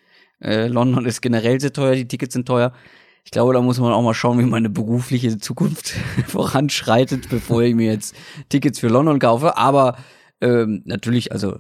Äh, 0.41 0.69
London 0.69 1.07
ist 1.07 1.23
generell 1.23 1.61
sehr 1.61 1.73
teuer, 1.73 1.97
die 1.97 2.07
Tickets 2.07 2.35
sind 2.35 2.47
teuer. 2.47 2.73
Ich 3.25 3.33
glaube, 3.33 3.53
da 3.53 3.61
muss 3.61 3.81
man 3.81 3.93
auch 3.93 4.03
mal 4.03 4.15
schauen, 4.15 4.39
wie 4.39 4.45
meine 4.45 4.71
berufliche 4.71 5.39
Zukunft 5.39 5.95
voranschreitet, 6.29 7.29
bevor 7.31 7.63
ich 7.63 7.75
mir 7.75 7.91
jetzt 7.91 8.15
Tickets 8.49 8.79
für 8.79 8.89
London 8.89 9.19
kaufe. 9.19 9.57
Aber 9.57 9.97
ähm, 10.41 10.83
natürlich, 10.85 11.33
also 11.33 11.59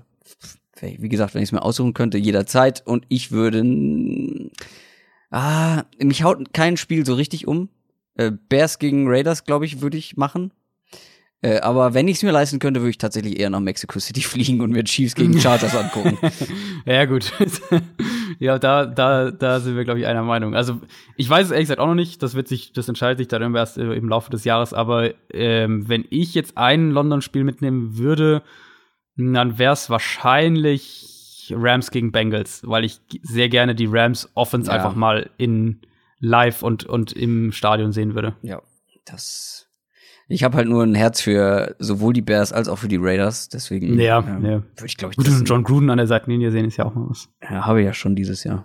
wie 0.81 1.09
gesagt, 1.09 1.35
wenn 1.35 1.43
ich 1.43 1.48
es 1.48 1.52
mir 1.52 1.62
aussuchen 1.62 1.94
könnte, 1.94 2.18
jederzeit. 2.18 2.82
Und 2.86 3.06
ich 3.09 3.32
würde 3.32 3.64
Ah, 5.35 5.82
mich 5.98 6.23
haut 6.23 6.52
kein 6.52 6.77
Spiel 6.77 7.05
so 7.05 7.15
richtig 7.15 7.48
um. 7.48 7.69
Äh, 8.15 8.31
Bears 8.31 8.78
gegen 8.78 9.09
Raiders, 9.09 9.43
glaube 9.43 9.65
ich, 9.65 9.81
würde 9.81 9.97
ich 9.97 10.16
machen. 10.16 10.52
Äh, 11.43 11.59
aber 11.59 11.93
wenn 11.93 12.06
ich 12.06 12.19
es 12.19 12.23
mir 12.23 12.31
leisten 12.31 12.61
könnte, 12.61 12.78
würde 12.78 12.90
ich 12.90 12.98
tatsächlich 12.98 13.40
eher 13.40 13.51
nach 13.51 13.59
Mexico 13.59 13.98
City 13.98 14.20
fliegen 14.23 14.61
und 14.61 14.70
mir 14.70 14.85
Chiefs 14.85 15.16
gegen 15.16 15.36
Chargers 15.40 15.74
angucken. 15.74 16.19
ja, 16.86 17.05
gut. 17.06 17.32
ja, 18.39 18.61
da, 18.61 18.86
da, 18.86 19.32
da 19.32 19.59
sind 19.59 19.74
wir, 19.74 19.82
glaube 19.82 19.98
ich, 19.98 20.06
einer 20.06 20.23
Meinung. 20.23 20.55
Also, 20.55 20.81
ich 21.16 21.28
weiß 21.28 21.47
es 21.47 21.51
ehrlich 21.51 21.65
gesagt 21.65 21.81
auch 21.81 21.89
noch 21.89 21.97
nicht. 21.97 22.23
Das 22.23 22.36
wird 22.36 22.47
sich, 22.47 22.73
das 22.73 22.86
entscheidet 22.86 23.19
sich 23.19 23.27
dann 23.27 23.56
erst 23.56 23.77
äh, 23.77 23.93
im 23.93 24.09
Laufe 24.09 24.31
des 24.31 24.44
Jahres. 24.44 24.73
Aber 24.73 25.11
ähm, 25.32 25.89
wenn 25.89 26.05
ich 26.11 26.35
jetzt 26.35 26.56
ein 26.56 26.93
London-Spiel 26.93 27.43
mitnehmen 27.43 27.98
würde, 27.98 28.44
dann 29.16 29.59
wäre 29.59 29.73
es 29.73 29.90
wahrscheinlich 29.90 31.13
Rams 31.54 31.90
gegen 31.90 32.12
Bengals, 32.12 32.62
weil 32.64 32.84
ich 32.84 33.00
sehr 33.22 33.48
gerne 33.48 33.74
die 33.74 33.86
Rams 33.86 34.30
Offense 34.34 34.70
Ja. 34.70 34.76
einfach 34.76 34.94
mal 34.94 35.30
in 35.36 35.80
live 36.20 36.62
und, 36.62 36.84
und 36.84 37.12
im 37.12 37.52
Stadion 37.52 37.92
sehen 37.92 38.14
würde. 38.14 38.36
Ja, 38.42 38.62
das. 39.04 39.68
Ich 40.26 40.42
habe 40.42 40.56
halt 40.56 40.68
nur 40.68 40.82
ein 40.82 40.94
Herz 40.94 41.20
für 41.20 41.76
sowohl 41.78 42.14
die 42.14 42.22
Bears 42.22 42.52
als 42.52 42.68
auch 42.68 42.78
für 42.78 42.88
die 42.88 42.96
Raiders, 42.98 43.50
deswegen 43.50 44.00
Ja, 44.00 44.20
ähm, 44.20 44.44
ja. 44.44 44.50
würde 44.62 44.86
ich 44.86 44.96
glaube 44.96 45.12
ich 45.12 45.16
Gut, 45.18 45.26
das, 45.26 45.42
John 45.44 45.62
Gruden 45.64 45.90
an 45.90 45.98
der 45.98 46.06
Seitenlinie 46.06 46.50
sehen 46.50 46.64
ist 46.64 46.78
ja 46.78 46.86
auch 46.86 46.94
mal 46.94 47.06
was. 47.10 47.28
ja, 47.42 47.66
habe 47.66 47.80
ich 47.80 47.86
ja 47.86 47.92
schon 47.92 48.16
dieses 48.16 48.42
Jahr. 48.44 48.64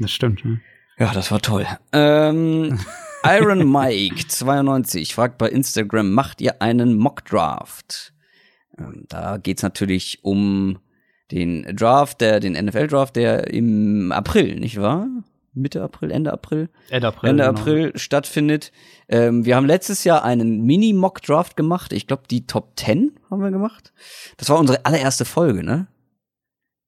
Das 0.00 0.10
stimmt. 0.10 0.42
Ja. 0.44 0.56
Ja, 0.98 1.12
das 1.12 1.30
war 1.30 1.40
toll. 1.40 1.66
Ähm, 1.92 2.78
Iron 3.24 3.70
Mike 3.70 4.26
92 4.28 5.14
fragt 5.14 5.38
bei 5.38 5.48
Instagram, 5.50 6.12
macht 6.12 6.40
ihr 6.40 6.60
einen 6.62 6.96
Mock-Draft? 6.96 8.12
Ähm, 8.78 9.04
da 9.08 9.36
geht's 9.36 9.62
natürlich 9.62 10.20
um 10.24 10.78
den 11.30 11.62
Draft, 11.76 12.20
der, 12.20 12.40
den 12.40 12.52
NFL-Draft, 12.52 13.16
der 13.16 13.52
im 13.52 14.12
April, 14.12 14.56
nicht 14.60 14.80
wahr? 14.80 15.08
Mitte 15.52 15.82
April, 15.82 16.10
Ende 16.10 16.32
April? 16.32 16.68
Ende 16.90 17.08
April. 17.08 17.30
Ende 17.30 17.44
genau. 17.46 17.58
April 17.58 17.92
stattfindet. 17.96 18.72
Ähm, 19.08 19.46
wir 19.46 19.56
haben 19.56 19.66
letztes 19.66 20.04
Jahr 20.04 20.22
einen 20.22 20.62
Mini-Mock-Draft 20.66 21.56
gemacht. 21.56 21.92
Ich 21.94 22.06
glaube, 22.06 22.24
die 22.30 22.46
Top 22.46 22.72
10 22.78 23.12
haben 23.30 23.40
wir 23.42 23.50
gemacht. 23.50 23.92
Das 24.36 24.50
war 24.50 24.58
unsere 24.58 24.84
allererste 24.84 25.24
Folge, 25.24 25.64
ne? 25.64 25.86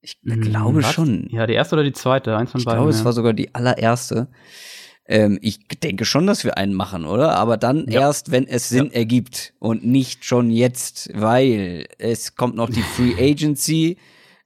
Ich 0.02 0.18
Hm, 0.24 0.42
glaube 0.42 0.82
was? 0.82 0.92
schon. 0.92 1.28
Ja, 1.30 1.46
die 1.46 1.54
erste 1.54 1.76
oder 1.76 1.82
die 1.82 1.92
zweite, 1.92 2.36
eins 2.36 2.52
von 2.52 2.60
Ich 2.60 2.64
beiden. 2.66 2.78
glaube, 2.78 2.90
es 2.90 2.98
ja. 3.00 3.04
war 3.06 3.12
sogar 3.14 3.32
die 3.32 3.54
allererste. 3.54 4.28
Ähm, 5.06 5.38
ich 5.40 5.66
denke 5.82 6.04
schon, 6.04 6.26
dass 6.26 6.44
wir 6.44 6.58
einen 6.58 6.74
machen, 6.74 7.06
oder? 7.06 7.36
Aber 7.36 7.56
dann 7.56 7.86
Ja. 7.88 8.02
erst, 8.02 8.30
wenn 8.30 8.46
es 8.46 8.68
Sinn 8.68 8.92
ergibt 8.92 9.54
und 9.58 9.84
nicht 9.86 10.26
schon 10.26 10.50
jetzt, 10.50 11.10
weil 11.14 11.86
es 11.96 12.36
kommt 12.36 12.54
noch 12.54 12.68
die 12.68 12.82
Free 12.96 13.14
Agency. 13.18 13.96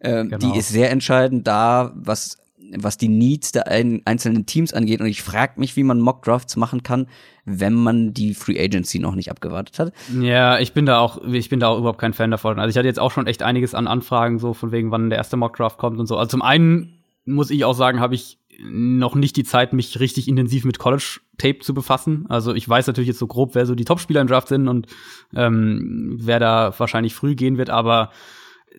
Ähm, 0.03 0.31
Genau. 0.31 0.53
Die 0.53 0.59
ist 0.59 0.69
sehr 0.69 0.91
entscheidend 0.91 1.47
da, 1.47 1.93
was 1.95 2.39
was 2.75 2.97
die 2.97 3.09
Needs 3.09 3.53
der 3.53 3.69
ein, 3.69 4.03
einzelnen 4.05 4.47
Teams 4.47 4.73
angeht. 4.73 5.01
Und 5.01 5.07
ich 5.07 5.23
frage 5.23 5.61
mich, 5.61 5.77
wie 5.77 5.83
man 5.83 6.01
Mock-Drafts 6.01 6.57
machen 6.57 6.83
kann, 6.83 7.07
wenn 7.45 7.75
man 7.75 8.15
die 8.15 8.35
Free 8.35 8.59
Agency 8.59 8.99
noch 8.99 9.15
nicht 9.15 9.31
abgewartet 9.31 9.79
hat. 9.79 9.93
Ja, 10.21 10.59
ich 10.59 10.73
bin 10.73 10.87
da 10.87 10.99
auch, 11.01 11.23
ich 11.25 11.49
bin 11.49 11.61
da 11.61 11.69
auch 11.69 11.79
überhaupt 11.79 12.01
kein 12.01 12.15
Fan 12.15 12.31
davon. 12.31 12.59
Also 12.59 12.71
ich 12.71 12.77
hatte 12.77 12.89
jetzt 12.89 13.01
auch 13.01 13.11
schon 13.11 13.27
echt 13.27 13.43
einiges 13.43 13.75
an 13.75 13.87
Anfragen, 13.87 14.39
so 14.39 14.55
von 14.55 14.73
wegen, 14.73 14.91
wann 14.91 15.11
der 15.11 15.19
erste 15.19 15.37
Mockdraft 15.37 15.79
kommt 15.79 15.99
und 15.99 16.07
so. 16.07 16.17
Also 16.17 16.31
zum 16.31 16.43
einen 16.43 17.03
muss 17.25 17.51
ich 17.51 17.65
auch 17.65 17.75
sagen, 17.75 18.01
habe 18.01 18.15
ich 18.15 18.39
noch 18.65 19.15
nicht 19.15 19.37
die 19.37 19.45
Zeit, 19.45 19.73
mich 19.73 19.99
richtig 19.99 20.29
intensiv 20.29 20.65
mit 20.65 20.79
College 20.79 21.21
Tape 21.39 21.59
zu 21.61 21.75
befassen. 21.75 22.27
Also 22.29 22.55
ich 22.55 22.69
weiß 22.69 22.87
natürlich 22.87 23.09
jetzt 23.09 23.19
so 23.19 23.27
grob, 23.27 23.55
wer 23.55 23.67
so 23.67 23.75
die 23.75 23.85
Topspieler 23.85 24.21
im 24.21 24.29
Draft 24.29 24.49
sind 24.49 24.69
und 24.69 24.87
ähm, 25.35 26.17
wer 26.21 26.39
da 26.39 26.73
wahrscheinlich 26.79 27.15
früh 27.15 27.35
gehen 27.35 27.59
wird, 27.59 27.71
aber 27.71 28.11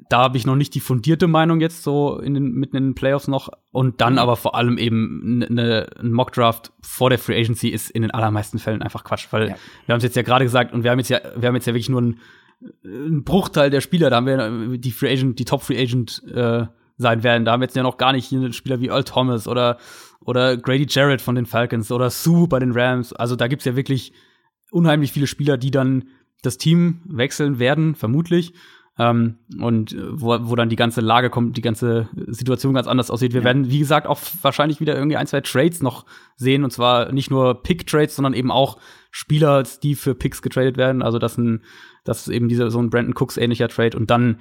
da 0.10 0.20
habe 0.20 0.38
ich 0.38 0.46
noch 0.46 0.56
nicht 0.56 0.74
die 0.76 0.80
fundierte 0.80 1.28
Meinung 1.28 1.62
jetzt 1.62 1.84
so 1.84 2.20
in 2.20 2.34
den, 2.34 2.52
mitten 2.54 2.76
in 2.78 2.84
den 2.90 2.96
Playoffs 2.96 3.28
noch. 3.28 3.50
Und 3.72 4.02
dann 4.02 4.18
aber 4.18 4.36
vor 4.36 4.56
allem 4.56 4.78
eben 4.78 5.38
ne, 5.50 5.88
ein 6.00 6.12
Mockdraft 6.12 6.72
vor 6.82 7.10
der 7.10 7.20
Free 7.20 7.40
Agency 7.40 7.70
ist 7.70 7.90
in 7.92 8.02
den 8.02 8.12
allermeisten 8.12 8.60
Fällen 8.60 8.82
einfach 8.82 9.04
Quatsch, 9.04 9.28
weil 9.32 9.50
Ja. 9.50 9.56
wir 9.86 9.94
haben 9.94 9.98
es 9.98 10.04
jetzt 10.04 10.16
ja 10.16 10.22
gerade 10.24 10.46
gesagt 10.46 10.74
und 10.74 10.84
wir 10.84 10.92
haben 10.92 11.00
jetzt 11.00 11.10
ja, 11.10 11.20
wir 11.36 11.48
haben 11.48 11.56
jetzt 11.56 11.68
ja 11.68 11.74
wirklich 11.74 11.90
nur 11.90 12.02
einen, 12.02 12.20
einen 12.84 13.24
Bruchteil 13.24 13.70
der 13.70 13.82
Spieler, 13.82 14.10
da 14.10 14.18
haben 14.18 14.26
wir 14.26 14.78
die 14.78 14.92
Free 14.92 15.12
Agent, 15.12 15.38
die 15.40 15.46
Top 15.46 15.64
Free 15.64 15.82
Agent 15.82 16.24
äh, 16.34 16.66
sein 16.98 17.24
werden. 17.24 17.46
Da 17.46 17.52
haben 17.52 17.62
wir 17.62 17.66
jetzt 17.66 17.76
ja 17.76 17.84
noch 17.84 17.98
gar 17.98 18.14
nicht 18.14 18.26
hier 18.26 18.40
einen 18.40 18.54
Spieler 18.54 18.80
wie 18.82 18.88
Earl 18.88 19.04
Thomas 19.04 19.48
oder, 19.48 19.78
oder 20.22 20.58
Grady 20.58 20.86
Jarrett 20.90 21.22
von 21.22 21.36
den 21.36 21.46
Falcons 21.46 21.92
oder 21.92 22.10
Sue 22.10 22.48
bei 22.48 22.60
den 22.60 22.72
Rams. 22.72 23.14
Also 23.14 23.36
da 23.36 23.48
gibt's 23.48 23.66
ja 23.66 23.76
wirklich 23.76 24.14
unheimlich 24.72 25.12
viele 25.12 25.28
Spieler, 25.28 25.58
die 25.58 25.72
dann 25.72 26.06
das 26.42 26.58
Team 26.58 27.02
wechseln 27.06 27.60
werden, 27.60 27.96
vermutlich. 27.96 28.54
Ähm, 29.00 29.38
und 29.60 29.94
äh, 29.94 29.98
wo, 30.12 30.38
wo 30.42 30.56
dann 30.56 30.70
die 30.70 30.76
ganze 30.76 31.02
Lage 31.02 31.30
kommt, 31.32 31.58
die 31.58 31.62
ganze 31.62 32.10
Situation 32.28 32.76
ganz 32.76 32.88
anders 32.88 33.10
aussieht. 33.10 33.34
Wir 33.34 33.42
Ja. 33.42 33.46
werden, 33.46 33.70
wie 33.72 33.80
gesagt, 33.80 34.06
auch 34.06 34.20
wahrscheinlich 34.44 34.80
wieder 34.80 34.96
irgendwie 34.96 35.18
ein, 35.18 35.26
zwei 35.28 35.42
Trades 35.42 35.82
noch 35.82 36.06
sehen. 36.36 36.64
Und 36.64 36.72
zwar 36.72 37.12
nicht 37.12 37.32
nur 37.32 37.64
Pick-Trades, 37.64 38.16
sondern 38.16 38.34
eben 38.34 38.52
auch 38.52 38.78
Spieler, 39.10 39.64
die 39.82 39.96
für 39.96 40.14
Picks 40.14 40.42
getradet 40.44 40.78
werden. 40.78 41.02
Also 41.02 41.18
das 41.18 41.38
ein, 41.38 41.64
das 42.04 42.28
ist 42.28 42.34
eben 42.34 42.50
dieser 42.50 42.70
so 42.70 42.80
ein 42.80 42.90
Brandon 42.92 43.16
Cooks 43.16 43.38
ähnlicher 43.38 43.68
Trade. 43.68 43.98
Und 43.98 44.12
dann 44.12 44.40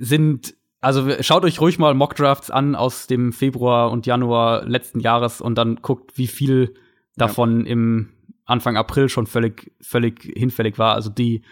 sind 0.00 0.54
also 0.80 1.08
schaut 1.20 1.44
euch 1.44 1.60
ruhig 1.60 1.78
mal 1.78 1.94
Mockdrafts 1.94 2.50
an 2.50 2.74
aus 2.74 3.06
dem 3.06 3.32
Februar 3.32 3.92
und 3.92 4.04
Januar 4.04 4.66
letzten 4.66 4.98
Jahres 4.98 5.40
und 5.40 5.56
dann 5.56 5.76
guckt, 5.76 6.18
wie 6.18 6.26
viel 6.26 6.74
davon 7.16 7.66
im 7.66 8.08
Anfang 8.46 8.76
April 8.76 9.08
schon 9.08 9.28
völlig, 9.28 9.70
völlig 9.80 10.22
hinfällig 10.34 10.78
war. 10.78 10.96
Also 10.96 11.08
die 11.08 11.42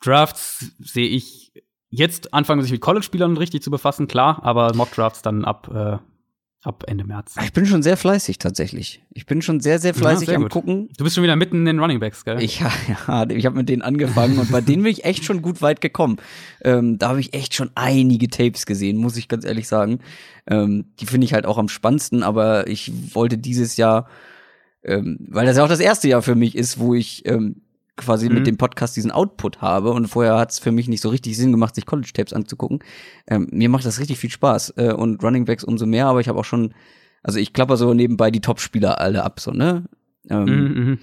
Drafts 0.00 0.72
sehe 0.78 1.06
ich 1.06 1.52
jetzt 1.90 2.32
anfangen, 2.32 2.62
sich 2.62 2.72
mit 2.72 2.80
College-Spielern 2.80 3.36
richtig 3.36 3.62
zu 3.62 3.70
befassen, 3.70 4.08
klar, 4.08 4.40
aber 4.42 4.74
Mockdrafts 4.74 5.22
dann 5.22 5.44
ab, 5.44 5.70
äh, 5.74 5.98
ab 6.62 6.84
Ende 6.86 7.04
März. 7.04 7.34
Ich 7.42 7.52
bin 7.52 7.66
schon 7.66 7.82
sehr 7.82 7.96
fleißig 7.96 8.38
tatsächlich. 8.38 9.02
Ich 9.12 9.26
bin 9.26 9.42
schon 9.42 9.60
sehr, 9.60 9.78
sehr 9.78 9.92
fleißig 9.92 10.28
sehr 10.28 10.36
am 10.36 10.44
gut. 10.44 10.52
Gucken. 10.52 10.88
Du 10.96 11.04
bist 11.04 11.16
schon 11.16 11.24
wieder 11.24 11.36
mitten 11.36 11.56
in 11.56 11.64
den 11.64 11.78
Running 11.80 12.00
Backs, 12.00 12.24
gell? 12.24 12.42
Ich, 12.42 12.60
ja, 12.60 12.70
ja, 13.08 13.28
ich 13.28 13.44
habe 13.44 13.56
mit 13.56 13.68
denen 13.68 13.82
angefangen 13.82 14.38
und 14.38 14.52
bei 14.52 14.60
denen 14.60 14.82
bin 14.82 14.92
ich 14.92 15.04
echt 15.04 15.24
schon 15.24 15.42
gut 15.42 15.62
weit 15.62 15.80
gekommen. 15.80 16.18
Ähm, 16.62 16.98
da 16.98 17.08
habe 17.08 17.20
ich 17.20 17.34
echt 17.34 17.54
schon 17.54 17.70
einige 17.74 18.28
Tapes 18.28 18.66
gesehen, 18.66 18.98
muss 18.98 19.16
ich 19.16 19.28
ganz 19.28 19.44
ehrlich 19.44 19.68
sagen. 19.68 20.00
Ähm, 20.46 20.86
die 21.00 21.06
finde 21.06 21.24
ich 21.24 21.34
halt 21.34 21.46
auch 21.46 21.58
am 21.58 21.68
spannendsten, 21.68 22.22
aber 22.22 22.68
ich 22.68 23.14
wollte 23.14 23.36
dieses 23.38 23.76
Jahr, 23.76 24.08
ähm, 24.84 25.18
weil 25.28 25.46
das 25.46 25.56
ja 25.56 25.64
auch 25.64 25.68
das 25.68 25.80
erste 25.80 26.08
Jahr 26.08 26.22
für 26.22 26.34
mich 26.34 26.56
ist, 26.56 26.78
wo 26.78 26.94
ich 26.94 27.26
ähm, 27.26 27.62
quasi 28.00 28.28
Mhm. 28.28 28.34
mit 28.34 28.46
dem 28.46 28.56
Podcast 28.56 28.96
diesen 28.96 29.10
Output 29.12 29.60
habe 29.60 29.92
und 29.92 30.08
vorher 30.08 30.36
hat 30.38 30.50
es 30.50 30.58
für 30.58 30.72
mich 30.72 30.88
nicht 30.88 31.00
so 31.02 31.08
richtig 31.10 31.36
Sinn 31.36 31.52
gemacht, 31.52 31.74
sich 31.74 31.86
College-Tapes 31.86 32.32
anzugucken. 32.32 32.80
Ähm, 33.28 33.48
mir 33.52 33.68
macht 33.68 33.84
das 33.86 34.00
richtig 34.00 34.18
viel 34.18 34.30
Spaß 34.30 34.74
äh, 34.76 34.92
und 34.92 35.22
Running 35.22 35.44
Backs 35.44 35.64
umso 35.64 35.86
mehr, 35.86 36.06
aber 36.06 36.20
ich 36.20 36.28
habe 36.28 36.38
auch 36.38 36.44
schon, 36.44 36.74
also 37.22 37.38
ich 37.38 37.52
klapper 37.52 37.76
so 37.76 37.94
nebenbei 37.94 38.30
die 38.30 38.40
Top-Spieler 38.40 39.00
alle 39.00 39.22
ab, 39.24 39.40
so, 39.40 39.52
ne? 39.52 39.84
Ähm, 40.28 40.44
Mhm, 40.44 40.84
mhm. 40.84 40.98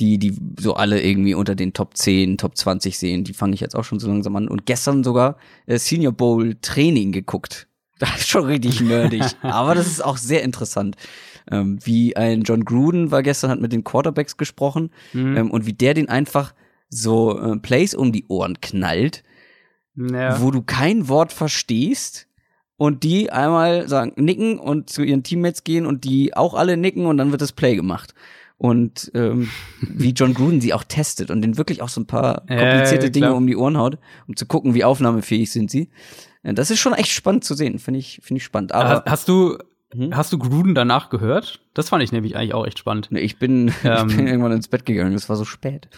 die, 0.00 0.18
die 0.18 0.38
so 0.60 0.74
alle 0.74 1.02
irgendwie 1.02 1.34
unter 1.34 1.54
den 1.54 1.72
Top 1.72 1.96
10, 1.96 2.38
Top 2.38 2.56
20 2.56 2.98
sehen. 2.98 3.24
Die 3.24 3.34
fange 3.34 3.54
ich 3.54 3.60
jetzt 3.60 3.74
auch 3.76 3.84
schon 3.84 3.98
so 3.98 4.08
langsam 4.08 4.36
an. 4.36 4.48
Und 4.48 4.64
gestern 4.66 5.02
sogar 5.04 5.36
äh, 5.66 5.78
Senior 5.78 6.12
Bowl 6.12 6.56
Training 6.62 7.12
geguckt. 7.12 7.66
Das 8.00 8.14
ist 8.20 8.28
schon 8.28 8.44
richtig 8.44 8.80
nerdig. 8.80 9.24
Aber 9.42 9.74
das 9.74 9.88
ist 9.88 10.04
auch 10.04 10.18
sehr 10.18 10.44
interessant. 10.44 10.94
Ähm, 11.50 11.78
wie 11.82 12.16
ein 12.16 12.42
John 12.42 12.64
Gruden 12.64 13.10
war 13.10 13.22
gestern, 13.22 13.50
hat 13.50 13.60
mit 13.60 13.72
den 13.72 13.84
Quarterbacks 13.84 14.36
gesprochen. 14.36 14.90
Mhm. 15.12 15.36
Ähm, 15.36 15.50
und 15.50 15.66
wie 15.66 15.72
der 15.72 15.94
den 15.94 16.08
einfach 16.08 16.54
so 16.88 17.38
äh, 17.38 17.56
Plays 17.58 17.94
um 17.94 18.12
die 18.12 18.26
Ohren 18.28 18.60
knallt, 18.60 19.22
ja. 19.96 20.40
wo 20.40 20.50
du 20.50 20.62
kein 20.62 21.08
Wort 21.08 21.32
verstehst. 21.32 22.26
Und 22.80 23.02
die 23.02 23.32
einmal 23.32 23.88
sagen, 23.88 24.12
nicken 24.16 24.60
und 24.60 24.88
zu 24.88 25.02
ihren 25.02 25.24
Teammates 25.24 25.64
gehen 25.64 25.84
und 25.84 26.04
die 26.04 26.36
auch 26.36 26.54
alle 26.54 26.76
nicken 26.76 27.06
und 27.06 27.16
dann 27.16 27.32
wird 27.32 27.42
das 27.42 27.50
Play 27.50 27.74
gemacht. 27.74 28.14
Und 28.56 29.10
ähm, 29.14 29.48
wie 29.80 30.10
John 30.10 30.32
Gruden 30.34 30.60
sie 30.60 30.72
auch 30.72 30.84
testet 30.84 31.30
und 31.30 31.42
den 31.42 31.56
wirklich 31.56 31.82
auch 31.82 31.88
so 31.88 32.00
ein 32.00 32.06
paar 32.06 32.44
Äh, 32.46 32.56
komplizierte 32.56 33.10
Dinge 33.10 33.26
klar. 33.26 33.36
um 33.36 33.46
die 33.48 33.56
Ohren 33.56 33.76
haut, 33.78 33.98
um 34.28 34.36
zu 34.36 34.46
gucken, 34.46 34.74
wie 34.74 34.84
aufnahmefähig 34.84 35.50
sind 35.50 35.70
sie. 35.72 35.90
Äh, 36.44 36.54
Das 36.54 36.70
ist 36.70 36.78
schon 36.78 36.92
echt 36.92 37.10
spannend 37.10 37.42
zu 37.42 37.54
sehen, 37.54 37.80
finde 37.80 37.98
ich, 37.98 38.20
finde 38.22 38.38
ich 38.38 38.44
spannend. 38.44 38.72
Aber 38.72 38.90
hast, 38.90 39.10
hast 39.10 39.28
du 39.28 39.58
Hm? 39.92 40.14
hast 40.16 40.32
du 40.32 40.38
Gruden 40.38 40.74
danach 40.74 41.08
gehört? 41.10 41.60
Das 41.74 41.88
fand 41.88 42.02
ich 42.02 42.12
nämlich 42.12 42.36
eigentlich 42.36 42.54
auch 42.54 42.66
echt 42.66 42.78
spannend. 42.78 43.10
ne, 43.10 43.20
ich 43.22 43.38
bin, 43.38 43.72
Ähm. 43.84 44.08
ich 44.08 44.16
bin 44.16 44.26
irgendwann 44.26 44.52
ins 44.52 44.68
Bett 44.68 44.84
gegangen, 44.86 45.14
es 45.14 45.28
war 45.28 45.36
so 45.36 45.44
spät. 45.44 45.88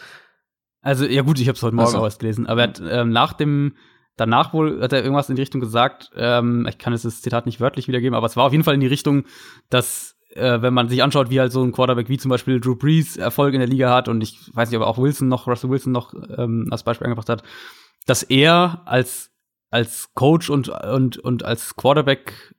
Also, 0.83 1.05
ja 1.05 1.23
gut, 1.23 1.39
ich 1.41 1.49
habe 1.49 1.57
es 1.57 1.63
heute 1.63 1.75
Morgen 1.77 1.89
Ach 1.89 1.93
so. 1.93 1.99
auch 1.99 2.05
erst 2.05 2.21
gelesen. 2.21 2.47
Aber 2.47 2.63
er 2.63 2.69
hat 2.69 2.83
ähm, 2.89 3.11
nach 3.11 3.33
dem, 3.35 3.77
danach 4.17 4.55
wohl 4.55 4.81
hat 4.81 4.93
er 4.93 5.03
irgendwas 5.03 5.29
in 5.29 5.37
die 5.37 5.43
Richtung 5.43 5.61
gesagt, 5.61 6.11
ähm, 6.17 6.67
ich 6.69 6.79
kann 6.79 6.93
jetzt 6.95 7.05
das 7.05 7.21
Zitat 7.21 7.45
nicht 7.47 7.61
wörtlich 7.61 7.87
wiedergeben, 7.89 8.15
aber 8.15 8.27
es 8.27 8.37
war 8.37 8.45
auf 8.45 8.53
jeden 8.53 8.65
Fall 8.65 8.75
in 8.75 8.81
die 8.81 8.87
Richtung, 8.87 9.25
dass 9.69 10.17
äh, 10.31 10.63
wenn 10.63 10.73
man 10.73 10.89
sich 10.89 11.03
anschaut, 11.03 11.29
wie 11.29 11.41
halt 11.41 11.53
so 11.53 11.63
ein 11.63 11.73
Quarterback 11.73 12.09
wie 12.09 12.17
zum 12.17 12.29
Beispiel 12.31 12.61
Drew 12.61 12.77
Brees 12.77 13.17
Erfolg 13.17 13.53
in 13.53 13.61
der 13.61 13.69
Liga 13.69 13.93
hat 13.93 14.09
und 14.09 14.23
ich 14.23 14.39
weiß 14.55 14.71
nicht, 14.71 14.79
ob 14.81 14.87
auch 14.87 14.97
Wilson 14.99 15.29
noch, 15.29 15.47
Russell 15.47 15.71
Wilson 15.71 15.93
noch 15.93 16.15
ähm, 16.39 16.69
als 16.71 16.83
Beispiel 16.85 17.07
angebracht 17.07 17.29
hat, 17.29 17.43
dass 18.07 18.23
er 18.23 18.83
als 18.87 19.31
als 19.71 20.15
Coach 20.15 20.49
und 20.49 20.69
und 20.69 21.19
und 21.19 21.45
als 21.45 21.77
Quarterback 21.77 22.55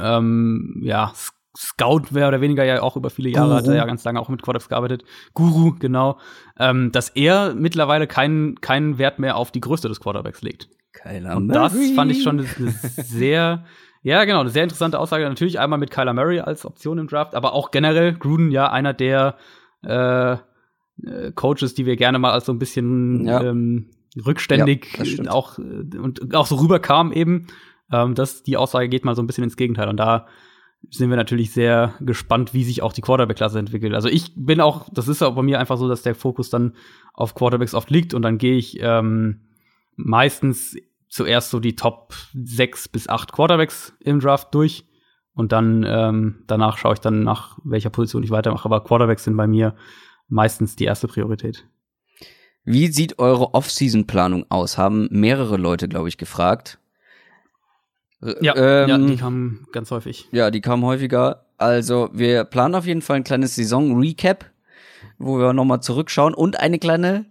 ähm, 0.00 0.80
ja 0.82 1.12
Scout 1.56 2.02
mehr 2.12 2.28
oder 2.28 2.40
weniger 2.40 2.64
ja 2.64 2.82
auch 2.82 2.96
über 2.96 3.10
viele 3.10 3.30
Jahre 3.30 3.54
hat 3.54 3.62
er 3.64 3.70
Guru. 3.70 3.76
ja 3.76 3.84
ganz 3.84 4.04
lange 4.04 4.20
auch 4.20 4.28
mit 4.28 4.42
Quarterbacks 4.42 4.68
gearbeitet. 4.68 5.02
Guru, 5.34 5.74
genau. 5.78 6.18
Ähm, 6.58 6.92
dass 6.92 7.08
er 7.10 7.54
mittlerweile 7.54 8.06
keinen 8.06 8.60
keinen 8.60 8.98
Wert 8.98 9.18
mehr 9.18 9.36
auf 9.36 9.50
die 9.50 9.60
Größe 9.60 9.88
des 9.88 9.98
Quarterbacks 10.00 10.42
legt. 10.42 10.68
Kyler 10.92 11.36
Und 11.36 11.48
das 11.48 11.74
Murray. 11.74 11.94
fand 11.94 12.10
ich 12.12 12.22
schon 12.22 12.38
eine 12.40 12.48
eine 12.58 12.70
sehr, 13.04 13.64
ja, 14.02 14.24
genau, 14.24 14.40
eine 14.40 14.50
sehr 14.50 14.62
interessante 14.62 14.98
Aussage. 15.00 15.24
Natürlich 15.28 15.58
einmal 15.58 15.78
mit 15.80 15.90
Kyler 15.90 16.12
Murray 16.12 16.38
als 16.40 16.64
Option 16.64 16.98
im 16.98 17.08
Draft, 17.08 17.34
aber 17.34 17.54
auch 17.54 17.70
generell 17.72 18.14
Gruden 18.14 18.50
ja 18.52 18.70
einer 18.70 18.94
der 18.94 19.36
äh, 19.84 20.32
äh, 20.34 21.32
Coaches, 21.34 21.74
die 21.74 21.86
wir 21.86 21.96
gerne 21.96 22.18
mal 22.20 22.32
als 22.32 22.46
so 22.46 22.52
ein 22.52 22.58
bisschen 22.58 23.24
Ja. 23.26 23.42
ähm, 23.42 23.90
rückständig 24.26 24.86
Ja, 25.02 25.30
auch 25.32 25.58
äh, 25.58 25.96
und 25.98 26.34
auch 26.34 26.46
so 26.46 26.56
rüberkam 26.56 27.12
eben. 27.12 27.46
Ähm, 27.92 28.14
dass 28.14 28.42
die 28.42 28.56
Aussage 28.56 28.88
geht 28.88 29.04
mal 29.04 29.14
so 29.14 29.22
ein 29.22 29.26
bisschen 29.26 29.44
ins 29.44 29.56
Gegenteil. 29.56 29.88
Und 29.88 29.96
da 29.96 30.26
sind 30.90 31.10
wir 31.10 31.16
natürlich 31.16 31.52
sehr 31.52 31.94
gespannt, 32.00 32.54
wie 32.54 32.64
sich 32.64 32.82
auch 32.82 32.92
die 32.92 33.00
Quarterback-Klasse 33.00 33.58
entwickelt. 33.58 33.94
Also 33.94 34.08
ich 34.08 34.32
bin 34.36 34.60
auch, 34.60 34.88
das 34.92 35.08
ist 35.08 35.22
auch 35.22 35.34
bei 35.34 35.42
mir 35.42 35.58
einfach 35.58 35.76
so, 35.76 35.88
dass 35.88 36.02
der 36.02 36.14
Fokus 36.14 36.50
dann 36.50 36.74
auf 37.14 37.34
Quarterbacks 37.34 37.74
oft 37.74 37.90
liegt 37.90 38.14
und 38.14 38.22
dann 38.22 38.38
gehe 38.38 38.56
ich 38.56 38.78
ähm, 38.80 39.40
meistens 39.96 40.76
zuerst 41.08 41.50
so 41.50 41.58
die 41.58 41.74
Top 41.74 42.14
6 42.34 42.88
bis 42.88 43.08
8 43.08 43.32
Quarterbacks 43.32 43.94
im 44.00 44.20
Draft 44.20 44.54
durch 44.54 44.84
und 45.34 45.52
dann 45.52 45.84
ähm, 45.86 46.44
danach 46.46 46.78
schaue 46.78 46.94
ich 46.94 47.00
dann 47.00 47.22
nach 47.22 47.58
welcher 47.64 47.90
Position 47.90 48.22
ich 48.22 48.30
weitermache. 48.30 48.64
Aber 48.64 48.84
Quarterbacks 48.84 49.24
sind 49.24 49.36
bei 49.36 49.46
mir 49.46 49.74
meistens 50.28 50.76
die 50.76 50.84
erste 50.84 51.08
Priorität. 51.08 51.66
Wie 52.64 52.88
sieht 52.88 53.18
eure 53.18 53.54
Off-Season-Planung 53.54 54.46
aus? 54.50 54.76
Haben 54.78 55.08
mehrere 55.10 55.56
Leute, 55.56 55.88
glaube 55.88 56.08
ich, 56.08 56.18
gefragt. 56.18 56.78
Ja, 58.20 58.56
ähm, 58.56 58.88
ja, 58.88 58.98
die 58.98 59.16
kamen 59.16 59.66
ganz 59.72 59.90
häufig. 59.90 60.28
Ja, 60.32 60.50
die 60.50 60.60
kamen 60.60 60.84
häufiger. 60.84 61.46
Also, 61.56 62.10
wir 62.12 62.44
planen 62.44 62.74
auf 62.74 62.86
jeden 62.86 63.02
Fall 63.02 63.16
ein 63.16 63.24
kleines 63.24 63.54
Saison-Recap, 63.54 64.44
wo 65.18 65.38
wir 65.38 65.52
nochmal 65.52 65.80
zurückschauen 65.80 66.34
und 66.34 66.58
eine 66.58 66.78
kleine, 66.78 67.26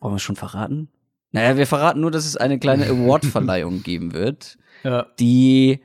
wollen 0.00 0.14
wir 0.14 0.18
schon 0.18 0.36
verraten? 0.36 0.88
Naja, 1.30 1.56
wir 1.56 1.66
verraten 1.66 2.00
nur, 2.00 2.10
dass 2.10 2.26
es 2.26 2.36
eine 2.36 2.58
kleine 2.58 2.86
Award-Verleihung 2.86 3.82
geben 3.84 4.12
wird, 4.12 4.58
ja. 4.84 5.06
die 5.18 5.80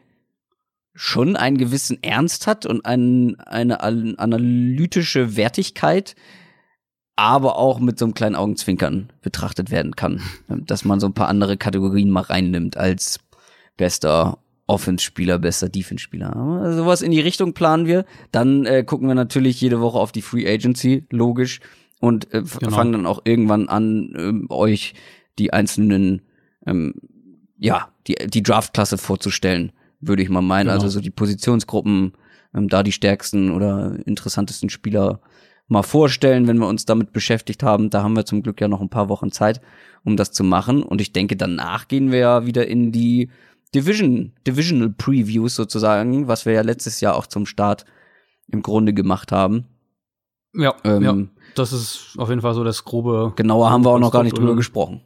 schon 0.94 1.36
einen 1.36 1.58
gewissen 1.58 2.02
Ernst 2.02 2.48
hat 2.48 2.66
und 2.66 2.86
ein, 2.86 3.40
eine 3.40 3.82
analytische 3.82 5.36
Wertigkeit, 5.36 6.16
aber 7.16 7.58
auch 7.58 7.80
mit 7.80 8.00
so 8.00 8.06
einem 8.06 8.16
kleinen 8.16 8.36
Augenzwinkern 8.36 9.14
betrachtet 9.22 9.70
werden 9.70 9.96
kann. 9.96 10.22
Dass 10.48 10.84
man 10.84 11.00
so 11.00 11.08
ein 11.08 11.14
paar 11.14 11.30
andere 11.30 11.58
Kategorien 11.58 12.10
mal 12.10 12.22
reinnimmt 12.22 12.78
als 12.78 13.20
bester 13.78 14.40
Offense-Spieler, 14.68 15.40
bester 15.40 15.70
Defense-Spieler. 15.70 16.74
Sowas 16.76 17.02
in 17.02 17.12
die 17.12 17.22
Richtung 17.22 17.54
planen 17.54 17.88
wir. 17.88 18.06
Dann 18.32 18.66
äh, 18.66 18.84
gucken 18.84 19.08
wir 19.08 19.16
natürlich 19.16 19.60
jede 19.62 19.80
Woche 19.80 19.98
auf 19.98 20.12
die 20.12 20.22
Free 20.22 20.48
Agency, 20.48 21.06
logisch. 21.10 21.62
Und 22.00 22.34
äh, 22.34 22.44
genau. 22.60 22.76
fangen 22.76 22.92
dann 22.92 23.06
auch 23.06 23.22
irgendwann 23.24 23.70
an, 23.70 24.48
äh, 24.50 24.54
euch 24.54 24.94
die 25.40 25.54
einzelnen, 25.54 26.22
ähm, 26.66 26.94
ja, 27.58 27.90
die, 28.08 28.16
die 28.28 28.44
Draft-Klasse 28.44 28.98
vorzustellen 28.98 29.72
würde 30.00 30.22
ich 30.22 30.30
mal 30.30 30.42
meinen. 30.42 30.68
Genau. 30.68 30.76
Also 30.76 30.90
so 30.90 31.00
die 31.00 31.10
Positionsgruppen, 31.10 32.14
ähm, 32.54 32.70
da 32.70 32.84
die 32.84 32.92
stärksten 32.92 33.52
oder 33.52 33.98
interessantesten 34.06 34.70
Spieler 34.70 35.22
mal 35.68 35.84
vorstellen, 35.84 36.48
wenn 36.48 36.58
wir 36.58 36.68
uns 36.68 36.86
damit 36.86 37.12
beschäftigt 37.12 37.64
haben. 37.64 37.90
Da 37.90 38.04
haben 38.04 38.16
wir 38.16 38.26
zum 38.26 38.42
Glück 38.42 38.62
ja 38.62 38.68
noch 38.68 38.82
ein 38.82 38.90
paar 38.90 39.10
Wochen 39.10 39.32
Zeit, 39.32 39.62
um 40.04 40.16
das 40.16 40.32
zu 40.32 40.44
machen. 40.44 40.84
Und 40.84 41.02
ich 41.02 41.12
denke, 41.12 41.36
danach 41.36 41.88
gehen 41.88 42.12
wir 42.12 42.20
ja 42.20 42.46
wieder 42.46 42.68
in 42.68 42.92
die 42.92 43.30
Division, 43.76 44.34
Divisional 44.46 44.90
Previews 44.90 45.56
sozusagen, 45.56 46.28
was 46.28 46.46
wir 46.46 46.54
ja 46.54 46.62
letztes 46.62 47.02
Jahr 47.02 47.16
auch 47.16 47.28
zum 47.28 47.46
Start 47.46 47.86
im 48.48 48.62
Grunde 48.62 48.94
gemacht 48.94 49.32
haben. 49.32 49.66
Ja, 50.54 50.76
ähm, 50.84 51.04
ja. 51.04 51.16
das 51.56 51.74
ist 51.74 52.16
auf 52.18 52.30
jeden 52.30 52.42
Fall 52.42 52.54
so 52.54 52.64
das 52.64 52.86
grobe. 52.86 53.34
Genauer 53.36 53.70
haben 53.70 53.86
wir 53.86 53.92
auch 53.92 54.00
noch 54.00 54.12
gar 54.12 54.24
nicht 54.24 54.38
drüber 54.38 54.56
gesprochen. 54.56 55.02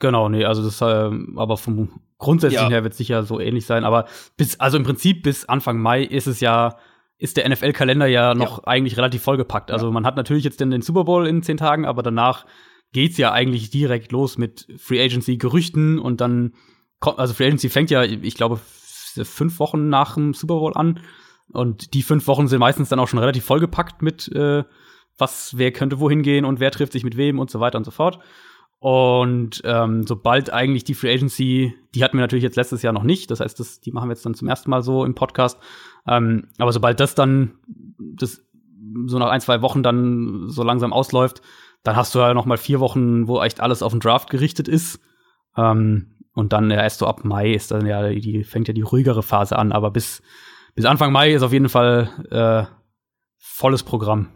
Genau, 0.00 0.28
nee, 0.28 0.44
also 0.44 0.62
das, 0.62 0.80
äh, 0.80 1.10
aber 1.36 1.56
vom 1.56 2.00
grundsätzlichen 2.18 2.68
ja. 2.68 2.76
her 2.76 2.84
wird 2.84 2.92
es 2.92 2.98
sicher 2.98 3.24
so 3.24 3.40
ähnlich 3.40 3.66
sein. 3.66 3.84
Aber 3.84 4.06
bis, 4.36 4.60
also 4.60 4.76
im 4.76 4.84
Prinzip 4.84 5.22
bis 5.22 5.44
Anfang 5.44 5.80
Mai 5.80 6.02
ist 6.02 6.28
es 6.28 6.40
ja, 6.40 6.76
ist 7.18 7.36
der 7.36 7.48
NFL-Kalender 7.48 8.06
ja 8.06 8.34
noch 8.34 8.58
ja. 8.58 8.64
eigentlich 8.66 8.96
relativ 8.96 9.22
vollgepackt. 9.22 9.72
Also 9.72 9.90
man 9.90 10.06
hat 10.06 10.16
natürlich 10.16 10.44
jetzt 10.44 10.60
den, 10.60 10.70
den 10.70 10.82
Super 10.82 11.04
Bowl 11.04 11.26
in 11.26 11.42
zehn 11.42 11.56
Tagen, 11.56 11.84
aber 11.84 12.02
danach 12.02 12.46
geht's 12.92 13.18
ja 13.18 13.32
eigentlich 13.32 13.70
direkt 13.70 14.12
los 14.12 14.38
mit 14.38 14.68
Free 14.78 15.02
Agency 15.02 15.36
Gerüchten 15.36 15.98
und 15.98 16.20
dann 16.20 16.52
also 17.00 17.34
Free 17.34 17.46
Agency 17.46 17.68
fängt 17.68 17.90
ja, 17.90 18.02
ich 18.02 18.34
glaube, 18.34 18.60
fünf 19.24 19.58
Wochen 19.58 19.88
nach 19.88 20.14
dem 20.14 20.34
Super 20.34 20.54
Bowl 20.54 20.72
an. 20.74 21.00
Und 21.50 21.94
die 21.94 22.02
fünf 22.02 22.26
Wochen 22.26 22.46
sind 22.46 22.60
meistens 22.60 22.88
dann 22.88 22.98
auch 22.98 23.08
schon 23.08 23.18
relativ 23.18 23.44
vollgepackt 23.44 24.02
mit, 24.02 24.28
äh, 24.32 24.64
was, 25.16 25.56
wer 25.56 25.72
könnte 25.72 25.98
wohin 25.98 26.22
gehen 26.22 26.44
und 26.44 26.60
wer 26.60 26.70
trifft 26.70 26.92
sich 26.92 27.04
mit 27.04 27.16
wem 27.16 27.38
und 27.38 27.50
so 27.50 27.60
weiter 27.60 27.78
und 27.78 27.84
so 27.84 27.90
fort. 27.90 28.18
Und 28.80 29.62
ähm, 29.64 30.06
sobald 30.06 30.52
eigentlich 30.52 30.84
die 30.84 30.94
Free 30.94 31.12
Agency, 31.12 31.74
die 31.94 32.04
hatten 32.04 32.16
wir 32.16 32.20
natürlich 32.20 32.44
jetzt 32.44 32.56
letztes 32.56 32.82
Jahr 32.82 32.92
noch 32.92 33.02
nicht, 33.02 33.30
das 33.30 33.40
heißt, 33.40 33.58
das, 33.58 33.80
die 33.80 33.90
machen 33.90 34.08
wir 34.08 34.12
jetzt 34.12 34.24
dann 34.24 34.34
zum 34.34 34.46
ersten 34.46 34.70
Mal 34.70 34.82
so 34.82 35.04
im 35.04 35.16
Podcast. 35.16 35.58
Ähm, 36.06 36.48
aber 36.58 36.72
sobald 36.72 37.00
das 37.00 37.16
dann, 37.16 37.58
das 37.98 38.44
so 39.06 39.18
nach 39.18 39.30
ein, 39.30 39.40
zwei 39.40 39.62
Wochen 39.62 39.82
dann 39.82 40.48
so 40.48 40.62
langsam 40.62 40.92
ausläuft, 40.92 41.42
dann 41.82 41.96
hast 41.96 42.14
du 42.14 42.20
ja 42.20 42.34
noch 42.34 42.46
mal 42.46 42.56
vier 42.56 42.78
Wochen, 42.78 43.26
wo 43.26 43.40
echt 43.42 43.60
alles 43.60 43.82
auf 43.82 43.92
den 43.92 44.00
Draft 44.00 44.30
gerichtet 44.30 44.68
ist. 44.68 45.00
Ähm, 45.56 46.17
und 46.38 46.52
dann 46.52 46.70
ja, 46.70 46.80
erst 46.80 47.00
so 47.00 47.06
ab 47.08 47.24
Mai 47.24 47.52
ist 47.52 47.72
dann 47.72 47.84
ja, 47.84 48.08
die 48.10 48.44
fängt 48.44 48.68
ja 48.68 48.74
die 48.74 48.82
ruhigere 48.82 49.24
Phase 49.24 49.58
an, 49.58 49.72
aber 49.72 49.90
bis, 49.90 50.22
bis 50.76 50.84
Anfang 50.84 51.10
Mai 51.10 51.32
ist 51.32 51.42
auf 51.42 51.52
jeden 51.52 51.68
Fall 51.68 52.10
äh, 52.30 52.72
volles 53.38 53.82
Programm. 53.82 54.28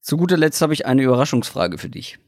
Zu 0.00 0.16
guter 0.16 0.36
Letzt 0.36 0.62
habe 0.62 0.72
ich 0.72 0.86
eine 0.86 1.02
Überraschungsfrage 1.02 1.78
für 1.78 1.88
dich. 1.88 2.20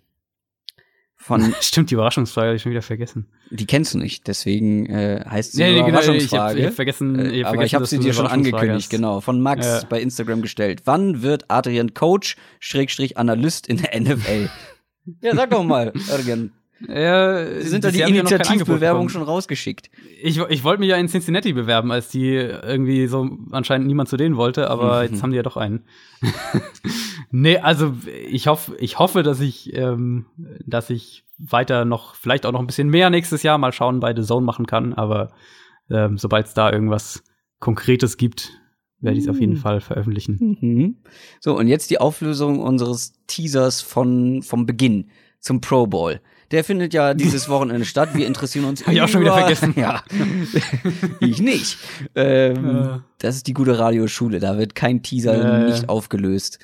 Von 1.14 1.54
Stimmt, 1.60 1.90
die 1.90 1.94
Überraschungsfrage 1.94 2.48
habe 2.48 2.56
ich 2.56 2.62
schon 2.62 2.72
wieder 2.72 2.82
vergessen. 2.82 3.28
Die 3.50 3.66
kennst 3.66 3.94
du 3.94 3.98
nicht, 3.98 4.26
deswegen 4.26 4.86
äh, 4.86 5.24
heißt 5.24 5.52
sie 5.52 5.62
nee, 5.62 5.74
nee, 5.74 5.88
Überraschungsfrage. 5.88 6.56
Genau, 6.56 6.58
ich 6.58 6.64
habe 6.64 6.66
hab 6.66 6.74
vergessen, 6.74 7.32
ich 7.32 7.44
hab 7.44 7.52
aber 7.52 7.64
ich 7.64 7.74
habe 7.76 7.86
sie 7.86 8.00
dir 8.00 8.14
schon 8.14 8.26
angekündigt, 8.26 8.90
genau, 8.90 9.20
von 9.20 9.40
Max 9.40 9.64
ja. 9.64 9.82
bei 9.88 10.02
Instagram 10.02 10.42
gestellt. 10.42 10.82
Wann 10.86 11.22
wird 11.22 11.44
Adrian 11.46 11.94
Coach 11.94 12.34
Schrägstrich 12.58 13.16
Analyst 13.16 13.68
in 13.68 13.76
der 13.76 14.00
NFL? 14.00 14.50
ja, 15.22 15.36
sag 15.36 15.50
doch 15.50 15.62
mal, 15.62 15.92
Adrian. 16.10 16.52
Sie 16.80 17.68
sind 17.68 17.82
da 17.82 17.90
die 17.90 18.00
Initiativbewerbung 18.00 19.08
schon 19.08 19.22
rausgeschickt. 19.22 19.90
Ich, 20.22 20.38
ich 20.38 20.64
wollte 20.64 20.80
mich 20.80 20.90
ja 20.90 20.96
in 20.96 21.08
Cincinnati 21.08 21.52
bewerben, 21.52 21.90
als 21.90 22.08
die 22.08 22.34
irgendwie 22.34 23.08
so 23.08 23.28
anscheinend 23.50 23.88
niemand 23.88 24.08
zu 24.08 24.16
denen 24.16 24.36
wollte, 24.36 24.70
aber 24.70 24.98
mhm. 24.98 25.10
jetzt 25.10 25.22
haben 25.22 25.30
die 25.30 25.36
ja 25.36 25.42
doch 25.42 25.56
einen. 25.56 25.84
nee, 27.30 27.58
also 27.58 27.94
ich 28.28 28.46
hoffe, 28.46 28.76
ich 28.78 28.98
hoffe, 28.98 29.22
dass 29.22 29.40
ich, 29.40 29.74
ähm, 29.76 30.26
dass 30.64 30.90
ich 30.90 31.24
weiter 31.38 31.84
noch, 31.84 32.14
vielleicht 32.14 32.46
auch 32.46 32.52
noch 32.52 32.60
ein 32.60 32.66
bisschen 32.66 32.88
mehr 32.88 33.10
nächstes 33.10 33.42
Jahr 33.42 33.58
mal 33.58 33.72
schauen 33.72 33.98
bei 33.98 34.14
The 34.14 34.22
Zone 34.22 34.46
machen 34.46 34.66
kann, 34.66 34.94
aber 34.94 35.32
ähm, 35.90 36.16
sobald 36.16 36.46
es 36.46 36.54
da 36.54 36.70
irgendwas 36.70 37.24
Konkretes 37.58 38.16
gibt, 38.16 38.52
werde 39.00 39.18
ich 39.18 39.24
es 39.24 39.30
auf 39.30 39.40
jeden 39.40 39.54
mhm. 39.54 39.58
Fall 39.58 39.80
veröffentlichen. 39.80 40.58
Mhm. 40.60 40.96
So, 41.40 41.56
und 41.56 41.68
jetzt 41.68 41.90
die 41.90 42.00
Auflösung 42.00 42.60
unseres 42.60 43.14
Teasers 43.26 43.80
von, 43.80 44.42
vom 44.42 44.66
Beginn 44.66 45.10
zum 45.40 45.60
Pro 45.60 45.86
Bowl. 45.86 46.20
Der 46.50 46.64
findet 46.64 46.94
ja 46.94 47.14
dieses 47.14 47.48
Wochenende 47.48 47.84
statt. 47.84 48.10
Wir 48.14 48.26
interessieren 48.26 48.64
uns. 48.64 48.86
Hab 48.86 48.92
ich 48.92 49.00
auch 49.00 49.08
schon 49.08 49.20
wieder 49.20 49.36
vergessen. 49.36 49.74
Ja. 49.76 50.02
ich 51.20 51.40
nicht. 51.40 51.78
Ähm, 52.14 52.66
ja. 52.66 53.04
Das 53.18 53.36
ist 53.36 53.46
die 53.46 53.54
gute 53.54 53.78
Radioschule. 53.78 54.40
Da 54.40 54.58
wird 54.58 54.74
kein 54.74 55.02
Teaser 55.02 55.66
äh. 55.66 55.70
nicht 55.70 55.88
aufgelöst. 55.88 56.58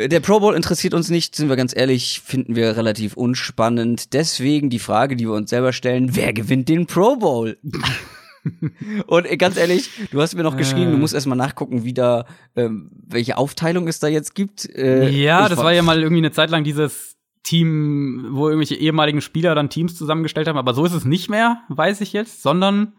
Der 0.00 0.20
Pro 0.20 0.38
Bowl 0.38 0.54
interessiert 0.54 0.94
uns 0.94 1.10
nicht, 1.10 1.34
sind 1.34 1.48
wir 1.48 1.56
ganz 1.56 1.76
ehrlich, 1.76 2.20
finden 2.24 2.54
wir 2.54 2.76
relativ 2.76 3.16
unspannend. 3.16 4.12
Deswegen 4.12 4.70
die 4.70 4.78
Frage, 4.78 5.16
die 5.16 5.26
wir 5.26 5.34
uns 5.34 5.50
selber 5.50 5.72
stellen, 5.72 6.14
wer 6.14 6.32
gewinnt 6.32 6.68
den 6.68 6.86
Pro 6.86 7.16
Bowl? 7.16 7.58
Und 9.08 9.26
ganz 9.38 9.56
ehrlich, 9.56 9.90
du 10.12 10.22
hast 10.22 10.34
mir 10.34 10.44
noch 10.44 10.56
geschrieben, 10.56 10.92
du 10.92 10.98
musst 10.98 11.14
erstmal 11.14 11.36
nachgucken, 11.36 11.84
wie 11.84 11.92
da, 11.92 12.26
ähm, 12.54 12.90
welche 13.08 13.36
Aufteilung 13.36 13.88
es 13.88 13.98
da 13.98 14.06
jetzt 14.06 14.36
gibt. 14.36 14.64
Äh, 14.74 15.08
ja, 15.10 15.48
das 15.48 15.58
war 15.58 15.72
ja 15.72 15.82
mal 15.82 15.98
irgendwie 15.98 16.20
eine 16.20 16.32
Zeit 16.32 16.50
lang 16.50 16.62
dieses 16.62 17.17
Team, 17.48 18.26
wo 18.32 18.48
irgendwelche 18.48 18.74
ehemaligen 18.74 19.22
Spieler 19.22 19.54
dann 19.54 19.70
Teams 19.70 19.96
zusammengestellt 19.96 20.48
haben. 20.48 20.58
Aber 20.58 20.74
so 20.74 20.84
ist 20.84 20.92
es 20.92 21.06
nicht 21.06 21.30
mehr, 21.30 21.62
weiß 21.68 22.02
ich 22.02 22.12
jetzt, 22.12 22.42
sondern 22.42 22.92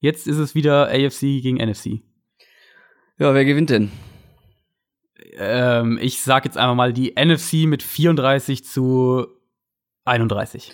jetzt 0.00 0.26
ist 0.26 0.38
es 0.38 0.54
wieder 0.54 0.88
AFC 0.88 1.42
gegen 1.42 1.58
NFC. 1.58 2.00
Ja, 3.18 3.34
wer 3.34 3.44
gewinnt 3.44 3.68
denn? 3.68 3.90
Ähm, 5.36 5.98
ich 6.00 6.22
sag 6.22 6.46
jetzt 6.46 6.56
einfach 6.56 6.74
mal 6.74 6.94
die 6.94 7.12
NFC 7.14 7.66
mit 7.66 7.82
34 7.82 8.64
zu 8.64 9.26
31. 10.06 10.72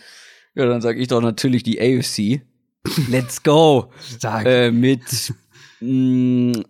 Ja, 0.54 0.66
dann 0.66 0.80
sag 0.80 0.96
ich 0.96 1.08
doch 1.08 1.20
natürlich 1.20 1.64
die 1.64 1.80
AFC. 1.80 2.42
Let's 3.10 3.42
go. 3.42 3.90
Stark. 4.00 4.46
Äh, 4.46 4.70
mit 4.70 5.34
mh, 5.80 6.58
mm, 6.58 6.64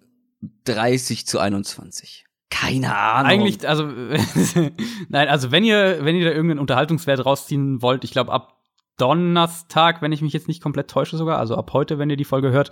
30 0.65 1.27
zu 1.27 1.39
21. 1.39 2.26
Keine 2.51 2.97
Ahnung. 2.97 3.31
Eigentlich, 3.31 3.69
also, 3.69 3.85
nein, 5.09 5.29
also 5.29 5.51
wenn 5.51 5.65
ihr, 5.65 5.99
wenn 6.03 6.15
ihr 6.15 6.25
da 6.25 6.31
irgendeinen 6.31 6.61
Unterhaltungswert 6.61 7.25
rausziehen 7.25 7.83
wollt, 7.83 8.05
ich 8.05 8.13
glaube 8.13 8.33
ab 8.33 8.57
Donnerstag, 8.99 10.01
wenn 10.01 10.13
ich 10.13 10.23
mich 10.23 10.33
jetzt 10.33 10.49
nicht 10.49 10.63
komplett 10.63 10.89
täusche 10.89 11.17
sogar, 11.17 11.39
also 11.39 11.57
ab 11.57 11.73
heute, 11.73 11.99
wenn 11.99 12.09
ihr 12.09 12.17
die 12.17 12.25
Folge 12.25 12.51
hört, 12.51 12.71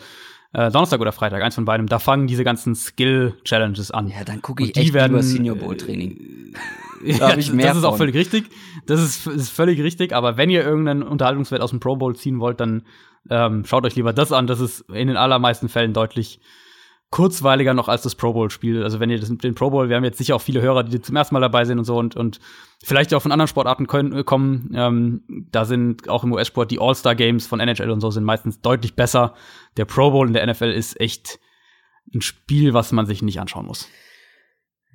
äh, 0.52 0.70
Donnerstag 0.70 1.00
oder 1.00 1.12
Freitag, 1.12 1.42
eins 1.42 1.56
von 1.56 1.64
beidem, 1.64 1.88
da 1.88 1.98
fangen 1.98 2.26
diese 2.26 2.44
ganzen 2.44 2.74
Skill-Challenges 2.74 3.90
an. 3.90 4.08
Ja, 4.08 4.24
dann 4.24 4.40
gucke 4.40 4.64
ich 4.64 4.76
echt 4.76 4.92
werden, 4.94 5.12
über 5.12 5.22
Senior 5.22 5.56
Bowl-Training. 5.56 6.54
Äh, 7.04 7.50
mehr 7.52 7.66
das 7.66 7.76
ist 7.78 7.84
auch 7.84 7.96
völlig 7.96 8.14
richtig. 8.14 8.48
Das 8.86 9.02
ist, 9.02 9.26
ist 9.26 9.50
völlig 9.50 9.80
richtig, 9.82 10.12
aber 10.12 10.36
wenn 10.36 10.50
ihr 10.50 10.64
irgendeinen 10.64 11.02
Unterhaltungswert 11.02 11.60
aus 11.60 11.70
dem 11.70 11.80
Pro 11.80 11.96
Bowl 11.96 12.14
ziehen 12.16 12.38
wollt, 12.38 12.60
dann 12.60 12.84
ähm, 13.28 13.64
schaut 13.66 13.84
euch 13.84 13.96
lieber 13.96 14.12
das 14.12 14.32
an. 14.32 14.46
Das 14.46 14.60
ist 14.60 14.82
in 14.90 15.08
den 15.08 15.16
allermeisten 15.16 15.68
Fällen 15.68 15.92
deutlich 15.92 16.40
kurzweiliger 17.14 17.74
noch 17.74 17.86
als 17.86 18.02
das 18.02 18.16
Pro 18.16 18.32
Bowl-Spiel. 18.32 18.82
Also 18.82 18.98
wenn 18.98 19.08
ihr 19.08 19.20
das, 19.20 19.28
den 19.28 19.54
Pro 19.54 19.70
Bowl, 19.70 19.88
wir 19.88 19.94
haben 19.94 20.02
jetzt 20.02 20.18
sicher 20.18 20.34
auch 20.34 20.42
viele 20.42 20.60
Hörer, 20.60 20.82
die 20.82 21.00
zum 21.00 21.14
ersten 21.14 21.32
Mal 21.36 21.40
dabei 21.40 21.64
sind 21.64 21.78
und 21.78 21.84
so 21.84 21.96
und, 21.96 22.16
und 22.16 22.40
vielleicht 22.82 23.14
auch 23.14 23.22
von 23.22 23.30
anderen 23.30 23.46
Sportarten 23.46 23.86
können, 23.86 24.24
kommen. 24.24 24.72
Ähm, 24.74 25.22
da 25.52 25.64
sind 25.64 26.08
auch 26.08 26.24
im 26.24 26.32
US-Sport 26.32 26.72
die 26.72 26.80
All-Star-Games 26.80 27.46
von 27.46 27.60
NHL 27.60 27.90
und 27.90 28.00
so 28.00 28.10
sind 28.10 28.24
meistens 28.24 28.60
deutlich 28.62 28.96
besser. 28.96 29.34
Der 29.76 29.84
Pro 29.84 30.10
Bowl 30.10 30.26
in 30.26 30.32
der 30.32 30.44
NFL 30.44 30.72
ist 30.72 31.00
echt 31.00 31.38
ein 32.12 32.20
Spiel, 32.20 32.74
was 32.74 32.90
man 32.90 33.06
sich 33.06 33.22
nicht 33.22 33.38
anschauen 33.38 33.66
muss. 33.66 33.88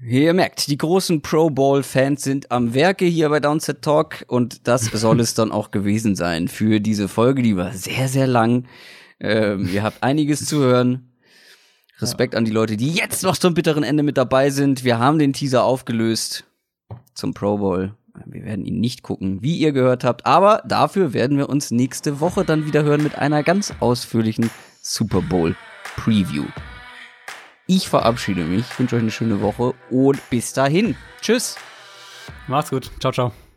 Ihr 0.05 0.33
merkt, 0.33 0.67
die 0.67 0.77
großen 0.77 1.21
Pro 1.21 1.49
Bowl-Fans 1.49 2.21
sind 2.21 2.51
am 2.51 2.73
Werke 2.73 3.05
hier 3.05 3.29
bei 3.29 3.39
Downset 3.39 3.81
Talk 3.81 4.25
und 4.27 4.67
das 4.67 4.83
soll 4.91 5.21
es 5.21 5.35
dann 5.35 5.53
auch 5.53 5.71
gewesen 5.71 6.17
sein 6.17 6.49
für 6.49 6.81
diese 6.81 7.07
Folge. 7.07 7.43
Die 7.43 7.55
war 7.55 7.71
sehr, 7.71 8.09
sehr 8.09 8.27
lang. 8.27 8.67
Ähm, 9.21 9.69
ihr 9.71 9.83
habt 9.83 10.03
einiges 10.03 10.45
zu 10.45 10.59
hören. 10.59 11.08
Respekt 12.01 12.33
ja. 12.33 12.37
an 12.37 12.45
die 12.45 12.51
Leute, 12.51 12.77
die 12.77 12.91
jetzt 12.91 13.23
noch 13.23 13.37
zum 13.37 13.53
bitteren 13.53 13.83
Ende 13.83 14.03
mit 14.03 14.17
dabei 14.17 14.49
sind. 14.49 14.83
Wir 14.83 14.99
haben 14.99 15.19
den 15.19 15.33
Teaser 15.33 15.63
aufgelöst 15.63 16.45
zum 17.13 17.33
Pro 17.33 17.57
Bowl. 17.57 17.93
Wir 18.25 18.43
werden 18.43 18.65
ihn 18.65 18.79
nicht 18.79 19.03
gucken, 19.03 19.41
wie 19.41 19.57
ihr 19.57 19.71
gehört 19.71 20.03
habt, 20.03 20.25
aber 20.25 20.61
dafür 20.67 21.13
werden 21.13 21.37
wir 21.37 21.49
uns 21.49 21.71
nächste 21.71 22.19
Woche 22.19 22.43
dann 22.43 22.65
wieder 22.65 22.83
hören 22.83 23.03
mit 23.03 23.17
einer 23.17 23.43
ganz 23.43 23.73
ausführlichen 23.79 24.49
Super 24.81 25.21
Bowl 25.21 25.55
Preview. 25.95 26.45
Ich 27.67 27.87
verabschiede 27.87 28.43
mich, 28.43 28.65
wünsche 28.79 28.95
euch 28.95 29.01
eine 29.03 29.11
schöne 29.11 29.41
Woche 29.41 29.73
und 29.91 30.19
bis 30.29 30.53
dahin. 30.53 30.95
Tschüss. 31.21 31.55
Macht's 32.47 32.71
gut. 32.71 32.89
Ciao, 32.99 33.11
ciao. 33.11 33.48